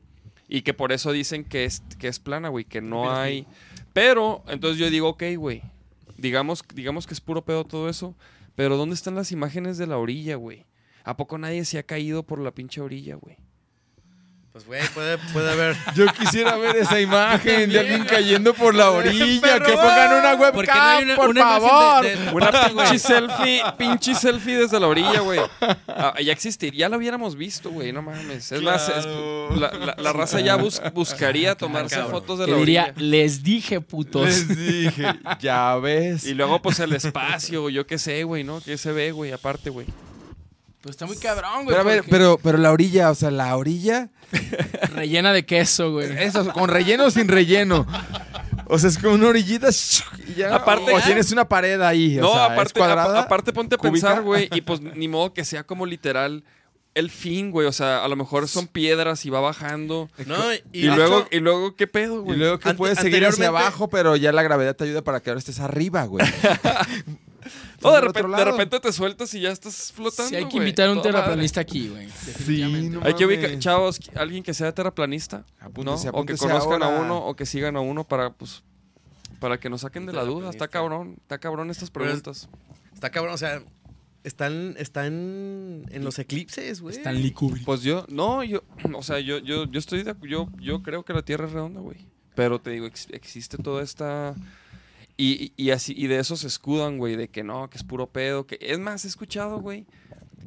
Y 0.48 0.64
que 0.64 0.74
por 0.74 0.92
eso 0.92 1.12
dicen 1.12 1.44
que 1.46 1.66
es, 1.66 1.84
que 2.00 2.08
es 2.08 2.18
plana, 2.20 2.50
güey, 2.50 2.66
que 2.66 2.82
no 2.82 3.12
hay... 3.14 3.46
Pero, 3.94 4.44
entonces 4.48 4.80
yo 4.80 4.90
digo, 4.90 5.10
ok, 5.10 5.24
güey. 5.38 5.62
Digamos, 6.24 6.64
digamos 6.74 7.06
que 7.06 7.14
es 7.14 7.20
puro 7.20 7.44
pedo 7.44 7.66
todo 7.66 7.90
eso. 7.90 8.16
Pero 8.56 8.78
¿dónde 8.78 8.96
están 8.96 9.14
las 9.14 9.34
imágenes 9.34 9.78
de 9.78 9.88
la 9.88 9.98
orilla, 9.98 10.38
güey? 10.38 10.66
¿A 11.04 11.18
poco 11.18 11.38
nadie 11.38 11.66
se 11.66 11.80
ha 11.80 11.84
caído 11.84 12.24
por 12.24 12.40
la 12.40 12.54
pinche 12.54 12.80
orilla, 12.80 13.16
güey? 13.16 13.36
Pues, 14.54 14.68
güey, 14.68 14.88
puede, 14.94 15.18
puede 15.34 15.52
haber. 15.52 15.76
Yo 15.96 16.06
quisiera 16.14 16.56
ver 16.58 16.76
esa 16.76 17.02
imagen 17.02 17.72
de 17.72 17.80
alguien 17.80 18.06
cayendo 18.06 18.54
por 18.54 18.76
la 18.76 18.92
orilla. 18.92 19.60
Que 19.60 19.72
pongan 19.74 20.14
una 20.14 20.52
¿Por 20.52 20.64
qué 20.66 20.72
no 20.72 20.80
hay 20.80 20.98
webcam, 21.00 21.04
una- 21.06 21.16
por 21.16 21.30
una 21.30 21.40
imagen 21.42 21.62
favor. 21.70 22.04
de- 22.06 22.16
de- 22.18 22.32
Una 22.32 22.52
pinche 22.68 23.00
selfie, 23.00 23.64
pinche 23.80 24.14
selfie 24.14 24.58
desde 24.58 24.80
la 24.80 24.88
orilla, 24.88 25.20
güey. 25.22 25.40
Ah, 25.88 26.14
ya 26.22 26.32
existiría, 26.34 26.82
ya 26.82 26.90
lo 26.90 26.98
hubiéramos 26.98 27.36
visto, 27.36 27.70
güey, 27.72 27.92
no 27.92 28.02
mames. 28.04 28.52
Es 28.52 28.62
más, 28.62 28.90
es- 28.90 29.06
la, 29.58 29.72
la- 29.72 29.96
la 29.98 30.14
raza 30.14 30.40
ya 30.40 30.56
bus- 30.56 30.82
buscaría 30.94 31.56
tomarse 31.56 32.04
fotos 32.04 32.38
de 32.40 32.48
la 32.48 32.58
diría, 32.58 32.84
orilla. 32.84 32.94
les 33.02 33.42
dije, 33.42 33.82
putos. 33.82 34.26
Les 34.26 34.48
dije, 34.56 35.16
ya 35.40 35.76
ves. 35.78 36.26
Y 36.26 36.34
luego, 36.36 36.62
pues, 36.62 36.80
el 36.80 36.94
espacio, 36.94 37.70
yo 37.70 37.88
qué 37.88 37.98
sé, 37.98 38.24
güey, 38.24 38.44
¿no? 38.44 38.62
¿Qué 38.62 38.78
se 38.78 38.92
ve, 38.92 39.12
güey? 39.12 39.32
Aparte, 39.32 39.70
güey. 39.72 39.88
Pues 40.84 40.96
está 40.96 41.06
muy 41.06 41.16
cabrón, 41.16 41.64
güey. 41.64 41.68
Pero 41.70 41.80
a 41.80 41.84
ver, 41.84 41.98
porque- 42.00 42.12
pero, 42.12 42.38
pero 42.44 42.58
la 42.58 42.72
orilla, 42.74 43.10
o 43.10 43.16
sea, 43.16 43.32
la 43.32 43.56
orilla, 43.56 44.10
Rellena 44.94 45.32
de 45.32 45.46
queso, 45.46 45.94
güey. 45.94 46.12
eso, 46.22 46.52
con 46.52 46.68
relleno 46.70 47.06
o 47.06 47.12
sin 47.12 47.30
relleno. 47.30 47.88
O 48.66 48.78
sea, 48.78 48.90
es 48.90 48.98
como 48.98 49.14
una 49.16 49.28
orillita 49.28 49.70
y 50.28 50.34
ya. 50.36 50.54
Aparte- 50.56 50.94
o 50.94 51.00
tienes 51.02 51.32
una 51.32 51.48
pared 51.48 51.80
ahí. 51.82 52.18
No, 52.20 52.32
o 52.32 52.34
sea, 52.34 52.46
¿es 52.48 52.52
aparte, 52.52 52.80
cuadrada? 52.80 53.20
aparte 53.22 53.54
ponte 53.54 53.76
a 53.76 53.78
cúbica. 53.78 53.94
pensar, 54.08 54.22
güey, 54.24 54.50
y 54.54 54.60
pues 54.62 54.82
ni 54.96 55.08
modo 55.08 55.34
que 55.34 55.46
sea 55.46 55.64
como 55.64 55.86
literal 55.86 56.44
el 56.96 57.10
fin, 57.10 57.50
güey. 57.52 57.66
O 57.66 57.72
sea, 57.72 58.04
a 58.04 58.08
lo 58.10 58.16
mejor 58.18 58.48
son 58.50 58.68
piedras 58.68 59.26
y 59.26 59.30
va 59.30 59.40
bajando. 59.40 60.10
No, 60.26 60.36
y, 60.54 60.62
Y, 60.74 60.82
luego, 60.88 61.20
hecho, 61.20 61.28
y 61.32 61.40
luego, 61.40 61.76
¿qué 61.78 61.88
pedo, 61.88 62.18
Y 62.18 62.24
güey? 62.24 62.38
luego 62.40 62.60
que 62.60 62.70
Ante- 62.70 62.78
puedes 62.78 63.00
seguir 63.00 63.26
hacia 63.26 63.48
abajo, 63.48 63.90
pero 63.90 64.16
ya 64.18 64.32
la 64.34 64.44
gravedad 64.44 64.76
te 64.76 64.84
ayuda 64.84 65.02
para 65.02 65.22
que 65.22 65.30
ahora 65.30 65.40
estés 65.40 65.60
arriba, 65.62 66.04
güey. 66.06 66.26
No, 67.84 67.92
de 67.94 68.02
repente, 68.02 68.36
de 68.38 68.46
repente 68.46 68.80
te 68.80 68.92
sueltas 68.94 69.34
y 69.34 69.42
ya 69.42 69.52
estás 69.52 69.92
flotando. 69.92 70.30
Sí, 70.30 70.36
hay 70.36 70.48
que 70.48 70.58
invitar 70.58 70.88
a 70.88 70.92
un 70.92 70.98
madre. 70.98 71.12
terraplanista 71.12 71.62
aquí, 71.62 71.90
güey. 71.90 72.06
Definitivamente. 72.08 72.98
no 72.98 73.06
Hay 73.06 73.14
que 73.16 73.26
ubicar, 73.26 73.58
chavos, 73.60 74.00
alguien 74.16 74.44
que 74.44 74.54
sea 74.54 74.74
terraplanista, 74.74 75.46
¿no? 75.60 75.66
Apúntese, 75.68 76.10
O 76.14 76.26
que 76.26 76.38
conozcan 76.38 76.84
a 76.84 76.88
uno 76.88 77.18
o 77.26 77.36
que 77.36 77.46
sigan 77.46 77.76
a 77.76 77.82
uno 77.82 78.04
para, 78.04 78.32
pues, 78.34 78.64
para 79.40 79.60
que 79.60 79.70
nos 79.70 79.82
saquen 79.82 80.06
de 80.06 80.14
la 80.14 80.24
duda. 80.24 80.50
Está 80.50 80.68
cabrón, 80.68 81.18
está 81.22 81.38
cabrón 81.38 81.70
estas 81.70 81.90
Pero 81.90 82.06
preguntas. 82.06 82.48
está 82.94 83.10
cabrón, 83.10 83.34
o 83.34 83.38
sea, 83.38 83.62
están, 84.24 84.76
están 84.78 85.86
en 85.90 86.04
los 86.04 86.18
eclipses, 86.20 86.80
güey. 86.82 86.96
Stanley 86.96 87.32
Kubrick. 87.32 87.66
Pues 87.66 87.82
yo, 87.82 88.06
no, 88.10 88.44
yo, 88.44 88.64
o 88.96 89.04
sea, 89.04 89.20
yo, 89.20 89.40
yo, 89.40 89.66
yo 89.66 89.80
estoy 89.80 90.04
de, 90.04 90.16
yo, 90.24 90.48
yo 90.62 90.82
creo 90.82 91.04
que 91.04 91.14
la 91.14 91.24
Tierra 91.24 91.46
es 91.48 91.52
redonda, 91.52 91.82
güey. 91.82 91.98
Pero 92.36 92.60
te 92.60 92.72
digo, 92.72 92.86
ex- 92.88 93.10
existe 93.12 93.58
toda 93.58 93.84
esta 93.84 94.34
y, 95.18 95.54
y, 95.58 95.72
así, 95.72 95.94
y 95.96 96.08
de 96.08 96.20
eso 96.20 96.36
se 96.36 96.48
escudan, 96.48 96.98
güey, 96.98 97.16
de 97.16 97.28
que 97.30 97.44
no, 97.44 97.70
que 97.70 97.78
es 97.78 97.84
puro 97.84 98.08
pedo, 98.08 98.46
que 98.48 98.58
es 98.62 98.80
más, 98.80 99.06
he 99.06 99.08
escuchado, 99.08 99.60
güey, 99.60 99.86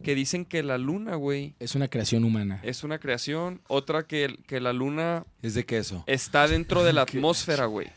que 0.02 0.14
dicen 0.14 0.44
que 0.44 0.62
la 0.62 0.78
luna, 0.78 1.14
güey, 1.16 1.54
Es 1.58 1.74
una 1.74 1.88
creación 1.88 2.24
humana. 2.24 2.60
es 2.62 2.84
una 2.84 2.98
creación. 2.98 3.60
Otra 3.68 4.06
que, 4.06 4.38
que 4.46 4.60
la 4.60 4.72
luna 4.72 5.24
Es 5.42 5.54
de 5.54 5.64
queso. 5.64 6.04
está 6.06 6.46
dentro 6.48 6.84
de 6.84 6.92
la 6.92 7.02
atmósfera, 7.08 7.66
güey. 7.66 7.88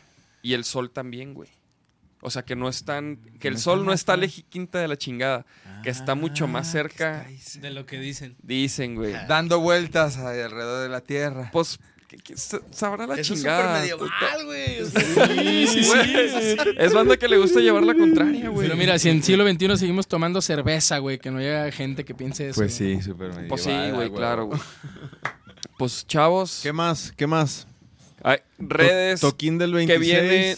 Y 0.42 0.54
el 0.54 0.64
sol 0.64 0.90
también, 0.90 1.34
güey. 1.34 1.48
O 2.22 2.30
sea, 2.30 2.44
que 2.44 2.54
no 2.56 2.68
están. 2.68 3.16
Que 3.38 3.48
el 3.48 3.54
no 3.54 3.60
sol 3.60 3.84
no 3.84 3.92
está 3.92 4.16
lejiquinta 4.16 4.78
de 4.78 4.88
la 4.88 4.96
chingada. 4.98 5.46
que 5.82 5.90
está 5.90 6.14
mucho 6.14 6.46
más 6.48 6.68
Ah, 6.68 6.72
cerca. 6.72 7.26
De 7.60 7.70
lo 7.70 7.86
que 7.86 7.98
dicen. 7.98 8.36
Dicen, 8.42 8.94
güey. 8.94 9.12
Dando 9.28 9.60
vueltas 9.60 10.16
alrededor 10.18 10.82
de 10.82 10.88
la 10.90 11.00
Tierra. 11.00 11.48
Pues, 11.52 11.78
sabrá 12.70 13.06
la 13.06 13.14
Eso 13.14 13.34
es 13.34 13.40
chingada. 13.40 13.84
súper 13.84 13.98
medieval, 14.00 14.44
güey. 14.46 15.66
Sí, 15.66 15.66
sí, 15.66 15.84
sí. 15.84 16.56
Es 16.76 16.92
banda 16.92 17.16
que 17.16 17.28
le 17.28 17.38
gusta 17.38 17.60
llevar 17.60 17.82
la 17.84 17.94
contraria, 17.94 18.48
güey. 18.48 18.66
Pero 18.66 18.76
mira, 18.78 18.98
si 18.98 19.08
en 19.08 19.22
siglo 19.22 19.48
XXI 19.48 19.76
seguimos 19.76 20.06
tomando 20.08 20.40
cerveza, 20.40 20.98
güey, 20.98 21.18
que 21.18 21.30
no 21.30 21.38
haya 21.38 21.70
gente 21.72 22.04
que 22.04 22.14
piense 22.14 22.48
eso. 22.48 22.60
Pues 22.60 22.74
sí, 22.74 23.00
súper 23.02 23.28
medieval. 23.28 23.48
Pues 23.48 23.62
sí, 23.62 23.70
güey, 23.94 24.10
claro, 24.12 24.46
güey. 24.46 24.60
Pues, 25.78 26.06
chavos, 26.06 26.60
¿Qué 26.62 26.72
más? 26.72 27.12
¿Qué 27.16 27.26
más? 27.26 27.66
redes 28.58 29.20
To- 29.20 29.30
Toquín 29.30 29.56
del 29.58 29.70
que 29.70 29.76
26. 29.98 30.00
viene... 30.00 30.56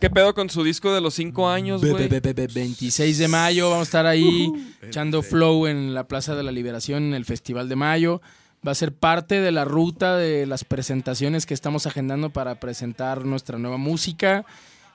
¿Qué 0.00 0.08
pedo 0.08 0.32
con 0.32 0.48
su 0.48 0.64
disco 0.64 0.94
de 0.94 1.00
los 1.02 1.12
cinco 1.12 1.50
años, 1.50 1.82
güey? 1.84 2.08
be- 2.08 2.20
be- 2.20 2.32
be- 2.32 2.46
26 2.46 3.18
de 3.18 3.28
mayo 3.28 3.68
vamos 3.68 3.82
a 3.82 3.88
estar 3.88 4.06
ahí 4.06 4.50
echando 4.80 5.22
flow 5.22 5.66
en 5.66 5.92
la 5.92 6.08
Plaza 6.08 6.34
de 6.34 6.42
la 6.42 6.52
Liberación 6.52 7.02
en 7.04 7.12
el 7.14 7.26
Festival 7.26 7.68
de 7.68 7.76
Mayo. 7.76 8.22
Va 8.66 8.72
a 8.72 8.74
ser 8.74 8.92
parte 8.92 9.40
de 9.40 9.52
la 9.52 9.64
ruta 9.64 10.16
de 10.16 10.44
las 10.46 10.64
presentaciones 10.64 11.46
que 11.46 11.54
estamos 11.54 11.86
agendando 11.86 12.30
para 12.30 12.56
presentar 12.56 13.24
nuestra 13.24 13.58
nueva 13.58 13.78
música. 13.78 14.44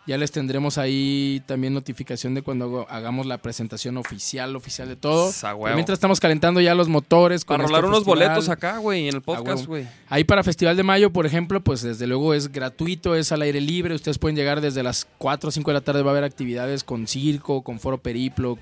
Ya 0.08 0.20
les 0.20 0.32
tendremos 0.32 0.78
ahí 0.78 1.42
también 1.48 1.74
notificación 1.74 2.36
de 2.36 2.44
cuando 2.44 2.86
hagamos 2.92 3.26
la 3.26 3.40
presentación 3.40 3.98
oficial, 3.98 4.56
oficial 4.56 4.88
de 4.88 4.96
todo. 4.96 5.32
Mientras 5.74 5.96
estamos 5.96 6.20
calentando 6.20 6.62
ya 6.62 6.76
los 6.76 6.88
motores. 6.90 7.44
con 7.44 7.56
Para 7.56 7.64
este 7.64 7.72
rolar 7.76 7.86
unos 7.90 8.00
festival. 8.06 8.20
boletos 8.20 8.50
acá, 8.50 8.78
güey, 8.78 9.08
en 9.08 9.16
el 9.16 9.24
podcast, 9.24 9.66
güey. 9.66 9.88
Ahí 10.10 10.24
para 10.24 10.44
Festival 10.44 10.78
de 10.78 10.84
Mayo, 10.84 11.12
por 11.12 11.26
ejemplo, 11.26 11.60
pues 11.64 11.82
desde 11.82 12.06
luego 12.06 12.36
es 12.36 12.52
gratuito, 12.52 13.16
es 13.16 13.32
al 13.32 13.42
aire 13.42 13.60
libre. 13.62 13.96
Ustedes 13.96 14.20
pueden 14.20 14.36
llegar 14.36 14.62
desde 14.62 14.84
las 14.84 15.08
4 15.18 15.48
o 15.48 15.52
5 15.52 15.72
de 15.72 15.74
la 15.74 15.82
tarde. 15.82 16.04
Va 16.04 16.12
a 16.12 16.14
haber 16.14 16.24
actividades 16.24 16.84
con 16.84 17.08
circo, 17.08 17.64
con 17.64 17.80
foro 17.80 17.98
periplo, 17.98 18.60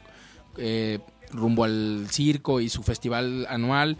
eh, 0.55 0.99
rumbo 1.33 1.65
al 1.65 2.07
circo 2.09 2.61
y 2.61 2.69
su 2.69 2.83
festival 2.83 3.45
anual. 3.49 3.97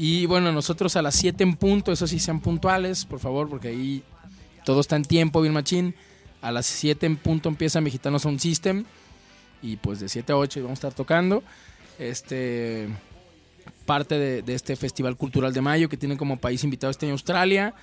Y 0.00 0.26
bueno, 0.26 0.52
nosotros 0.52 0.94
a 0.94 1.02
las 1.02 1.16
7 1.16 1.42
en 1.42 1.56
punto, 1.56 1.90
eso 1.90 2.06
sí 2.06 2.20
sean 2.20 2.38
puntuales, 2.38 3.04
por 3.04 3.18
favor, 3.18 3.48
porque 3.48 3.66
ahí 3.66 4.04
todo 4.64 4.80
está 4.80 4.94
en 4.94 5.02
tiempo, 5.02 5.40
bien 5.40 5.52
machín. 5.52 5.92
A 6.40 6.52
las 6.52 6.66
7 6.66 7.04
en 7.04 7.16
punto 7.16 7.48
empieza 7.48 7.80
Mexicanos 7.80 8.22
Sound 8.22 8.38
System. 8.38 8.84
Y 9.60 9.74
pues 9.78 9.98
de 9.98 10.08
7 10.08 10.32
a 10.32 10.36
8 10.36 10.60
vamos 10.62 10.76
a 10.76 10.86
estar 10.86 10.94
tocando. 10.94 11.42
Este 11.98 12.88
parte 13.86 14.20
de, 14.20 14.54
este 14.54 14.76
Festival 14.76 15.16
Cultural 15.16 15.52
de 15.52 15.62
Mayo 15.62 15.88
que 15.88 15.96
tiene 15.96 16.16
como 16.16 16.36
país 16.36 16.62
invitado 16.62 16.92
este 16.92 17.06
año 17.06 17.14
Australia. 17.14 17.74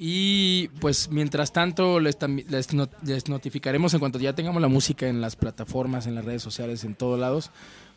Y 0.00 0.66
pues 0.80 1.10
mientras 1.10 1.52
tanto 1.52 2.00
les, 2.00 2.18
les, 2.48 2.68
les 3.04 3.28
notificaremos 3.28 3.94
en 3.94 4.00
cuanto 4.00 4.18
ya 4.18 4.32
tengamos 4.32 4.60
la 4.60 4.66
música 4.66 5.06
en 5.06 5.20
las 5.20 5.36
plataformas, 5.36 6.08
en 6.08 6.16
las 6.16 6.24
redes 6.24 6.42
sociales, 6.42 6.82
en 6.82 6.96
todos 6.96 7.20
lados. 7.20 7.52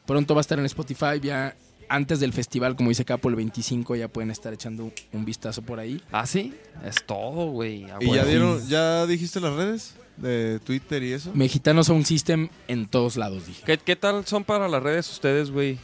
Pronto 0.06 0.36
va 0.36 0.42
a 0.42 0.44
estar 0.44 0.60
en 0.60 0.66
Spotify 0.66 1.20
ya 1.20 1.56
antes 1.90 2.20
del 2.20 2.34
festival, 2.34 2.76
como 2.76 2.90
dice 2.90 3.06
Capo, 3.06 3.30
el 3.30 3.36
25 3.36 3.96
ya 3.96 4.08
pueden 4.08 4.32
estar 4.32 4.54
echando 4.54 4.92
un 5.14 5.26
vistazo 5.26 5.62
por 5.62 5.80
ahí. 5.80 6.02
¿Ah, 6.12 6.26
sí? 6.26 6.54
Es 6.86 6.96
todo, 7.06 7.48
güey. 7.52 7.86
a 7.86 7.98
¿Y 8.02 8.06
ya 8.08 8.12
huevo. 8.12 8.26
dieron, 8.28 8.68
ya 8.68 9.06
dijiste 9.06 9.40
las 9.40 9.54
redes 9.54 9.96
de 10.18 10.60
Twitter 10.64 11.04
y 11.04 11.14
eso? 11.14 11.32
Mexicanos 11.34 11.88
Sound 11.88 12.06
System 12.06 12.50
en 12.68 12.86
todos 12.88 13.18
lados, 13.18 13.46
dije. 13.48 13.64
¿Qué, 13.66 13.78
qué 13.78 13.96
tal 13.96 14.26
son 14.26 14.44
para 14.44 14.68
las 14.68 14.82
redes 14.82 15.10
ustedes, 15.12 15.52
güey? 15.52 15.78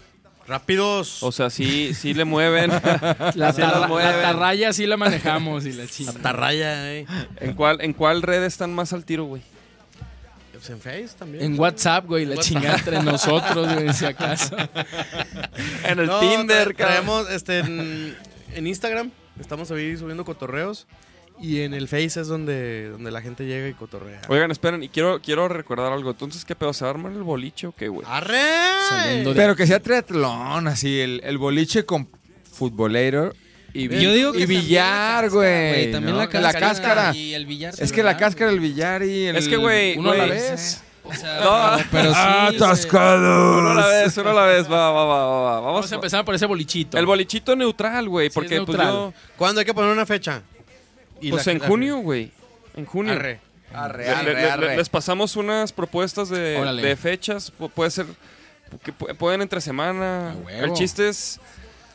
Rápidos. 0.47 1.21
O 1.23 1.31
sea, 1.31 1.49
sí, 1.49 1.93
sí 1.93 2.13
le 2.13 2.25
mueven. 2.25 2.71
La, 3.35 3.53
Sí 3.53 3.61
la 3.61 3.87
tarraya 4.21 4.73
sí 4.73 4.85
la 4.87 4.97
manejamos 4.97 5.65
y 5.65 5.71
la 5.73 5.85
chingada. 5.87 6.19
Tarraya, 6.19 6.93
eh. 6.93 7.05
¿En 7.39 7.53
cuál, 7.53 7.79
¿En 7.81 7.93
cuál 7.93 8.21
red 8.21 8.43
están 8.43 8.73
más 8.73 8.91
al 8.91 9.05
tiro, 9.05 9.25
güey? 9.25 9.41
Pues 10.61 10.69
en 10.69 10.79
Face 10.79 11.09
también. 11.17 11.43
En 11.43 11.59
WhatsApp, 11.59 12.05
güey, 12.05 12.25
la 12.25 12.35
WhatsApp. 12.35 12.47
chingada 12.53 12.77
entre 12.77 13.01
nosotros, 13.01 13.73
güey, 13.73 13.91
si 13.93 14.05
acaso. 14.05 14.55
En 15.85 15.99
el 15.99 16.05
No, 16.07 16.19
Tinder, 16.19 16.69
tra- 16.69 16.75
cabrón. 16.75 16.75
traemos 16.75 17.29
este 17.31 17.59
en, 17.59 18.15
en 18.53 18.67
Instagram, 18.67 19.11
estamos 19.39 19.71
ahí 19.71 19.97
subiendo 19.97 20.23
cotorreos 20.23 20.87
y 21.39 21.61
en 21.61 21.73
el 21.73 21.87
Face 21.87 22.19
es 22.21 22.27
donde, 22.27 22.89
donde 22.89 23.09
la 23.09 23.21
gente 23.21 23.45
llega 23.47 23.67
y 23.67 23.73
cotorrea. 23.73 24.21
Oigan, 24.27 24.51
esperen, 24.51 24.83
y 24.83 24.89
quiero, 24.89 25.19
quiero 25.21 25.47
recordar 25.47 25.91
algo. 25.91 26.11
Entonces, 26.11 26.45
¿qué 26.45 26.55
pedo? 26.55 26.71
¿Se 26.73 26.83
va 26.85 26.91
a 26.91 26.93
armar 26.93 27.11
el 27.13 27.23
boliche 27.23 27.65
o 27.65 27.71
qué, 27.71 27.87
güey? 27.87 28.05
¡Arre! 28.07 29.23
De- 29.23 29.33
Pero 29.35 29.55
que 29.55 29.65
sea 29.65 29.79
triatlón, 29.79 30.67
así, 30.67 30.99
el, 30.99 31.21
el 31.23 31.39
boliche 31.39 31.83
con 31.85 32.07
futbolero 32.51 33.33
y, 33.73 33.87
vi- 33.87 34.01
Yo 34.01 34.13
digo 34.13 34.31
que 34.33 34.39
y 34.39 34.41
también 34.41 34.61
billar, 34.61 35.29
güey. 35.29 35.91
También 35.91 36.15
¿no? 36.15 36.19
la 36.21 36.29
cáscara. 36.29 36.59
cáscara. 36.59 37.15
Y 37.15 37.33
el 37.33 37.45
billar. 37.45 37.73
Es 37.77 37.91
que 37.91 38.03
la 38.03 38.17
cáscara, 38.17 38.51
el 38.51 38.59
billar 38.59 39.03
y 39.03 39.27
el... 39.27 39.35
Es 39.35 39.47
que, 39.47 39.57
güey, 39.57 39.97
Uno 39.97 40.11
a 40.11 40.17
la 40.17 40.25
vez. 40.25 40.83
O 41.03 41.13
sea, 41.13 41.39
No. 41.41 41.83
pero 41.91 42.13
sí. 42.13 42.19
¡Atascados! 42.21 43.59
Uno 43.59 43.71
a 43.71 43.73
la 43.75 43.87
vez, 43.87 44.17
uno 44.17 44.29
a 44.29 44.33
la 44.33 44.45
vez. 44.45 44.71
Va, 44.71 44.91
va, 44.91 45.05
va, 45.05 45.25
va, 45.25 45.41
va. 45.41 45.51
Vamos, 45.55 45.73
Vamos 45.73 45.91
a 45.91 45.95
empezar 45.95 46.23
por 46.25 46.35
ese 46.35 46.45
bolichito. 46.45 46.97
El 46.97 47.05
bolichito 47.05 47.55
neutral, 47.55 48.07
güey. 48.07 48.29
Sí, 48.29 48.33
porque 48.35 48.55
es 48.57 48.61
pues 48.61 48.77
neutral. 48.77 48.93
yo. 48.93 49.13
¿Cuándo 49.37 49.59
hay 49.59 49.65
que 49.65 49.73
poner 49.73 49.91
una 49.91 50.05
fecha? 50.05 50.41
Y 51.19 51.31
Pues 51.31 51.45
la- 51.45 51.51
en 51.53 51.59
la- 51.59 51.67
junio, 51.67 51.97
güey. 51.97 52.31
En 52.75 52.85
junio. 52.85 53.13
Arre. 53.13 53.39
Arre, 53.73 54.03
Le- 54.03 54.09
arre, 54.09 54.33
le- 54.33 54.41
le- 54.41 54.49
arre. 54.51 54.77
les 54.77 54.89
pasamos 54.89 55.35
unas 55.35 55.71
propuestas 55.71 56.29
de, 56.29 56.59
de 56.75 56.95
fechas. 56.95 57.51
Pu- 57.57 57.69
puede 57.71 57.89
ser. 57.89 58.05
Que 58.83 58.93
pu- 58.93 59.15
pueden 59.17 59.41
entre 59.41 59.59
semana. 59.59 60.35
El 60.49 60.73
chiste 60.73 61.09
es. 61.09 61.39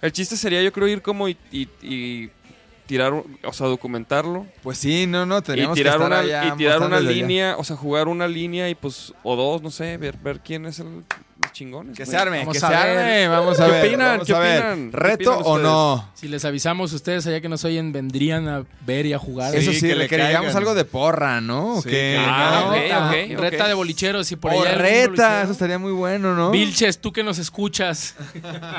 El 0.02 0.12
chiste 0.12 0.36
sería, 0.36 0.62
yo 0.62 0.73
creo, 0.73 0.89
ir 0.89 1.02
como 1.02 1.28
y, 1.28 1.36
y- 1.51 1.68
y 1.82 2.31
tirar. 2.86 3.12
O 3.44 3.52
sea, 3.52 3.66
documentarlo. 3.66 4.47
Pues 4.62 4.78
sí, 4.78 5.06
no, 5.06 5.27
no, 5.27 5.39
Y 5.39 5.43
teníamos 5.43 5.74
tirar 5.77 5.98
que 5.98 6.05
estar 6.05 6.06
una, 6.12 6.18
allá 6.20 6.55
y 6.55 6.56
tirar 6.56 6.82
una 6.82 6.97
allá. 6.98 7.10
línea. 7.10 7.56
O 7.59 7.64
sea, 7.64 7.77
jugar 7.77 8.09
una 8.09 8.28
línea 8.28 8.68
y 8.68 8.74
pues. 8.74 9.12
O 9.23 9.36
dos, 9.36 9.62
no 9.62 9.70
sé. 9.70 9.97
Ver, 9.97 10.16
ver 10.18 10.40
quién 10.40 10.66
es 10.66 10.78
el. 10.81 11.05
Chingones. 11.57 11.97
Que 11.97 12.05
se 12.05 12.15
arme, 12.15 12.41
Vamos 12.41 12.53
que 12.53 12.66
a 12.66 12.69
se 12.69 12.77
ver. 12.77 12.99
arme. 12.99 13.28
Vamos 13.28 13.61
a 13.61 13.65
¿Qué 13.65 13.70
ver. 13.73 13.87
opinan? 13.87 14.09
vamos 14.09 14.27
¿Qué 14.27 14.35
a 14.35 14.39
ver. 14.41 14.59
opinan? 14.59 14.91
¿Qué 14.91 14.97
¿Reto 14.99 15.33
opinan 15.39 15.51
o 15.51 15.59
no? 15.59 16.09
Si 16.12 16.28
les 16.28 16.45
avisamos 16.45 16.93
ustedes 16.93 17.27
allá 17.27 17.41
que 17.41 17.49
nos 17.49 17.65
oyen, 17.65 17.93
vendrían 17.93 18.47
a 18.47 18.65
ver 18.85 19.07
y 19.07 19.15
a 19.15 19.19
jugar. 19.19 19.55
Eso 19.55 19.73
Sí, 19.73 19.81
que 19.81 19.95
le 19.95 20.07
queríamos 20.07 20.55
algo 20.55 20.74
de 20.74 20.85
porra, 20.85 21.41
¿no? 21.41 21.78
Ah, 21.78 21.83
caigan. 21.83 22.65
ok, 22.66 22.73
reta, 22.74 23.07
ok, 23.09 23.41
reta 23.41 23.62
ok. 23.65 23.69
de 23.69 23.74
bolicheros 23.74 24.33
y 24.33 24.37
por 24.37 24.51
algún 24.51 24.66
reta, 24.66 25.43
eso 25.45 25.53
estaría 25.53 25.78
muy 25.78 25.93
bueno, 25.93 26.35
¿no? 26.35 26.51
Vilches, 26.51 27.01
tú 27.01 27.11
que 27.11 27.23
nos 27.23 27.39
escuchas. 27.39 28.15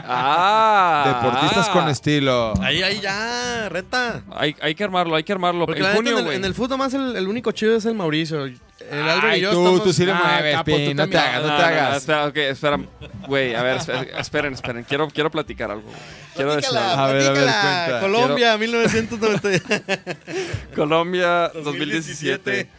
Ah. 0.09 1.03
Deportistas 1.21 1.67
ah. 1.69 1.73
con 1.73 1.89
estilo. 1.89 2.53
Ahí, 2.61 2.81
ahí 2.83 2.99
ya, 3.01 3.69
reta. 3.69 4.21
Hay, 4.35 4.55
hay 4.61 4.75
que 4.75 4.83
armarlo, 4.83 5.15
hay 5.15 5.23
que 5.23 5.31
armarlo. 5.31 5.65
Porque 5.65 5.81
en 5.81 5.95
junio, 5.95 6.17
el, 6.19 6.23
güey. 6.23 6.35
en 6.37 6.45
el 6.45 6.53
fútbol 6.53 6.77
más 6.77 6.93
el, 6.93 7.15
el 7.15 7.27
único 7.27 7.51
chido 7.51 7.75
es 7.75 7.85
el 7.85 7.95
Mauricio. 7.95 8.47
El 8.79 9.09
Aldo 9.09 9.27
Ay, 9.27 9.39
y 9.39 9.41
yo 9.41 9.51
tú, 9.51 9.57
estamos- 9.63 9.83
tú 9.83 9.93
sí 9.93 10.05
le 10.05 10.11
Ah, 10.11 10.21
mueves, 10.23 10.55
capo, 10.55 10.65
Pin, 10.65 10.85
tú 10.89 10.93
no 10.95 11.09
te 11.09 11.17
hagas, 11.17 11.41
no, 11.41 11.47
No, 11.47 11.55
te 11.57 11.61
no, 11.63 11.69
no, 11.69 11.75
hagas. 11.81 11.97
espera, 11.97 12.25
ok, 12.27 12.37
espera. 12.37 12.79
Güey, 13.27 13.55
a 13.55 13.63
ver, 13.63 13.77
esperen, 14.17 14.53
esperen. 14.53 14.83
Quiero, 14.83 15.07
quiero 15.09 15.31
platicar 15.31 15.71
algo. 15.71 15.89
Quiero 16.35 16.55
decir 16.55 16.77
algo. 16.77 17.01
A 17.01 17.07
ver, 17.11 17.27
a 17.27 17.31
ver, 17.31 17.43
cuenta. 17.43 17.97
Colombia, 18.01 18.57
1990. 18.57 19.81
Colombia 20.75 21.51
2017. 21.55 22.69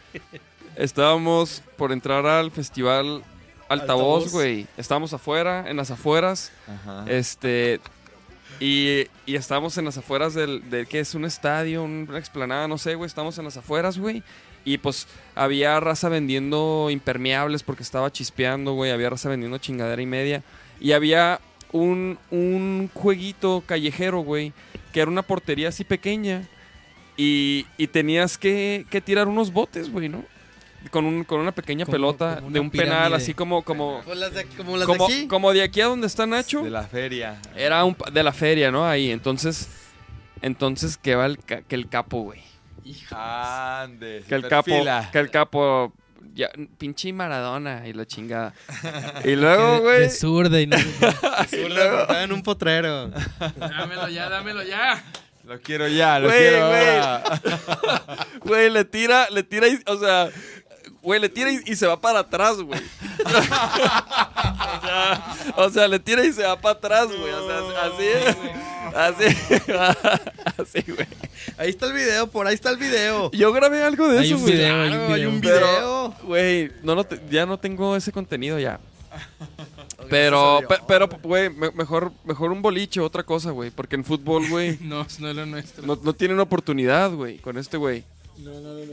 Estábamos 0.77 1.63
por 1.77 1.91
entrar 1.93 2.25
al 2.27 2.51
festival 2.53 3.23
Altavoz, 3.69 4.23
Altavoz. 4.25 4.33
güey. 4.33 4.67
Estábamos 4.77 5.13
afuera, 5.13 5.65
en 5.69 5.77
las 5.77 5.91
afueras. 5.91 6.53
Ajá. 6.67 7.05
Este. 7.09 7.81
Y, 8.61 9.07
y 9.27 9.37
estábamos 9.37 9.77
en 9.79 9.85
las 9.85 9.99
afueras 9.99 10.35
del, 10.35 10.69
del 10.71 10.87
que 10.89 10.99
es 11.01 11.15
un 11.15 11.25
estadio, 11.25 11.83
una 11.85 12.19
explanada, 12.19 12.67
no 12.67 12.79
sé, 12.79 12.95
güey. 12.95 13.07
Estamos 13.07 13.37
en 13.39 13.45
las 13.45 13.57
afueras, 13.57 13.99
güey. 13.99 14.23
Y 14.73 14.79
pues 14.79 15.07
había 15.35 15.79
raza 15.81 16.09
vendiendo 16.09 16.89
impermeables 16.91 17.63
porque 17.63 17.83
estaba 17.83 18.13
chispeando, 18.13 18.73
güey. 18.75 18.91
Había 18.91 19.11
raza 19.11 19.29
vendiendo 19.29 19.59
chingadera 19.59 20.03
y 20.03 20.07
media. 20.07 20.43
Y 20.81 20.93
había 20.93 21.41
un, 21.73 22.19
un 22.31 22.91
jueguito 22.93 23.63
callejero, 23.67 24.21
güey, 24.21 24.53
que 24.93 25.01
era 25.01 25.11
una 25.11 25.23
portería 25.23 25.69
así 25.71 25.85
pequeña. 25.85 26.47
Y, 27.17 27.67
y 27.79 27.87
tenías 27.89 28.37
que, 28.39 28.85
que 28.91 29.01
tirar 29.01 29.27
unos 29.27 29.53
botes, 29.53 29.91
güey, 29.91 30.09
¿no? 30.09 30.23
Con, 30.91 31.05
un, 31.07 31.25
con 31.25 31.41
una 31.41 31.51
pequeña 31.53 31.85
Como- 31.85 31.93
pelota 31.93 32.35
como 32.37 32.47
una 32.49 32.55
de 32.55 32.61
un 32.61 32.71
penal, 32.71 33.13
así 33.15 33.35
como, 33.35 33.63
como, 33.63 34.01
Como 34.05 34.15
las 34.15 34.33
de, 34.33 34.45
como 34.45 34.77
las 34.77 34.87
como, 34.87 35.09
de 35.09 35.15
aquí. 35.15 35.27
como 35.27 35.53
de 35.53 35.63
aquí 35.63 35.81
a 35.81 35.87
donde 35.87 36.07
está 36.07 36.27
Nacho. 36.27 36.63
De 36.63 36.71
la 36.71 36.85
feria. 36.85 37.41
Era 37.57 37.85
un, 37.85 37.95
pa- 37.97 38.11
de 38.11 38.23
la 38.23 38.33
feria, 38.33 38.71
¿no? 38.71 38.87
Ahí, 38.87 39.11
entonces, 39.11 39.69
entonces 40.43 40.97
que 40.97 41.17
va 41.17 41.27
el, 41.27 41.39
ca- 41.39 41.63
que 41.63 41.75
el 41.75 41.89
capo, 41.89 42.23
güey. 42.23 42.41
Ande, 43.11 44.25
Que 44.29 44.35
el 44.35 44.43
capo, 44.49 44.65
perfila. 44.67 45.09
que 45.13 45.19
el 45.19 45.31
capo, 45.31 45.93
ya, 46.35 46.51
pinche 46.79 47.13
Maradona 47.13 47.87
y 47.87 47.93
la 47.93 48.07
chingada. 48.07 48.55
y 49.25 49.35
luego, 49.37 49.75
De 49.75 49.81
güey, 49.81 50.11
zurda 50.11 50.61
y 50.61 50.67
no. 50.67 50.77
Zurda, 51.51 52.01
estaba 52.03 52.23
en 52.23 52.33
un 52.33 52.43
potrero. 52.43 53.11
Dámelo 53.57 54.09
ya, 54.09 54.29
dámelo 54.29 54.63
ya. 54.63 55.03
Lo 55.45 55.59
quiero 55.61 55.89
ya, 55.89 56.19
lo 56.19 56.29
quiero 56.29 56.69
güey. 56.69 56.89
ahora. 56.99 57.23
güey, 58.45 58.71
le 58.71 58.85
tira, 58.85 59.29
le 59.31 59.43
tira, 59.43 59.67
y, 59.67 59.81
o 59.87 59.99
sea, 59.99 60.29
güey, 61.01 61.19
le 61.21 61.29
tira 61.31 61.51
y, 61.51 61.61
y 61.65 61.75
se 61.77 61.87
va 61.87 61.99
para 61.99 62.19
atrás, 62.21 62.59
güey. 62.59 62.81
sea, 64.83 65.25
o 65.57 65.71
sea, 65.71 65.89
le 65.89 65.99
tira 65.99 66.25
y 66.25 66.33
se 66.33 66.43
va 66.45 66.61
para 66.61 66.75
atrás, 66.77 67.07
güey. 67.07 67.33
O 67.33 67.47
sea, 67.47 67.59
así 67.85 68.05
es. 68.07 68.37
Así, 68.99 69.25
así, 70.59 70.83
güey. 70.93 71.07
Ahí 71.57 71.71
está 71.71 71.87
el 71.87 71.93
video, 71.93 72.27
por 72.27 72.47
ahí 72.47 72.55
está 72.55 72.71
el 72.71 72.77
video. 72.79 73.31
Yo 73.31 73.53
grabé 73.53 73.83
algo 73.83 74.09
de 74.09 74.19
Hay 74.19 74.27
eso, 74.27 74.39
güey. 74.39 74.55
video, 74.55 74.83
hay 74.83 74.89
un 74.89 74.97
Claro, 74.99 75.15
hay 75.15 75.27
un 75.27 75.41
video. 75.41 76.15
Güey, 76.25 76.73
no, 76.83 77.05
te- 77.05 77.21
ya 77.31 77.47
no 77.47 77.59
tengo 77.59 77.95
ese 77.97 78.11
contenido 78.13 78.59
ya. 78.59 78.81
Pero, 80.11 80.61
pe- 80.69 80.79
pero, 80.87 81.09
güey, 81.23 81.51
me- 81.51 81.71
mejor, 81.73 82.13
mejor 82.25 82.51
un 82.51 82.63
boliche, 82.63 83.01
otra 83.01 83.23
cosa, 83.25 83.51
güey. 83.51 83.71
Porque 83.71 83.97
en 83.97 84.05
fútbol, 84.05 84.49
güey, 84.49 84.79
No, 84.81 85.07
no 85.19 85.29
es 85.29 85.37
lo 85.37 85.45
nuestro. 85.47 85.85
no, 85.87 85.99
no 86.03 86.13
tienen 86.15 86.41
oportunidad, 86.41 87.11
güey, 87.13 87.39
con 87.39 87.59
este 87.59 87.77
güey. 87.77 88.05
No, 88.39 88.53
no, 88.53 88.73
no, 88.73 88.85
no. 88.87 88.93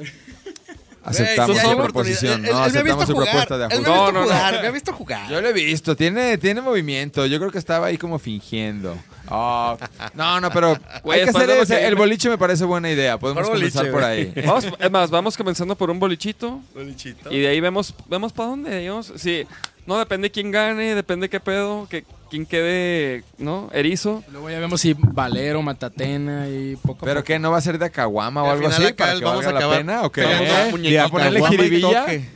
Aceptamos 1.03 1.57
su 1.59 1.75
proposición. 1.77 2.41
No, 2.41 2.57
aceptamos 2.63 3.05
su 3.05 3.13
jugar. 3.13 3.29
propuesta 3.29 3.57
de 3.59 3.75
Él 3.75 3.81
me 3.81 3.87
ha 3.87 3.93
ajuste. 3.93 4.11
visto 4.11 4.11
No, 4.11 4.25
no, 4.25 4.51
no. 4.51 4.61
me 4.61 4.67
ha 4.67 4.71
visto 4.71 4.93
jugar. 4.93 5.29
Yo 5.29 5.39
lo 5.39 5.47
he 5.49 5.53
visto, 5.53 5.95
tiene, 5.95 6.37
tiene 6.39 6.61
movimiento. 6.61 7.25
Yo 7.27 7.37
creo 7.39 7.51
que 7.51 7.59
estaba 7.59 7.85
ahí 7.87 7.97
como 7.97 8.17
fingiendo. 8.19 8.97
Oh, 9.29 9.77
no, 10.13 10.39
no, 10.41 10.51
pero 10.51 10.77
Güey, 11.03 11.19
hay 11.19 11.25
que 11.25 11.25
después 11.31 11.35
hacer 11.35 11.47
de 11.47 11.55
lo 11.55 11.63
ese- 11.63 11.77
que- 11.79 11.85
El 11.87 11.95
boliche 11.95 12.29
me 12.29 12.37
parece 12.37 12.63
buena 12.65 12.89
idea. 12.91 13.17
Podemos 13.17 13.41
Mejor 13.43 13.57
boliche, 13.57 13.77
comenzar 13.77 13.91
por 13.91 14.01
güey. 14.01 14.33
ahí. 14.35 14.45
Vamos, 14.45 14.65
es 14.79 14.91
más, 14.91 15.09
vamos 15.09 15.37
comenzando 15.37 15.75
por 15.75 15.89
un 15.89 15.99
bolichito. 15.99 16.61
Bolichito. 16.73 17.31
Y 17.31 17.39
de 17.39 17.47
ahí 17.47 17.59
vemos, 17.59 17.93
vemos 18.07 18.33
para 18.33 18.49
dónde. 18.49 18.79
Digamos. 18.79 19.11
Sí, 19.15 19.45
no 19.85 19.97
depende 19.97 20.31
quién 20.31 20.51
gane, 20.51 20.95
depende 20.95 21.29
qué 21.29 21.39
pedo, 21.39 21.87
que, 21.89 22.03
quién 22.29 22.45
quede, 22.45 23.23
¿no? 23.37 23.69
Erizo. 23.73 24.23
Luego 24.31 24.49
ya 24.49 24.59
vemos 24.59 24.81
si 24.81 24.95
Valero, 24.97 25.61
Matatena 25.61 26.47
y 26.49 26.75
poco 26.75 27.05
a 27.05 27.07
¿Pero 27.07 27.19
poco. 27.21 27.25
qué? 27.27 27.39
¿No 27.39 27.51
va 27.51 27.57
a 27.57 27.61
ser 27.61 27.77
de 27.79 27.89
Caguama 27.91 28.41
o 28.43 28.45
Al 28.45 28.51
algo 28.53 28.63
final 28.69 28.73
así? 28.81 28.85
acá 28.85 28.95
¿Para 29.03 29.11
el 29.13 29.19
que 29.19 29.25
vamos 29.25 29.45
valga 29.45 29.49
a 29.49 29.53
la 29.53 29.59
acabar 29.59 29.77
pena 29.79 30.01
o 30.03 30.11
qué? 30.11 30.21
pegando 30.23 30.43
¿Eh? 30.43 30.47
una 30.49 30.57
¿Y 30.59 30.67
a 30.67 30.71
muñequita, 30.71 31.09
ponerle 31.09 31.39
guama 31.39 31.55
y 31.55 31.57
jiribilla? 31.57 32.01
toque. 32.01 32.29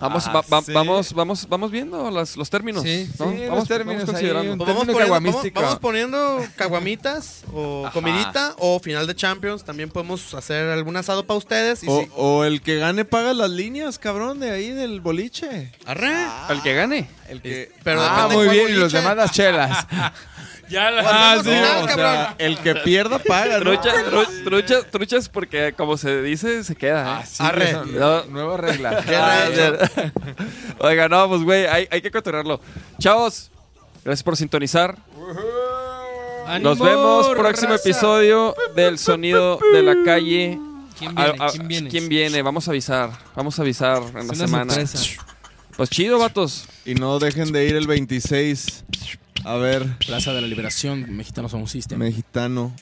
Vamos, 0.00 0.26
Ah, 0.26 0.32
va- 0.32 0.44
va- 0.50 0.62
sí. 0.62 0.72
vamos, 0.72 1.12
vamos, 1.12 1.46
vamos 1.48 1.70
viendo 1.70 2.10
las- 2.10 2.36
los 2.36 2.48
términos. 2.48 2.82
Sí, 2.82 3.08
¿no? 3.18 3.30
sí, 3.30 3.38
los 3.38 3.48
vamos, 3.50 3.68
términos 3.68 4.02
vamos 4.06 4.10
considerando. 4.12 4.56
Pues 4.64 4.68
vamos, 4.76 4.86
poniendo, 4.86 5.60
vamos, 5.60 5.78
poniendo 5.78 6.44
caguamitas 6.56 7.42
o 7.52 7.84
Ajá. 7.84 7.92
comidita 7.92 8.54
o 8.58 8.80
final 8.80 9.06
de 9.06 9.14
Champions. 9.14 9.62
También 9.64 9.90
podemos 9.90 10.32
hacer 10.34 10.68
algún 10.70 10.96
asado 10.96 11.26
para 11.26 11.36
ustedes. 11.38 11.82
Y 11.84 11.88
O, 11.88 12.00
si- 12.00 12.08
o 12.16 12.44
el 12.44 12.62
que 12.62 12.78
gane 12.78 13.04
paga 13.04 13.34
las 13.34 13.50
líneas, 13.50 13.98
cabrón, 13.98 14.40
de 14.40 14.50
ahí 14.50 14.70
del 14.70 15.00
boliche. 15.00 15.72
Arre. 15.84 16.14
El 16.48 16.62
que 16.62 16.74
gane. 16.74 17.10
El 17.28 17.42
que... 17.42 17.70
Pero 17.84 18.00
Ah, 18.02 18.28
muy 18.32 18.48
bien. 18.48 18.68
Y 18.70 18.72
los 18.72 18.92
boliche. 18.92 18.96
demás 18.98 19.16
las 19.16 19.30
chelas. 19.32 19.86
Ya 20.70 20.90
la... 20.90 21.02
Ah, 21.04 21.36
sí. 21.42 21.50
o 21.50 21.88
sea, 21.94 22.34
el 22.38 22.56
que 22.58 22.76
pierda 22.76 23.18
paga, 23.18 23.58
¿no? 23.58 23.64
Trucha, 23.64 23.92
tru- 24.10 24.44
trucha- 24.44 24.84
truchas 24.90 25.28
porque, 25.28 25.74
como 25.76 25.96
se 25.96 26.22
dice, 26.22 26.62
se 26.64 26.76
queda. 26.76 27.20
¿eh? 27.22 27.24
Arre. 27.40 27.70
Eso, 27.70 27.84
No. 27.86 28.54
Ah, 29.16 29.48
ya. 29.56 30.12
Oiga, 30.78 31.08
no, 31.08 31.28
pues, 31.28 31.42
güey, 31.42 31.66
hay, 31.66 31.88
hay 31.90 32.00
que 32.00 32.10
cotorrearlo. 32.10 32.60
Chavos, 32.98 33.50
gracias 34.04 34.22
por 34.22 34.36
sintonizar. 34.36 34.96
¡Ánimo, 36.46 36.70
Nos 36.70 36.78
vemos 36.78 37.28
próximo 37.28 37.72
raza! 37.72 37.82
episodio 37.88 38.54
del 38.74 38.98
sonido 38.98 39.58
de 39.72 39.82
la 39.82 39.96
calle. 40.04 40.58
¿Quién 40.98 41.14
viene? 41.14 41.34
A- 41.38 41.46
a- 41.46 41.50
¿Quién 41.50 41.68
viene? 41.68 41.90
¿Quién 41.90 42.08
viene? 42.08 42.42
Vamos 42.42 42.66
a 42.68 42.72
avisar. 42.72 43.10
Vamos 43.34 43.58
a 43.58 43.62
avisar 43.62 44.02
en 44.02 44.14
la 44.14 44.20
Es 44.20 44.28
una 44.28 44.34
semana. 44.36 44.72
sorpresa. 44.74 45.24
Pues 45.76 45.90
chido, 45.90 46.18
vatos. 46.18 46.66
Y 46.84 46.94
no 46.94 47.18
dejen 47.18 47.52
de 47.52 47.66
ir 47.66 47.76
el 47.76 47.86
26 47.86 48.84
a 49.44 49.54
ver 49.56 49.86
Plaza 49.98 50.32
de 50.32 50.40
la 50.40 50.46
Liberación, 50.46 51.06
Mexicanos 51.16 51.50
Somos 51.50 51.70
System. 51.70 51.98
Mexicano. 51.98 52.72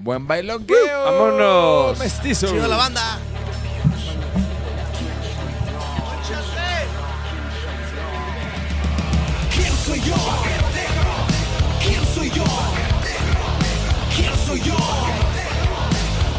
Buen 0.00 0.26
bailongueo. 0.26 1.04
Vámonos. 1.04 1.98
Mestizo. 1.98 2.46
Chido 2.48 2.68
la 2.68 2.76
banda. 2.76 3.18
¿Quién 9.54 9.72
soy 9.84 10.00
yo? 10.00 10.16
¿Quién 11.82 12.04
soy 12.14 12.30
yo? 12.30 12.44
¿Quién 14.14 14.36
soy 14.46 14.60
yo? 14.60 14.76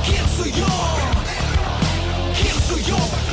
¿Quién 0.05 0.27
soy 2.67 2.83
yo? 2.83 3.28